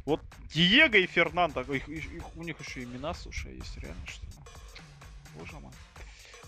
Вот 0.05 0.21
Диего 0.53 0.97
и 0.97 1.07
Фернандо, 1.07 1.63
их, 1.63 1.89
их, 1.89 2.13
их, 2.13 2.37
у 2.37 2.43
них 2.43 2.61
еще 2.61 2.83
имена, 2.83 3.15
слушай, 3.15 3.55
есть 3.55 3.77
реально 3.79 4.07
что 4.07 4.27
-то. 4.27 4.49
Боже 5.39 5.59
мой. 5.61 5.73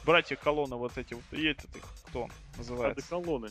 Братья 0.05 0.37
Колонны 0.37 0.76
вот 0.76 0.99
эти 0.99 1.14
вот, 1.14 1.24
и 1.33 1.47
этот 1.47 1.74
их, 1.76 1.85
кто 2.07 2.24
он 2.24 2.33
называется? 2.57 3.01
Это 3.01 3.09
Колонны. 3.09 3.51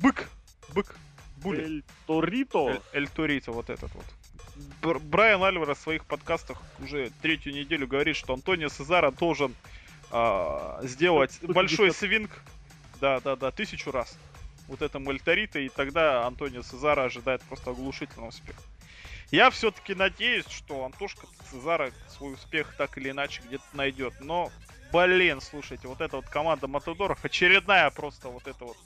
Бык! 0.00 0.28
Бык! 0.74 0.96
Були. 1.44 1.62
Эль 1.62 1.84
Торито? 2.06 2.70
Эль, 2.70 2.80
Эль 2.92 3.08
Торито, 3.08 3.52
вот 3.52 3.70
этот 3.70 3.94
вот. 3.94 4.04
Бр 4.82 4.98
Брайан 4.98 5.42
Альварес 5.42 5.78
в 5.78 5.80
своих 5.80 6.04
подкастах 6.04 6.60
уже 6.80 7.10
третью 7.22 7.52
неделю 7.52 7.86
говорит, 7.86 8.16
что 8.16 8.34
Антонио 8.34 8.68
Сезара 8.68 9.10
должен 9.10 9.54
э, 10.10 10.80
сделать 10.82 11.38
большой 11.42 11.92
свинг. 11.92 12.30
Да, 13.00 13.20
да, 13.20 13.36
да, 13.36 13.50
тысячу 13.50 13.90
раз. 13.90 14.18
Вот 14.68 14.80
этому 14.82 15.12
Эльторита, 15.12 15.58
и 15.58 15.68
тогда 15.68 16.26
Антонио 16.26 16.62
Сезара 16.62 17.04
ожидает 17.04 17.42
просто 17.42 17.70
оглушительного 17.70 18.28
успеха. 18.30 18.62
Я 19.30 19.50
все-таки 19.50 19.94
надеюсь, 19.94 20.46
что 20.48 20.84
Антошка 20.84 21.26
Цезара 21.50 21.90
свой 22.08 22.34
успех 22.34 22.74
так 22.76 22.96
или 22.98 23.10
иначе 23.10 23.42
где-то 23.44 23.64
найдет. 23.72 24.14
Но, 24.20 24.50
блин, 24.92 25.40
слушайте, 25.40 25.88
вот 25.88 26.00
эта 26.00 26.16
вот 26.16 26.26
команда 26.26 26.68
Матадоров, 26.68 27.24
очередная 27.24 27.90
просто 27.90 28.28
вот 28.28 28.46
эта 28.46 28.64
вот 28.64 28.76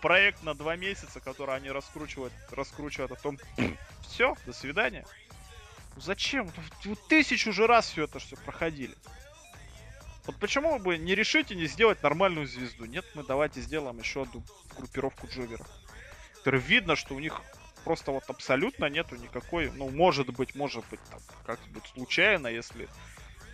проект 0.00 0.42
на 0.42 0.54
два 0.54 0.76
месяца, 0.76 1.20
который 1.20 1.56
они 1.56 1.70
раскручивают, 1.70 2.32
раскручивают, 2.50 3.12
о 3.12 3.16
том, 3.16 3.38
все, 4.02 4.34
до 4.46 4.52
свидания. 4.52 5.04
Зачем? 5.96 6.50
Вот 6.84 7.08
тысячу 7.08 7.52
же 7.52 7.66
раз 7.66 7.90
все 7.90 8.04
это 8.04 8.18
все 8.18 8.36
проходили. 8.36 8.94
Вот 10.26 10.36
почему 10.36 10.78
бы 10.78 10.98
не 10.98 11.14
решите 11.14 11.54
не 11.54 11.66
сделать 11.66 12.02
нормальную 12.02 12.46
звезду? 12.46 12.84
Нет, 12.84 13.04
мы 13.14 13.24
давайте 13.24 13.60
сделаем 13.60 13.98
еще 13.98 14.22
одну 14.22 14.42
группировку 14.76 15.26
джоверов. 15.26 15.66
Который 16.34 16.60
видно, 16.60 16.96
что 16.96 17.14
у 17.14 17.18
них 17.18 17.40
просто 17.84 18.12
вот 18.12 18.24
абсолютно 18.28 18.84
нету 18.86 19.16
никакой, 19.16 19.70
ну, 19.70 19.88
может 19.88 20.28
быть, 20.34 20.54
может 20.54 20.84
быть, 20.90 21.00
там, 21.10 21.20
как-нибудь 21.46 21.86
случайно, 21.94 22.48
если 22.48 22.88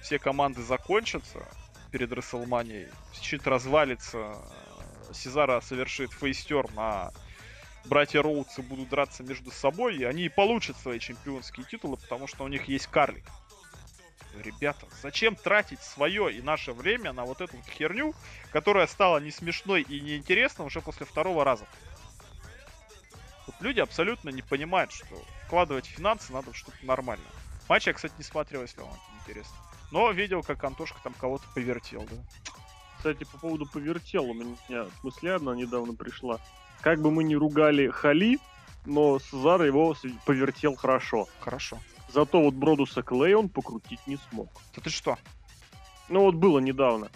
все 0.02 0.18
команды 0.18 0.62
закончатся 0.62 1.46
перед 1.92 2.12
Расселманией, 2.12 2.88
щит 3.12 3.46
развалится, 3.46 4.36
Сезара 5.12 5.60
совершит 5.60 6.12
фейстер 6.12 6.70
на 6.72 7.12
братья 7.84 8.22
Роудсы 8.22 8.62
будут 8.62 8.88
драться 8.88 9.22
между 9.22 9.50
собой, 9.50 9.96
и 9.96 10.04
они 10.04 10.28
получат 10.28 10.76
свои 10.76 10.98
чемпионские 10.98 11.66
титулы, 11.66 11.96
потому 11.96 12.26
что 12.26 12.44
у 12.44 12.48
них 12.48 12.64
есть 12.64 12.86
карлик. 12.86 13.24
Ребята, 14.42 14.86
зачем 15.00 15.36
тратить 15.36 15.80
свое 15.80 16.34
и 16.34 16.42
наше 16.42 16.72
время 16.72 17.12
на 17.12 17.24
вот 17.24 17.40
эту 17.40 17.56
херню, 17.76 18.14
которая 18.50 18.86
стала 18.86 19.18
не 19.18 19.30
смешной 19.30 19.82
и 19.82 20.00
неинтересной 20.00 20.66
уже 20.66 20.80
после 20.80 21.06
второго 21.06 21.44
раза? 21.44 21.66
Вот 23.46 23.54
люди 23.60 23.80
абсолютно 23.80 24.30
не 24.30 24.42
понимают, 24.42 24.90
что 24.90 25.22
вкладывать 25.46 25.86
финансы 25.86 26.32
надо 26.32 26.52
в 26.52 26.56
что-то 26.56 26.84
нормальное. 26.84 27.30
Матч 27.68 27.86
я, 27.86 27.92
кстати, 27.92 28.14
не 28.18 28.24
смотрел, 28.24 28.62
если 28.62 28.80
вам 28.80 28.90
это 28.90 29.20
интересно. 29.22 29.56
Но 29.90 30.10
видел, 30.10 30.42
как 30.42 30.64
Антошка 30.64 30.98
там 31.04 31.14
кого-то 31.14 31.44
повертел, 31.54 32.04
да. 32.10 32.16
Кстати, 33.04 33.24
по 33.30 33.36
поводу 33.36 33.66
повертел, 33.66 34.24
у 34.30 34.32
меня 34.32 34.86
мысля 35.02 35.36
одна 35.36 35.54
недавно 35.54 35.92
пришла. 35.92 36.40
Как 36.80 37.02
бы 37.02 37.10
мы 37.10 37.22
ни 37.22 37.34
ругали 37.34 37.88
Хали, 37.88 38.38
но 38.86 39.18
Сезар 39.18 39.60
его 39.62 39.94
повертел 40.24 40.74
хорошо. 40.74 41.28
Хорошо. 41.40 41.78
Зато 42.08 42.40
вот 42.40 42.54
Бродуса 42.54 43.02
Клей 43.02 43.34
он 43.34 43.50
покрутить 43.50 44.00
не 44.06 44.16
смог. 44.30 44.48
Да 44.74 44.80
ты 44.80 44.88
что? 44.88 45.18
Ну 46.08 46.20
вот 46.20 46.36
было 46.36 46.60
недавно. 46.60 47.10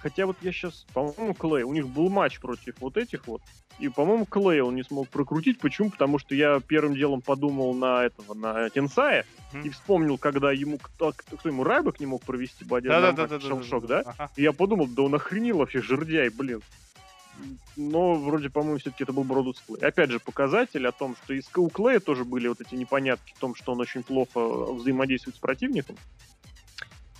Хотя 0.00 0.26
вот 0.26 0.36
я 0.42 0.52
сейчас, 0.52 0.86
по-моему, 0.94 1.34
Клей, 1.34 1.62
у 1.62 1.72
них 1.72 1.88
был 1.88 2.08
матч 2.08 2.38
против 2.40 2.74
вот 2.80 2.96
этих 2.96 3.26
вот, 3.26 3.42
и, 3.78 3.88
по-моему, 3.88 4.26
Клей 4.26 4.60
он 4.60 4.74
не 4.74 4.82
смог 4.82 5.08
прокрутить. 5.08 5.58
Почему? 5.60 5.90
Потому 5.90 6.18
что 6.18 6.34
я 6.34 6.60
первым 6.60 6.94
делом 6.94 7.20
подумал 7.20 7.74
на 7.74 8.04
этого, 8.04 8.34
на 8.34 8.70
Тенсая, 8.70 9.24
mm-hmm. 9.52 9.62
и 9.62 9.70
вспомнил, 9.70 10.18
когда 10.18 10.52
ему 10.52 10.78
кто, 10.78 11.12
кто 11.12 11.48
ему 11.48 11.64
Райбок 11.64 12.00
не 12.00 12.06
мог 12.06 12.22
провести 12.22 12.64
боди, 12.64 12.88
да, 12.88 13.00
да, 13.00 13.12
да, 13.12 13.26
да, 13.26 13.40
шелшок, 13.40 13.86
да? 13.86 14.02
да? 14.02 14.10
Ага. 14.10 14.30
И 14.36 14.42
я 14.42 14.52
подумал, 14.52 14.88
да 14.88 15.02
он 15.02 15.14
охренел 15.14 15.58
вообще, 15.58 15.80
жердяй, 15.80 16.28
блин. 16.30 16.60
Но 17.76 18.14
вроде, 18.14 18.50
по-моему, 18.50 18.78
все-таки 18.78 19.04
это 19.04 19.12
был 19.12 19.22
Бродус 19.22 19.62
Клей. 19.64 19.78
Опять 19.80 20.10
же, 20.10 20.18
показатель 20.18 20.84
о 20.88 20.92
том, 20.92 21.14
что 21.22 21.34
и 21.34 21.40
у 21.56 21.68
Клея 21.68 22.00
тоже 22.00 22.24
были 22.24 22.48
вот 22.48 22.60
эти 22.60 22.74
непонятки 22.74 23.32
в 23.36 23.38
том, 23.38 23.54
что 23.54 23.72
он 23.72 23.80
очень 23.80 24.02
плохо 24.02 24.40
взаимодействует 24.72 25.36
с 25.36 25.38
противником. 25.38 25.96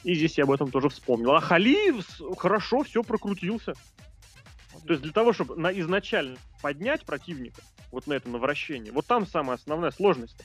И 0.04 0.14
здесь 0.14 0.38
я 0.38 0.44
об 0.44 0.50
этом 0.52 0.70
тоже 0.70 0.88
вспомнил. 0.88 1.32
А 1.32 1.40
Халиев 1.40 2.06
хорошо 2.38 2.82
все 2.82 3.02
прокрутился. 3.02 3.74
То 4.86 4.92
есть 4.92 5.02
для 5.02 5.12
того, 5.12 5.32
чтобы 5.32 5.56
на, 5.56 5.72
изначально 5.80 6.38
поднять 6.62 7.04
противника 7.04 7.62
вот 7.90 8.06
на 8.06 8.14
это 8.14 8.28
навращение, 8.28 8.92
вот 8.92 9.06
там 9.06 9.26
самая 9.26 9.56
основная 9.56 9.90
сложность. 9.90 10.36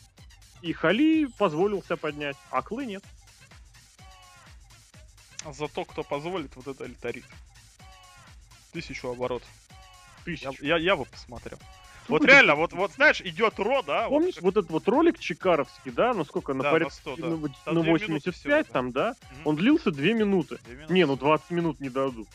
И 0.62 0.72
Хали 0.72 1.26
позволил 1.38 1.84
себя 1.84 1.98
поднять, 1.98 2.38
а 2.50 2.62
Клы 2.62 2.86
нет. 2.86 3.04
А 5.46 5.52
зато 5.52 5.84
кто 5.84 6.04
позволит, 6.04 6.56
вот 6.56 6.68
это 6.68 6.86
элитарит. 6.86 7.26
Тысячу 8.72 9.10
оборотов. 9.10 9.50
Тысячу. 10.24 10.54
Я, 10.62 10.78
я, 10.78 10.78
я 10.78 10.96
бы 10.96 11.06
посмотрел. 11.06 11.60
Вот 12.08 12.26
реально, 12.26 12.56
вот, 12.56 12.74
вот 12.74 12.92
знаешь, 12.92 13.22
идет 13.22 13.58
Ро, 13.60 13.82
да? 13.82 14.08
Помнишь 14.10 14.36
вот, 14.42 14.58
этот 14.58 14.72
вот 14.72 14.88
ролик 14.88 15.20
Чикаровский, 15.20 15.92
да? 15.92 16.14
Ну 16.14 16.26
сколько, 16.26 16.54
на, 16.54 16.64
да, 16.64 16.72
порядке, 16.72 16.96
на, 17.06 17.16
100, 17.16 17.22
да. 17.22 17.72
на, 17.72 17.84
на 17.84 17.92
85 17.92 18.36
всего, 18.36 18.64
там, 18.74 18.92
да? 18.92 19.16
Угу. 19.22 19.50
Он 19.50 19.56
длился 19.56 19.92
2 19.92 20.04
минуты. 20.14 20.60
2 20.66 20.74
минуты. 20.74 20.94
Не, 20.94 21.06
ну 21.06 21.16
20 21.16 21.52
минут 21.52 21.80
не 21.80 21.90
дадут. 21.90 22.28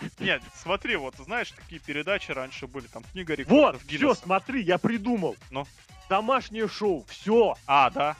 Нет, 0.20 0.42
смотри, 0.54 0.96
вот 0.96 1.14
знаешь, 1.16 1.50
такие 1.50 1.80
передачи 1.80 2.30
раньше 2.30 2.66
были, 2.66 2.86
там 2.86 3.02
книга 3.12 3.34
рекордов 3.34 3.82
Вот, 3.82 3.90
все, 3.90 4.14
смотри, 4.14 4.62
я 4.62 4.78
придумал. 4.78 5.36
Ну? 5.50 5.66
Домашнее 6.08 6.68
шоу, 6.68 7.04
все. 7.08 7.54
А, 7.66 7.90
да? 7.90 8.16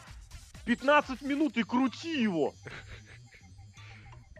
15 0.67 1.23
минут 1.23 1.57
и 1.57 1.63
крути 1.63 2.23
его. 2.23 2.55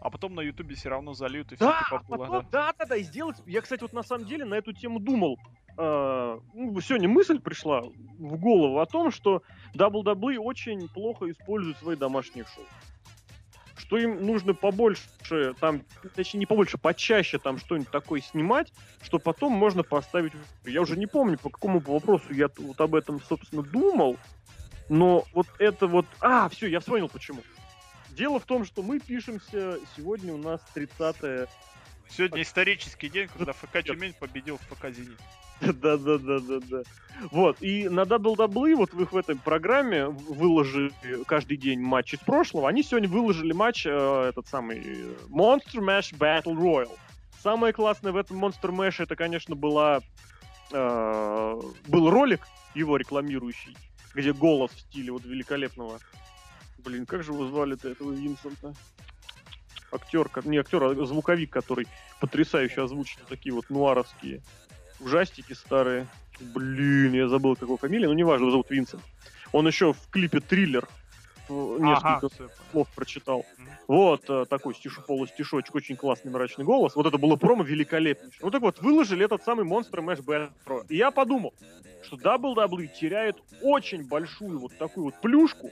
А 0.01 0.09
потом 0.09 0.35
на 0.35 0.41
Ютубе 0.41 0.75
все 0.75 0.89
равно 0.89 1.13
зальют 1.13 1.51
и 1.51 1.55
все 1.55 1.65
да, 1.65 1.83
типа 1.83 2.03
было, 2.07 2.17
потом, 2.17 2.47
да? 2.51 2.67
Да, 2.67 2.73
да, 2.77 2.85
да, 2.85 2.95
и 2.95 3.03
сделать. 3.03 3.37
Я, 3.45 3.61
кстати, 3.61 3.81
вот 3.81 3.93
на 3.93 4.03
самом 4.03 4.25
деле 4.25 4.45
на 4.45 4.53
эту 4.53 4.71
тему 4.71 4.99
думал. 4.99 5.37
Э, 5.81 6.37
ну, 6.53 6.81
сегодня 6.81 7.07
мысль 7.07 7.39
пришла 7.39 7.81
в 7.81 8.37
голову 8.37 8.79
о 8.81 8.85
том, 8.85 9.11
что 9.11 9.43
WWE 9.73 10.37
очень 10.37 10.89
плохо 10.89 11.31
используют 11.31 11.77
свои 11.77 11.95
домашние 11.95 12.43
шоу 12.53 12.65
что 13.77 13.97
им 13.97 14.23
нужно 14.23 14.53
побольше, 14.53 15.55
там, 15.59 15.81
точнее, 16.13 16.41
не 16.41 16.45
побольше, 16.45 16.77
почаще 16.77 17.39
там 17.39 17.57
что-нибудь 17.57 17.89
такое 17.89 18.21
снимать, 18.21 18.71
что 19.01 19.17
потом 19.17 19.53
можно 19.53 19.81
поставить... 19.81 20.33
Я 20.63 20.81
уже 20.81 20.95
не 20.95 21.07
помню, 21.07 21.39
по 21.39 21.49
какому 21.49 21.79
вопросу 21.79 22.25
я 22.31 22.49
вот 22.57 22.79
об 22.81 22.93
этом, 22.93 23.19
собственно, 23.21 23.63
думал, 23.63 24.17
но 24.89 25.23
вот 25.33 25.47
это 25.57 25.87
вот... 25.87 26.05
А, 26.19 26.49
все, 26.49 26.67
я 26.67 26.81
вспомнил 26.81 27.07
почему. 27.07 27.39
Дело 28.11 28.39
в 28.39 28.45
том, 28.45 28.63
что 28.63 28.83
мы 28.83 28.99
пишемся, 28.99 29.79
сегодня 29.95 30.33
у 30.33 30.37
нас 30.37 30.61
30 30.75 31.49
Сегодня 32.09 32.41
исторический 32.41 33.09
день, 33.09 33.27
когда 33.27 33.53
ФК 33.53 33.83
Тюмень 33.83 34.13
победил 34.13 34.57
в 34.57 34.75
ФК 34.75 34.89
Зенит. 34.89 35.19
Да-да-да-да-да. 35.61 36.83
Вот, 37.31 37.61
и 37.61 37.89
на 37.89 38.01
WWE, 38.01 38.75
вот 38.75 38.93
в 38.93 39.01
их 39.01 39.11
в 39.11 39.17
этой 39.17 39.35
программе 39.35 40.07
выложили 40.07 40.91
каждый 41.25 41.57
день 41.57 41.81
матч 41.81 42.13
из 42.13 42.19
прошлого, 42.19 42.69
они 42.69 42.81
сегодня 42.81 43.09
выложили 43.09 43.51
матч, 43.51 43.85
э, 43.85 43.89
этот 44.29 44.47
самый, 44.47 44.79
Monster 45.27 45.81
Mash 45.81 46.17
Battle 46.17 46.55
Royal. 46.55 46.97
Самое 47.43 47.73
классное 47.73 48.13
в 48.13 48.17
этом 48.17 48.43
Monster 48.43 48.71
Mash, 48.71 49.03
это, 49.03 49.15
конечно, 49.15 49.55
была, 49.55 49.99
э, 50.71 51.61
был 51.87 52.09
ролик 52.09 52.47
его 52.73 52.95
рекламирующий, 52.95 53.75
где 54.13 54.31
голос 54.31 54.71
в 54.71 54.79
стиле 54.79 55.11
вот 55.11 55.25
великолепного. 55.25 55.99
Блин, 56.77 57.05
как 57.05 57.23
же 57.23 57.33
его 57.33 57.45
звали-то, 57.47 57.89
этого 57.89 58.13
Винсента? 58.13 58.73
Актер, 59.91 60.29
не 60.45 60.57
актер, 60.57 60.83
а 60.83 61.05
звуковик, 61.05 61.49
который 61.49 61.87
потрясающе 62.19 62.83
озвучил 62.83 63.21
такие 63.27 63.53
вот 63.53 63.69
нуаровские 63.69 64.41
ужастики 64.99 65.53
старые. 65.53 66.07
Блин, 66.39 67.13
я 67.13 67.27
забыл, 67.27 67.55
какой 67.55 67.77
фамилия, 67.77 68.07
но 68.07 68.13
неважно, 68.13 68.43
его 68.43 68.51
зовут 68.51 68.69
Винсент. 68.69 69.03
Он 69.51 69.67
еще 69.67 69.93
в 69.93 70.09
клипе 70.09 70.39
«Триллер» 70.39 70.87
несколько 71.49 72.27
Ага, 72.27 72.29
слов 72.71 72.87
прочитал. 72.95 73.45
Вот 73.87 74.29
э, 74.29 74.45
такой 74.47 74.75
стишу 74.75 75.01
полустишочек, 75.01 75.73
очень 75.73 75.95
классный 75.95 76.31
мрачный 76.31 76.63
голос. 76.63 76.95
Вот 76.95 77.07
это 77.07 77.17
было 77.17 77.35
промо 77.35 77.63
великолепнейшее. 77.63 78.43
Вот 78.43 78.51
так 78.51 78.61
вот 78.61 78.79
выложили 78.81 79.25
этот 79.25 79.43
самый 79.43 79.65
Mash 79.65 79.89
Battle 79.89 80.51
Royale. 80.65 80.85
И 80.89 80.97
я 80.97 81.11
подумал, 81.11 81.53
что 82.03 82.17
WWE 82.17 82.87
теряет 82.87 83.37
очень 83.61 84.07
большую 84.07 84.59
вот 84.59 84.77
такую 84.77 85.05
вот 85.05 85.21
плюшку, 85.21 85.71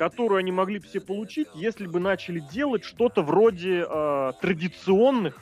которую 0.00 0.38
они 0.38 0.50
могли 0.50 0.78
бы 0.78 0.86
все 0.86 0.98
получить, 0.98 1.48
если 1.52 1.86
бы 1.86 2.00
начали 2.00 2.38
делать 2.38 2.84
что-то 2.84 3.20
вроде 3.20 3.84
э, 3.86 4.32
традиционных 4.40 5.36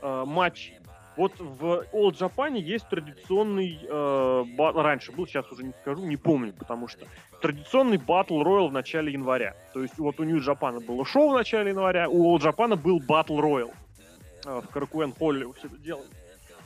э, 0.00 0.24
матчей. 0.24 0.78
Вот 1.16 1.32
в 1.40 1.82
All 1.92 2.12
Japan 2.12 2.56
есть 2.56 2.88
традиционный, 2.88 3.80
э, 3.82 4.44
ба- 4.56 4.72
раньше 4.80 5.10
был, 5.10 5.26
сейчас 5.26 5.50
уже 5.50 5.64
не 5.64 5.72
скажу, 5.82 6.04
не 6.06 6.16
помню, 6.16 6.52
потому 6.52 6.86
что 6.86 7.04
традиционный 7.42 7.96
Battle 7.96 8.44
Royale 8.44 8.68
в 8.68 8.72
начале 8.72 9.12
января. 9.12 9.56
То 9.74 9.82
есть 9.82 9.98
вот 9.98 10.20
у 10.20 10.22
New 10.22 10.38
Japan 10.38 10.78
было 10.86 11.04
шоу 11.04 11.30
в 11.30 11.34
начале 11.34 11.70
января, 11.70 12.08
у 12.08 12.32
All 12.32 12.40
Japan 12.40 12.76
был 12.76 13.00
Battle 13.00 13.40
Royale. 13.40 13.74
Э, 14.44 14.60
В 14.60 14.68
Каракуэн 14.68 15.14
Холле 15.14 15.52
все 15.58 15.66
это 15.66 15.78
делали. 15.78 16.06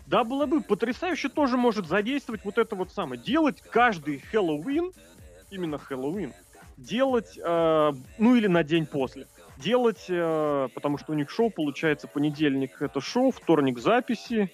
Да, 0.07 0.25
было 0.25 0.45
бы 0.45 0.61
потрясающе 0.61 1.31
тоже 1.31 1.57
может 1.57 1.87
задействовать 1.87 2.45
вот 2.45 2.59
это 2.59 2.77
вот 2.77 2.93
самое. 2.93 3.19
Делать 3.19 3.63
каждый 3.63 4.19
Хэллоуин, 4.19 4.93
именно 5.51 5.79
Хэллоуин, 5.79 6.35
делать, 6.81 7.39
э, 7.39 7.93
ну 8.19 8.35
или 8.35 8.47
на 8.47 8.65
день 8.65 8.87
после. 8.87 9.27
Делать, 9.59 10.07
э, 10.09 10.69
потому 10.75 10.99
что 10.99 11.13
у 11.13 11.15
них 11.15 11.31
шоу 11.31 11.51
получается 11.51 12.09
понедельник 12.09 12.81
это 12.81 13.01
шоу, 13.01 13.31
вторник 13.31 13.79
записи, 13.79 14.51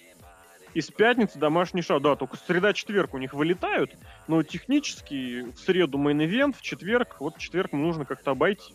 и 0.73 0.81
с 0.81 0.89
пятницы 0.91 1.39
домашний 1.39 1.81
шоу. 1.81 1.99
Да, 1.99 2.15
только 2.15 2.37
среда-четверг 2.37 3.13
у 3.13 3.17
них 3.17 3.33
вылетают, 3.33 3.95
но 4.27 4.43
технически 4.43 5.51
в 5.51 5.57
среду 5.57 5.97
main 5.97 6.20
event, 6.20 6.55
в 6.57 6.61
четверг, 6.61 7.17
вот 7.19 7.37
четверг 7.37 7.71
нужно 7.71 8.05
как-то 8.05 8.31
обойти. 8.31 8.73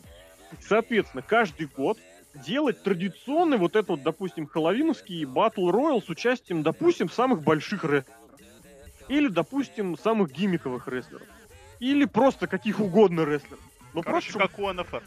Соответственно, 0.60 1.22
каждый 1.22 1.66
год 1.66 1.98
делать 2.34 2.82
традиционный 2.82 3.58
вот 3.58 3.76
этот 3.76 4.02
допустим, 4.02 4.46
хэллоуиновский 4.46 5.26
battle 5.26 5.70
royal 5.70 6.00
с 6.02 6.08
участием, 6.08 6.62
допустим, 6.62 7.10
самых 7.10 7.42
больших 7.42 7.84
рестлеров. 7.84 8.18
Или, 9.08 9.28
допустим, 9.28 9.98
самых 9.98 10.32
gimmick 10.32 10.65
овых 10.65 10.88
рестлеров. 10.88 11.26
Или 11.82 12.04
просто 12.04 12.46
каких 12.46 12.78
угодно 12.78 13.22
рестлеров. 13.24 13.58
Ну, 13.92 14.02
Короче, 14.02 14.32
просто, 14.32 14.48
как 14.48 14.58
у 14.60 14.72
НФР. 14.72 15.02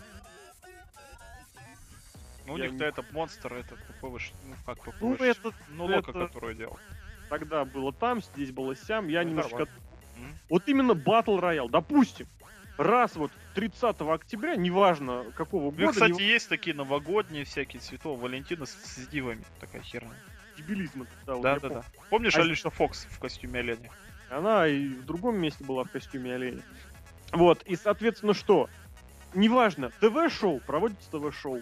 Ну, 2.47 2.53
у 2.53 2.57
них-то 2.57 2.75
не- 2.75 2.83
это 2.83 3.05
монстр, 3.13 3.53
это 3.53 3.75
ППВ, 3.75 4.19
ну 4.43 4.55
как 4.65 4.79
ППВ, 4.83 4.95
Ну, 4.99 5.15
это, 5.15 5.51
ну, 5.69 5.85
Лока, 5.85 6.11
это- 6.11 6.27
который 6.27 6.53
делал. 6.53 6.77
тогда 7.29 7.63
было 7.63 7.93
там, 7.93 8.21
здесь 8.21 8.51
было 8.51 8.75
сям, 8.75 9.07
я 9.07 9.23
Ну, 9.23 9.29
немножечко... 9.29 9.59
нормально. 9.59 10.37
Вот 10.49 10.67
именно 10.67 10.93
батл 10.95 11.39
роял, 11.39 11.69
допустим, 11.69 12.27
раз 12.77 13.15
вот 13.15 13.31
30 13.53 14.01
октября, 14.13 14.57
неважно 14.57 15.25
какого 15.33 15.71
Ну, 15.71 15.71
года, 15.71 15.91
кстати, 15.93 16.11
не- 16.11 16.23
есть 16.27 16.49
такие 16.49 16.75
новогодние 16.75 17.45
всякие 17.45 17.79
цветов 17.79 18.19
Валентина 18.19 18.65
с, 18.65 18.71
с 18.73 19.07
дивами. 19.07 19.43
Такая 19.61 19.81
херня. 19.81 20.11
дебилизм 20.57 21.03
это, 21.03 21.11
да, 21.25 21.33
вот 21.35 21.41
Да, 21.41 21.59
да, 21.59 21.69
да. 21.69 21.83
Помнишь 22.09 22.35
А- 22.35 22.41
Алиша 22.41 22.69
Фокс 22.69 23.07
в 23.09 23.19
костюме 23.19 23.59
оленя? 23.61 23.89
Она 24.29 24.67
и 24.67 24.87
в 24.87 25.05
другом 25.05 25.37
месте 25.37 25.63
была 25.63 25.83
в 25.83 25.91
костюме 25.91 26.35
оленя. 26.35 26.61
Вот, 27.31 27.61
и, 27.63 27.75
соответственно, 27.75 28.33
что? 28.33 28.69
Неважно, 29.33 29.91
ТВ-шоу, 29.99 30.61
проводится 30.65 31.09
ТВ-шоу. 31.11 31.61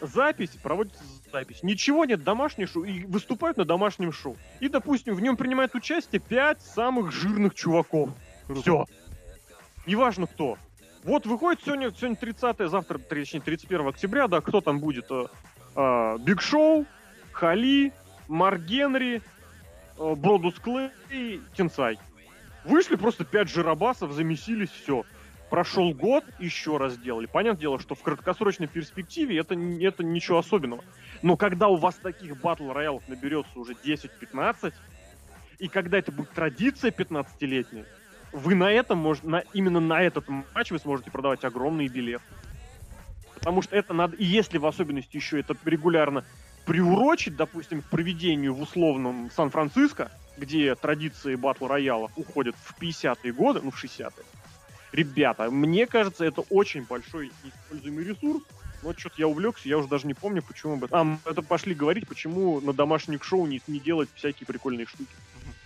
Запись, 0.00 0.50
проводится 0.60 1.04
запись. 1.32 1.62
Ничего 1.62 2.04
нет, 2.04 2.24
домашнее 2.24 2.66
шоу, 2.66 2.82
и 2.82 3.04
выступают 3.04 3.56
на 3.56 3.64
домашнем 3.64 4.12
шоу. 4.12 4.36
И, 4.58 4.68
допустим, 4.68 5.14
в 5.14 5.20
нем 5.20 5.36
принимает 5.36 5.76
участие 5.76 6.20
пять 6.20 6.60
самых 6.60 7.12
жирных 7.12 7.54
чуваков. 7.54 8.10
Все. 8.60 8.86
Неважно 9.86 10.26
кто. 10.26 10.58
Вот 11.04 11.26
выходит 11.26 11.62
сегодня, 11.64 11.90
сегодня 11.90 12.16
30 12.16 12.68
завтра, 12.68 12.98
точнее, 12.98 13.40
31 13.40 13.88
октября, 13.88 14.28
да, 14.28 14.40
кто 14.40 14.60
там 14.60 14.78
будет? 14.80 15.06
э, 15.10 15.26
э, 15.74 16.18
Биг 16.18 16.40
Шоу, 16.40 16.86
Кали, 17.32 17.92
Марк 18.28 18.60
Генри, 18.62 19.22
Бродус 19.96 20.54
Клей 20.58 21.40
Тенсай. 21.54 21.98
Вышли 22.64 22.96
просто 22.96 23.24
пять 23.24 23.48
жиробасов, 23.48 24.12
замесились, 24.12 24.70
все. 24.70 25.04
Прошел 25.50 25.92
год, 25.92 26.24
еще 26.38 26.78
раз 26.78 26.94
сделали. 26.94 27.26
Понятное 27.26 27.60
дело, 27.60 27.78
что 27.78 27.94
в 27.94 28.02
краткосрочной 28.02 28.68
перспективе 28.68 29.38
это, 29.38 29.54
это 29.54 30.02
ничего 30.02 30.38
особенного. 30.38 30.84
Но 31.20 31.36
когда 31.36 31.68
у 31.68 31.76
вас 31.76 31.96
таких 31.96 32.36
battle 32.38 32.70
royal 32.70 32.93
ов 32.93 33.02
наберется 33.08 33.58
уже 33.58 33.74
10-15, 33.74 34.72
и 35.58 35.68
когда 35.68 35.98
это 35.98 36.10
будет 36.10 36.30
традиция 36.30 36.90
15-летняя, 36.90 37.84
вы 38.32 38.54
на 38.54 38.70
этом 38.72 39.06
мож- 39.06 39.26
на, 39.26 39.40
именно 39.52 39.80
на 39.80 40.02
этот 40.02 40.26
матч 40.28 40.70
вы 40.70 40.78
сможете 40.78 41.10
продавать 41.10 41.44
огромные 41.44 41.88
билеты. 41.88 42.24
Потому 43.34 43.60
что 43.60 43.76
это 43.76 43.92
надо, 43.92 44.16
и 44.16 44.24
если 44.24 44.56
в 44.56 44.66
особенности 44.66 45.16
еще 45.16 45.38
это 45.40 45.54
регулярно 45.64 46.24
приурочить, 46.64 47.36
допустим, 47.36 47.82
к 47.82 47.86
проведению 47.86 48.54
в 48.54 48.62
условном 48.62 49.30
Сан-Франциско, 49.34 50.10
где 50.36 50.74
традиции 50.74 51.34
батл 51.34 51.66
роялов 51.66 52.10
уходят 52.16 52.54
в 52.56 52.80
50-е 52.80 53.32
годы, 53.32 53.60
ну 53.62 53.70
в 53.70 53.82
60-е. 53.82 54.24
Ребята, 54.92 55.50
мне 55.50 55.86
кажется, 55.86 56.24
это 56.24 56.42
очень 56.50 56.84
большой 56.84 57.32
неиспользуемый 57.42 58.04
ресурс. 58.04 58.42
Но 58.82 58.92
что-то 58.94 59.14
я 59.18 59.28
увлекся, 59.28 59.68
я 59.68 59.78
уже 59.78 59.88
даже 59.88 60.08
не 60.08 60.14
помню, 60.14 60.42
почему 60.42 60.74
об 60.74 60.84
этом. 60.84 61.20
А, 61.24 61.30
это 61.30 61.40
пошли 61.40 61.72
говорить, 61.72 62.08
почему 62.08 62.60
на 62.60 62.72
домашних 62.72 63.22
шоу 63.22 63.46
не, 63.46 63.62
не 63.68 63.78
делать 63.78 64.08
всякие 64.14 64.44
прикольные 64.44 64.86
штуки. 64.86 65.10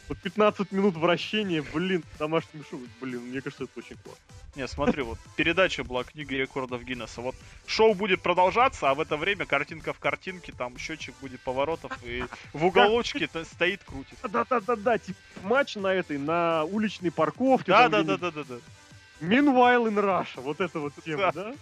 Вот 0.09 0.19
15 0.19 0.71
минут 0.71 0.95
вращения, 0.95 1.65
блин, 1.75 2.05
домашним 2.19 2.65
шоу, 2.71 2.81
блин, 3.01 3.23
мне 3.23 3.41
кажется, 3.41 3.65
это 3.65 3.73
очень 3.77 3.97
классно. 3.97 4.23
Не, 4.55 4.69
смотри, 4.69 5.03
вот 5.03 5.19
передача 5.37 5.83
была 5.83 6.05
книга 6.05 6.37
рекордов 6.37 6.83
Гиннесса. 6.85 7.21
Вот 7.21 7.35
шоу 7.67 7.93
будет 7.93 8.23
продолжаться, 8.23 8.89
а 8.89 8.95
в 8.95 9.01
это 9.01 9.17
время 9.17 9.47
картинка 9.47 9.93
в 9.93 9.99
картинке, 9.99 10.53
там 10.53 10.79
счетчик 10.79 11.15
будет 11.21 11.41
поворотов, 11.41 11.93
и 12.05 12.25
в 12.53 12.65
уголочке 12.65 13.29
стоит 13.45 13.83
крутит. 13.85 14.19
Да-да-да-да, 14.23 14.99
типа 14.99 15.19
матч 15.43 15.75
на 15.75 15.93
этой, 15.93 16.19
на 16.19 16.65
уличной 16.65 17.11
парковке. 17.11 17.73
Да, 17.73 17.89
там 17.89 17.91
да, 17.91 18.03
где-нибудь. 18.03 18.21
да, 18.21 18.31
да, 18.31 18.45
да, 18.45 18.55
да. 18.55 19.27
Meanwhile 19.27 19.89
in 19.89 19.97
Russia, 19.97 20.41
вот 20.41 20.61
эта 20.61 20.79
вот 20.79 20.93
тема, 21.05 21.33
да? 21.33 21.55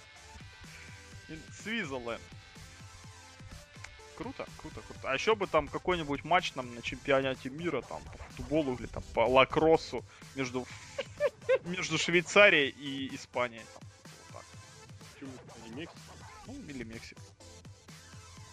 Свизерленд. 1.63 2.21
Круто, 4.17 4.47
круто, 4.59 4.81
круто. 4.83 5.11
А 5.11 5.15
еще 5.15 5.35
бы 5.35 5.47
там 5.47 5.67
какой-нибудь 5.69 6.25
матч 6.25 6.53
там 6.53 6.73
на 6.75 6.83
чемпионате 6.83 7.51
мира, 7.51 7.83
там, 7.83 8.01
по 8.05 8.19
футболу 8.35 8.75
или 8.77 8.87
там 8.87 9.03
по 9.13 9.27
лакроссу 9.27 10.05
между, 10.37 10.67
между 11.65 11.99
Швейцарией 11.99 12.69
и 12.71 13.15
Испанией. 13.15 13.65
Там, 13.75 13.83
вот 14.05 14.33
так. 14.33 14.45
Почему 15.13 15.33
не 15.65 15.71
Мексика? 15.81 16.01
Ну, 16.47 16.55
или 16.69 16.85
Мексика. 16.85 17.21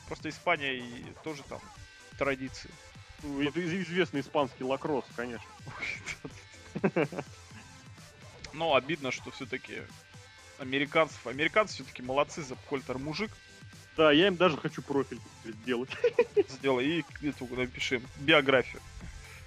Просто 0.07 0.29
Испания 0.29 0.77
и 0.77 1.05
тоже 1.23 1.43
там 1.43 1.59
традиции. 2.17 2.71
Ну, 3.21 3.41
это 3.43 3.59
из- 3.59 3.87
известный 3.87 4.21
испанский 4.21 4.63
лакросс, 4.63 5.05
конечно. 5.15 5.45
Но 8.53 8.73
обидно, 8.75 9.11
что 9.11 9.29
все-таки 9.31 9.83
американцев, 10.57 11.25
американцы 11.27 11.75
все-таки 11.75 12.01
молодцы, 12.01 12.41
за 12.41 12.55
Кольтер 12.67 12.97
мужик 12.97 13.31
Да, 14.01 14.11
я 14.11 14.29
им 14.29 14.35
даже 14.35 14.57
хочу 14.57 14.81
профиль 14.81 15.19
сделать. 15.45 15.91
сделай 16.49 16.87
и 17.21 17.27
эту 17.27 17.45
напишем 17.55 18.01
биографию. 18.17 18.81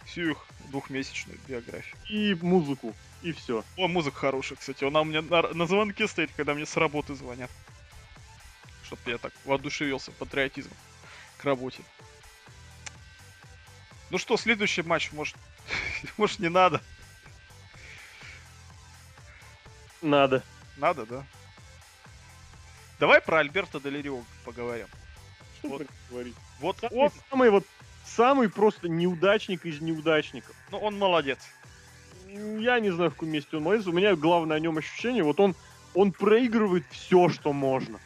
Всю 0.07 0.31
их 0.31 0.47
двухмесячную 0.69 1.41
биографию. 1.49 1.97
И 2.09 2.37
музыку, 2.41 2.95
и 3.23 3.33
все. 3.33 3.65
О, 3.77 3.89
музыка 3.89 4.17
хорошая, 4.17 4.57
кстати. 4.57 4.85
Она 4.85 5.01
у 5.01 5.05
меня 5.05 5.23
на, 5.23 5.43
на 5.43 5.67
звонке 5.67 6.07
стоит, 6.07 6.31
когда 6.37 6.55
мне 6.55 6.67
с 6.67 6.77
работы 6.77 7.17
звонят. 7.17 7.51
Чтоб 8.85 9.01
я 9.09 9.19
так 9.19 9.33
воодушевился 9.45 10.13
патриотизмом 10.13 10.77
к 11.39 11.45
работе. 11.45 11.83
Ну 14.11 14.19
что, 14.19 14.37
следующий 14.37 14.83
матч, 14.83 15.11
может, 15.11 15.35
может 16.17 16.39
не 16.39 16.49
надо? 16.49 16.81
Надо. 20.01 20.45
Надо, 20.77 21.07
да? 21.07 21.27
Давай 23.01 23.21
про 23.21 23.39
Альберто 23.39 23.81
Делерио 23.81 24.23
поговорим. 24.45 24.87
Что 25.59 25.69
Вот. 25.69 25.83
говорить? 26.11 26.35
Вот 26.61 26.77
Самый, 26.81 26.99
он, 26.99 27.11
самый 27.31 27.51
вот 27.51 27.65
самый 28.05 28.49
просто 28.49 28.89
неудачник 28.89 29.65
из 29.67 29.81
неудачников. 29.81 30.55
ну 30.71 30.79
он 30.79 30.99
молодец. 30.99 31.39
Я 32.29 32.81
не 32.81 32.91
знаю, 32.91 33.11
в 33.11 33.15
каком 33.15 33.31
месте 33.31 33.57
он 33.57 33.63
молодец. 33.65 33.87
У 33.87 33.93
меня 33.93 34.15
главное 34.17 34.57
о 34.57 34.61
нем 34.61 34.79
ощущение, 34.79 35.23
вот 35.23 35.41
он, 35.41 35.55
он 35.95 36.13
проигрывает 36.13 36.85
все, 36.91 37.29
что 37.29 37.53
можно. 37.53 37.99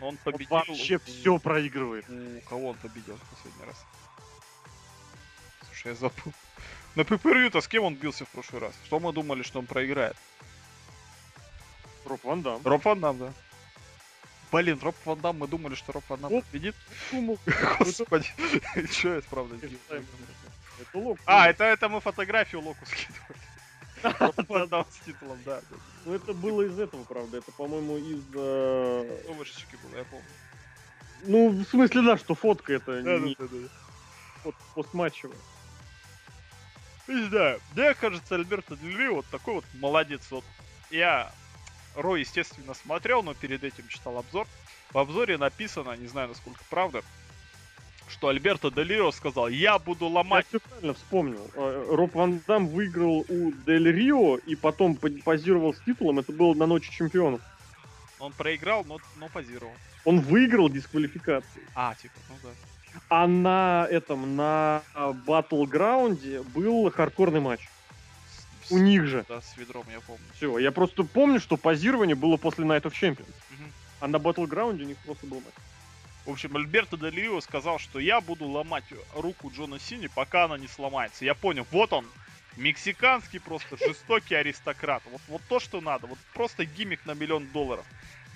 Он 0.00 0.08
Он 0.08 0.16
победил. 0.18 0.48
вообще 0.56 0.98
все 0.98 1.38
проигрывает. 1.38 2.04
У 2.08 2.40
кого 2.48 2.68
он 2.70 2.76
победил 2.76 3.16
в 3.16 3.34
последний 3.34 3.64
раз? 3.64 3.84
Слушай, 5.66 5.88
я 5.88 5.94
забыл. 5.94 6.32
На 6.94 7.04
ппр 7.04 7.50
с 7.60 7.68
кем 7.68 7.84
он 7.84 7.94
бился 7.94 8.24
в 8.24 8.28
прошлый 8.28 8.60
раз? 8.60 8.74
Что 8.86 9.00
мы 9.00 9.12
думали, 9.12 9.42
что 9.42 9.58
он 9.58 9.66
проиграет? 9.66 10.16
Роб 12.04 12.22
Ван 12.24 12.42
Дам. 12.42 12.60
Роб 12.64 12.84
Ван 12.84 13.00
Дам, 13.00 13.18
да. 13.18 13.32
Блин, 14.52 14.78
Роб 14.80 14.94
Ван 15.04 15.20
Дам, 15.20 15.38
мы 15.38 15.48
думали, 15.48 15.74
что 15.74 15.92
Роб 15.92 16.04
Ван 16.08 16.20
Дам 16.20 16.30
Вот. 16.30 16.44
победит. 16.46 16.74
Господи, 17.78 18.26
что 18.92 19.14
я 19.14 19.20
правда. 19.28 19.56
Это 20.80 20.98
Локус. 20.98 21.22
А, 21.26 21.48
это, 21.48 21.64
это 21.64 21.88
мы 21.88 22.00
фотографию 22.00 22.60
Локу 22.62 22.84
скидывали. 22.86 23.40
С 24.90 24.98
титулом, 25.04 25.38
да. 25.44 25.60
Ну 26.04 26.14
это 26.14 26.32
было 26.34 26.62
из 26.62 26.78
этого, 26.78 27.02
правда. 27.04 27.38
Это, 27.38 27.50
по-моему, 27.52 27.96
из... 27.96 28.22
э, 28.34 29.22
Ну, 29.26 29.32
вышечки 29.34 29.76
было, 29.82 29.98
я 29.98 30.04
помню. 30.04 30.24
Ну, 31.24 31.48
в 31.48 31.64
смысле, 31.64 32.02
да, 32.02 32.18
что 32.18 32.34
фотка 32.34 32.74
это 32.74 33.00
не 33.02 33.36
постматчевая. 34.74 35.38
Не 37.08 37.24
знаю. 37.28 37.60
Мне 37.74 37.94
кажется, 37.94 38.34
Альберто 38.34 38.76
Дель 38.76 38.96
Рио 38.96 39.14
вот 39.16 39.26
такой 39.26 39.54
вот 39.54 39.64
молодец. 39.74 40.22
Вот 40.30 40.44
я 40.90 41.32
Ро, 41.96 42.16
естественно, 42.16 42.74
смотрел, 42.74 43.22
но 43.22 43.34
перед 43.34 43.64
этим 43.64 43.88
читал 43.88 44.18
обзор. 44.18 44.46
В 44.92 44.98
обзоре 44.98 45.38
написано, 45.38 45.96
не 45.96 46.06
знаю, 46.06 46.28
насколько 46.28 46.60
правда, 46.70 47.02
что 48.08 48.28
Альберто 48.28 48.70
Дель 48.70 48.88
Рио 48.92 49.10
сказал, 49.10 49.48
я 49.48 49.78
буду 49.78 50.04
Я 50.06 50.10
ломать. 50.12 50.46
все 50.46 50.60
правильно 50.60 50.94
вспомнил. 50.94 51.50
Э, 51.54 51.86
Роб 51.90 52.14
Ван 52.14 52.40
Дам 52.46 52.68
выиграл 52.68 53.24
у 53.28 53.52
Дель 53.66 53.90
Рио 53.90 54.36
и 54.36 54.54
потом 54.54 54.94
по- 54.94 55.10
позировал 55.24 55.74
с 55.74 55.80
титулом. 55.80 56.18
Это 56.20 56.32
было 56.32 56.54
на 56.54 56.66
Ночи 56.66 56.90
Чемпионов. 56.92 57.40
Он 58.18 58.32
проиграл, 58.32 58.84
но, 58.84 58.98
но 59.16 59.28
позировал. 59.28 59.72
Он 60.04 60.20
выиграл 60.20 60.68
дисквалификацию. 60.68 61.64
А, 61.74 61.94
типа, 61.96 62.14
ну 62.28 62.36
да. 62.44 62.48
А 63.08 63.26
на 63.26 63.86
этом, 63.90 64.36
на 64.36 64.82
Батлграунде 65.26 66.42
был 66.42 66.90
хардкорный 66.90 67.40
матч. 67.40 67.68
У 68.70 68.78
них 68.78 69.06
же. 69.06 69.24
Да, 69.28 69.40
с 69.40 69.56
ведром, 69.56 69.84
я 69.92 70.00
помню. 70.00 70.24
Все, 70.36 70.58
я 70.58 70.72
просто 70.72 71.04
помню, 71.04 71.40
что 71.40 71.56
позирование 71.56 72.16
было 72.16 72.36
после 72.36 72.64
Night 72.64 72.82
of 72.82 72.92
Champions. 72.92 73.34
Мгм. 73.50 73.72
А 74.00 74.08
на 74.08 74.16
Battleground 74.16 74.82
у 74.82 74.86
них 74.86 74.96
просто 74.98 75.26
был 75.26 75.36
матч. 75.36 75.54
В 76.24 76.30
общем, 76.30 76.56
Альберто 76.56 76.96
Дель 76.96 77.14
Рио 77.14 77.40
сказал, 77.40 77.78
что 77.78 78.00
я 78.00 78.20
буду 78.20 78.46
ломать 78.46 78.84
руку 79.14 79.50
Джона 79.54 79.78
Сини, 79.78 80.08
пока 80.08 80.44
она 80.44 80.58
не 80.58 80.66
сломается. 80.66 81.24
Я 81.24 81.34
понял, 81.34 81.64
вот 81.70 81.92
он, 81.92 82.04
мексиканский 82.56 83.38
просто 83.38 83.76
жестокий 83.86 84.34
аристократ. 84.34 85.02
Вот, 85.10 85.20
вот 85.28 85.42
то, 85.48 85.60
что 85.60 85.80
надо. 85.80 86.08
Вот 86.08 86.18
просто 86.34 86.64
гиммик 86.64 87.06
на 87.06 87.12
миллион 87.12 87.46
долларов. 87.48 87.86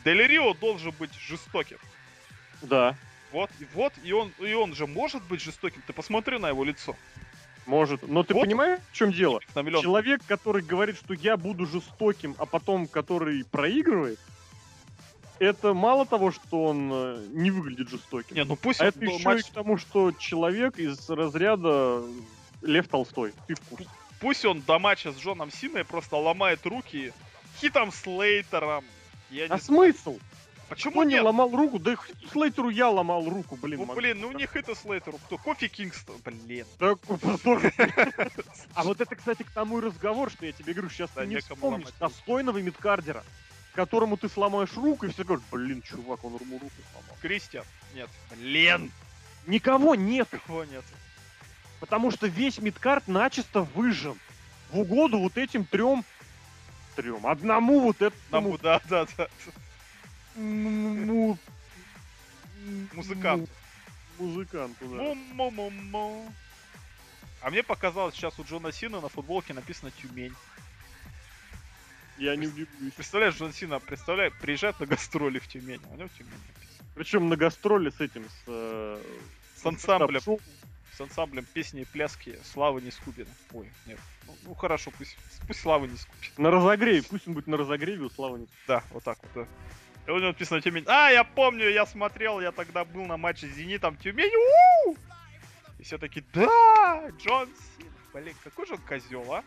Дель 0.05 0.24
Рио 0.26 0.55
должен 0.55 0.93
быть 0.93 1.12
жестоким. 1.14 1.78
Да, 2.62 2.95
Вот, 3.33 3.51
и 3.59 3.66
вот, 3.74 3.93
и 4.05 4.12
он, 4.12 4.33
и 4.39 4.53
он 4.53 4.74
же 4.74 4.87
может 4.87 5.22
быть 5.24 5.41
жестоким. 5.41 5.83
Ты 5.87 5.93
посмотри 5.93 6.39
на 6.39 6.49
его 6.49 6.62
лицо. 6.62 6.97
Может. 7.71 8.07
Но 8.07 8.23
ты 8.25 8.35
Вот. 8.35 8.43
понимаешь, 8.45 8.81
в 8.91 8.95
чем 8.97 9.12
дело? 9.12 9.41
Человек, 9.55 10.21
который 10.27 10.61
говорит, 10.62 10.97
что 10.97 11.14
я 11.14 11.37
буду 11.37 11.64
жестоким, 11.66 12.35
а 12.39 12.45
потом 12.47 12.87
который 12.87 13.45
проигрывает, 13.45 14.18
это 15.39 15.73
мало 15.73 16.05
того, 16.05 16.33
что 16.33 16.64
он 16.64 16.91
э, 16.93 17.27
не 17.33 17.51
выглядит 17.51 17.89
жестоким. 17.89 18.37
Не, 18.37 18.45
ну 18.45 18.57
пусть 18.57 18.81
А 18.83 18.87
это 18.87 19.03
еще 19.03 19.25
матч- 19.25 19.41
и 19.41 19.51
к 19.51 19.55
тому, 19.55 19.79
что 19.79 20.12
человек 20.12 20.79
из 20.79 21.09
разряда 21.09 22.03
Лев 22.61 22.89
Толстой. 22.89 23.33
Ты 23.47 23.55
в 23.55 23.61
курсе. 23.61 23.87
пусть 24.21 24.45
он 24.45 24.61
до 24.61 24.79
матча 24.79 25.12
с 25.12 25.16
Джоном 25.18 25.51
Синой 25.51 25.85
просто 25.85 26.16
ломает 26.16 26.66
руки 26.66 27.12
хитом 27.59 27.91
Слейтером. 27.91 28.85
Я 29.31 29.47
не 29.49 29.55
А 29.55 29.59
знаю. 29.59 29.62
смысл? 29.95 30.18
Почему 30.71 30.93
Кто 30.93 31.03
не 31.05 31.14
нет? 31.14 31.25
ломал 31.25 31.51
руку? 31.51 31.81
Да 31.81 31.97
Слейтеру 32.33 32.68
я 32.71 32.89
ломал 32.89 33.29
руку, 33.29 33.57
блин. 33.57 33.81
Ну, 33.81 33.87
могу 33.87 34.01
блин, 34.01 34.21
ну 34.21 34.29
сказать. 34.31 34.55
не 34.55 34.61
Хита 34.61 34.75
Слейтеру, 34.77 35.18
кто? 35.18 35.37
Кофи 35.37 35.66
Кингстон, 35.66 36.16
блин. 36.25 36.64
Да. 36.79 36.95
А 38.75 38.85
вот 38.85 39.01
это, 39.01 39.16
кстати, 39.16 39.43
к 39.43 39.51
тому 39.51 39.79
и 39.79 39.83
разговор, 39.83 40.31
что 40.31 40.47
я 40.47 40.53
тебе 40.53 40.73
говорю, 40.73 40.89
сейчас 40.89 41.11
Да, 41.14 41.23
ты 41.23 41.27
не 41.27 41.39
вспомнишь 41.41 41.89
достойного 41.99 42.59
мидкардера, 42.59 43.25
которому 43.75 44.16
ты 44.16 44.29
сломаешь 44.29 44.73
руку, 44.77 45.07
и 45.07 45.11
все 45.11 45.25
говорят, 45.25 45.45
блин, 45.51 45.83
чувак, 45.83 46.25
он 46.25 46.37
ему 46.41 46.61
руку 46.61 46.73
сломал. 46.93 47.16
Кристиан. 47.21 47.64
Нет. 47.95 48.09
Блин. 48.37 48.93
Никого 49.49 49.97
нет, 49.97 50.29
Кого 50.47 50.64
нет? 50.64 50.85
потому 51.81 52.11
что 52.12 52.29
весь 52.29 52.59
мидкард 52.59 53.09
начисто 53.09 53.62
выжжен 53.62 54.16
в 54.71 54.79
угоду 54.79 55.18
вот 55.18 55.37
этим 55.37 55.64
трем, 55.64 56.05
трем, 56.95 57.27
одному 57.27 57.81
вот 57.81 58.01
этому 58.03 58.14
Наму, 58.31 58.59
да, 58.59 58.81
да, 58.89 59.07
да. 59.16 59.27
Му- 60.41 61.38
Музыкант. 62.95 63.49
му- 64.18 64.26
музыканту, 64.26 64.88
да. 64.88 64.97
А 67.43 67.51
мне 67.51 67.62
показалось, 67.62 68.14
сейчас 68.14 68.38
у 68.38 68.45
Джона 68.45 68.70
Сина 68.72 69.01
на 69.01 69.09
футболке 69.09 69.55
написано 69.55 69.91
Тюмень. 69.93 70.34
Я 72.18 72.36
не 72.36 72.47
удивлюсь. 72.49 72.93
Представляешь, 72.95 73.36
Джон 73.36 73.53
Сина, 73.55 73.80
представляешь, 73.80 74.34
приезжает 74.41 74.78
на 74.78 74.86
гастроли 74.86 75.38
в 75.38 75.49
Тюмень, 75.49 75.80
а 75.86 75.88
у 75.95 75.97
него 75.97 76.09
Тюмень 76.18 76.32
написано. 76.32 76.88
Причем 76.95 77.28
на 77.30 77.36
гастроли 77.36 77.88
с 77.91 78.01
этим, 78.01 78.24
с... 78.28 78.43
э, 78.47 79.03
С 79.57 79.64
ансамблем, 79.64 80.20
с 80.97 81.01
ансамблем 81.01 81.47
песни 81.47 81.80
и 81.82 81.84
пляски 81.86 82.38
Славы 82.53 82.82
Нескубина. 82.82 83.30
Ой, 83.53 83.70
нет. 83.86 83.99
Ну, 84.26 84.36
ну, 84.43 84.55
хорошо, 84.55 84.91
пусть, 84.99 85.16
пусть 85.47 85.61
Слава 85.61 85.86
Нескубина. 85.86 86.32
На 86.36 86.51
разогреве, 86.51 87.03
пусть 87.03 87.26
он 87.26 87.32
будет 87.34 87.47
на 87.47 87.57
разогреве 87.57 88.03
у 88.05 88.11
Славы 88.11 88.41
Никитина. 88.41 88.59
Да, 88.68 88.84
вот 88.91 89.03
так 89.05 89.18
вот, 89.22 89.30
да. 89.34 89.47
И 90.11 90.13
у 90.13 90.17
него 90.17 90.29
написано 90.31 90.61
Тюмень. 90.61 90.83
А, 90.89 91.11
я 91.11 91.23
помню, 91.23 91.71
я 91.71 91.87
смотрел, 91.87 92.41
я 92.41 92.51
тогда 92.51 92.85
был 92.85 93.07
на 93.07 93.17
матче 93.17 93.47
с 93.47 93.55
Зенитом 93.55 93.97
Тюмень. 93.97 94.33
у 94.35 94.97
И 95.79 95.85
все 95.85 95.99
таки 95.99 96.25
да, 96.35 97.11
Джон 97.17 97.49
Сина. 97.77 97.91
Блин, 98.13 98.35
какой 98.43 98.67
же 98.67 98.75
он 98.75 98.81
козел, 98.81 99.33
а? 99.33 99.45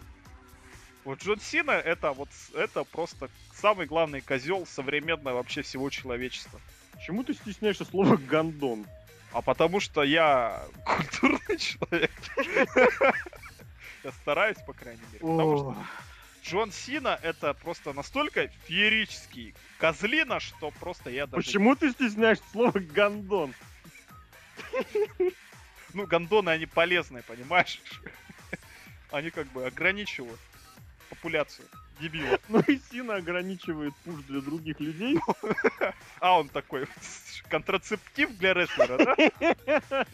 Вот 1.03 1.21
Джон 1.21 1.41
Сина 1.41 1.71
это 1.71 2.13
вот 2.13 2.29
это 2.55 2.85
просто 2.85 3.29
самый 3.53 3.87
главный 3.87 4.21
козел 4.21 4.65
современного 4.65 5.35
вообще 5.35 5.63
всего 5.63 5.89
человечества. 5.89 6.61
Почему 6.93 7.25
ты 7.25 7.33
стесняешься 7.33 7.83
слова 7.83 8.15
«гандон»? 8.15 8.85
А 9.33 9.41
потому 9.41 9.81
что 9.81 10.01
я 10.01 10.63
культурный 10.85 11.57
человек. 11.57 12.11
Я 14.01 14.11
стараюсь, 14.13 14.59
по 14.65 14.71
крайней 14.71 15.01
мере. 15.11 15.19
Потому 15.19 15.57
что 15.57 15.75
Джон 16.43 16.71
Сина 16.71 17.19
это 17.21 17.53
просто 17.53 17.93
настолько 17.93 18.49
феерический 18.67 19.55
козлина, 19.77 20.39
что 20.39 20.71
просто 20.71 21.09
я 21.09 21.25
даже... 21.25 21.43
Почему 21.45 21.75
ты 21.75 21.91
стесняешься 21.91 22.43
слова 22.51 22.79
«гандон»? 22.79 23.53
Ну, 25.95 26.07
гондоны, 26.07 26.49
они 26.49 26.65
полезные, 26.65 27.21
понимаешь? 27.21 27.79
Они 29.11 29.29
как 29.29 29.45
бы 29.51 29.67
ограничивают 29.67 30.39
популяцию 31.07 31.67
дебилов. 31.99 32.41
Ну 32.49 32.61
и 32.61 32.79
Сина 32.89 33.17
ограничивает 33.17 33.93
пуш 34.03 34.23
для 34.23 34.41
других 34.41 34.79
людей. 34.79 35.19
А 36.19 36.39
он 36.39 36.49
такой 36.49 36.87
контрацептив 37.49 38.35
для 38.37 38.55
рестлера, 38.55 38.97
да? 38.97 40.05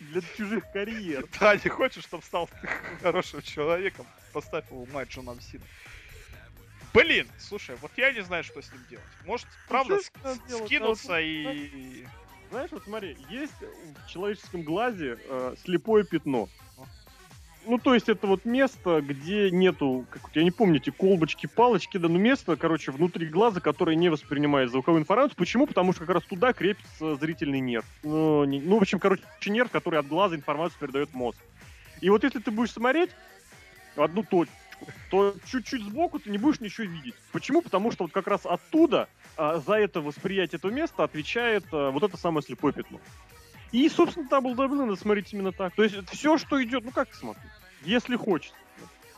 Для 0.00 0.22
чужих 0.36 0.64
карьер. 0.72 1.26
Да, 1.38 1.56
не 1.56 1.68
хочешь, 1.68 2.04
чтобы 2.04 2.22
стал 2.22 2.48
хорошим 3.02 3.42
человеком, 3.42 4.06
поставь 4.38 4.70
его 4.70 4.86
мать 4.92 5.08
Джоном 5.10 5.40
Сина. 5.40 5.64
Блин, 6.94 7.26
слушай, 7.38 7.74
вот 7.82 7.90
я 7.96 8.12
не 8.12 8.22
знаю, 8.22 8.44
что 8.44 8.62
с 8.62 8.70
ним 8.70 8.80
делать. 8.88 9.04
Может, 9.26 9.48
правда, 9.66 10.00
что 10.00 10.34
с 10.34 10.38
делать? 10.48 10.66
скинуться 10.66 11.16
А 11.16 11.20
и... 11.20 12.04
Знаешь, 12.50 12.70
вот 12.70 12.84
смотри, 12.84 13.16
есть 13.28 13.52
в 13.60 14.08
человеческом 14.08 14.62
глазе 14.62 15.18
э, 15.24 15.54
слепое 15.64 16.04
пятно. 16.04 16.48
Ну, 17.66 17.78
то 17.78 17.94
есть 17.94 18.08
это 18.08 18.28
вот 18.28 18.44
место, 18.44 19.02
где 19.02 19.50
нету, 19.50 20.06
как, 20.08 20.22
я 20.34 20.44
не 20.44 20.52
помню, 20.52 20.76
эти 20.76 20.90
колбочки, 20.90 21.46
палочки, 21.46 21.98
да, 21.98 22.08
ну 22.08 22.16
место, 22.16 22.56
короче, 22.56 22.92
внутри 22.92 23.26
глаза, 23.26 23.60
которое 23.60 23.96
не 23.96 24.08
воспринимает 24.08 24.70
звуковую 24.70 25.02
информацию. 25.02 25.36
Почему? 25.36 25.66
Потому 25.66 25.92
что 25.92 26.06
как 26.06 26.14
раз 26.14 26.24
туда 26.24 26.52
крепится 26.52 27.16
зрительный 27.16 27.60
нерв. 27.60 27.84
Ну, 28.04 28.44
не- 28.44 28.60
ну 28.60 28.78
в 28.78 28.82
общем, 28.82 29.00
короче, 29.00 29.24
нерв, 29.46 29.70
который 29.72 29.98
от 29.98 30.06
глаза 30.06 30.36
информацию 30.36 30.78
передает 30.78 31.12
мозг. 31.12 31.38
И 32.00 32.08
вот 32.08 32.22
если 32.22 32.38
ты 32.38 32.52
будешь 32.52 32.72
смотреть 32.72 33.10
в 33.98 34.02
одну 34.02 34.22
точку, 34.22 34.54
то 35.10 35.34
чуть-чуть 35.50 35.82
сбоку 35.82 36.18
ты 36.18 36.30
не 36.30 36.38
будешь 36.38 36.60
ничего 36.60 36.86
видеть. 36.86 37.14
Почему? 37.32 37.60
Потому 37.62 37.90
что 37.92 38.04
вот 38.04 38.12
как 38.12 38.26
раз 38.28 38.46
оттуда 38.46 39.08
а, 39.36 39.58
за 39.58 39.74
это 39.74 40.00
восприятие 40.00 40.58
этого 40.58 40.70
места 40.70 41.04
отвечает 41.04 41.64
а, 41.72 41.90
вот 41.90 42.02
это 42.02 42.16
самое 42.16 42.42
слепое 42.42 42.72
пятно. 42.72 43.00
И, 43.72 43.88
собственно, 43.88 44.26
WWE 44.30 44.74
надо 44.74 44.96
смотреть 44.96 45.32
именно 45.34 45.52
так. 45.52 45.74
То 45.74 45.82
есть 45.82 46.08
все, 46.10 46.38
что 46.38 46.62
идет, 46.62 46.84
ну 46.84 46.90
как 46.92 47.12
смотреть? 47.14 47.44
Если 47.82 48.16
хочется. 48.16 48.56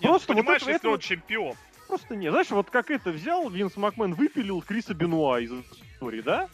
Нет, 0.01 0.11
Просто 0.11 0.33
вот 0.33 0.41
понимаешь, 0.41 0.62
это- 0.62 0.70
если 0.72 0.89
это- 0.89 0.95
он 0.95 0.99
чемпион. 0.99 1.55
Просто 1.87 2.16
не. 2.16 2.31
Знаешь, 2.31 2.51
вот 2.51 2.70
как 2.70 2.91
это 2.91 3.11
взял, 3.11 3.49
Винс 3.51 3.76
Макмен 3.76 4.14
выпилил 4.14 4.62
Криса 4.62 4.95
Бенуа 4.95 5.41
из 5.41 5.53
истории, 5.53 6.20
да? 6.22 6.49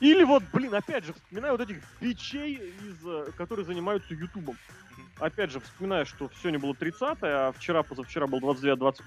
Или 0.00 0.22
вот, 0.24 0.42
блин, 0.52 0.74
опять 0.74 1.04
же, 1.04 1.12
вспоминаю 1.12 1.56
вот 1.56 1.62
этих 1.62 1.82
бичей, 2.00 2.54
из, 2.54 3.06
э, 3.06 3.30
которые 3.36 3.64
занимаются 3.64 4.14
Ютубом. 4.14 4.56
Опять 5.20 5.50
же, 5.50 5.60
вспоминаю, 5.60 6.06
что 6.06 6.30
сегодня 6.40 6.58
было 6.58 6.74
30 6.74 7.18
а 7.22 7.52
вчера, 7.52 7.82
позавчера 7.82 8.26
был 8.26 8.40
29 8.40 8.78
20 8.78 9.04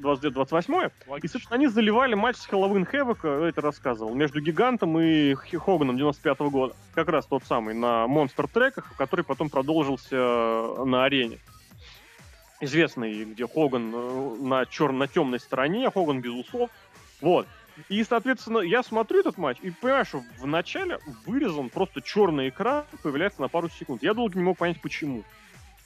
29-28 0.00 0.92
и, 1.22 1.28
собственно, 1.28 1.56
они 1.56 1.66
заливали 1.66 2.14
матч 2.14 2.36
с 2.36 2.46
Хэллоуин 2.46 2.84
Хэвока, 2.84 3.28
это 3.28 3.60
рассказывал, 3.60 4.14
между 4.14 4.40
Гигантом 4.40 4.98
и 4.98 5.34
Хоганом 5.34 5.96
95 5.96 6.40
года. 6.50 6.74
Как 6.94 7.08
раз 7.08 7.26
тот 7.26 7.44
самый, 7.44 7.74
на 7.74 8.06
Монстр 8.06 8.48
треках, 8.48 8.92
который 8.96 9.24
потом 9.24 9.50
продолжился 9.50 10.16
э, 10.16 10.84
на 10.84 11.04
арене. 11.04 11.38
Известный, 12.60 13.24
где 13.24 13.46
Хоган 13.46 13.92
э, 13.94 14.36
на, 14.40 14.66
чер... 14.66 14.92
на 14.92 15.06
темной 15.06 15.40
стороне, 15.40 15.90
Хоган 15.90 16.20
без 16.20 16.32
усов. 16.32 16.70
Вот. 17.20 17.46
И, 17.88 18.04
соответственно, 18.04 18.58
я 18.58 18.82
смотрю 18.82 19.20
этот 19.20 19.38
матч 19.38 19.58
и 19.62 19.70
понимаю, 19.70 20.04
что 20.04 20.22
в 20.38 20.46
начале 20.46 20.98
вырезан 21.26 21.68
просто 21.68 22.00
черный 22.00 22.48
экран, 22.48 22.84
появляется 23.02 23.40
на 23.40 23.48
пару 23.48 23.68
секунд. 23.68 24.02
Я 24.02 24.14
долго 24.14 24.36
не 24.36 24.44
мог 24.44 24.58
понять, 24.58 24.80
почему. 24.80 25.24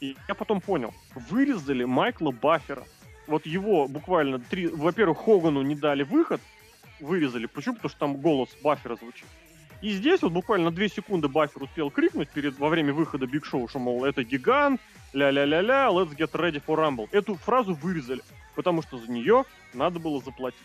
И 0.00 0.16
я 0.28 0.34
потом 0.34 0.60
понял, 0.60 0.92
вырезали 1.14 1.84
Майкла 1.84 2.30
Баффера. 2.30 2.84
Вот 3.26 3.46
его 3.46 3.88
буквально 3.88 4.38
три... 4.38 4.66
Во-первых, 4.66 5.18
Хогану 5.18 5.62
не 5.62 5.74
дали 5.74 6.02
выход, 6.02 6.40
вырезали. 7.00 7.46
Почему? 7.46 7.76
Потому 7.76 7.90
что 7.90 7.98
там 7.98 8.16
голос 8.16 8.50
Баффера 8.62 8.96
звучит. 8.96 9.26
И 9.80 9.90
здесь 9.90 10.22
вот 10.22 10.32
буквально 10.32 10.70
2 10.70 10.88
секунды 10.88 11.28
Баффер 11.28 11.62
успел 11.62 11.90
крикнуть 11.90 12.30
перед, 12.30 12.58
во 12.58 12.70
время 12.70 12.94
выхода 12.94 13.26
Биг 13.26 13.44
Шоу, 13.44 13.68
что, 13.68 13.78
мол, 13.78 14.04
это 14.04 14.24
гигант, 14.24 14.80
ля-ля-ля-ля, 15.12 15.88
let's 15.90 16.16
get 16.16 16.32
ready 16.32 16.62
for 16.64 16.76
Rumble. 16.76 17.08
Эту 17.12 17.34
фразу 17.34 17.74
вырезали, 17.74 18.22
потому 18.54 18.80
что 18.80 18.96
за 18.96 19.10
нее 19.10 19.44
надо 19.74 19.98
было 19.98 20.22
заплатить. 20.22 20.60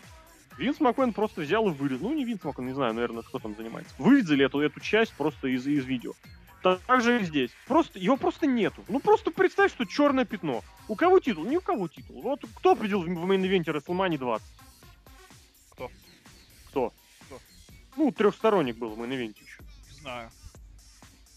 Винс 0.59 0.79
Макмен 0.81 1.13
просто 1.13 1.41
взял 1.41 1.67
и 1.69 1.71
вырезал. 1.71 2.09
Ну, 2.09 2.15
не 2.15 2.25
Винс 2.25 2.43
Макмен, 2.43 2.67
не 2.67 2.73
знаю, 2.73 2.93
наверное, 2.93 3.23
кто 3.23 3.39
там 3.39 3.55
занимается. 3.55 3.93
Вырезали 3.97 4.45
эту, 4.45 4.59
эту 4.59 4.79
часть 4.81 5.13
просто 5.13 5.47
из, 5.47 5.65
из 5.65 5.85
видео. 5.85 6.13
Так 6.61 7.01
же 7.01 7.21
и 7.21 7.23
здесь. 7.23 7.51
Просто, 7.67 7.97
его 7.97 8.17
просто 8.17 8.45
нету. 8.45 8.83
Ну, 8.89 8.99
просто 8.99 9.31
представь, 9.31 9.71
что 9.71 9.85
черное 9.85 10.25
пятно. 10.25 10.61
У 10.89 10.95
кого 10.95 11.21
титул? 11.21 11.45
Ни 11.45 11.55
у 11.55 11.61
кого 11.61 11.87
титул. 11.87 12.21
Вот 12.21 12.41
кто 12.55 12.75
победил 12.75 13.01
в 13.01 13.07
main 13.07 13.33
event 13.33 13.65
е 13.65 13.71
WrestleMania 13.73 14.17
20? 14.17 14.45
Кто? 15.71 15.89
Кто? 16.69 16.93
Кто? 17.27 17.39
Ну, 17.95 18.11
трехсторонник 18.11 18.75
был 18.77 18.89
в 18.89 18.99
main 18.99 19.16
event 19.16 19.37
е 19.37 19.41
еще. 19.41 19.63
Не 19.93 20.01
знаю. 20.01 20.29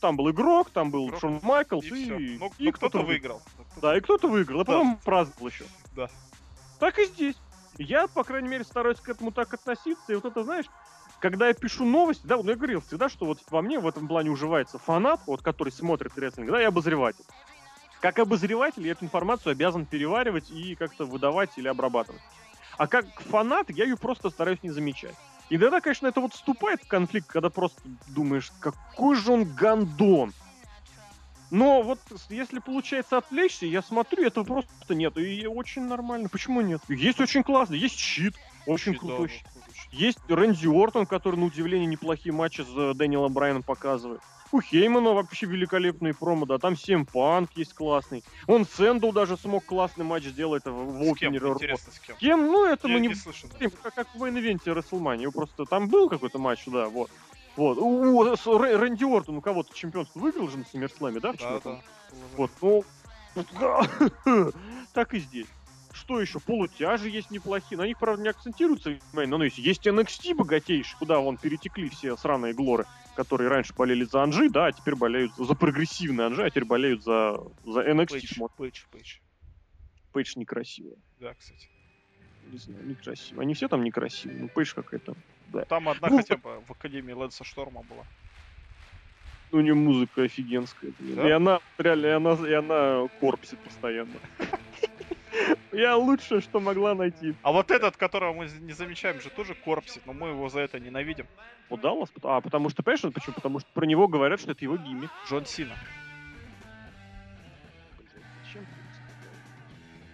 Там 0.00 0.16
был 0.16 0.28
игрок, 0.32 0.70
там 0.70 0.90
был 0.90 1.06
Игрок, 1.06 1.20
Шон 1.20 1.38
Майклс 1.44 1.84
И, 1.84 1.88
и, 1.90 2.04
все. 2.04 2.18
и 2.18 2.38
Ну, 2.38 2.50
ну, 2.58 2.72
кто-то 2.72 2.98
вы- 2.98 3.04
выиграл. 3.04 3.40
Да, 3.80 3.96
и 3.96 4.00
кто-то 4.00 4.26
выиграл, 4.26 4.62
а 4.62 4.64
Да. 4.64 4.72
потом 4.72 4.96
праздновал 5.04 5.46
еще. 5.46 5.64
Да. 5.94 6.10
Так 6.80 6.98
и 6.98 7.04
здесь. 7.06 7.36
Я, 7.78 8.06
по 8.06 8.24
крайней 8.24 8.48
мере, 8.48 8.64
стараюсь 8.64 9.00
к 9.00 9.08
этому 9.08 9.32
так 9.32 9.52
относиться. 9.54 10.12
И 10.12 10.14
вот 10.14 10.24
это, 10.24 10.44
знаешь, 10.44 10.66
когда 11.20 11.48
я 11.48 11.54
пишу 11.54 11.84
новости, 11.84 12.26
да, 12.26 12.36
вот 12.36 12.46
я 12.46 12.54
говорил 12.54 12.80
всегда, 12.80 13.08
что 13.08 13.26
вот 13.26 13.38
во 13.50 13.62
мне 13.62 13.78
в 13.78 13.86
этом 13.86 14.08
плане 14.08 14.30
уживается 14.30 14.78
фанат, 14.78 15.20
вот 15.26 15.42
который 15.42 15.72
смотрит 15.72 16.16
рестлинг, 16.18 16.50
да, 16.50 16.60
и 16.60 16.64
обозреватель. 16.64 17.24
Как 18.00 18.18
обозреватель 18.18 18.84
я 18.84 18.92
эту 18.92 19.04
информацию 19.04 19.52
обязан 19.52 19.86
переваривать 19.86 20.50
и 20.50 20.74
как-то 20.74 21.04
выдавать 21.04 21.50
или 21.56 21.68
обрабатывать. 21.68 22.20
А 22.76 22.88
как 22.88 23.06
фанат 23.20 23.70
я 23.70 23.84
ее 23.84 23.96
просто 23.96 24.30
стараюсь 24.30 24.62
не 24.62 24.70
замечать. 24.70 25.14
И 25.50 25.58
тогда, 25.58 25.80
конечно, 25.80 26.06
это 26.06 26.20
вот 26.20 26.32
вступает 26.32 26.82
в 26.82 26.88
конфликт, 26.88 27.28
когда 27.28 27.50
просто 27.50 27.80
думаешь, 28.08 28.50
какой 28.58 29.14
же 29.16 29.32
он 29.32 29.44
гандон. 29.44 30.32
Но 31.52 31.82
вот 31.82 31.98
если 32.30 32.60
получается 32.60 33.18
отвлечься, 33.18 33.66
я 33.66 33.82
смотрю, 33.82 34.24
этого 34.24 34.42
просто 34.42 34.94
нет. 34.94 35.18
И 35.18 35.46
очень 35.46 35.82
нормально. 35.82 36.30
Почему 36.30 36.62
нет? 36.62 36.80
Есть 36.88 37.20
очень 37.20 37.42
классно, 37.42 37.74
есть 37.74 37.98
Щит, 37.98 38.34
очень 38.66 38.92
Щит, 38.92 39.00
крутой 39.00 39.28
щит. 39.28 39.46
Есть 39.90 40.18
Рэнди 40.28 40.66
Ортон, 40.66 41.04
который, 41.04 41.36
на 41.36 41.44
удивление, 41.44 41.86
неплохие 41.86 42.32
матчи 42.32 42.62
с 42.62 42.74
э, 42.74 42.94
Дэниелом 42.94 43.34
Брайаном 43.34 43.62
показывает. 43.62 44.22
У 44.50 44.62
Хеймана 44.62 45.12
вообще 45.12 45.44
великолепные 45.44 46.14
промо, 46.14 46.46
да, 46.46 46.56
там 46.56 46.74
CM 46.74 47.04
Панк 47.04 47.50
есть 47.54 47.74
классный. 47.74 48.24
Он 48.46 48.64
Сэндоу 48.64 49.12
даже 49.12 49.36
смог 49.36 49.66
классный 49.66 50.06
матч 50.06 50.24
сделать 50.24 50.64
в 50.64 50.70
в 50.70 51.14
С 51.14 51.18
кем? 51.18 51.36
Интересно, 51.36 51.92
с 51.92 51.98
кем? 51.98 52.16
Кем? 52.16 52.46
Ну, 52.46 52.64
это 52.64 52.88
Я 52.88 52.94
мы 52.94 53.00
не 53.00 53.08
не 53.08 53.14
слышал. 53.14 53.50
Блин, 53.58 53.72
Как, 53.82 53.94
как 53.94 54.14
в 54.14 54.22
main 54.22 54.44
event 54.44 54.72
е 54.72 54.77
Рестлмании. 54.77 55.26
Просто 55.26 55.66
там 55.66 55.88
был 55.88 56.08
какой-то 56.08 56.38
матч, 56.38 56.64
да, 56.66 56.88
вот. 56.88 57.10
Вот. 57.56 57.78
У, 57.78 57.86
у- 57.86 58.24
Рэ- 58.24 58.76
Рэнди 58.76 59.04
Ортон 59.04 59.36
у 59.36 59.40
кого-то 59.40 59.74
чемпионство 59.74 60.20
выиграл 60.20 60.48
же 60.48 60.58
на 60.58 60.64
Саммерслэме, 60.64 61.20
да? 61.20 61.32
Да, 61.32 61.60
да. 61.64 61.80
Вот, 62.36 62.50
ну, 62.60 62.84
так 64.92 65.14
и 65.14 65.18
здесь. 65.18 65.46
Что 65.92 66.20
еще? 66.20 66.40
Полутяжи 66.40 67.08
есть 67.08 67.30
неплохие. 67.30 67.78
На 67.78 67.86
них, 67.86 67.98
правда, 67.98 68.22
не 68.22 68.28
акцентируются, 68.28 68.90
внимание, 68.90 69.30
но 69.30 69.38
ну, 69.38 69.44
есть. 69.44 69.58
Есть 69.58 69.86
NXT 69.86 70.34
богатейший, 70.34 70.96
куда 70.98 71.18
вон 71.18 71.36
перетекли 71.36 71.88
все 71.90 72.16
сраные 72.16 72.54
глоры, 72.54 72.86
которые 73.14 73.48
раньше 73.48 73.74
болели 73.74 74.04
за 74.04 74.22
Анжи, 74.22 74.48
да, 74.48 74.66
а 74.66 74.72
теперь 74.72 74.94
болеют 74.94 75.32
за 75.36 75.54
прогрессивные 75.54 76.26
Анжи, 76.26 76.44
а 76.44 76.50
теперь 76.50 76.64
болеют 76.64 77.04
за, 77.04 77.36
за 77.64 77.82
NXT. 77.82 78.08
Пейдж. 78.08 78.40
Пейдж, 78.56 78.84
Пейдж. 78.90 79.16
Пейдж 80.12 80.32
некрасивая. 80.36 80.96
Да, 81.20 81.34
кстати. 81.34 81.68
Не 82.50 82.58
знаю, 82.58 82.86
некрасивая. 82.86 83.42
Они 83.42 83.54
все 83.54 83.68
там 83.68 83.84
некрасивые. 83.84 84.40
Ну, 84.40 84.48
Пейдж 84.48 84.74
какая-то... 84.74 85.14
Там 85.60 85.88
одна 85.88 86.08
Ну, 86.08 86.16
хотя 86.16 86.36
бы 86.36 86.60
в 86.66 86.70
Академии 86.72 87.12
Лэнса 87.12 87.44
Шторма 87.44 87.82
была. 87.82 88.04
Ну, 89.50 89.58
у 89.58 89.60
нее 89.60 89.74
музыка 89.74 90.22
офигенская. 90.22 90.92
блин. 90.98 91.16
Да? 91.16 91.28
И 91.28 91.30
она, 91.30 91.60
реально, 91.78 92.06
и 92.06 92.10
она, 92.10 92.32
и 92.48 92.52
она 92.52 93.08
корпсит 93.20 93.58
постоянно. 93.60 94.14
Я 95.72 95.96
лучшее, 95.96 96.40
что 96.40 96.60
могла 96.60 96.94
найти. 96.94 97.34
А 97.42 97.52
вот 97.52 97.70
этот, 97.70 97.96
которого 97.96 98.34
мы 98.34 98.48
не 98.60 98.72
замечаем, 98.72 99.20
же 99.20 99.30
тоже 99.30 99.54
корпсит, 99.54 100.06
но 100.06 100.12
мы 100.12 100.28
его 100.28 100.48
за 100.48 100.60
это 100.60 100.78
ненавидим. 100.80 101.26
У 101.70 101.76
Даллас? 101.76 102.10
А, 102.22 102.40
потому 102.40 102.68
что, 102.70 102.82
понимаешь, 102.82 103.14
почему? 103.14 103.34
Потому 103.34 103.60
что 103.60 103.68
про 103.72 103.86
него 103.86 104.08
говорят, 104.08 104.40
что 104.40 104.52
это 104.52 104.64
его 104.64 104.76
гиммик. 104.76 105.10
Джон 105.28 105.46
Сина. 105.46 105.74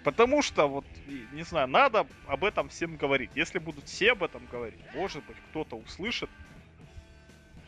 Потому 0.09 0.41
что, 0.41 0.67
вот, 0.67 0.87
не 1.33 1.43
знаю, 1.43 1.69
надо 1.69 2.07
об 2.27 2.43
этом 2.43 2.71
всем 2.71 2.97
говорить. 2.97 3.31
Если 3.35 3.59
будут 3.59 3.85
все 3.85 4.13
об 4.13 4.23
этом 4.25 4.47
говорить, 4.51 4.81
может 4.95 5.23
быть, 5.27 5.37
кто-то 5.51 5.77
услышит. 5.77 6.31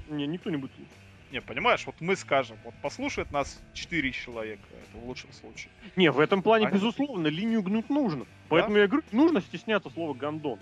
Не, 0.09 0.27
никто 0.27 0.49
не 0.49 0.57
будет 0.57 0.75
слушать. 0.75 0.95
Не, 1.33 1.43
понимаешь, 1.43 1.85
вот 1.85 1.97
мы 2.01 2.17
скажем, 2.17 2.57
вот 2.65 2.73
послушает 2.81 3.31
нас 3.31 3.61
4 3.75 4.11
человека, 4.13 4.63
это 4.71 4.99
в 4.99 5.07
лучшем 5.07 5.31
случае. 5.35 5.71
Не, 5.97 6.11
в 6.11 6.19
этом 6.19 6.43
плане, 6.43 6.69
А- 6.69 6.71
безусловно, 6.71 7.27
линию 7.27 7.63
гнуть 7.63 7.91
нужно. 7.91 8.25
Поэтому 8.49 8.79
я 8.79 8.87
говорю, 8.87 9.05
нужно 9.13 9.43
стесняться 9.43 9.91
слова 9.91 10.15
«гандон». 10.15 10.59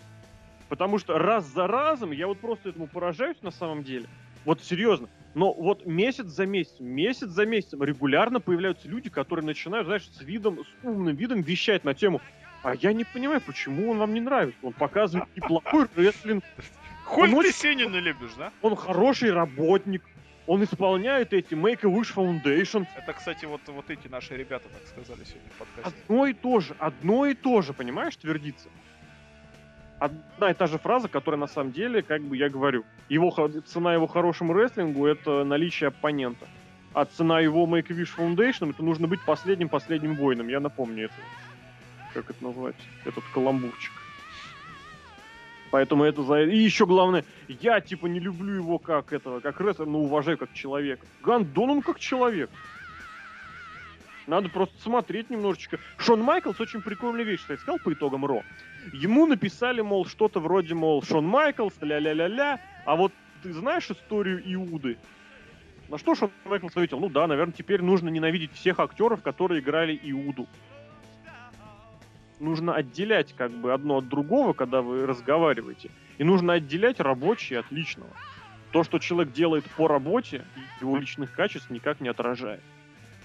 Потому 0.68 0.98
что 0.98 1.16
раз 1.16 1.44
за 1.44 1.68
разом 1.68 2.10
я 2.10 2.26
вот 2.26 2.40
просто 2.40 2.70
этому 2.70 2.88
поражаюсь 2.88 3.40
на 3.42 3.52
самом 3.52 3.84
деле. 3.84 4.08
Вот 4.44 4.64
серьезно. 4.64 5.08
Но 5.34 5.52
вот 5.52 5.86
месяц 5.86 6.26
за 6.26 6.46
месяцем, 6.46 6.86
месяц 6.86 7.28
за 7.28 7.46
месяцем 7.46 7.82
регулярно 7.82 8.40
появляются 8.40 8.88
люди, 8.88 9.10
которые 9.10 9.44
начинают, 9.44 9.86
знаешь, 9.86 10.08
с 10.10 10.22
видом, 10.22 10.60
с 10.64 10.84
умным 10.84 11.14
видом 11.14 11.42
вещать 11.42 11.84
на 11.84 11.94
тему 11.94 12.20
а 12.62 12.74
я 12.74 12.92
не 12.92 13.04
понимаю, 13.04 13.40
почему 13.40 13.90
он 13.90 13.98
вам 13.98 14.14
не 14.14 14.20
нравится. 14.20 14.58
Он 14.62 14.72
показывает 14.72 15.28
неплохой 15.36 15.86
рестлинг, 15.96 16.44
Хуй 17.04 17.30
ты 17.30 17.52
Сенина 17.52 17.96
любишь, 17.96 18.32
да? 18.36 18.52
он 18.60 18.76
хороший 18.76 19.32
работник, 19.32 20.02
он 20.46 20.62
исполняет 20.64 21.32
эти 21.32 21.54
Make-A-Wish 21.54 22.14
Foundation. 22.14 22.86
Это, 22.96 23.12
кстати, 23.14 23.46
вот, 23.46 23.62
вот 23.68 23.88
эти 23.88 24.08
наши 24.08 24.36
ребята 24.36 24.68
так 24.68 24.86
сказали 24.88 25.24
сегодня 25.24 25.48
в 25.50 25.58
подкасте. 25.58 25.98
Одно 26.02 26.26
и 26.26 26.34
то 26.34 26.60
же, 26.60 26.76
одно 26.78 27.26
и 27.26 27.34
то 27.34 27.62
же, 27.62 27.72
понимаешь, 27.72 28.16
твердится. 28.16 28.68
Одна 29.98 30.50
и 30.50 30.54
та 30.54 30.66
же 30.66 30.78
фраза, 30.78 31.08
которая 31.08 31.40
на 31.40 31.48
самом 31.48 31.72
деле, 31.72 32.02
как 32.02 32.22
бы 32.22 32.36
я 32.36 32.48
говорю, 32.48 32.84
его 33.08 33.34
цена 33.66 33.94
его 33.94 34.06
хорошему 34.06 34.54
рестлингу 34.54 35.06
это 35.06 35.44
наличие 35.44 35.88
оппонента. 35.88 36.46
А 36.94 37.04
цена 37.04 37.40
его 37.40 37.66
Make-A-Wish 37.66 38.16
Foundation 38.16 38.70
это 38.70 38.82
нужно 38.82 39.08
быть 39.08 39.24
последним-последним 39.24 40.14
воином. 40.14 40.48
Я 40.48 40.60
напомню 40.60 41.06
это. 41.06 41.14
Как 42.14 42.30
это 42.30 42.42
назвать? 42.44 42.76
Этот 43.04 43.24
каламбурчик. 43.34 43.92
Поэтому 45.70 46.04
это 46.04 46.22
за... 46.22 46.42
И 46.42 46.56
еще 46.56 46.86
главное, 46.86 47.24
я 47.48 47.80
типа 47.80 48.06
не 48.06 48.20
люблю 48.20 48.54
его 48.54 48.78
как 48.78 49.12
этого, 49.12 49.40
как 49.40 49.60
рестлер, 49.60 49.86
но 49.86 49.98
уважаю 50.00 50.38
как 50.38 50.52
человека. 50.54 51.06
Гандон 51.22 51.70
он 51.70 51.82
как 51.82 51.98
человек. 51.98 52.50
Надо 54.26 54.48
просто 54.48 54.80
смотреть 54.82 55.30
немножечко. 55.30 55.78
Шон 55.98 56.22
Майклс 56.22 56.60
очень 56.60 56.82
прикольную 56.82 57.26
вещь, 57.26 57.40
кстати, 57.40 57.60
сказал 57.60 57.78
по 57.78 57.92
итогам 57.92 58.24
Ро. 58.24 58.42
Ему 58.92 59.26
написали, 59.26 59.80
мол, 59.80 60.06
что-то 60.06 60.40
вроде, 60.40 60.74
мол, 60.74 61.02
Шон 61.02 61.26
Майклс, 61.26 61.74
ля-ля-ля-ля, 61.80 62.60
а 62.84 62.96
вот 62.96 63.12
ты 63.42 63.52
знаешь 63.52 63.90
историю 63.90 64.42
Иуды? 64.54 64.96
На 65.88 65.98
что 65.98 66.14
Шон 66.14 66.30
Майклс 66.44 66.72
ответил, 66.72 67.00
ну 67.00 67.08
да, 67.08 67.26
наверное, 67.26 67.52
теперь 67.52 67.82
нужно 67.82 68.08
ненавидеть 68.08 68.52
всех 68.52 68.78
актеров, 68.78 69.22
которые 69.22 69.60
играли 69.60 69.98
Иуду. 70.02 70.46
Нужно 72.40 72.74
отделять 72.74 73.34
как 73.34 73.50
бы 73.50 73.72
одно 73.72 73.98
от 73.98 74.08
другого, 74.08 74.52
когда 74.52 74.80
вы 74.80 75.06
разговариваете. 75.06 75.90
И 76.18 76.24
нужно 76.24 76.54
отделять 76.54 77.00
рабочее 77.00 77.58
от 77.58 77.70
личного. 77.72 78.10
То, 78.70 78.84
что 78.84 78.98
человек 78.98 79.32
делает 79.32 79.64
по 79.76 79.88
работе, 79.88 80.44
его 80.80 80.96
личных 80.96 81.32
качеств 81.32 81.70
никак 81.70 82.00
не 82.00 82.08
отражает. 82.08 82.62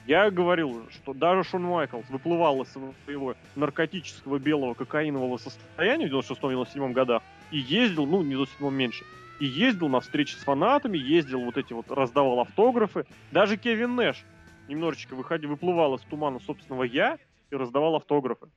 Я 0.05 0.29
говорил 0.29 0.89
что 0.91 1.13
даже 1.13 1.43
Шон 1.43 1.63
Майклс 1.63 2.09
выплывал 2.09 2.61
из 2.63 2.69
своего 2.71 3.35
наркотического 3.55 4.37
белого 4.37 4.73
кокаинового 4.73 5.37
состояния 5.37 6.07
в 6.07 6.13
96-97 6.13 6.91
годах 6.91 7.23
и 7.51 7.59
ездил, 7.59 8.05
ну, 8.05 8.21
не 8.21 8.35
в 8.35 8.39
97 8.39 8.73
меньше, 8.73 9.05
и 9.39 9.45
ездил 9.45 9.87
на 9.87 10.01
встречи 10.01 10.35
с 10.35 10.39
фанатами, 10.39 10.97
ездил 10.97 11.41
вот 11.41 11.57
эти 11.57 11.71
вот, 11.71 11.89
раздавал 11.89 12.41
автографы. 12.41 13.05
Даже 13.31 13.55
Кевин 13.55 13.95
Нэш 13.95 14.25
немножечко 14.67 15.15
выходил, 15.15 15.51
выплывал 15.51 15.95
из 15.95 16.01
тумана 16.01 16.39
собственного 16.39 16.83
«я» 16.83 17.17
и 17.49 17.55
раздавал 17.55 17.95
автографы. 17.95 18.47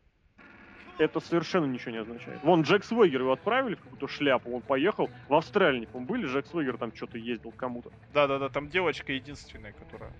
Это 0.98 1.20
совершенно 1.20 1.66
ничего 1.66 1.92
не 1.92 1.98
означает. 1.98 2.42
Вон 2.42 2.62
Джек 2.62 2.82
Свегер 2.82 3.20
его 3.20 3.32
отправили 3.32 3.74
в 3.74 3.82
какую-то 3.82 4.08
шляпу, 4.08 4.50
он 4.50 4.62
поехал 4.62 5.10
в 5.28 5.34
Австралию, 5.34 5.80
не 5.80 5.86
помню, 5.86 6.08
были, 6.08 6.26
Джек 6.26 6.46
Свегер 6.46 6.78
там 6.78 6.94
что-то 6.94 7.18
ездил 7.18 7.52
кому-то. 7.52 7.90
Да-да-да, 8.14 8.48
там 8.48 8.68
девочка 8.68 9.12
единственная, 9.12 9.72
которая 9.72 10.12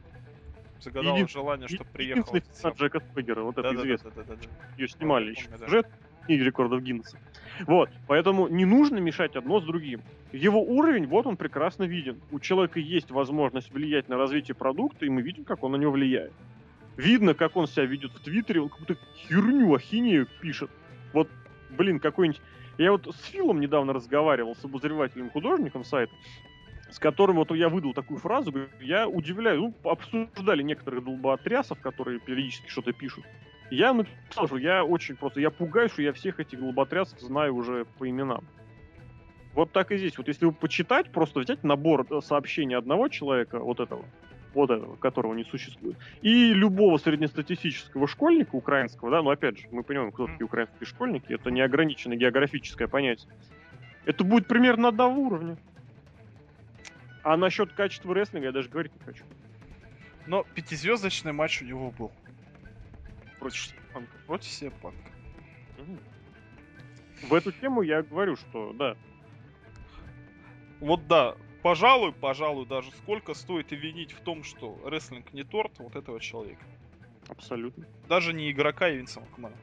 загадала 0.81 1.17
Един- 1.17 1.29
желание, 1.29 1.69
чтобы 1.69 1.91
приехал. 1.93 2.35
Единственный 2.35 2.75
Джека 2.75 3.03
Свегера, 3.13 3.43
вот 3.43 3.59
это 3.59 3.75
известно. 3.75 4.11
Да-да-да. 4.15 4.49
ее 4.77 4.89
снимали 4.89 5.35
Помню, 5.35 5.39
еще 5.39 5.49
да. 5.59 5.67
сюжет 5.67 5.87
книги 6.27 6.43
рекордов 6.43 6.83
Гиннесса. 6.83 7.19
Вот, 7.67 7.89
поэтому 8.07 8.49
не 8.49 8.65
нужно 8.65 8.99
мешать 8.99 9.37
одно 9.37 9.61
с 9.61 9.65
другим. 9.65 10.03
Его 10.33 10.61
уровень, 10.63 11.07
вот 11.07 11.27
он 11.27 11.37
прекрасно 11.37 11.85
виден. 11.85 12.21
У 12.31 12.41
человека 12.41 12.81
есть 12.81 13.11
возможность 13.11 13.73
влиять 13.73 14.09
на 14.09 14.17
развитие 14.17 14.55
продукта, 14.55 15.07
и 15.07 15.09
мы 15.09 15.23
видим, 15.23 15.45
как 15.45 15.63
он 15.63 15.73
на 15.73 15.77
него 15.77 15.93
влияет. 15.93 16.33
Видно, 16.97 17.35
как 17.35 17.57
он 17.57 17.67
себя 17.67 17.85
ведет 17.85 18.13
в 18.13 18.21
Твиттере, 18.21 18.61
он 18.61 18.69
какую-то 18.69 18.97
херню, 19.17 19.75
ахинею 19.75 20.27
пишет. 20.41 20.71
Вот, 21.13 21.29
блин, 21.71 22.01
какой-нибудь... 22.01 22.41
Я 22.79 22.93
вот 22.93 23.07
с 23.07 23.25
Филом 23.27 23.61
недавно 23.61 23.95
разговаривал, 23.95 24.55
с 24.55 24.65
обозревателем 24.65 25.31
художником 25.31 25.85
сайта, 25.85 26.13
с 26.91 26.99
которым 26.99 27.37
вот 27.37 27.51
я 27.53 27.69
выдал 27.69 27.93
такую 27.93 28.19
фразу, 28.19 28.53
я 28.81 29.09
удивляю, 29.09 29.61
ну, 29.61 29.91
обсуждали 29.91 30.63
некоторых 30.63 31.05
долбоотрясов, 31.05 31.81
которые 31.81 32.21
периодически 32.21 32.69
что-то 32.69 32.93
пишут. 32.93 33.25
Я 33.71 33.93
написал, 33.93 34.47
что 34.47 34.59
я 34.59 34.85
очень 34.85 35.17
просто, 35.17 35.41
я 35.41 35.51
пугаюсь, 35.51 35.93
что 35.93 36.03
я 36.03 36.13
всех 36.13 36.39
этих 36.39 36.61
долботрясов 36.61 37.21
знаю 37.21 37.55
уже 37.55 37.85
по 37.99 38.09
именам. 38.09 38.45
Вот 39.55 39.73
так 39.73 39.91
и 39.91 39.97
здесь. 39.97 40.17
Вот 40.19 40.29
если 40.29 40.45
вы 40.45 40.53
почитать, 40.53 41.11
просто 41.11 41.41
взять 41.41 41.65
набор 41.65 42.07
э, 42.09 42.21
сообщений 42.21 42.77
одного 42.77 43.09
человека, 43.09 43.59
вот 43.59 43.81
этого, 43.81 44.05
вот 44.55 44.71
этого, 44.71 44.97
которого 44.97 45.35
не 45.35 45.45
существует, 45.45 45.97
и 46.21 46.53
любого 46.53 46.99
среднестатистического 46.99 48.07
школьника 48.07 48.55
украинского, 48.55 49.11
да, 49.11 49.23
ну 49.23 49.31
опять 49.31 49.59
же, 49.59 49.67
мы 49.73 49.83
понимаем, 49.83 50.13
кто 50.13 50.27
такие 50.27 50.45
украинские 50.45 50.87
школьники, 50.87 51.33
это 51.33 51.51
не 51.51 51.63
ограниченное 51.63 52.19
географическое 52.19 52.87
понятие. 52.87 53.33
Это 54.05 54.23
будет 54.23 54.47
примерно 54.47 54.89
одного 54.89 55.23
уровня. 55.23 55.57
А 57.27 57.37
насчет 57.37 57.73
качества 57.73 58.15
рестлинга 58.15 58.47
я 58.47 58.53
даже 58.53 58.69
говорить 58.69 58.95
не 58.95 59.01
хочу. 59.01 59.25
Но 60.29 60.45
пятизвездочный 60.55 61.33
матч 61.33 61.61
у 61.61 61.65
него 61.65 61.91
был. 61.91 62.13
Против 63.41 63.65
Степанка. 63.65 64.17
Против 64.29 64.49
Степанка. 64.49 65.11
В 67.25 67.35
эту 67.35 67.51
тему 67.51 67.83
я 67.83 68.05
говорю, 68.05 68.37
что 68.37 68.73
да. 68.75 68.97
Вот 70.79 71.09
да, 71.09 71.35
пожалуй, 71.63 72.13
пожалуй, 72.13 72.65
даже 72.65 72.93
сколько 72.93 73.35
стоит 73.35 73.73
и 73.73 73.77
винить 73.77 74.13
в 74.13 74.21
том, 74.21 74.45
что 74.45 74.81
рестлинг 74.89 75.33
не 75.33 75.43
торт 75.43 75.81
вот 75.81 75.97
этого 75.97 76.21
человека. 76.21 76.65
Абсолютно. 77.29 77.87
Даже 78.09 78.35
не 78.35 78.53
игрока 78.53 78.89
и 78.89 78.99
Винса 78.99 79.19
Макмена. 79.19 79.57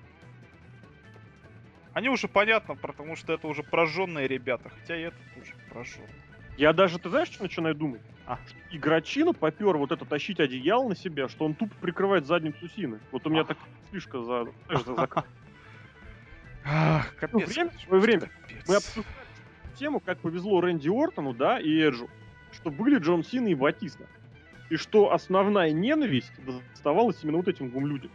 Они 1.94 2.10
уже 2.10 2.28
понятно, 2.28 2.76
потому 2.76 3.16
что 3.16 3.32
это 3.32 3.48
уже 3.48 3.64
прожженные 3.64 4.28
ребята, 4.28 4.68
хотя 4.68 4.98
и 4.98 5.04
этот 5.04 5.22
уже 5.42 5.56
прожженный. 5.70 6.23
Я 6.58 6.74
даже, 6.74 7.00
ты 7.00 7.10
знаешь, 7.10 7.30
что 7.30 7.44
начинаю 7.44 7.76
думать? 7.76 8.02
А, 8.26 8.40
игрочина 8.72 9.34
попер 9.34 9.78
вот 9.78 9.92
это 9.92 10.06
тащить 10.06 10.40
одеяло 10.40 10.88
на 10.88 10.96
себя, 10.96 11.28
что 11.28 11.46
он 11.46 11.56
тупо 11.56 11.76
прикрывает 11.82 12.26
задницу 12.26 12.70
Сины. 12.70 13.00
Вот 13.12 13.26
у 13.26 13.30
меня 13.30 13.44
так 13.44 13.58
слишком 13.90 14.26
за... 14.26 14.48
за, 14.70 14.94
за... 14.94 15.10
Ах, 16.66 17.16
капец. 17.16 17.32
Ну, 17.34 17.46
время, 17.46 17.72
свое 17.86 18.02
время. 18.02 18.30
Мы 18.68 18.76
обсуждали 18.76 19.16
тему, 19.78 20.00
как 20.00 20.20
повезло 20.20 20.62
Рэнди 20.62 20.88
Ортону, 20.88 21.34
да, 21.34 21.60
и 21.60 21.78
Эджу, 21.80 22.10
что 22.54 22.70
были 22.70 23.00
Джон 23.00 23.24
Сина 23.24 23.48
и 23.48 23.56
Батиста. 23.56 24.08
И 24.70 24.78
что 24.78 25.12
основная 25.12 25.72
ненависть 25.72 26.32
доставалась 26.46 27.22
именно 27.24 27.38
вот 27.38 27.48
этим 27.48 27.70
двум 27.70 27.88
людям. 27.88 28.12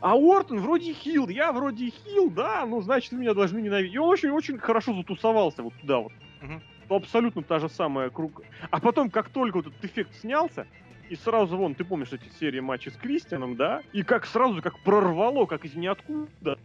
А 0.00 0.16
Уортон 0.16 0.60
вроде 0.60 0.92
хил, 0.92 1.28
я 1.28 1.50
вроде 1.50 1.90
хил, 1.90 2.30
да, 2.30 2.64
ну 2.66 2.82
значит 2.82 3.10
вы 3.10 3.18
меня 3.18 3.34
должны 3.34 3.60
ненавидеть. 3.60 3.94
И 3.94 3.98
он 3.98 4.10
очень-очень 4.10 4.58
хорошо 4.58 4.94
затусовался 4.94 5.62
вот 5.62 5.74
туда 5.80 5.98
вот. 5.98 6.12
Угу 6.42 6.60
то 6.88 6.96
абсолютно 6.96 7.42
та 7.42 7.58
же 7.58 7.68
самая 7.68 8.10
круг. 8.10 8.42
А 8.70 8.80
потом, 8.80 9.10
как 9.10 9.28
только 9.28 9.56
вот 9.56 9.66
этот 9.66 9.84
эффект 9.84 10.14
снялся, 10.20 10.66
и 11.08 11.16
сразу 11.16 11.56
вон, 11.56 11.74
ты 11.74 11.84
помнишь 11.84 12.12
эти 12.12 12.28
серии 12.38 12.60
матчей 12.60 12.92
с 12.92 12.96
Кристианом, 12.96 13.56
да? 13.56 13.82
И 13.92 14.02
как 14.02 14.26
сразу, 14.26 14.60
как 14.62 14.78
прорвало, 14.80 15.46
как 15.46 15.64
из 15.64 15.74
ниоткуда. 15.74 16.58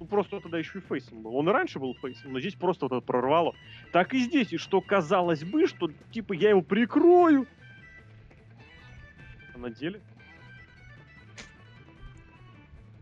Ну, 0.00 0.06
просто 0.06 0.40
тогда 0.40 0.58
еще 0.58 0.78
и 0.78 0.82
фейсом 0.82 1.22
был. 1.22 1.34
Он 1.34 1.48
и 1.48 1.52
раньше 1.52 1.78
был 1.78 1.94
фейсом, 1.94 2.32
но 2.32 2.40
здесь 2.40 2.54
просто 2.54 2.86
вот 2.86 2.92
это 2.92 3.00
прорвало. 3.04 3.54
Так 3.92 4.14
и 4.14 4.18
здесь. 4.18 4.52
И 4.52 4.58
что 4.58 4.80
казалось 4.80 5.44
бы, 5.44 5.66
что 5.66 5.90
типа 6.12 6.34
я 6.34 6.50
его 6.50 6.62
прикрою. 6.62 7.46
А 9.54 9.58
на 9.58 9.70
деле? 9.70 10.00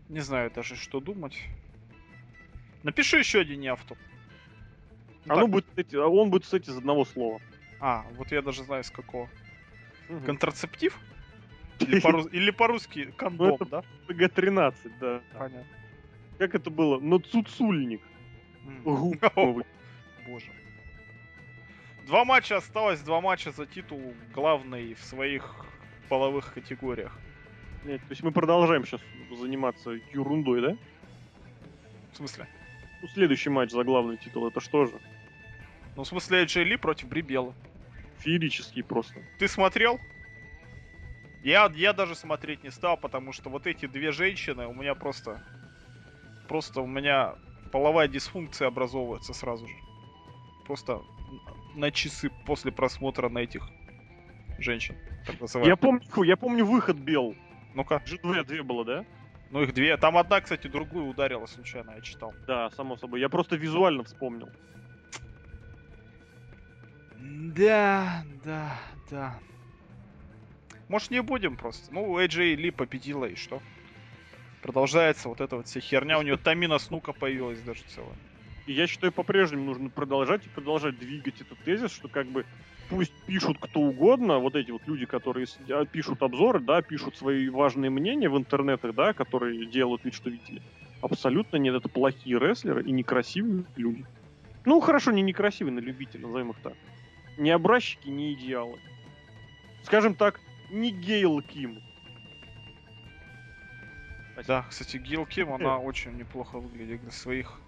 Не 0.09 0.21
знаю 0.21 0.49
даже, 0.53 0.75
что 0.75 0.99
думать. 0.99 1.37
Напиши 2.83 3.17
еще 3.17 3.41
один 3.41 3.59
не 3.59 3.67
авто. 3.67 3.95
Ну, 3.95 4.06
Оно 5.27 5.41
так. 5.41 5.49
будет, 5.49 5.65
кстати, 5.65 5.95
а 5.95 6.07
он 6.07 6.29
будет, 6.29 6.43
кстати, 6.43 6.69
из 6.69 6.77
одного 6.77 7.05
слова. 7.05 7.41
А, 7.79 8.05
вот 8.15 8.31
я 8.31 8.41
даже 8.41 8.63
знаю, 8.63 8.83
с 8.83 8.89
какого. 8.89 9.29
Угу. 10.09 10.25
Контрацептив? 10.25 10.97
Или, 11.79 11.99
по 11.99 12.09
или 12.31 12.51
по-русски 12.51 13.11
кондом, 13.17 13.57
ну, 13.59 13.65
да? 13.65 13.83
ПГ-13, 14.07 14.75
да. 14.99 15.21
Понятно. 15.33 15.65
Как 16.37 16.55
это 16.55 16.69
было? 16.69 16.99
Ну, 16.99 17.19
цуцульник. 17.19 18.01
Боже. 18.85 20.51
Два 22.05 22.23
матча 22.25 22.57
осталось, 22.57 23.01
два 23.01 23.21
матча 23.21 23.51
за 23.51 23.65
титул 23.65 24.13
главный 24.33 24.93
в 24.93 25.03
своих 25.03 25.65
половых 26.07 26.53
категориях. 26.53 27.17
Нет, 27.83 27.99
то 28.01 28.11
есть 28.11 28.23
мы 28.23 28.31
продолжаем 28.31 28.85
сейчас 28.85 29.01
заниматься 29.37 29.91
ерундой, 30.13 30.61
да? 30.61 30.77
В 32.13 32.17
смысле? 32.17 32.47
Ну, 33.01 33.07
следующий 33.09 33.49
матч 33.49 33.71
за 33.71 33.83
главный 33.83 34.17
титул, 34.17 34.47
это 34.47 34.59
что 34.61 34.85
же? 34.85 34.99
Ну, 35.97 36.03
в 36.03 36.07
смысле, 36.07 36.45
Ли 36.45 36.77
против 36.77 37.07
Брибела. 37.07 37.55
Феерический 38.19 38.83
просто. 38.83 39.15
Ты 39.39 39.47
смотрел? 39.47 39.99
Я, 41.43 41.71
я 41.75 41.91
даже 41.91 42.13
смотреть 42.13 42.63
не 42.63 42.69
стал, 42.69 42.97
потому 42.97 43.33
что 43.33 43.49
вот 43.49 43.65
эти 43.65 43.87
две 43.87 44.11
женщины 44.11 44.67
у 44.67 44.73
меня 44.73 44.93
просто... 44.93 45.43
Просто 46.47 46.81
у 46.81 46.87
меня 46.87 47.33
половая 47.71 48.07
дисфункция 48.07 48.67
образовывается 48.67 49.33
сразу 49.33 49.67
же. 49.67 49.73
Просто 50.67 51.01
на 51.75 51.91
часы 51.91 52.29
после 52.45 52.71
просмотра 52.71 53.27
на 53.27 53.39
этих 53.39 53.67
женщин. 54.59 54.95
Я 55.63 55.75
помню, 55.75 56.01
я 56.23 56.37
помню 56.37 56.63
выход 56.63 56.97
Бел. 56.97 57.35
Ну-ка. 57.73 58.03
Две, 58.21 58.43
две 58.43 58.61
было, 58.61 58.85
да? 58.85 59.05
Ну 59.49 59.63
их 59.63 59.73
две. 59.73 59.97
Там 59.97 60.15
одна, 60.17 60.41
кстати, 60.41 60.67
другую 60.67 61.07
ударила 61.07 61.47
случайно, 61.47 61.95
я 61.95 62.01
читал. 62.01 62.33
Да, 62.45 62.69
само 62.71 62.97
собой. 62.97 63.19
Я 63.19 63.29
просто 63.29 63.55
визуально 63.55 64.03
вспомнил. 64.03 64.49
Да, 67.19 68.23
да, 68.45 68.79
да. 69.09 69.39
Может 70.89 71.11
не 71.11 71.21
будем 71.21 71.55
просто. 71.57 71.93
Ну, 71.93 72.19
AJ 72.19 72.55
Ли 72.55 72.71
победила 72.71 73.25
и 73.25 73.35
что? 73.35 73.61
Продолжается 74.61 75.29
вот 75.29 75.41
эта 75.41 75.55
вот 75.57 75.67
вся 75.67 75.79
херня. 75.79 76.19
У 76.19 76.21
нее 76.21 76.37
Тамина 76.37 76.77
Снука 76.77 77.13
появилась 77.13 77.61
даже 77.61 77.81
целая. 77.83 78.17
И 78.67 78.73
я 78.73 78.85
считаю, 78.85 79.13
по-прежнему 79.13 79.65
нужно 79.65 79.89
продолжать 79.89 80.45
и 80.45 80.49
продолжать 80.49 80.97
двигать 80.99 81.39
этот 81.41 81.57
тезис, 81.63 81.91
что 81.91 82.09
как 82.09 82.27
бы 82.27 82.45
пусть 82.89 83.13
пишут 83.25 83.57
кто 83.59 83.79
угодно, 83.79 84.39
вот 84.39 84.55
эти 84.55 84.71
вот 84.71 84.81
люди, 84.87 85.05
которые 85.05 85.47
а, 85.69 85.85
пишут 85.85 86.21
обзоры, 86.21 86.59
да, 86.59 86.81
пишут 86.81 87.15
свои 87.15 87.49
важные 87.49 87.89
мнения 87.89 88.29
в 88.29 88.37
интернетах, 88.37 88.93
да, 88.93 89.13
которые 89.13 89.65
делают 89.67 90.03
вид, 90.03 90.13
что 90.13 90.29
видели. 90.29 90.61
Абсолютно 91.01 91.57
нет, 91.57 91.75
это 91.75 91.87
плохие 91.87 92.39
рестлеры 92.39 92.83
и 92.83 92.91
некрасивые 92.91 93.65
люди. 93.77 94.05
Ну, 94.65 94.81
хорошо, 94.81 95.11
не 95.11 95.21
некрасивые, 95.21 95.73
на 95.73 95.79
любителя, 95.79 96.27
назовем 96.27 96.51
их 96.51 96.57
так. 96.61 96.73
Не 97.37 97.51
образчики, 97.51 98.09
не 98.09 98.33
идеалы. 98.33 98.79
Скажем 99.83 100.15
так, 100.15 100.39
не 100.69 100.91
Гейл 100.91 101.41
Ким. 101.41 101.81
Да, 104.45 104.65
кстати, 104.69 104.97
Гейл 104.97 105.25
Ким, 105.25 105.53
она 105.53 105.77
очень 105.77 106.15
неплохо 106.17 106.59
выглядит 106.59 107.01
для 107.01 107.11
своих. 107.11 107.59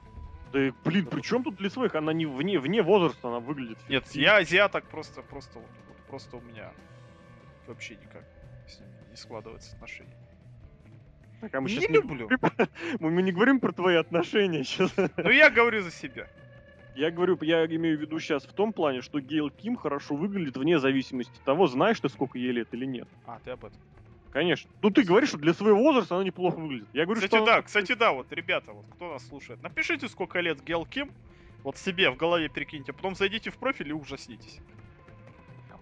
Да, 0.52 0.72
блин, 0.84 1.06
при 1.06 1.22
чем 1.22 1.44
тут 1.44 1.56
для 1.56 1.70
своих? 1.70 1.96
Она 1.96 2.14
не 2.14 2.26
вне, 2.26 2.60
вне 2.60 2.82
возраста, 2.82 3.28
она 3.28 3.40
выглядит. 3.40 3.78
Нет, 3.88 4.08
я 4.14 4.38
азиаток 4.38 4.86
просто, 4.86 5.22
просто, 5.22 5.60
просто 6.08 6.38
у 6.38 6.42
меня 6.42 6.72
вообще 7.68 7.96
никак 7.96 8.24
с 8.68 8.80
ними 8.80 8.92
не 9.10 9.16
складывается 9.16 9.76
отношения. 9.76 10.18
Так, 11.42 11.56
а 11.56 11.62
мы 11.62 11.70
не 11.70 11.88
люблю. 11.88 12.30
Не, 12.30 13.10
мы 13.10 13.22
не 13.22 13.32
говорим 13.32 13.60
про 13.60 13.72
твои 13.72 13.96
отношения 13.96 14.64
сейчас. 14.64 14.92
Ну 14.98 15.30
я 15.30 15.50
говорю 15.50 15.82
за 15.82 15.92
себя. 15.92 16.28
Я 16.96 17.12
говорю, 17.12 17.38
я 17.42 17.66
имею 17.66 17.98
в 17.98 18.02
виду 18.02 18.20
сейчас 18.20 18.44
в 18.46 18.54
том 18.54 18.74
плане, 18.74 19.02
что 19.02 19.20
Гейл 19.20 19.50
Ким 19.50 19.76
хорошо 19.76 20.16
выглядит 20.16 20.58
вне 20.58 20.80
зависимости 20.80 21.32
от 21.38 21.44
того, 21.44 21.68
знаешь 21.68 22.00
ты, 22.00 22.10
сколько 22.10 22.38
ей 22.38 22.52
лет 22.52 22.68
или 22.74 22.86
нет. 22.86 23.08
А, 23.26 23.40
ты 23.44 23.52
об 23.52 23.64
этом. 23.64 23.80
Конечно. 24.32 24.70
Ну 24.82 24.90
ты 24.90 25.04
говоришь, 25.04 25.30
что 25.30 25.38
для 25.38 25.54
своего 25.54 25.80
возраста 25.80 26.16
она 26.16 26.24
неплохо 26.24 26.58
выглядит. 26.58 26.88
Я 26.94 27.06
говорю, 27.06 27.22
кстати, 27.22 27.36
что 27.36 27.46
да, 27.46 27.54
она... 27.54 27.62
кстати, 27.62 27.94
да, 27.94 28.12
вот, 28.12 28.32
ребята, 28.32 28.72
вот 28.72 28.86
кто 28.94 29.14
нас 29.14 29.28
слушает, 29.28 29.62
напишите, 29.64 30.08
сколько 30.08 30.40
лет 30.40 30.64
Гейл 30.64 30.86
Ким, 30.86 31.12
вот 31.64 31.78
себе 31.78 32.10
в 32.12 32.18
голове 32.18 32.50
перекиньте, 32.50 32.94
потом 32.94 33.16
зайдите 33.16 33.50
в 33.50 33.58
профиль 33.58 33.90
и 33.90 33.94
ужаснитесь. 33.94 34.60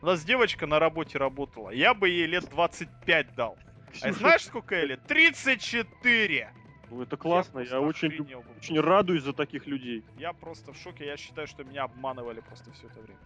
У 0.01 0.05
нас 0.05 0.23
девочка 0.23 0.67
на 0.67 0.79
работе 0.79 1.17
работала, 1.17 1.71
я 1.71 1.93
бы 1.93 2.09
ей 2.09 2.27
лет 2.27 2.47
25 2.49 3.35
дал. 3.35 3.57
А 4.01 4.11
знаешь, 4.13 4.45
сколько 4.45 4.75
ей 4.75 4.87
лет? 4.87 5.01
34! 5.07 6.51
Ну 6.89 7.01
это 7.01 7.17
классно, 7.17 7.59
я, 7.59 7.65
я 7.65 7.81
очень, 7.81 8.07
охренел, 8.07 8.43
очень 8.57 8.79
радуюсь 8.79 9.23
за 9.23 9.33
таких 9.33 9.67
людей. 9.67 10.03
Я 10.17 10.31
просто 10.33 10.71
в 10.71 10.77
шоке, 10.77 11.05
я 11.05 11.17
считаю, 11.17 11.47
что 11.47 11.63
меня 11.63 11.83
обманывали 11.83 12.39
просто 12.39 12.71
все 12.71 12.87
это 12.87 13.01
время. 13.01 13.19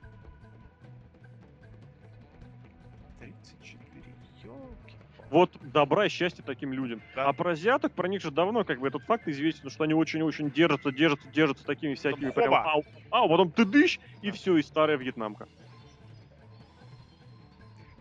34, 3.19 4.15
елки. 4.43 4.95
Вот 5.29 5.51
добра 5.61 6.07
и 6.07 6.09
счастья 6.09 6.43
таким 6.43 6.73
людям. 6.73 7.01
Да. 7.15 7.27
А 7.27 7.33
про 7.33 7.51
азиаток, 7.51 7.93
про 7.93 8.07
них 8.07 8.21
же 8.21 8.31
давно 8.31 8.65
как 8.65 8.79
бы 8.79 8.87
этот 8.87 9.03
факт 9.03 9.27
известен, 9.27 9.69
что 9.69 9.83
они 9.83 9.93
очень-очень 9.93 10.49
держатся, 10.49 10.91
держатся, 10.91 11.27
держатся 11.29 11.65
такими 11.65 11.93
всякими 11.93 12.31
прям 12.31 12.53
ау, 12.53 12.83
ау, 13.11 13.29
потом 13.29 13.51
ты 13.51 13.63
дышь, 13.63 13.99
и 14.21 14.31
все, 14.31 14.57
и 14.57 14.63
старая 14.63 14.97
вьетнамка. 14.97 15.47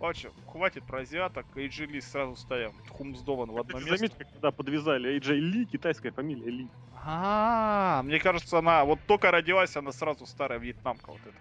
Короче, 0.01 0.31
хватит 0.47 0.83
про 0.85 1.01
азиаток, 1.01 1.45
AJ 1.55 1.87
Ли 1.87 2.01
сразу 2.01 2.35
ставим 2.35 2.73
Хумсдован 2.89 3.51
в 3.51 3.59
одно 3.59 3.79
место. 3.79 3.97
заметь, 3.99 4.15
как 4.17 4.33
когда 4.33 4.51
подвязали 4.51 5.19
AJ 5.19 5.35
Ли, 5.35 5.67
китайская 5.67 6.11
фамилия 6.11 6.51
Ли. 6.51 6.69
А, 7.05 8.03
мне 8.03 8.19
кажется, 8.19 8.59
она 8.59 8.87
вот 8.87 8.99
только 9.07 9.31
родилась, 9.31 9.77
она 9.77 9.93
сразу 9.93 10.25
старая 10.25 10.59
вьетнамка 10.59 11.11
вот 11.11 11.21
эта. 11.21 11.37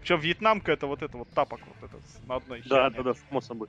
Причем 0.00 0.20
вьетнамка 0.20 0.72
это 0.72 0.86
вот 0.86 1.02
это 1.02 1.18
вот 1.18 1.28
тапок 1.30 1.60
вот 1.66 1.90
этот 1.90 2.00
на 2.26 2.36
одной 2.36 2.62
Да, 2.64 2.88
да, 2.88 3.02
да, 3.02 3.14
само 3.14 3.42
собой. 3.42 3.68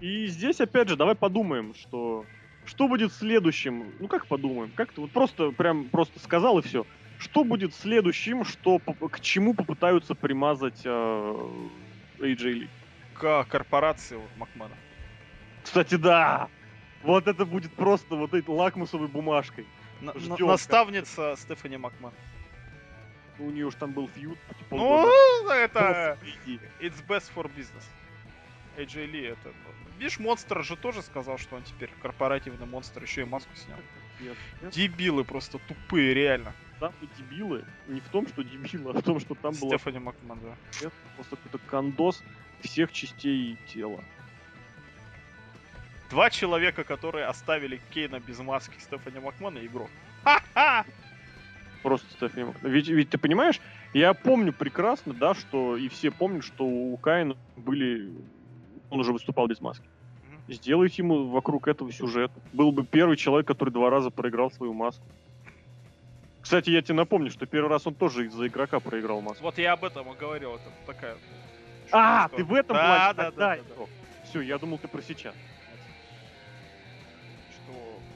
И 0.00 0.26
здесь, 0.28 0.62
опять 0.62 0.88
же, 0.88 0.96
давай 0.96 1.14
подумаем, 1.14 1.74
что 1.74 2.24
что 2.64 2.88
будет 2.88 3.12
следующим. 3.12 3.92
Ну 4.00 4.08
как 4.08 4.26
подумаем? 4.28 4.72
Как 4.74 4.92
ты 4.92 5.02
вот 5.02 5.10
просто 5.10 5.50
прям 5.50 5.90
просто 5.90 6.18
сказал 6.20 6.58
и 6.58 6.62
все. 6.62 6.86
Что 7.18 7.44
будет 7.44 7.74
следующим, 7.74 8.44
что 8.44 8.78
к 8.78 9.20
чему 9.20 9.52
попытаются 9.52 10.14
примазать 10.14 10.80
э, 10.84 11.48
AJ 12.18 12.42
Ли? 12.50 12.68
К 13.18 13.44
корпорации 13.44 14.16
вот 14.16 14.30
Макмена. 14.36 14.76
Кстати, 15.64 15.96
да! 15.96 16.48
Вот 17.02 17.26
это 17.28 17.44
будет 17.44 17.72
просто 17.72 18.16
вот 18.16 18.34
этой 18.34 18.48
лакмусовой 18.52 19.08
бумажкой. 19.08 19.66
На- 20.00 20.12
Ждём, 20.14 20.48
наставница 20.48 21.34
Стефани 21.36 21.76
Макмен. 21.76 22.12
У 23.38 23.50
нее 23.50 23.66
уж 23.66 23.74
там 23.74 23.92
был 23.92 24.08
фьюд. 24.08 24.38
типа, 24.58 24.76
Ну, 24.76 25.02
полгода. 25.02 25.54
это... 25.54 26.18
It's 26.80 27.04
best 27.06 27.30
for 27.34 27.50
business. 27.54 27.84
AJ 28.76 29.06
Ли 29.06 29.22
это... 29.24 29.48
ну, 29.48 29.88
Видишь, 29.98 30.18
Монстр 30.20 30.62
же 30.64 30.76
тоже 30.76 31.02
сказал, 31.02 31.38
что 31.38 31.56
он 31.56 31.62
теперь 31.62 31.90
корпоративный 32.00 32.66
монстр, 32.66 33.02
еще 33.02 33.22
и 33.22 33.24
маску 33.24 33.54
снял. 33.56 33.78
Нет, 34.20 34.36
нет. 34.62 34.72
Дебилы 34.72 35.24
просто 35.24 35.58
тупые, 35.58 36.14
реально. 36.14 36.52
Там 36.78 36.92
и 37.00 37.08
дебилы. 37.18 37.64
Не 37.88 38.00
в 38.00 38.08
том, 38.08 38.26
что 38.28 38.42
дебилы, 38.42 38.92
а 38.92 38.94
в 38.94 39.02
том, 39.02 39.18
что 39.18 39.34
там 39.34 39.52
было 39.54 39.70
Стефани 39.70 39.98
Макмен, 39.98 40.38
да. 40.40 40.90
просто 41.16 41.36
какой-то 41.36 41.58
кондос 41.66 42.22
всех 42.62 42.92
частей 42.92 43.56
тела. 43.72 44.00
Два 46.10 46.30
человека, 46.30 46.84
которые 46.84 47.26
оставили 47.26 47.80
Кейна 47.90 48.18
без 48.20 48.38
маски, 48.38 48.74
Стефани 48.78 49.20
Макмана 49.20 49.58
и 49.58 49.66
игрок. 49.66 49.90
Ха-ха! 50.24 50.84
Просто 51.82 52.10
Стефани 52.14 52.44
Мак- 52.44 52.62
Ведь, 52.62 52.88
ведь 52.88 53.10
ты 53.10 53.18
понимаешь, 53.18 53.60
я 53.92 54.14
помню 54.14 54.52
прекрасно, 54.52 55.12
да, 55.12 55.34
что 55.34 55.76
и 55.76 55.88
все 55.88 56.10
помнят, 56.10 56.44
что 56.44 56.64
у 56.64 56.96
Каина 56.96 57.36
были... 57.56 58.10
Он 58.90 59.00
уже 59.00 59.12
выступал 59.12 59.46
без 59.48 59.60
маски. 59.60 59.84
Сделайте 60.48 61.02
ему 61.02 61.28
вокруг 61.28 61.68
этого 61.68 61.92
сюжет. 61.92 62.30
Был 62.54 62.72
бы 62.72 62.86
первый 62.86 63.18
человек, 63.18 63.46
который 63.46 63.68
два 63.68 63.90
раза 63.90 64.08
проиграл 64.10 64.50
свою 64.50 64.72
маску. 64.72 65.04
Кстати, 66.40 66.70
я 66.70 66.80
тебе 66.80 66.94
напомню, 66.94 67.30
что 67.30 67.44
первый 67.44 67.68
раз 67.68 67.86
он 67.86 67.94
тоже 67.94 68.26
из-за 68.26 68.46
игрока 68.46 68.80
проиграл 68.80 69.20
маску. 69.20 69.42
Вот 69.42 69.58
я 69.58 69.72
об 69.72 69.84
этом 69.84 70.10
и 70.10 70.16
говорил, 70.16 70.54
это 70.54 70.72
такая... 70.86 71.16
А, 71.92 72.28
ты 72.28 72.44
в 72.44 72.54
этом 72.54 72.76
плане? 72.76 73.14
Да, 73.14 73.30
да, 73.30 73.30
да. 73.30 73.58
Все, 74.24 74.40
я 74.40 74.58
думал, 74.58 74.78
ты 74.78 74.88
про 74.88 75.02
сейчас. 75.02 75.34
Что, 77.50 77.72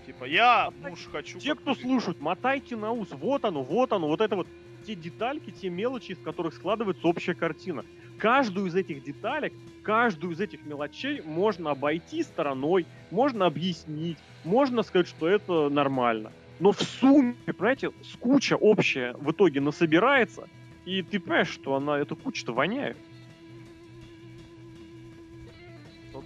типа, 0.06 0.24
я 0.24 0.70
муж 0.82 1.08
хочу... 1.10 1.38
Те, 1.38 1.54
кто 1.54 1.74
слушают, 1.74 2.20
мотайте 2.20 2.76
на 2.76 2.92
ус. 2.92 3.08
Вот 3.12 3.44
оно, 3.44 3.62
вот 3.62 3.92
оно, 3.92 4.08
вот 4.08 4.20
это 4.20 4.36
вот 4.36 4.46
те 4.86 4.94
детальки, 4.94 5.50
те 5.50 5.70
мелочи, 5.70 6.12
из 6.12 6.18
которых 6.18 6.54
складывается 6.54 7.06
общая 7.06 7.34
картина. 7.34 7.84
Каждую 8.18 8.66
из 8.66 8.74
этих 8.74 9.02
деталек, 9.02 9.52
каждую 9.82 10.34
из 10.34 10.40
этих 10.40 10.64
мелочей 10.64 11.22
можно 11.22 11.70
обойти 11.70 12.22
стороной, 12.22 12.86
можно 13.10 13.46
объяснить, 13.46 14.18
можно 14.44 14.82
сказать, 14.82 15.08
что 15.08 15.28
это 15.28 15.68
нормально. 15.68 16.30
Но 16.60 16.72
в 16.72 16.80
сумме, 16.80 17.34
понимаете, 17.46 17.90
с 18.02 18.16
куча 18.16 18.54
общая 18.54 19.14
в 19.14 19.30
итоге 19.32 19.60
насобирается, 19.60 20.48
и 20.84 21.02
ты 21.02 21.18
понимаешь, 21.18 21.48
что 21.48 21.74
она, 21.74 21.98
эта 21.98 22.14
куча-то 22.14 22.52
воняет. 22.52 22.96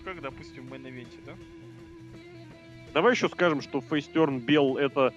Как, 0.07 0.21
допустим, 0.21 0.69
в 0.69 0.73
main 0.73 0.90
event 0.90 1.10
е, 1.10 1.19
да? 1.27 1.33
Давай 2.95 3.15
еще 3.15 3.29
скажем, 3.29 3.61
что 3.61 3.81
face 3.81 4.10
turn 4.10 4.39
был 4.39 4.77
это, 4.77 5.13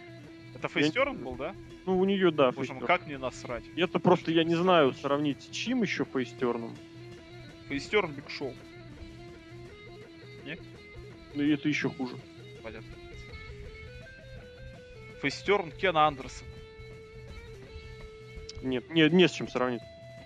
Это 0.55 0.67
face 0.67 0.91
turn 0.91 1.15
был, 1.15 1.35
да? 1.35 1.55
ну, 1.85 1.99
у 1.99 2.05
нее, 2.05 2.31
да, 2.31 2.51
Боже 2.51 2.73
мой, 2.73 2.87
как 2.87 3.05
мне 3.05 3.19
насрать? 3.19 3.63
Это 3.77 3.99
просто, 3.99 4.31
я 4.31 4.43
не 4.43 4.55
знаю, 4.55 4.93
сравнить 4.93 5.43
с 5.43 5.49
чем 5.49 5.83
еще 5.83 6.05
face 6.05 6.31
turn 6.31 6.56
ом. 6.56 6.75
Face 7.67 7.89
turn 7.89 8.11
Биг 8.13 8.31
Шоу. 8.31 8.53
Ну, 11.35 11.43
и 11.43 11.51
это 11.51 11.69
еще 11.69 11.91
хуже. 11.91 12.15
Понятно. 12.63 12.91
Фейстерн 15.21 15.71
Кена 15.71 16.07
Андерсон. 16.07 16.47
Нет, 18.63 18.89
не, 18.89 19.07
не 19.07 19.27
с 19.27 19.31
чем 19.31 19.47
сравнить. 19.47 19.83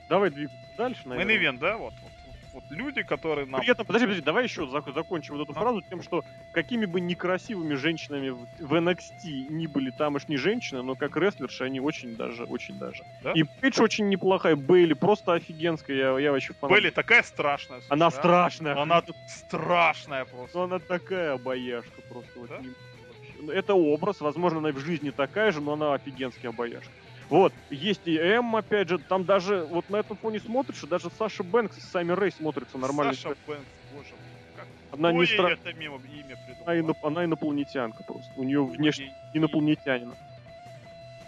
Давай 0.08 0.30
двигаться 0.30 0.58
дальше, 0.78 1.02
наверное. 1.06 1.36
Мейн-ивент, 1.36 1.60
да? 1.60 1.76
Вот, 1.76 1.94
вот, 2.02 2.13
вот, 2.54 2.64
вот 2.70 2.72
люди, 2.72 3.04
которые 3.04 3.46
нам... 3.46 3.62
При 3.62 3.70
этом, 3.72 3.86
подожди, 3.86 4.06
подожди, 4.06 4.24
давай 4.24 4.44
еще 4.44 4.64
зак- 4.64 4.94
закончим 4.94 5.36
вот 5.38 5.44
эту 5.50 5.58
А. 5.58 5.62
фразу 5.62 5.82
тем, 5.82 6.02
что 6.02 6.24
какими 6.52 6.86
бы 6.86 7.02
некрасивыми 7.02 7.74
женщинами 7.76 8.30
в, 8.30 8.48
в 8.60 8.74
NXT 8.74 9.48
ни 9.50 9.68
были 9.68 9.90
тамошние 9.92 10.38
женщины, 10.38 10.82
но 10.84 10.96
как 10.96 11.18
рестлерши 11.18 11.64
они 11.64 11.80
очень 11.80 12.16
даже, 12.16 12.44
очень 12.46 12.78
даже. 12.78 13.04
Да? 13.22 13.32
И 13.34 13.44
Пейдж 13.44 13.82
очень 13.82 14.10
неплохая, 14.10 14.56
Бейли 14.56 14.94
просто 14.94 15.34
офигенская, 15.34 15.96
я, 15.98 16.20
я 16.20 16.32
вообще 16.32 16.54
фанат. 16.54 16.78
Были 16.78 16.90
такая 16.90 17.24
страшная. 17.24 17.80
слушай, 17.80 17.92
Она 17.92 18.08
а? 18.08 18.12
страшная. 18.12 18.82
Она 18.82 19.02
тут 19.02 19.16
страшная 19.28 20.26
просто. 20.26 20.58
Ну, 20.58 20.64
она 20.66 20.80
такая 20.80 21.34
обаяшка 21.34 22.02
просто. 22.10 22.32
вот 22.40 22.50
Да? 22.50 22.60
не- 22.60 22.68
вообще. 22.70 23.34
Ну, 23.42 23.52
Это 23.52 23.74
образ, 23.74 24.22
возможно, 24.22 24.60
она 24.60 24.72
в 24.72 24.80
жизни 24.80 25.10
такая 25.12 25.52
же, 25.52 25.60
но 25.62 25.74
она 25.74 25.94
офигенский 25.94 26.50
обаяшка. 26.50 26.92
Вот, 27.34 27.52
есть 27.72 28.02
и 28.06 28.16
М, 28.16 28.56
опять 28.56 28.90
же, 28.90 29.00
там 29.00 29.24
даже, 29.26 29.64
вот 29.66 29.90
на 29.90 29.96
этом 29.96 30.16
фоне 30.18 30.40
смотришь, 30.40 30.82
даже 30.82 31.10
Саша 31.18 31.44
Бэнкс 31.44 31.76
и 31.80 31.82
Сами 31.82 32.12
Рэй 32.12 32.32
смотрятся 32.32 32.78
нормально. 32.78 33.16
Саша 33.16 33.36
Бэнкс, 33.48 33.66
боже 33.92 34.10
мой. 34.12 34.20
Как 34.56 34.68
Она 34.92 35.12
не 35.12 35.24
стра- 35.24 35.50
это 35.54 35.74
мимо 35.74 36.00
имя. 36.14 36.38
Она, 36.64 36.78
иноп- 36.78 37.00
она 37.02 37.26
инопланетянка 37.26 38.04
просто. 38.04 38.32
У 38.38 38.44
нее 38.44 38.64
внешне 38.64 39.16
инопланетянина. 39.34 40.16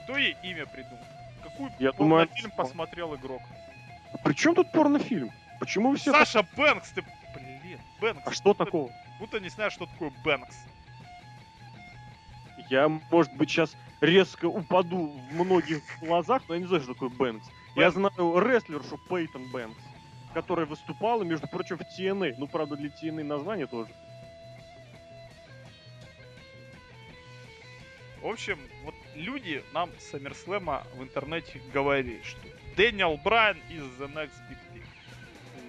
Кто 0.04 0.16
ей 0.16 0.38
имя 0.44 0.68
придумал? 0.68 1.00
Какую 1.42 1.72
Я 1.80 1.92
думаю, 1.94 2.28
фильм 2.36 2.52
это- 2.54 2.56
посмотрел 2.56 3.16
игрок? 3.16 3.42
При 4.24 4.34
чем 4.34 4.54
тут 4.54 4.72
порнофильм? 4.72 5.32
Почему 5.60 5.90
вы 5.90 5.98
все... 5.98 6.12
так- 6.12 6.28
Саша 6.28 6.48
Бэнкс, 6.56 6.92
ты... 6.92 7.02
Блин, 7.64 7.80
Бэнкс. 8.00 8.22
А 8.28 8.32
что 8.32 8.50
Будто- 8.52 8.66
такого? 8.66 8.92
Будто 9.20 9.40
не 9.40 9.50
знаю, 9.50 9.72
что 9.72 9.88
такое 9.88 10.12
Бэнкс. 10.24 10.56
Я, 12.70 12.88
может 12.90 13.34
быть, 13.34 13.50
сейчас 13.50 13.76
резко 14.02 14.46
упаду 14.46 15.08
в 15.30 15.34
многих 15.34 15.82
глазах, 16.02 16.44
но 16.48 16.56
я 16.56 16.62
не 16.62 16.68
знаю, 16.68 16.84
что 16.84 16.94
такое 16.94 17.10
Бэнкс. 17.10 17.48
Я 17.76 17.92
знаю 17.92 18.40
рестлершу 18.40 18.98
Пейтон 19.10 19.52
Бэнкс, 19.52 19.82
которая 20.34 20.66
выступала, 20.66 21.24
между 21.24 21.48
прочим, 21.48 21.78
в 21.78 21.82
TNA. 21.82 22.36
Ну, 22.38 22.48
правда, 22.48 22.76
для 22.76 22.90
TNA 22.90 23.24
название 23.24 23.68
тоже. 23.68 23.92
В 28.22 28.28
общем, 28.28 28.58
вот 28.84 28.96
люди 29.14 29.64
нам 29.72 29.92
с 30.00 30.10
Саммерслэма 30.10 30.84
в 30.96 31.04
интернете 31.04 31.62
говорили, 31.72 32.20
что 32.24 32.40
Дэниел 32.76 33.18
Брайан 33.24 33.58
is 33.70 33.86
the 34.00 34.12
next 34.12 34.34
big 34.50 34.58
thing. 34.74 34.84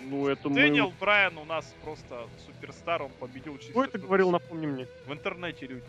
Ну, 0.06 0.26
это 0.26 0.48
мы... 0.48 0.54
Дэниел 0.54 0.90
Брайан 0.98 1.36
у 1.36 1.44
нас 1.44 1.74
просто 1.82 2.26
суперстар, 2.46 3.02
он 3.02 3.10
победил 3.20 3.58
чисто... 3.58 3.72
Кто 3.72 3.84
это 3.84 3.98
говорил, 3.98 4.30
напомни 4.30 4.66
мне? 4.66 4.86
В 5.06 5.12
интернете 5.12 5.66
люди. 5.66 5.84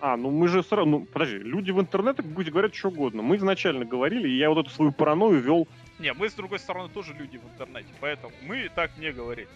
А, 0.00 0.16
ну 0.16 0.30
мы 0.30 0.48
же 0.48 0.62
сразу... 0.62 0.86
Ну, 0.88 1.06
подожди, 1.06 1.38
люди 1.38 1.70
в 1.70 1.80
интернете 1.80 2.22
пусть 2.22 2.50
говорят 2.50 2.74
что 2.74 2.88
угодно. 2.88 3.22
Мы 3.22 3.36
изначально 3.36 3.84
говорили, 3.84 4.28
и 4.28 4.36
я 4.36 4.50
вот 4.50 4.58
эту 4.66 4.70
свою 4.70 4.92
паранойю 4.92 5.40
вел... 5.40 5.68
Не, 5.98 6.12
мы 6.12 6.28
с 6.28 6.34
другой 6.34 6.58
стороны 6.58 6.90
тоже 6.90 7.14
люди 7.14 7.38
в 7.38 7.44
интернете, 7.52 7.88
поэтому 8.00 8.32
мы 8.42 8.70
так 8.74 8.96
не 8.98 9.10
говорим. 9.12 9.48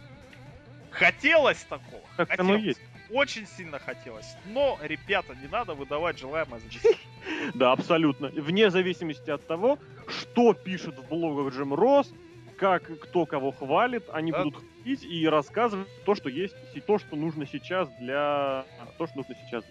Хотелось 0.91 1.63
такого. 1.65 2.03
Так 2.17 2.31
оно 2.39 2.55
хотелось. 2.55 2.65
есть. 2.79 2.81
Очень 3.11 3.47
сильно 3.47 3.79
хотелось. 3.79 4.37
Но, 4.47 4.79
ребята, 4.83 5.35
не 5.35 5.49
надо 5.49 5.75
выдавать 5.75 6.19
желаемое 6.19 6.61
за. 6.61 6.67
Да, 7.55 7.73
абсолютно. 7.73 8.29
Вне 8.29 8.71
зависимости 8.71 9.31
от 9.31 9.47
того, 9.47 9.79
что 10.09 10.55
пишет 10.55 10.99
в 10.99 11.09
блогах 11.09 11.53
Джим 11.55 11.75
Росс, 11.75 12.13
как 12.57 12.83
кто 13.01 13.27
кого 13.27 13.53
хвалит, 13.53 14.05
они 14.13 14.33
Да. 14.33 14.45
будут 14.45 14.57
хвалить 14.63 15.05
и 15.05 15.29
рассказывать 15.29 15.89
то, 16.05 16.15
что 16.15 16.29
есть, 16.29 16.55
и 16.75 16.81
то, 16.81 16.99
что 16.99 17.17
нужно 17.17 17.47
сейчас 17.47 17.89
для... 17.99 18.65
То, 18.99 19.07
что 19.07 19.19
нужно 19.19 19.35
сейчас. 19.47 19.65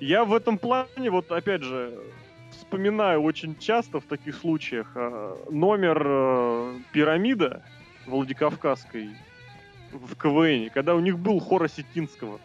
Я 0.00 0.24
в 0.24 0.32
этом 0.32 0.58
плане, 0.58 1.10
вот 1.10 1.30
опять 1.32 1.62
же, 1.62 1.98
вспоминаю 2.52 3.22
очень 3.22 3.56
часто 3.58 4.00
в 4.00 4.04
таких 4.04 4.36
случаях 4.36 4.92
э, 4.94 5.36
номер 5.50 6.02
э, 6.04 6.74
пирамида 6.92 7.62
Владикавказской 8.06 9.10
в 9.92 10.14
КВН, 10.16 10.70
когда 10.70 10.94
у 10.94 11.00
них 11.00 11.18
был 11.18 11.40
хор 11.40 11.64
Осетинского. 11.64 12.38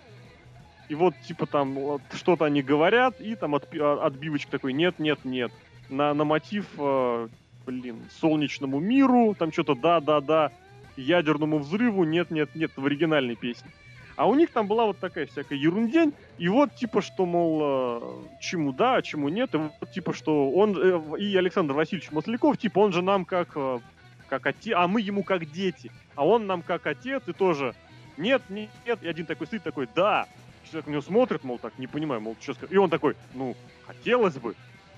И 0.89 0.95
вот, 0.95 1.13
типа, 1.27 1.45
там 1.45 1.73
вот, 1.73 2.01
что-то 2.13 2.45
они 2.45 2.61
говорят, 2.61 3.19
и 3.21 3.35
там 3.35 3.55
отпи- 3.55 3.79
а- 3.79 4.05
отбивочка 4.05 4.51
такой, 4.51 4.73
нет, 4.73 4.99
нет, 4.99 5.19
нет. 5.23 5.51
На, 5.89 6.13
на 6.13 6.23
мотив, 6.23 6.65
э, 6.77 7.27
блин, 7.65 7.97
солнечному 8.19 8.79
миру, 8.79 9.35
там 9.37 9.51
что-то 9.51 9.75
да-да-да, 9.75 10.51
ядерному 10.97 11.59
взрыву, 11.59 12.03
нет, 12.03 12.31
нет, 12.31 12.55
нет, 12.55 12.71
в 12.75 12.85
оригинальной 12.85 13.35
песне. 13.35 13.69
А 14.15 14.27
у 14.27 14.35
них 14.35 14.51
там 14.51 14.67
была 14.67 14.85
вот 14.85 14.99
такая 14.99 15.25
всякая 15.25 15.57
ерундень, 15.57 16.13
и 16.37 16.47
вот 16.47 16.75
типа 16.75 17.01
что, 17.01 17.25
мол, 17.25 17.59
э, 17.63 18.39
чему 18.39 18.71
да, 18.71 18.95
а 18.97 19.01
чему 19.01 19.29
нет, 19.29 19.55
и 19.55 19.57
вот 19.57 19.91
типа 19.91 20.13
что 20.13 20.51
он, 20.51 20.77
э, 20.77 21.19
и 21.19 21.35
Александр 21.35 21.73
Васильевич 21.73 22.11
Масляков, 22.11 22.57
типа 22.57 22.79
он 22.79 22.93
же 22.93 23.01
нам 23.01 23.25
как, 23.25 23.49
э, 23.55 23.79
как 24.29 24.45
отец, 24.45 24.75
а 24.77 24.87
мы 24.87 25.01
ему 25.01 25.23
как 25.23 25.49
дети, 25.51 25.91
а 26.15 26.27
он 26.27 26.45
нам 26.45 26.61
как 26.61 26.85
отец, 26.85 27.23
и 27.25 27.33
тоже 27.33 27.73
нет, 28.17 28.43
нет, 28.49 28.69
нет, 28.85 28.99
и 29.01 29.07
один 29.07 29.25
такой 29.25 29.47
стоит 29.47 29.63
такой, 29.63 29.87
да, 29.95 30.27
человек 30.69 30.87
на 30.87 30.91
него 30.91 31.01
смотрит, 31.01 31.43
мол, 31.43 31.57
так, 31.57 31.79
не 31.79 31.87
понимаю, 31.87 32.21
мол, 32.21 32.37
что 32.39 32.53
сказать, 32.53 32.71
и 32.71 32.77
он 32.77 32.91
такой, 32.91 33.15
ну, 33.33 33.55
хотелось 33.87 34.35
бы, 34.35 34.53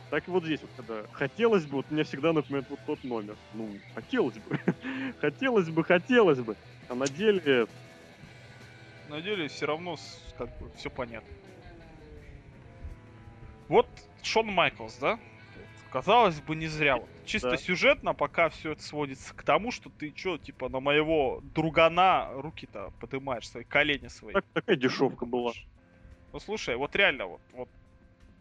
так 0.10 0.28
и 0.28 0.32
вот 0.32 0.44
здесь 0.44 0.60
вот, 0.62 0.72
когда 0.78 1.08
хотелось 1.14 1.66
бы, 1.66 1.78
вот 1.78 1.90
меня 1.90 2.04
всегда 2.04 2.32
напоминает 2.32 2.68
вот 2.70 2.80
тот 2.86 3.04
номер. 3.04 3.36
Ну, 3.54 3.70
хотелось 3.96 4.36
бы. 4.36 4.60
хотелось 5.20 5.70
бы, 5.70 5.84
хотелось 5.84 6.40
бы. 6.40 6.56
А 6.90 6.96
на 6.96 7.08
деле... 7.08 7.68
На 9.10 9.22
деле 9.22 9.48
все 9.48 9.66
равно 9.66 9.98
как 10.38 10.50
бы 10.60 10.70
все 10.76 10.90
понятно. 10.90 11.30
Вот 13.68 13.88
Шон 14.24 14.48
Майклс, 14.48 14.98
да? 14.98 15.20
Казалось 15.92 16.42
бы, 16.42 16.56
не 16.56 16.68
зря. 16.68 16.98
Вот. 16.98 17.08
Чисто 17.26 17.52
да. 17.52 17.58
сюжетно 17.58 18.14
пока 18.14 18.50
все 18.50 18.74
это 18.74 18.84
сводится 18.84 19.34
к 19.34 19.44
тому, 19.44 19.72
что 19.72 19.90
ты 19.90 20.14
что, 20.16 20.38
типа, 20.38 20.68
на 20.68 20.80
моего 20.80 21.42
другана 21.54 22.30
руки-то 22.34 22.92
поднимаешь, 23.00 23.48
свои 23.48 23.64
колени 23.64 24.08
свои. 24.10 24.34
Так, 24.34 24.46
такая 24.54 24.76
дешевка 24.76 25.26
была. 25.26 25.54
Ну 26.34 26.40
слушай, 26.40 26.76
вот 26.76 26.96
реально, 26.96 27.28
вот, 27.28 27.42
вот 27.54 27.70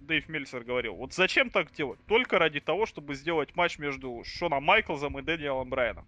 Дэйв 0.01 0.29
Мельцер 0.29 0.65
говорил, 0.65 0.97
вот 0.97 1.15
зачем 1.15 1.49
так 1.49 1.73
делать? 1.73 2.01
Только 2.07 2.39
ради 2.39 2.59
того, 2.61 2.87
чтобы 2.87 3.15
сделать 3.15 3.55
матч 3.55 3.79
между 3.79 4.23
Шоном 4.25 4.65
Майклзом 4.65 5.19
и 5.19 5.23
Дэниелом 5.23 5.71
Брайаном. 5.71 6.07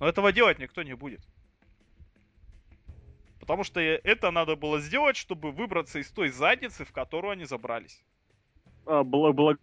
Но 0.00 0.08
этого 0.08 0.32
делать 0.32 0.58
никто 0.58 0.82
не 0.82 0.94
будет. 0.94 1.20
Потому 3.48 3.64
что 3.64 3.80
это 3.80 4.30
надо 4.30 4.56
было 4.56 4.78
сделать, 4.78 5.16
чтобы 5.16 5.52
выбраться 5.52 5.98
из 5.98 6.10
той 6.10 6.28
задницы, 6.28 6.84
в 6.84 6.92
которую 6.92 7.30
они 7.30 7.46
забрались. 7.46 8.04
А, 8.84 9.02
было, 9.04 9.32
было, 9.32 9.56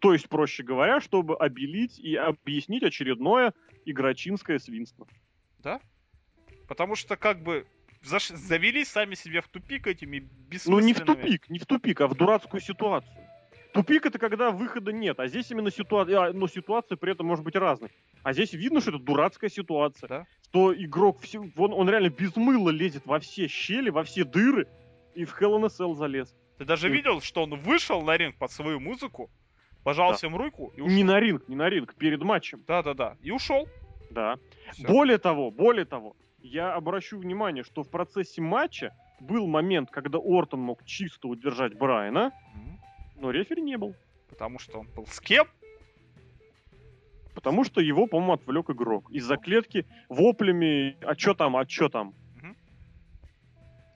то 0.00 0.12
есть, 0.12 0.28
проще 0.28 0.64
говоря, 0.64 1.00
чтобы 1.00 1.36
обелить 1.36 2.00
и 2.00 2.16
объяснить 2.16 2.82
очередное 2.82 3.54
игрочинское 3.84 4.58
свинство. 4.58 5.06
Да? 5.60 5.80
Потому 6.66 6.96
что, 6.96 7.16
как 7.16 7.40
бы, 7.40 7.68
заш... 8.02 8.30
завели 8.30 8.84
сами 8.84 9.14
себя 9.14 9.42
в 9.42 9.46
тупик 9.46 9.86
этими 9.86 10.18
бессмысленными... 10.18 10.80
Ну, 10.80 10.86
не 10.88 10.92
в 10.92 11.00
тупик, 11.04 11.48
не 11.48 11.60
в 11.60 11.66
тупик, 11.66 12.00
а 12.00 12.08
в 12.08 12.16
дурацкую 12.16 12.62
ситуацию. 12.62 13.23
Тупик 13.74 14.06
это 14.06 14.20
когда 14.20 14.52
выхода 14.52 14.92
нет, 14.92 15.18
а 15.18 15.26
здесь 15.26 15.50
именно 15.50 15.68
ситуация, 15.68 16.32
но 16.32 16.46
ситуация 16.46 16.96
при 16.96 17.10
этом 17.10 17.26
может 17.26 17.44
быть 17.44 17.56
разной. 17.56 17.90
А 18.22 18.32
здесь 18.32 18.52
видно, 18.52 18.80
что 18.80 18.90
это 18.90 19.00
дурацкая 19.00 19.50
ситуация. 19.50 20.08
Да? 20.08 20.26
Что 20.44 20.72
игрок, 20.72 21.20
все, 21.20 21.40
он, 21.40 21.72
он 21.72 21.90
реально 21.90 22.08
без 22.08 22.36
мыла 22.36 22.70
лезет 22.70 23.04
во 23.04 23.18
все 23.18 23.48
щели, 23.48 23.90
во 23.90 24.04
все 24.04 24.24
дыры 24.24 24.68
и 25.16 25.24
в 25.24 25.36
Hell 25.40 25.58
in 25.58 25.64
a 25.64 25.66
Cell 25.66 25.96
залез. 25.96 26.36
Ты 26.58 26.64
даже 26.64 26.88
и... 26.88 26.92
видел, 26.92 27.20
что 27.20 27.42
он 27.42 27.56
вышел 27.56 28.00
на 28.02 28.16
ринг 28.16 28.36
под 28.36 28.52
свою 28.52 28.78
музыку, 28.78 29.28
пожал 29.82 30.10
да. 30.10 30.16
всем 30.18 30.36
руку 30.36 30.72
и 30.76 30.80
ушел. 30.80 30.94
Не 30.94 31.02
на 31.02 31.18
ринг, 31.18 31.48
не 31.48 31.56
на 31.56 31.68
ринг, 31.68 31.96
перед 31.96 32.22
матчем. 32.22 32.62
Да-да-да, 32.68 33.16
и 33.22 33.32
ушел. 33.32 33.68
Да. 34.12 34.38
Все. 34.72 34.86
Более 34.86 35.18
того, 35.18 35.50
более 35.50 35.84
того, 35.84 36.14
я 36.38 36.74
обращу 36.74 37.18
внимание, 37.18 37.64
что 37.64 37.82
в 37.82 37.90
процессе 37.90 38.40
матча 38.40 38.94
был 39.18 39.48
момент, 39.48 39.90
когда 39.90 40.18
Ортон 40.18 40.60
мог 40.60 40.84
чисто 40.84 41.26
удержать 41.26 41.76
Брайана, 41.76 42.30
но 43.16 43.30
рефери 43.30 43.62
не 43.62 43.76
был. 43.76 43.94
Потому 44.28 44.58
что 44.58 44.80
он 44.80 44.88
был 44.88 45.06
с 45.06 45.20
кем? 45.20 45.46
Потому 47.34 47.64
что 47.64 47.80
его, 47.80 48.06
по-моему, 48.06 48.34
отвлек 48.34 48.70
игрок. 48.70 49.10
Из-за 49.10 49.36
клетки 49.36 49.86
воплями, 50.08 50.96
а 51.02 51.14
чё 51.14 51.34
там, 51.34 51.56
а 51.56 51.66
чё 51.66 51.88
там? 51.88 52.14
Угу. 52.36 52.56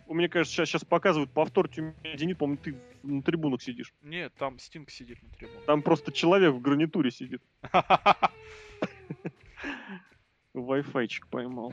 У 0.08 0.14
меня, 0.14 0.28
кажется, 0.28 0.54
сейчас, 0.54 0.68
сейчас 0.68 0.84
показывают 0.84 1.30
повтор 1.30 1.68
Тюмени, 1.68 2.32
по-моему, 2.34 2.60
ты 2.62 2.76
на 3.02 3.22
трибунах 3.22 3.62
сидишь. 3.62 3.92
Нет, 4.02 4.34
там 4.38 4.58
Стинг 4.58 4.90
сидит 4.90 5.22
на 5.22 5.30
трибунах. 5.30 5.64
Там 5.64 5.82
просто 5.82 6.12
человек 6.12 6.52
в 6.52 6.60
гарнитуре 6.60 7.10
сидит. 7.10 7.42
Wi-Fi 10.54 11.08
поймал. 11.30 11.72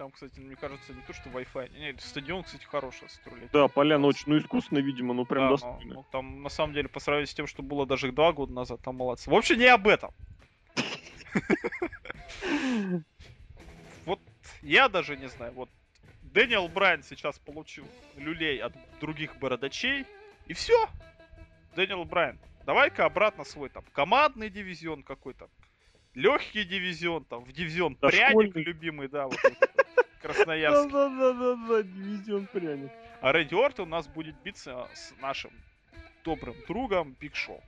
Там, 0.00 0.10
кстати, 0.12 0.40
мне 0.40 0.56
кажется, 0.56 0.94
не 0.94 1.02
то, 1.02 1.12
что 1.12 1.28
Wi-Fi. 1.28 1.78
Не, 1.78 1.94
стадион, 1.98 2.42
кстати, 2.42 2.64
хороший 2.64 3.06
строили. 3.10 3.50
Да, 3.52 3.68
поляна 3.68 4.06
очень, 4.06 4.24
ну, 4.28 4.38
искусственно, 4.38 4.78
видимо, 4.78 5.12
ну, 5.12 5.26
прям 5.26 5.44
да, 5.44 5.50
достойно. 5.50 5.94
Ну, 5.96 6.06
там, 6.10 6.42
на 6.42 6.48
самом 6.48 6.72
деле, 6.72 6.88
по 6.88 7.00
сравнению 7.00 7.26
с 7.26 7.34
тем, 7.34 7.46
что 7.46 7.62
было 7.62 7.84
даже 7.84 8.10
два 8.10 8.32
года 8.32 8.50
назад, 8.50 8.80
там 8.80 8.96
молодцы. 8.96 9.28
В 9.28 9.34
общем, 9.34 9.58
не 9.58 9.66
об 9.66 9.86
этом. 9.86 10.14
Вот 14.06 14.20
я 14.62 14.88
даже 14.88 15.18
не 15.18 15.28
знаю, 15.28 15.52
вот 15.52 15.68
Дэниел 16.22 16.68
Брайан 16.68 17.02
сейчас 17.02 17.38
получил 17.38 17.84
люлей 18.16 18.56
от 18.56 18.72
других 19.00 19.36
бородачей, 19.36 20.06
и 20.46 20.54
все. 20.54 20.88
Дэниел 21.76 22.06
Брайан, 22.06 22.38
давай-ка 22.64 23.04
обратно 23.04 23.44
свой 23.44 23.68
там 23.68 23.84
командный 23.92 24.48
дивизион 24.48 25.02
какой-то, 25.02 25.50
легкий 26.14 26.64
дивизион, 26.64 27.24
там, 27.24 27.44
в 27.44 27.52
дивизион 27.52 27.96
да, 28.00 28.08
пряник 28.08 28.30
школьный. 28.30 28.62
любимый, 28.62 29.08
да, 29.08 29.26
вот 29.26 29.38
Красноярск. 30.20 30.90
Да-да-да, 30.90 31.82
дивизион 31.82 32.46
пряник. 32.46 32.90
А 33.20 33.32
Рэнди 33.32 33.54
Ортон 33.54 33.88
у 33.88 33.90
нас 33.90 34.06
будет 34.06 34.34
биться 34.42 34.88
с 34.94 35.14
нашим 35.20 35.50
добрым 36.24 36.54
другом 36.68 37.16
Биг 37.20 37.34
Шоу. 37.34 37.62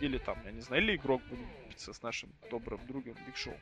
Или 0.00 0.18
там, 0.18 0.38
я 0.44 0.52
не 0.52 0.60
знаю, 0.60 0.82
или 0.82 0.96
игрок 0.96 1.22
будет 1.28 1.46
биться 1.68 1.92
с 1.92 2.02
нашим 2.02 2.30
добрым 2.50 2.80
другом 2.86 3.14
Биг 3.26 3.36
Шоу. 3.36 3.56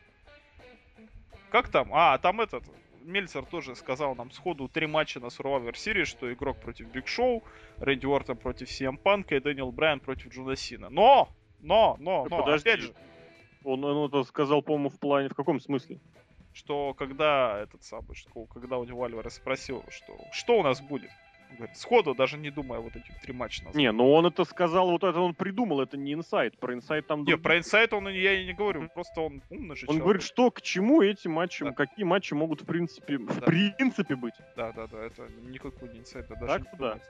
Как 1.50 1.68
там? 1.68 1.90
А, 1.92 2.18
там 2.18 2.40
этот, 2.40 2.64
Мельцер 3.02 3.44
тоже 3.44 3.74
сказал 3.74 4.14
нам 4.14 4.30
сходу 4.30 4.68
три 4.68 4.86
матча 4.86 5.20
на 5.20 5.26
Survivor 5.26 5.72
Series, 5.72 6.04
что 6.04 6.32
игрок 6.32 6.60
против 6.60 6.88
Биг 6.88 7.06
Шоу, 7.08 7.42
Рэнди 7.78 8.06
Ортон 8.06 8.36
против 8.36 8.68
CM 8.68 8.96
Панка 8.96 9.36
и 9.36 9.40
Дэниел 9.40 9.72
Брайан 9.72 10.00
против 10.00 10.32
Джона 10.32 10.56
Сина. 10.56 10.88
Но! 10.90 11.28
Но! 11.60 11.96
Но! 12.00 12.26
Но! 12.28 12.40
Подожди. 12.40 12.68
Опять 12.68 12.82
же, 12.82 12.94
он, 13.66 13.84
он 13.84 14.08
это 14.08 14.22
сказал, 14.24 14.62
по-моему, 14.62 14.90
в 14.90 14.98
плане, 14.98 15.28
в 15.28 15.34
каком 15.34 15.60
смысле? 15.60 15.98
Что 16.52 16.94
когда 16.94 17.60
этот 17.60 17.82
самый, 17.82 18.14
что 18.14 18.46
когда 18.46 18.78
у 18.78 18.84
него 18.84 19.04
Альварес 19.04 19.34
спросил, 19.34 19.84
что 19.90 20.16
что 20.32 20.58
у 20.58 20.62
нас 20.62 20.80
будет, 20.80 21.10
говорит, 21.56 21.76
сходу, 21.76 22.14
даже 22.14 22.38
не 22.38 22.50
думая 22.50 22.80
вот 22.80 22.96
эти 22.96 23.12
три 23.22 23.32
матча 23.32 23.64
назвал. 23.64 23.76
Не, 23.76 23.92
ну 23.92 24.10
он 24.12 24.26
это 24.26 24.44
сказал, 24.44 24.90
вот 24.90 25.04
это 25.04 25.20
он 25.20 25.34
придумал, 25.34 25.80
это 25.80 25.96
не 25.96 26.14
инсайд. 26.14 26.58
Про 26.58 26.74
инсайд 26.74 27.06
там... 27.06 27.24
Не, 27.24 27.36
про 27.36 27.58
инсайд 27.58 27.92
он 27.92 28.08
я 28.08 28.40
и 28.40 28.46
не 28.46 28.54
говорю, 28.54 28.88
просто 28.94 29.20
он 29.20 29.42
умный 29.50 29.76
же 29.76 29.82
Он 29.82 29.96
человек. 29.96 30.02
говорит, 30.02 30.22
что 30.22 30.50
к 30.50 30.62
чему 30.62 31.02
эти 31.02 31.28
матчи, 31.28 31.64
да. 31.64 31.72
какие 31.72 32.04
матчи 32.04 32.34
могут 32.34 32.62
в 32.62 32.66
принципе, 32.66 33.18
да. 33.18 33.32
в 33.32 33.40
принципе 33.40 34.16
быть. 34.16 34.34
Да, 34.56 34.72
да, 34.72 34.86
да, 34.86 35.02
это 35.04 35.28
никакой 35.42 35.90
не 35.90 35.98
инсайд, 35.98 36.26
да, 36.28 36.36
даже 36.36 36.64
так, 36.64 36.78
да. 36.78 37.00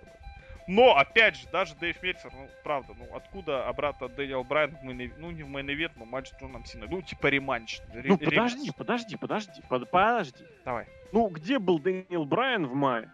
Но, 0.67 0.97
опять 0.97 1.37
же, 1.37 1.47
даже 1.53 1.77
Дэйв 1.77 2.03
Мельцер, 2.03 2.33
ну, 2.33 2.49
правда, 2.65 2.95
ну, 2.99 3.15
откуда 3.15 3.69
обратно 3.69 4.09
Дэниел 4.09 4.43
Брайан 4.43 4.77
в 4.77 4.83
main 4.83 5.13
ну, 5.19 5.31
не 5.31 5.45
в 5.45 5.49
main 5.49 5.91
но 5.97 6.05
матч 6.05 6.29
с 6.29 6.41
Джоном 6.41 6.65
Синой. 6.65 6.89
Ну, 6.91 7.03
типа 7.03 7.29
реманч. 7.29 7.81
Ре- 7.93 8.09
ну, 8.09 8.19
подожди, 8.19 8.73
подожди, 8.77 9.17
подожди, 9.17 9.63
под, 9.69 9.91
подожди. 9.91 10.45
Давай. 10.65 10.87
Ну, 11.13 11.29
где 11.29 11.59
был 11.59 11.79
Дэниел 11.79 12.25
Брайан 12.25 12.67
в 12.67 12.75
мае? 12.75 13.11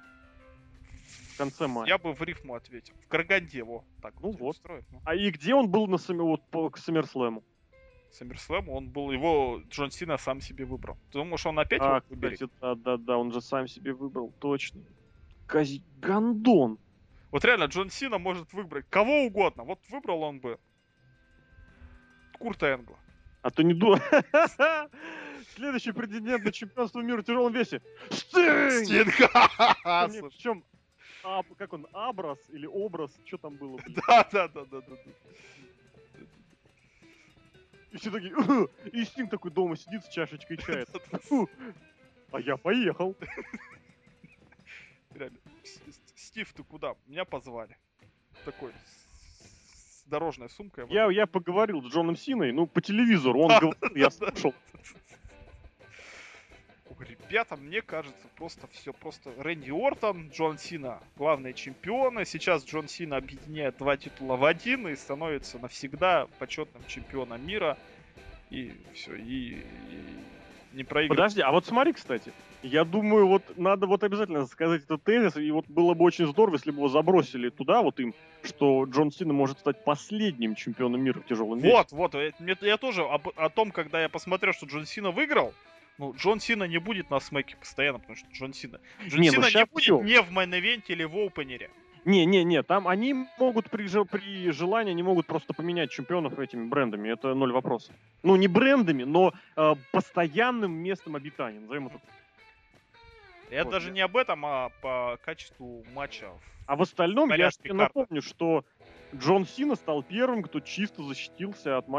В 1.35 1.39
конце 1.39 1.67
мая. 1.67 1.87
Я 1.87 1.99
бы 1.99 2.15
в 2.15 2.23
рифму 2.23 2.55
ответил. 2.55 2.95
В 3.05 3.09
Караганде, 3.09 3.63
во. 3.65 3.85
Так 4.01 4.15
ну 4.21 4.31
вот. 4.31 4.57
Устроит, 4.57 4.85
ну. 4.91 5.01
А 5.05 5.15
и 5.15 5.31
где 5.31 5.55
он 5.55 5.69
был 5.69 5.87
на 5.87 5.99
сами, 5.99 6.21
вот, 6.21 6.43
по, 6.49 6.71
к 6.71 6.79
Саммерслэму? 6.79 7.43
Саммерслэму, 8.13 8.73
он 8.73 8.89
был, 8.89 9.11
его 9.11 9.61
Джон 9.69 9.91
Сина 9.91 10.17
сам 10.17 10.41
себе 10.41 10.65
выбрал. 10.65 10.97
Ты 11.11 11.19
думаешь, 11.19 11.45
он 11.45 11.59
опять 11.59 11.83
а, 11.83 11.97
его 11.97 12.03
выберет? 12.09 12.35
Кстати, 12.35 12.53
да, 12.61 12.75
да, 12.75 12.97
да, 12.97 13.19
он 13.19 13.33
же 13.33 13.41
сам 13.41 13.67
себе 13.69 13.93
выбрал, 13.93 14.33
точно. 14.39 14.81
Кази... 15.47 15.83
Гандон. 16.01 16.79
Вот 17.33 17.47
реально, 17.47 17.65
Джон 17.65 17.89
Сина 17.91 18.19
может 18.19 18.53
выбрать 18.53 18.87
кого 18.91 19.23
угодно. 19.25 19.65
Вот 19.65 19.81
выбрал 19.89 20.23
он 20.23 20.39
бы 20.39 20.61
Курта 22.39 22.75
Энгла. 22.75 22.99
А 23.41 23.51
то 23.51 23.63
не 23.63 23.73
дура. 23.73 24.01
Следующий 25.55 25.93
претендент 25.93 26.45
на 26.45 26.53
чемпионство 26.53 27.01
мира 27.01 27.23
в 27.23 27.25
тяжелом 27.25 27.53
весе. 27.53 27.81
Стинг! 28.11 28.85
Стинг! 28.85 29.15
Причем, 29.83 30.63
а, 31.25 31.43
как 31.57 31.73
он, 31.73 31.87
Абрас 31.93 32.39
или 32.51 32.67
Образ, 32.67 33.11
что 33.25 33.39
там 33.39 33.57
было? 33.57 33.81
Да, 34.07 34.29
да, 34.31 34.49
да, 34.49 34.65
да, 34.67 34.81
да. 34.81 34.97
И 37.93 37.97
все 37.97 38.11
такие, 38.11 38.35
и 38.93 39.05
Стинг 39.05 39.31
такой 39.31 39.51
дома 39.51 39.77
сидит 39.77 40.05
с 40.05 40.09
чашечкой 40.09 40.59
чая. 40.59 40.87
А 42.33 42.41
я 42.41 42.57
поехал. 42.57 43.15
Реально. 45.15 45.39
Стив, 46.33 46.51
ты 46.55 46.63
куда? 46.65 46.95
Меня 47.07 47.27
позвали. 47.27 47.77
Такой, 48.47 48.73
с 49.43 50.05
дорожной 50.07 50.49
сумкой. 50.49 50.87
Я, 50.89 51.11
я 51.11 51.27
поговорил 51.27 51.83
с 51.83 51.93
Джоном 51.93 52.17
Синой, 52.17 52.53
ну, 52.53 52.67
по 52.67 52.81
телевизору, 52.81 53.39
он 53.39 53.49
говорил, 53.49 53.75
я 53.95 54.09
слушал. 54.09 54.55
Ребята, 57.01 57.57
мне 57.57 57.83
кажется, 57.83 58.27
просто 58.37 58.67
все 58.69 58.95
просто. 58.95 59.35
Рэнди 59.37 59.73
Ортон, 59.73 60.31
Джон 60.31 60.57
Сина 60.57 61.03
главные 61.17 61.53
чемпионы. 61.53 62.25
Сейчас 62.25 62.65
Джон 62.65 62.89
Сина 62.89 63.19
объединяет 63.19 63.77
два 63.77 63.99
титула 63.99 64.37
в 64.37 64.47
один 64.47 64.89
и 64.89 64.97
становится 64.97 65.59
навсегда 65.59 66.29
почетным 66.39 66.83
чемпионом 66.87 67.47
мира. 67.47 67.77
И 68.49 68.73
все, 68.95 69.17
и, 69.17 69.59
и 69.91 70.07
не 70.75 70.85
проигрывает. 70.85 71.19
Подожди, 71.19 71.41
а 71.41 71.51
вот 71.53 71.67
смотри, 71.67 71.93
кстати. 71.93 72.33
Я 72.63 72.85
думаю, 72.85 73.27
вот 73.27 73.43
надо 73.57 73.87
вот 73.87 74.05
обязательно 74.05 74.47
сказать 74.47 74.85
этот 74.85 75.03
тезис, 75.03 75.37
и 75.37 75.51
вот 75.51 75.67
было 75.69 75.95
бы 75.95 76.05
очень 76.05 76.27
здорово, 76.27 76.55
если 76.57 76.71
бы 76.71 76.77
его 76.79 76.89
забросили 76.89 77.49
туда, 77.49 77.83
вот 77.83 77.99
им, 78.01 78.15
что 78.45 78.85
Джон 78.85 79.11
Сина 79.11 79.33
может 79.33 79.59
стать 79.59 79.85
последним 79.85 80.55
чемпионом 80.55 81.03
мира 81.03 81.21
в 81.21 81.27
тяжелом 81.27 81.59
весе. 81.59 81.75
Вот, 81.75 81.93
вот, 81.93 82.15
я, 82.15 82.31
мне- 82.39 82.57
я 82.61 82.77
тоже 82.77 83.03
об- 83.03 83.33
о 83.37 83.49
том, 83.49 83.71
когда 83.73 84.01
я 84.01 84.09
посмотрел, 84.09 84.53
что 84.53 84.67
Джон 84.67 84.87
Сина 84.87 85.11
выиграл, 85.11 85.53
ну, 85.99 86.15
Джон 86.17 86.39
Сина 86.41 86.65
не 86.65 86.79
будет 86.79 87.11
на 87.11 87.19
Смэке 87.21 87.57
постоянно, 87.57 87.99
потому 87.99 88.17
что 88.17 88.27
Джон 88.33 88.53
Сина. 88.55 88.79
Джон 89.09 89.21
Не, 89.21 89.29
ну 89.31 89.35
Сина 89.35 89.45
не 89.47 89.51
щас 89.51 89.69
будет 89.69 89.83
всё. 89.83 90.01
не 90.03 90.21
в 90.23 90.31
main 90.31 90.53
event 90.53 90.80
е 90.80 90.85
или 90.93 91.05
в 91.05 91.17
opener 91.19 91.56
е. 91.56 91.69
Не, 92.05 92.27
не, 92.27 92.43
не, 92.43 92.63
там 92.65 92.89
они 92.89 93.27
могут 93.39 93.71
при, 93.71 93.87
при 94.05 94.51
желании, 94.51 94.91
они 94.91 95.03
могут 95.05 95.27
просто 95.27 95.55
поменять 95.55 95.91
чемпионов 95.91 96.39
этими 96.39 96.67
брендами, 96.67 97.09
это 97.09 97.33
ноль 97.35 97.53
вопросов. 97.53 97.95
Ну, 98.25 98.35
не 98.37 98.49
брендами, 98.49 99.05
но 99.05 99.33
э, 99.57 99.75
постоянным 99.93 100.73
местом 100.73 101.15
обитания, 101.15 101.61
назовем 101.61 101.87
это. 101.87 102.01
Я 103.51 103.65
Вот, 103.65 103.71
даже 103.73 103.89
я- 103.89 103.93
не 103.93 104.01
об 104.01 104.17
этом, 104.17 104.45
а 104.45 104.71
по 104.81 105.19
качеству 105.25 105.85
матча. 105.95 106.31
А 106.67 106.75
в 106.75 106.83
остальном 106.83 107.31
я 107.33 107.51
тебе 107.51 107.75
напомню, 107.75 108.23
что 108.23 108.65
Джон 109.15 109.47
Сина 109.47 109.77
стал 109.77 110.03
первым, 110.03 110.43
кто 110.43 110.59
чисто 110.61 111.03
защитился 111.05 111.77
от. 111.77 111.87
В 111.87 111.93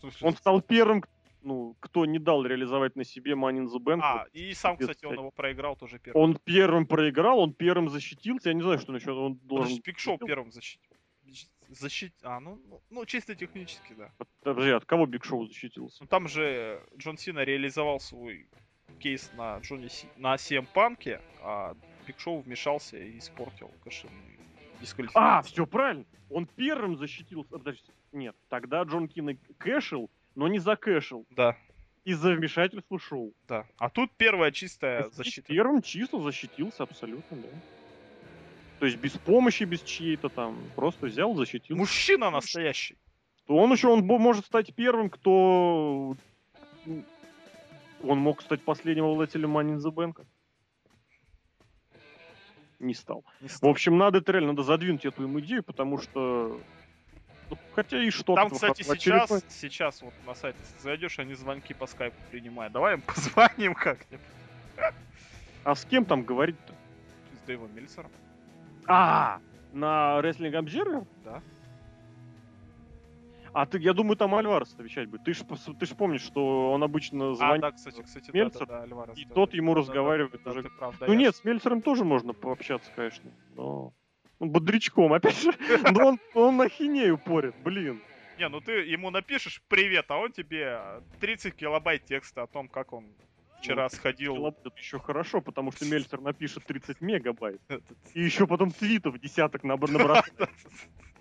смысле, 0.00 0.28
Он 0.28 0.34
стал 0.34 0.62
первым, 0.62 1.04
ну, 1.42 1.76
кто 1.80 2.06
не 2.06 2.18
дал 2.18 2.44
реализовать 2.44 2.96
на 2.96 3.04
себе 3.04 3.32
Money 3.32 3.64
in 3.64 3.66
the 3.66 3.78
Bank. 3.78 4.00
А, 4.02 4.26
и 4.32 4.52
сам, 4.54 4.76
кстати, 4.76 5.04
он 5.04 5.14
его 5.14 5.30
проиграл 5.30 5.76
тоже 5.76 5.98
первым. 5.98 6.22
Он 6.22 6.38
первым 6.44 6.86
проиграл, 6.86 7.40
он 7.40 7.52
первым 7.52 7.88
защитился. 7.88 8.50
Я 8.50 8.54
не 8.54 8.62
знаю, 8.62 8.78
что 8.78 8.92
насчет 8.92 9.08
он 9.10 9.36
должен... 9.36 9.66
Подожди, 9.66 9.82
Биг 9.84 9.98
Шоу 9.98 10.18
первым 10.18 10.52
защитил. 10.52 10.96
Защит... 11.68 12.12
А, 12.22 12.40
ну, 12.40 12.60
ну, 12.66 12.82
ну, 12.90 13.04
чисто 13.06 13.34
технически, 13.36 13.94
да. 13.94 14.12
Подожди, 14.42 14.70
от 14.70 14.84
кого 14.84 15.06
Биг 15.06 15.24
Шоу 15.24 15.46
защитился? 15.46 16.02
Ну 16.02 16.08
там 16.08 16.26
же 16.26 16.82
Джон 16.96 17.16
Сина 17.16 17.44
реализовал 17.44 18.00
свой 18.00 18.48
кейс 18.98 19.30
на 19.34 19.58
Джонни 19.58 19.88
Си... 19.88 20.08
на 20.16 20.34
CM 20.34 20.66
Панке, 20.72 21.20
а 21.42 21.76
Биг 22.06 22.18
Шоу 22.18 22.40
вмешался 22.40 22.98
и 22.98 23.18
испортил 23.18 23.70
А, 23.84 24.80
дисквалификацию. 24.80 25.52
все 25.52 25.66
правильно. 25.66 26.04
Он 26.28 26.46
первым 26.46 26.96
защитился. 26.96 27.50
Подожди, 27.50 27.92
нет, 28.12 28.34
тогда 28.48 28.82
Джон 28.82 29.08
Сина 29.08 29.36
кэшил, 29.58 30.10
но 30.34 30.48
не 30.48 30.58
закэшил. 30.58 31.26
Да, 31.30 31.56
Из-за 32.04 32.32
вмешательства 32.32 32.98
шоу. 32.98 33.32
да. 33.48 33.66
А 33.78 33.90
тут 33.90 34.10
первая 34.16 34.50
чистая 34.52 35.02
Здесь 35.04 35.14
защита. 35.16 35.48
Первым 35.48 35.82
чисто 35.82 36.18
защитился 36.20 36.82
абсолютно, 36.82 37.36
да. 37.36 37.48
То 38.78 38.86
есть 38.86 38.98
без 38.98 39.12
помощи, 39.12 39.64
без 39.64 39.82
чьей-то 39.82 40.28
там. 40.30 40.56
Просто 40.74 41.06
взял, 41.06 41.34
защитился. 41.34 41.78
Мужчина 41.78 42.30
настоящий. 42.30 42.96
То 43.46 43.56
он 43.56 43.72
еще 43.72 43.88
он 43.88 44.00
может 44.06 44.46
стать 44.46 44.74
первым, 44.74 45.10
кто... 45.10 46.16
м, 46.86 47.04
Он 48.02 48.18
мог 48.18 48.40
стать 48.40 48.62
последним 48.62 49.04
обладателем 49.04 49.56
Money 49.56 49.76
in 49.76 49.78
the 49.78 49.92
Bank. 49.92 50.24
Не 52.78 52.94
стал. 52.94 53.24
Не 53.42 53.48
В 53.48 53.52
стал. 53.52 53.70
общем, 53.70 53.98
надо 53.98 54.18
это 54.18 54.32
реально, 54.32 54.52
надо 54.52 54.62
задвинуть 54.62 55.04
эту 55.04 55.24
им 55.24 55.38
идею, 55.40 55.62
потому 55.62 55.98
что... 55.98 56.58
ну, 57.50 57.58
хотя 57.74 58.02
и 58.02 58.10
что 58.10 58.34
Там, 58.34 58.50
кстати, 58.50 58.82
сейчас, 58.82 59.44
сейчас 59.48 60.02
вот 60.02 60.14
на 60.26 60.34
сайте 60.34 60.58
зайдешь, 60.78 61.18
они 61.18 61.34
звонки 61.34 61.74
по 61.74 61.86
скайпу 61.86 62.16
принимают. 62.30 62.72
Давай 62.72 62.94
им 62.94 63.02
позвоним 63.06 63.74
как-нибудь. 63.74 64.24
А 65.64 65.74
с 65.74 65.84
кем 65.84 66.04
там 66.04 66.22
говорить-то? 66.22 66.72
С 67.42 67.46
Дэйвом 67.46 67.74
Мельцером. 67.74 68.10
А, 68.86 69.40
на 69.72 70.20
Wrestling 70.20 70.52
Observer? 70.52 71.06
Да. 71.24 71.42
А 73.52 73.66
ты, 73.66 73.78
я 73.78 73.92
думаю, 73.92 74.16
там 74.16 74.34
Альварес 74.34 74.72
отвечать 74.74 75.08
будет. 75.08 75.24
Ты 75.24 75.34
же 75.34 75.44
ты 75.44 75.86
ж 75.86 75.90
помнишь, 75.90 76.22
что 76.22 76.72
он 76.72 76.84
обычно 76.84 77.32
А, 77.32 77.34
звонит, 77.34 77.62
да, 77.62 77.72
кстати, 77.72 78.00
кстати, 78.00 78.30
да, 78.30 78.38
Мельцер, 78.38 78.66
да, 78.66 78.78
да, 78.78 78.82
Альварес, 78.84 79.18
и 79.18 79.24
да, 79.24 79.34
тот 79.34 79.50
да, 79.50 79.56
ему 79.56 79.74
да, 79.74 79.80
да, 79.80 79.80
разговаривает 79.80 80.42
да, 80.44 80.50
уже. 80.52 80.62
ты 80.62 80.70
прав, 80.70 80.98
да, 80.98 81.06
ну 81.06 81.12
я 81.14 81.18
нет, 81.18 81.36
с 81.36 81.44
Мельцером 81.44 81.82
тоже 81.82 82.04
можно 82.04 82.32
пообщаться, 82.32 82.90
конечно. 82.94 83.30
Но... 83.56 83.92
Ну, 84.40 84.46
бодрячком, 84.46 85.12
опять 85.12 85.40
же. 85.40 85.52
Но 85.92 86.08
он, 86.08 86.20
он 86.34 86.56
на 86.56 86.68
хинею 86.68 87.18
порит, 87.18 87.54
блин. 87.62 88.00
Не, 88.38 88.48
ну 88.48 88.60
ты 88.62 88.72
ему 88.72 89.10
напишешь 89.10 89.62
привет, 89.68 90.06
а 90.08 90.16
он 90.16 90.32
тебе 90.32 90.80
30 91.20 91.54
килобайт 91.54 92.06
текста 92.06 92.42
о 92.42 92.46
том, 92.46 92.68
как 92.68 92.94
он 92.94 93.04
вчера 93.60 93.90
сходил. 93.90 94.34
Килобайт 94.34 94.66
это 94.66 94.78
еще 94.78 94.98
хорошо, 94.98 95.42
потому 95.42 95.72
что 95.72 95.84
Мельцер 95.84 96.22
напишет 96.22 96.64
30 96.64 97.02
мегабайт. 97.02 97.60
И 98.14 98.22
еще 98.22 98.46
потом 98.46 98.70
твитов 98.70 99.20
десяток 99.20 99.62
набр- 99.62 99.90
набросает. 99.90 100.50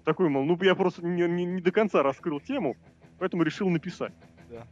Такой, 0.05 0.29
мол, 0.29 0.45
ну 0.45 0.57
я 0.61 0.75
просто 0.75 1.05
не, 1.05 1.27
не- 1.27 1.45
не 1.45 1.61
до 1.61 1.71
конца 1.71 2.01
раскрыл 2.01 2.39
тему, 2.39 2.77
поэтому 3.19 3.43
решил 3.43 3.69
написать. 3.69 4.13
Да. 4.49 4.65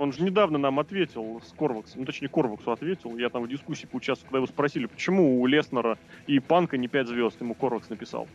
Он 0.00 0.14
же 0.14 0.22
недавно 0.22 0.56
нам 0.56 0.80
ответил 0.80 1.42
с 1.46 1.52
Корваксом, 1.52 2.00
ну 2.00 2.06
точнее 2.06 2.28
Корваксу 2.28 2.72
ответил, 2.72 3.18
я 3.18 3.28
там 3.28 3.42
в 3.42 3.48
дискуссии 3.48 3.84
поучаствовал, 3.84 4.30
когда 4.30 4.38
его 4.38 4.46
спросили, 4.46 4.86
почему 4.86 5.38
у 5.42 5.46
Леснера 5.46 5.98
и 6.26 6.40
Панка 6.40 6.78
не 6.78 6.88
5 6.88 7.08
звезд, 7.08 7.38
ему 7.38 7.52
Корвакс 7.52 7.90
написал. 7.90 8.26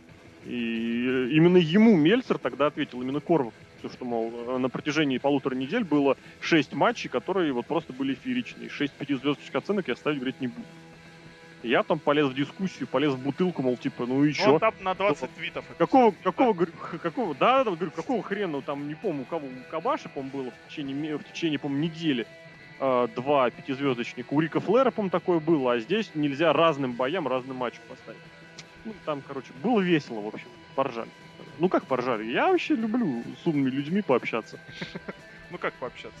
И 0.44 1.28
именно 1.32 1.56
ему 1.56 1.96
Мельцер 1.96 2.38
тогда 2.38 2.66
ответил, 2.66 3.02
именно 3.02 3.18
Корвакс, 3.18 3.56
все, 3.80 3.88
что, 3.88 4.04
мол, 4.04 4.58
на 4.60 4.68
протяжении 4.68 5.18
полутора 5.18 5.56
недель 5.56 5.82
было 5.82 6.16
6 6.40 6.72
матчей, 6.74 7.08
которые 7.08 7.52
вот 7.52 7.66
просто 7.66 7.92
были 7.92 8.14
фееричные. 8.14 8.70
6 8.70 8.92
пятизвездочек 8.92 9.56
оценок 9.56 9.88
я 9.88 9.96
ставить, 9.96 10.18
говорить, 10.18 10.40
не 10.40 10.46
буду. 10.46 10.62
Я 11.62 11.82
там 11.82 11.98
полез 11.98 12.26
в 12.26 12.34
дискуссию, 12.34 12.86
полез 12.86 13.14
в 13.14 13.18
бутылку, 13.18 13.62
мол, 13.62 13.76
типа, 13.76 14.06
ну 14.06 14.24
и 14.24 14.32
чё? 14.32 14.54
он 14.54 14.60
там 14.60 14.74
на 14.80 14.94
20 14.94 15.34
твитов. 15.34 15.64
Какого, 15.78 16.14
какого, 16.22 16.52
говорю, 16.52 16.72
какого, 17.02 17.34
да, 17.34 17.64
да, 17.64 17.70
говорю, 17.70 17.90
какого 17.90 18.22
хрена, 18.22 18.52
ну, 18.52 18.62
там, 18.62 18.86
не 18.88 18.94
помню, 18.94 19.22
у 19.22 19.24
кого, 19.24 19.46
у 19.46 19.70
Кабаши, 19.70 20.08
по 20.08 20.22
было 20.22 20.50
в 20.50 20.68
течение, 20.68 21.16
в 21.16 21.24
течение, 21.24 21.58
по 21.58 21.68
недели 21.68 22.26
э, 22.78 23.08
два 23.16 23.50
пятизвездочника. 23.50 24.32
У 24.32 24.40
Рика 24.40 24.60
Флера, 24.60 24.90
по 24.90 25.08
такое 25.08 25.40
было, 25.40 25.72
а 25.72 25.78
здесь 25.78 26.10
нельзя 26.14 26.52
разным 26.52 26.92
боям, 26.92 27.26
разным 27.26 27.56
матчам 27.56 27.82
поставить. 27.88 28.20
Ну, 28.84 28.94
там, 29.04 29.22
короче, 29.26 29.48
было 29.62 29.80
весело, 29.80 30.20
в 30.20 30.28
общем, 30.28 30.48
поржали. 30.74 31.10
Ну, 31.58 31.68
как 31.68 31.86
поржали? 31.86 32.24
Я 32.24 32.48
вообще 32.48 32.74
люблю 32.74 33.22
с 33.42 33.46
умными 33.46 33.70
людьми 33.70 34.02
пообщаться. 34.02 34.60
Ну 35.48 35.58
как 35.58 35.74
пообщаться? 35.74 36.18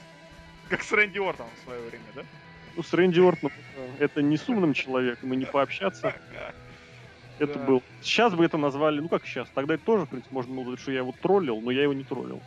Как 0.68 0.84
с 0.84 0.92
Рэнди 0.92 1.18
Ортоном 1.18 1.50
в 1.60 1.64
свое 1.64 1.80
время, 1.80 2.04
да? 2.14 2.22
Ну, 2.76 2.82
с 2.82 2.92
Рэнди 2.92 3.20
Ортоном 3.20 3.52
э, 3.76 3.96
это 4.00 4.20
не 4.22 4.36
с 4.36 4.48
умным 4.48 4.74
человеком, 4.74 5.32
и 5.32 5.36
не 5.36 5.46
пообщаться. 5.46 6.14
Это 7.38 7.58
Да. 7.58 7.64
был. 7.66 7.82
Сейчас 8.00 8.34
бы 8.34 8.46
это 8.46 8.56
назвали, 8.56 8.98
ну 9.00 9.10
как 9.10 9.26
сейчас, 9.26 9.46
тогда 9.50 9.74
это 9.74 9.84
тоже, 9.84 10.06
в 10.06 10.08
принципе, 10.08 10.34
можно 10.34 10.54
было 10.54 10.62
сказать, 10.64 10.80
что 10.80 10.92
я 10.92 10.98
его 11.00 11.12
троллил, 11.12 11.60
но 11.60 11.70
я 11.70 11.82
его 11.82 11.92
не 11.92 12.02
троллил. 12.04 12.42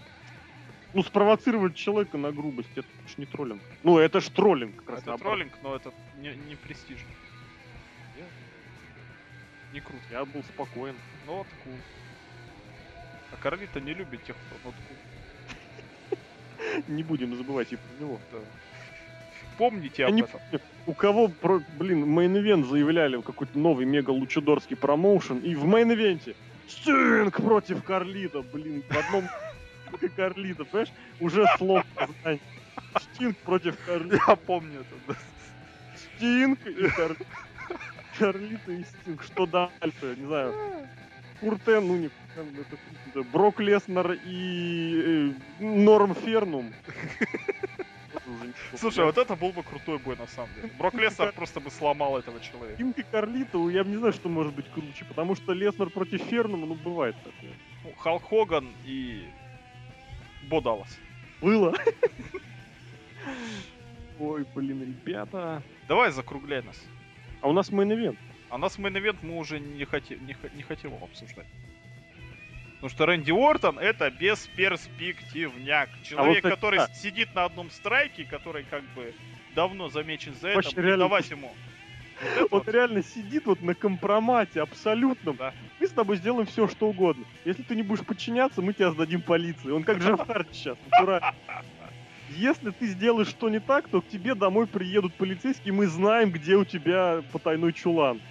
Ну, 0.96 1.04
спровоцировать 1.04 1.76
человека 1.76 2.18
на 2.18 2.32
грубость, 2.32 2.72
это 2.76 2.88
ж 3.08 3.18
не 3.18 3.28
троллинг. 3.28 3.62
Ну, 3.84 4.00
это 4.00 4.20
ж 4.20 4.30
троллинг 4.30 4.78
как 4.78 4.90
раз. 4.90 5.00
Это 5.02 5.10
наоборот. 5.10 5.34
троллинг, 5.34 5.54
но 5.62 5.76
это 5.76 5.92
не, 6.18 6.30
не 6.50 6.56
престижно. 6.56 7.06
Я- 8.18 9.74
Не 9.74 9.80
круто. 9.80 10.02
Я 10.10 10.26
был 10.26 10.44
спокоен. 10.44 10.96
Ну 11.28 11.36
вот 11.36 11.48
кул. 11.64 11.74
А 13.32 13.36
Карлита 13.44 13.80
не 13.80 13.94
любит 13.94 14.24
тех, 14.24 14.36
кто 14.36 14.56
вот 14.70 14.74
cool. 14.88 16.18
Не 16.88 17.04
будем 17.04 17.36
забывать 17.36 17.72
и 17.74 17.76
про 17.76 18.04
него. 18.04 18.20
Да. 18.32 18.40
Помните 19.60 20.06
об 20.06 20.16
этом. 20.16 20.40
у 20.88 20.94
кого, 20.94 21.28
про, 21.28 21.62
блин, 21.78 22.06
main 22.06 22.32
event 22.32 22.66
заявляли 22.66 23.20
какой-то 23.22 23.60
новый 23.60 23.86
мега-лучидорский 23.86 24.78
промоушен, 24.78 25.40
и 25.40 25.54
в 25.54 25.66
main 25.66 25.93
event 25.93 26.27
е 26.27 26.34
Стинг 26.70 27.36
против 27.36 27.84
Карлита, 27.84 28.42
блин, 28.42 28.84
в 28.90 28.98
одном 28.98 29.26
Карлита, 30.16 30.64
понимаешь? 30.64 30.94
Уже 31.20 31.46
слов. 31.58 31.84
Стинг 33.02 33.38
против 33.40 33.76
Карлита. 33.86 34.24
Я 34.30 34.36
помню 34.38 34.80
это. 34.80 34.96
да. 35.10 35.16
Стинг 35.98 36.66
и 36.66 36.88
Кар... 36.92 37.18
Карлита 38.18 38.72
и 38.72 38.84
Стинг. 38.84 39.24
Что 39.24 39.46
дальше? 39.46 40.16
Не 40.16 40.26
знаю. 40.26 40.54
Куртен, 41.42 41.86
ну 41.86 41.98
не 41.98 42.10
Куртен, 42.10 42.62
это, 42.62 42.78
это 43.10 43.24
Брок 43.34 43.60
Леснер 43.60 44.18
и 44.26 45.34
э, 45.60 45.64
Норм 45.64 46.16
Фернум. 46.16 46.74
Уже 48.44 48.78
Слушай, 48.78 49.06
вот 49.06 49.18
это 49.18 49.36
был 49.36 49.52
бы 49.52 49.64
крутой 49.64 50.00
бой 50.00 50.16
на 50.16 50.28
самом 50.28 50.54
деле. 50.56 50.72
Брок 50.78 50.94
Леснер 50.96 51.32
просто 51.36 51.60
бы 51.60 51.72
сломал 51.72 52.18
этого 52.18 52.40
человека. 52.40 52.76
Стинг 52.76 52.98
и 52.98 53.04
Карлита, 53.04 53.58
я 53.70 53.84
не 53.84 53.98
знаю, 53.98 54.14
что 54.14 54.30
может 54.30 54.54
быть 54.54 54.70
круче, 54.72 55.06
потому 55.06 55.36
что 55.36 55.54
Леснер 55.54 55.90
против 55.90 56.22
Фернума, 56.24 56.66
ну 56.66 56.76
бывает 56.76 57.16
такое. 57.18 57.54
Ну, 57.84 57.94
Халк 57.98 58.30
Хоган 58.30 58.72
и 58.86 59.28
Бо 60.50 60.62
Даллас. 60.62 60.98
Было. 61.42 61.76
Ой, 64.20 64.46
блин, 64.54 64.82
ребята. 64.82 65.64
Давай 65.88 66.12
закругляй 66.12 66.62
нас. 66.62 66.82
А 67.42 67.48
у 67.48 67.54
нас 67.54 67.72
main 67.72 67.90
event. 67.90 68.18
А 68.50 68.58
нас 68.58 68.78
main 68.78 69.18
мы 69.22 69.38
уже 69.38 69.60
не, 69.60 69.86
хотим, 69.86 70.26
не, 70.26 70.34
хо- 70.34 70.50
не 70.56 70.64
хотим 70.64 70.94
обсуждать. 71.02 71.48
Потому 72.80 72.92
что 72.92 73.06
Рэнди 73.08 73.32
Ортон 73.32 73.78
это 73.78 74.10
бесперспективняк. 74.10 75.90
Человек, 76.04 76.38
кстати, 76.38 76.54
который 76.54 76.80
да. 76.80 76.88
сидит 76.94 77.36
на 77.36 77.44
одном 77.44 77.70
страйке, 77.72 78.24
который 78.24 78.64
как 78.64 78.84
бы 78.96 79.14
давно 79.54 79.90
замечен 79.90 80.34
за 80.40 80.54
Вообще 80.54 80.72
это, 80.72 80.82
реально 80.82 81.06
давать 81.06 81.30
ему. 81.30 81.52
Он 82.52 82.64
реально 82.66 83.04
сидит 83.04 83.46
вот 83.48 83.62
на 83.62 83.76
компромате 83.76 84.62
абсолютном. 84.62 85.36
Да. 85.36 85.54
Мы 85.82 85.88
с 85.88 85.92
тобой 85.92 86.16
сделаем 86.18 86.48
все, 86.48 86.70
что 86.70 86.88
угодно. 86.88 87.26
Если 87.44 87.64
ты 87.64 87.76
не 87.76 87.84
будешь 87.84 88.06
подчиняться, 88.06 88.62
мы 88.62 88.72
тебя 88.72 88.92
сдадим 88.92 89.22
полиции. 89.22 89.72
Он 89.72 89.84
как 89.84 89.98
Джефф 89.98 90.26
Харди 90.26 90.54
сейчас, 90.54 90.78
натурально. 90.90 91.36
Если 92.30 92.70
ты 92.70 92.88
сделаешь 92.88 93.28
что 93.28 93.50
не 93.50 93.60
так, 93.60 93.90
то 93.90 94.02
к 94.02 94.08
тебе 94.08 94.36
домой 94.36 94.68
приедут 94.68 95.14
полицейские, 95.16 95.74
мы 95.74 95.88
знаем, 95.88 96.32
где 96.32 96.56
у 96.56 96.64
тебя 96.64 97.24
потайной 97.34 97.74
чулан. 97.74 98.22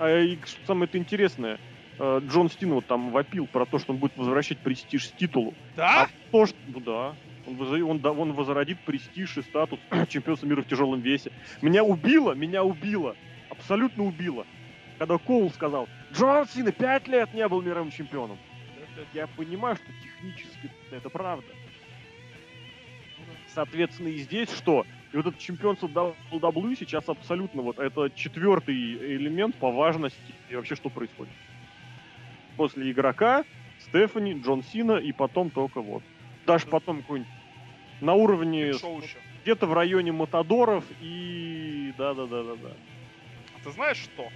А 0.00 0.18
и 0.18 0.38
что 0.46 0.66
самое 0.66 0.88
интересное, 0.94 1.60
э, 1.98 2.20
Джон 2.26 2.48
Стин 2.48 2.72
вот 2.72 2.86
там 2.86 3.10
вопил 3.10 3.46
про 3.46 3.66
то, 3.66 3.78
что 3.78 3.92
он 3.92 3.98
будет 3.98 4.16
возвращать 4.16 4.58
престиж 4.58 5.08
с 5.08 5.12
титулу. 5.12 5.52
Да? 5.76 6.04
А 6.04 6.08
то, 6.32 6.46
что... 6.46 6.56
Ну 6.68 6.80
да. 6.80 7.14
Он, 7.46 7.82
он, 7.82 7.98
да, 7.98 8.12
он 8.12 8.32
возродит 8.32 8.80
престиж 8.80 9.36
и 9.36 9.42
статус 9.42 9.78
чемпионства 10.08 10.46
мира 10.46 10.62
в 10.62 10.66
тяжелом 10.66 11.00
весе. 11.00 11.32
Меня 11.60 11.84
убило, 11.84 12.32
меня 12.32 12.64
убило. 12.64 13.14
Абсолютно 13.50 14.04
убило. 14.04 14.46
Когда 14.98 15.18
Коул 15.18 15.50
сказал, 15.50 15.86
Джон 16.14 16.46
Сина 16.48 16.72
пять 16.72 17.06
лет 17.06 17.34
не 17.34 17.46
был 17.46 17.60
мировым 17.60 17.90
чемпионом. 17.90 18.38
Я 19.12 19.26
понимаю, 19.26 19.76
что 19.76 19.86
технически 20.02 20.70
это 20.90 21.10
правда. 21.10 21.52
Соответственно, 23.54 24.08
и 24.08 24.16
здесь 24.18 24.50
что? 24.50 24.86
И 25.12 25.16
вот 25.16 25.26
это 25.26 25.38
чемпионство 25.38 25.88
WWE 25.88 26.76
сейчас 26.78 27.08
абсолютно 27.08 27.62
вот 27.62 27.78
это 27.78 28.10
четвертый 28.10 28.74
элемент 29.16 29.56
по 29.56 29.72
важности 29.72 30.34
и 30.48 30.54
вообще 30.54 30.76
что 30.76 30.88
происходит. 30.88 31.32
После 32.56 32.90
игрока 32.90 33.44
Стефани, 33.80 34.40
Джон 34.40 34.62
Сина 34.62 34.92
и 34.92 35.10
потом 35.12 35.50
только 35.50 35.80
вот. 35.80 36.02
Даже 36.46 36.66
потом 36.66 37.02
какой-нибудь 37.02 37.32
на 38.00 38.14
уровне 38.14 38.72
где-то 39.42 39.66
в 39.66 39.72
районе 39.72 40.12
Матадоров 40.12 40.84
и 41.00 41.92
да-да-да-да-да. 41.98 42.70
А 43.56 43.64
ты 43.64 43.70
знаешь 43.72 43.98
что? 43.98 44.28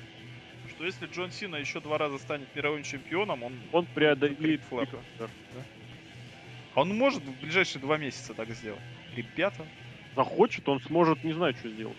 Что 0.70 0.84
если 0.84 1.06
Джон 1.06 1.30
Сина 1.30 1.56
еще 1.56 1.80
два 1.80 1.98
раза 1.98 2.18
станет 2.18 2.54
мировым 2.54 2.82
чемпионом, 2.82 3.42
он, 3.44 3.52
Он 3.72 3.86
преодолеет. 3.86 4.40
Рика 4.40 4.64
Флэр. 4.70 4.88
он 6.74 6.96
может 6.96 7.22
в 7.22 7.40
ближайшие 7.40 7.80
два 7.80 7.96
месяца 7.96 8.34
так 8.34 8.50
сделать. 8.50 8.80
Ребята, 9.14 9.64
захочет, 10.14 10.68
он 10.68 10.80
сможет, 10.80 11.24
не 11.24 11.32
знаю, 11.32 11.54
что 11.54 11.68
сделать. 11.68 11.96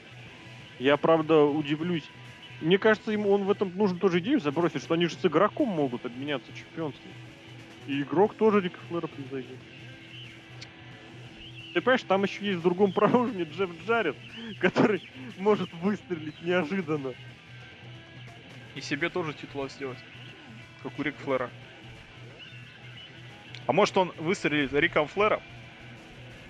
Я, 0.80 0.98
правда, 0.98 1.44
удивлюсь. 1.44 2.10
Мне 2.62 2.78
кажется, 2.78 3.12
ему 3.12 3.32
он 3.32 3.44
в 3.44 3.52
этом 3.52 3.72
нужно 3.76 4.00
тоже 4.00 4.20
идею 4.20 4.40
забросить, 4.40 4.84
что 4.84 4.94
они 4.94 5.08
же 5.08 5.16
с 5.16 5.26
игроком 5.26 5.70
могут 5.70 6.06
обменяться 6.06 6.52
чемпионством. 6.54 7.12
И 7.88 8.02
игрок 8.02 8.36
тоже 8.36 8.62
Рика 8.62 8.80
Флэра 8.90 9.08
превзойдет. 9.08 9.58
Ты 11.74 11.82
понимаешь, 11.82 12.04
там 12.04 12.24
еще 12.24 12.46
есть 12.46 12.60
в 12.60 12.62
другом 12.62 12.94
проужине 12.94 13.44
Джефф 13.44 13.70
Джаред, 13.86 14.16
который 14.60 15.02
может 15.38 15.72
выстрелить 15.74 16.42
неожиданно. 16.42 17.14
и 18.76 18.82
себе 18.82 19.10
тоже 19.10 19.34
титул 19.34 19.68
сделать. 19.70 19.98
Как 20.84 20.98
у 20.98 21.02
Рик 21.02 21.16
Флэра. 21.18 21.50
А 23.68 23.74
может 23.74 23.98
он 23.98 24.14
выстрелит 24.18 24.74
Риком 24.74 25.08
Флэром? 25.08 25.42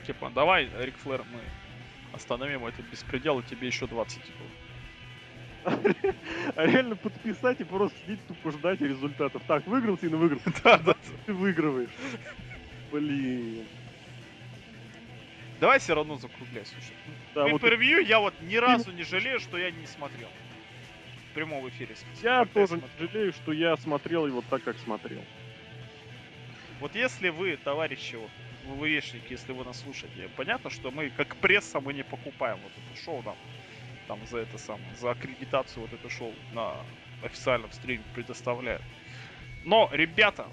Типа, 0.05 0.29
давай, 0.29 0.69
Рик 0.79 0.95
Флэр, 0.97 1.23
мы 1.31 1.39
остановим 2.13 2.65
этот 2.65 2.85
беспредел, 2.85 3.39
и 3.39 3.43
тебе 3.43 3.67
еще 3.67 3.87
20 3.87 4.21
титулов. 4.21 4.51
А 6.55 6.65
реально 6.65 6.95
подписать 6.95 7.59
и 7.59 7.63
просто 7.63 7.97
сидеть 8.05 8.25
тупо 8.27 8.51
ждать 8.51 8.81
результатов. 8.81 9.41
Так, 9.47 9.65
выиграл 9.65 9.97
Сина, 9.97 10.17
выиграл. 10.17 10.39
Да, 10.63 10.77
да. 10.77 10.95
Ты 11.25 11.33
выигрываешь. 11.33 11.89
Блин. 12.91 13.65
Давай 15.59 15.79
все 15.79 15.95
равно 15.95 16.17
закругляй, 16.17 16.65
слушай. 16.65 16.93
Да, 17.33 17.47
вот 17.47 17.61
Pay-per-view 17.61 18.03
я 18.03 18.19
вот 18.19 18.33
ни 18.41 18.57
разу 18.57 18.91
не 18.91 19.03
жалею, 19.03 19.39
что 19.39 19.57
я 19.57 19.71
не 19.71 19.87
смотрел. 19.87 20.29
В 21.31 21.33
прямом 21.33 21.67
эфире. 21.69 21.95
я 22.21 22.45
тоже 22.45 22.75
не 22.75 23.07
жалею, 23.07 23.33
что 23.33 23.51
я 23.51 23.75
смотрел 23.77 24.27
его 24.27 24.43
так, 24.49 24.63
как 24.63 24.77
смотрел. 24.77 25.23
Вот 26.79 26.93
если 26.93 27.29
вы, 27.29 27.57
товарищи, 27.57 28.15
вот, 28.15 28.29
ВВЕшники, 28.65 29.33
если 29.33 29.53
вы 29.53 29.63
нас 29.63 29.81
слушаете, 29.81 30.29
понятно, 30.35 30.69
что 30.69 30.91
мы, 30.91 31.09
как 31.09 31.35
пресса, 31.37 31.79
мы 31.79 31.93
не 31.93 32.03
покупаем 32.03 32.59
вот 32.63 32.71
это 32.71 33.03
шоу 33.03 33.21
нам, 33.23 33.35
там, 34.07 34.25
за 34.27 34.39
это 34.39 34.57
самое, 34.57 34.95
за 34.95 35.11
аккредитацию 35.11 35.81
вот 35.81 35.93
это 35.93 36.09
шоу 36.09 36.33
на 36.53 36.75
официальном 37.23 37.71
стриме 37.71 38.03
предоставляют. 38.13 38.83
Но, 39.63 39.89
ребята, 39.91 40.47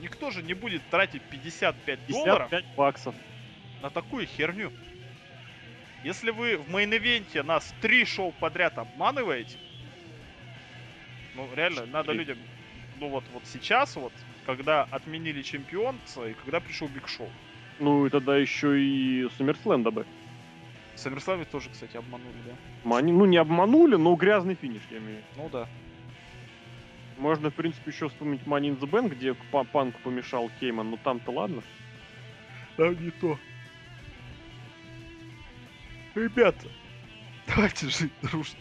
никто 0.00 0.30
же 0.30 0.42
не 0.42 0.54
будет 0.54 0.82
тратить 0.90 1.22
55 1.22 2.06
долларов 2.08 2.50
55 2.50 2.76
баксов. 2.76 3.14
на 3.82 3.90
такую 3.90 4.26
херню. 4.26 4.72
Если 6.04 6.30
вы 6.30 6.56
в 6.56 6.68
main 6.70 6.99
event 6.99 7.35
е 7.35 7.42
нас 7.42 7.74
три 7.80 8.04
шоу 8.04 8.32
подряд 8.32 8.78
обманываете, 8.78 9.58
ну 11.34 11.48
реально, 11.54 11.86
надо 11.86 12.12
Четыре. 12.12 12.34
людям, 12.34 12.38
ну 12.98 13.08
вот, 13.08 13.24
вот 13.32 13.42
сейчас 13.46 13.96
вот, 13.96 14.12
когда 14.56 14.84
отменили 14.90 15.42
чемпионство 15.42 16.26
и 16.26 16.34
когда 16.34 16.60
пришел 16.60 16.88
Биг 16.88 17.08
Шоу. 17.08 17.28
Ну 17.78 18.06
и 18.06 18.10
тогда 18.10 18.36
еще 18.36 18.80
и 18.82 19.28
Саммерслэм 19.36 19.84
добавь. 19.84 20.06
Саммерсламе 20.96 21.44
тоже, 21.46 21.70
кстати, 21.70 21.96
обманули, 21.96 22.34
да? 22.46 22.52
Мани- 22.84 23.12
Ну 23.12 23.24
не 23.24 23.38
обманули, 23.38 23.96
но 23.96 24.14
грязный 24.16 24.54
финиш, 24.54 24.82
я 24.90 24.98
имею 24.98 25.16
в 25.16 25.32
виду. 25.32 25.42
Ну 25.42 25.48
да. 25.48 25.68
Можно, 27.16 27.50
в 27.50 27.54
принципе, 27.54 27.90
еще 27.90 28.08
вспомнить 28.08 28.42
Money 28.42 28.76
in 28.76 28.78
the 28.78 28.88
Bank, 28.90 29.10
где 29.10 29.34
Па- 29.50 29.64
Панку 29.64 29.96
помешал 30.00 30.50
Хейман, 30.60 30.90
но 30.90 30.98
там-то 31.02 31.30
ладно. 31.30 31.62
Да 32.76 32.88
не 32.88 33.10
то. 33.10 33.38
Ребята, 36.14 36.66
давайте 37.46 37.88
жить 37.88 38.12
дружно. 38.22 38.58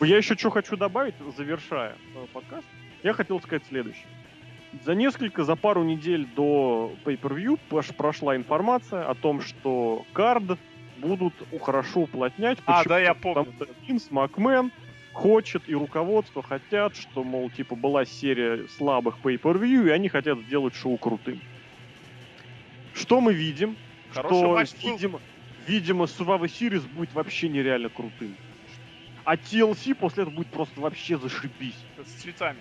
Я 0.00 0.16
еще 0.18 0.36
что 0.36 0.50
хочу 0.50 0.76
добавить, 0.76 1.14
завершая 1.36 1.96
э, 2.14 2.26
подкаст. 2.32 2.66
Я 3.02 3.12
хотел 3.14 3.40
сказать 3.40 3.62
следующее. 3.68 4.06
За 4.84 4.94
несколько, 4.94 5.44
за 5.44 5.56
пару 5.56 5.82
недель 5.82 6.26
до 6.36 6.92
Pay-Per-View 7.04 7.58
прошла 7.96 8.36
информация 8.36 9.08
о 9.08 9.14
том, 9.14 9.42
что 9.42 10.04
кард 10.12 10.58
будут 10.98 11.34
хорошо 11.60 12.00
уплотнять. 12.00 12.58
А, 12.66 12.84
да, 12.84 12.98
я 12.98 13.14
помню. 13.14 13.44
Потому 13.52 13.72
что 13.72 13.86
Винс 13.86 14.10
Макмен 14.10 14.72
хочет 15.12 15.68
и 15.68 15.74
руководство 15.74 16.42
хотят, 16.42 16.96
что, 16.96 17.24
мол, 17.24 17.50
типа 17.50 17.74
была 17.74 18.04
серия 18.04 18.66
слабых 18.68 19.18
Pay-Per-View, 19.22 19.88
и 19.88 19.90
они 19.90 20.08
хотят 20.08 20.38
сделать 20.40 20.74
шоу 20.74 20.96
крутым. 20.96 21.40
Что 22.94 23.20
мы 23.20 23.32
видим? 23.32 23.76
Хороший 24.12 24.38
что, 24.38 24.54
матч 24.54 24.70
видимо, 24.82 25.20
видимо, 25.66 26.04
Survivor 26.04 26.46
Series 26.46 26.86
будет 26.94 27.12
вообще 27.12 27.48
нереально 27.48 27.88
крутым. 27.88 28.34
А 29.24 29.36
TLC 29.36 29.94
после 29.94 30.22
этого 30.22 30.36
будет 30.36 30.48
просто 30.48 30.80
вообще 30.80 31.18
зашибись. 31.18 31.76
С 32.02 32.22
цветами. 32.22 32.58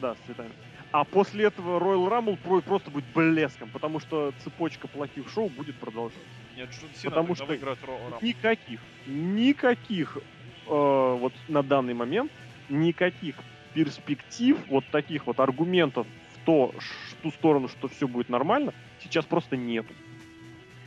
Да, 0.00 0.14
с 0.14 0.18
цветами. 0.26 0.50
А 0.94 1.02
после 1.02 1.46
этого 1.46 1.80
Royal 1.80 2.08
Rumble 2.08 2.36
про- 2.36 2.60
просто 2.60 2.88
будет 2.88 3.04
блеском, 3.12 3.68
потому 3.70 3.98
что 3.98 4.32
цепочка 4.44 4.86
плохих 4.86 5.28
шоу 5.28 5.48
будет 5.48 5.74
продолжаться. 5.74 6.20
Нет, 6.56 6.70
Джон 6.70 6.88
Сина 6.94 7.10
Потому 7.10 7.34
что 7.34 7.46
выиграет 7.46 7.80
Ро- 7.82 7.98
Рамбл. 8.12 8.24
Никаких, 8.24 8.78
никаких, 9.08 10.16
э, 10.16 10.20
вот 10.68 11.32
на 11.48 11.64
данный 11.64 11.94
момент, 11.94 12.30
никаких 12.68 13.34
перспектив, 13.72 14.56
вот 14.68 14.84
таких 14.92 15.26
вот 15.26 15.40
аргументов 15.40 16.06
в, 16.32 16.46
то, 16.46 16.72
в 16.78 17.14
ту 17.24 17.32
сторону, 17.32 17.66
что 17.66 17.88
все 17.88 18.06
будет 18.06 18.28
нормально, 18.28 18.72
сейчас 19.02 19.24
просто 19.24 19.56
нету. 19.56 19.92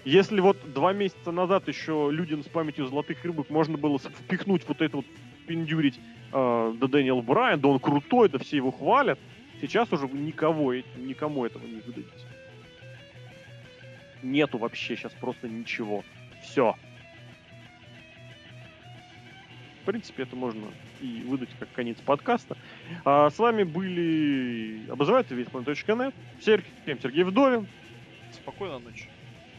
Если 0.05 0.39
вот 0.39 0.71
два 0.71 0.93
месяца 0.93 1.31
назад 1.33 1.67
еще 1.67 2.07
людям 2.13 2.45
с 2.45 2.47
памятью 2.47 2.87
золотых 2.87 3.25
рыбок 3.25 3.49
можно 3.49 3.77
было 3.77 3.99
впихнуть 3.99 4.65
вот 4.69 4.81
это 4.81 4.95
вот, 4.95 5.05
пиндюрить 5.47 5.99
э, 6.31 6.73
да 6.77 6.87
Дэниел 6.87 7.21
Брайан, 7.21 7.59
да 7.59 7.67
он 7.67 7.79
крутой, 7.79 8.29
да 8.29 8.39
все 8.39 8.55
его 8.55 8.71
хвалят, 8.71 9.19
сейчас 9.61 9.91
уже 9.91 10.07
никого, 10.07 10.73
никому 10.73 11.45
этого 11.45 11.65
не 11.65 11.81
выдадите. 11.81 12.25
Нету 14.23 14.57
вообще 14.57 14.95
сейчас 14.95 15.13
просто 15.13 15.47
ничего. 15.47 16.03
Все. 16.41 16.75
В 19.81 19.85
принципе, 19.85 20.23
это 20.23 20.35
можно 20.35 20.67
и 20.99 21.21
выдать 21.21 21.49
как 21.59 21.71
конец 21.71 21.97
подкаста. 21.99 22.57
А 23.05 23.29
с 23.29 23.37
вами 23.39 23.63
были 23.63 24.89
обозреватель 24.89 25.35
весьма.нет, 25.35 26.13
Сергей, 26.41 26.99
Сергей 27.01 27.23
Вдовин 27.23 27.67
Спокойной 28.33 28.79
ночи. 28.79 29.09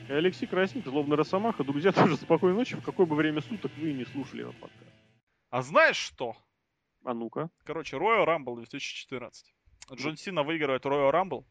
и 0.08 0.12
Алексей 0.12 0.46
Красник, 0.46 0.84
Злобный 0.84 1.16
Росомаха. 1.16 1.64
Друзья, 1.64 1.92
тоже 1.92 2.16
спокойной 2.16 2.58
ночи, 2.58 2.76
в 2.76 2.82
какое 2.82 3.06
бы 3.06 3.16
время 3.16 3.40
суток 3.40 3.72
вы 3.78 3.92
не 3.92 4.04
слушали 4.04 4.42
этот 4.42 4.56
подкаст. 4.56 4.92
А 5.50 5.62
знаешь 5.62 5.96
что? 5.96 6.36
А 7.04 7.14
ну-ка. 7.14 7.48
Короче, 7.64 7.96
Royal 7.96 8.26
Rumble 8.26 8.56
2014. 8.56 9.54
Джон 9.94 10.16
Сина 10.16 10.42
выигрывает 10.42 10.84
Royal 10.84 11.12
Rumble, 11.12 11.44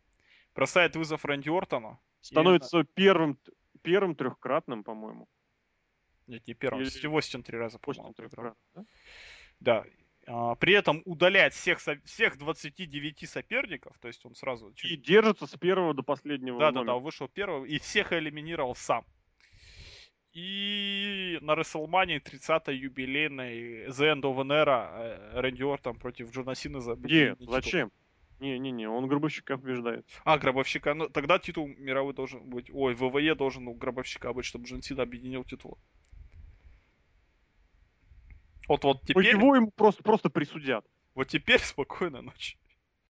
бросает 0.55 0.95
вызов 0.95 1.25
Рэнди 1.25 1.49
Ортону. 1.49 1.99
Становится 2.21 2.83
первым, 2.83 3.37
первым 3.81 4.15
трехкратным, 4.15 4.83
по-моему. 4.83 5.27
Нет, 6.27 6.45
не 6.47 6.53
первым, 6.53 6.81
Или- 6.81 6.89
Стив 6.89 7.11
Остин 7.13 7.43
три 7.43 7.57
раза, 7.57 7.79
по-моему, 7.79 8.13
Да. 8.75 8.85
да? 9.59 9.85
А, 10.29 10.55
при 10.55 10.73
этом 10.73 11.01
удаляет 11.05 11.53
всех, 11.53 11.79
всех 12.03 12.37
29 12.37 13.25
соперников, 13.29 13.97
то 13.99 14.09
есть 14.09 14.25
он 14.25 14.35
сразу... 14.35 14.73
И 14.83 14.97
держится 14.97 15.47
с 15.47 15.57
первого 15.57 15.93
до 15.93 16.03
последнего 16.03 16.59
Да, 16.59 16.65
да, 16.65 16.71
да, 16.71 16.79
номера. 16.79 16.95
он 16.95 17.03
вышел 17.03 17.29
первым 17.29 17.65
и 17.65 17.79
всех 17.79 18.11
элиминировал 18.11 18.75
сам. 18.75 19.05
И 20.33 21.39
на 21.41 21.53
WrestleMania 21.53 22.21
30-й 22.21 22.75
юбилейной 22.75 23.85
The 23.87 24.13
End 24.13 24.21
of 24.21 24.35
an 24.37 24.51
Era 24.51 24.89
э, 24.97 25.39
Рэнди 25.39 25.63
Ортон 25.63 25.97
против 25.97 26.29
Джона 26.31 26.53
Сина 26.55 26.81
за 26.81 26.91
Нет, 26.91 26.99
объединение 26.99 27.35
титула. 27.37 27.61
Не-не-не, 28.39 28.87
он 28.87 29.07
Гробовщика 29.07 29.57
побеждает. 29.57 30.05
А, 30.23 30.37
Гробовщика. 30.37 30.93
Ну, 30.93 31.09
тогда 31.09 31.39
титул 31.39 31.67
мировой 31.67 32.13
должен 32.13 32.47
быть... 32.47 32.69
Ой, 32.71 32.93
ВВЕ 32.93 33.33
должен 33.35 33.67
у 33.67 33.73
Гробовщика 33.73 34.31
быть, 34.31 34.45
чтобы 34.45 34.65
Джон 34.65 34.81
Сина 34.81 35.03
объединил 35.03 35.43
титул. 35.43 35.79
Вот, 38.67 38.83
вот 38.83 39.01
Ну, 39.01 39.07
теперь... 39.07 39.29
его 39.29 39.55
ему 39.55 39.71
просто, 39.71 40.03
просто 40.03 40.29
присудят. 40.29 40.85
Вот 41.15 41.27
теперь 41.29 41.59
спокойной 41.63 42.21
ночи. 42.21 42.57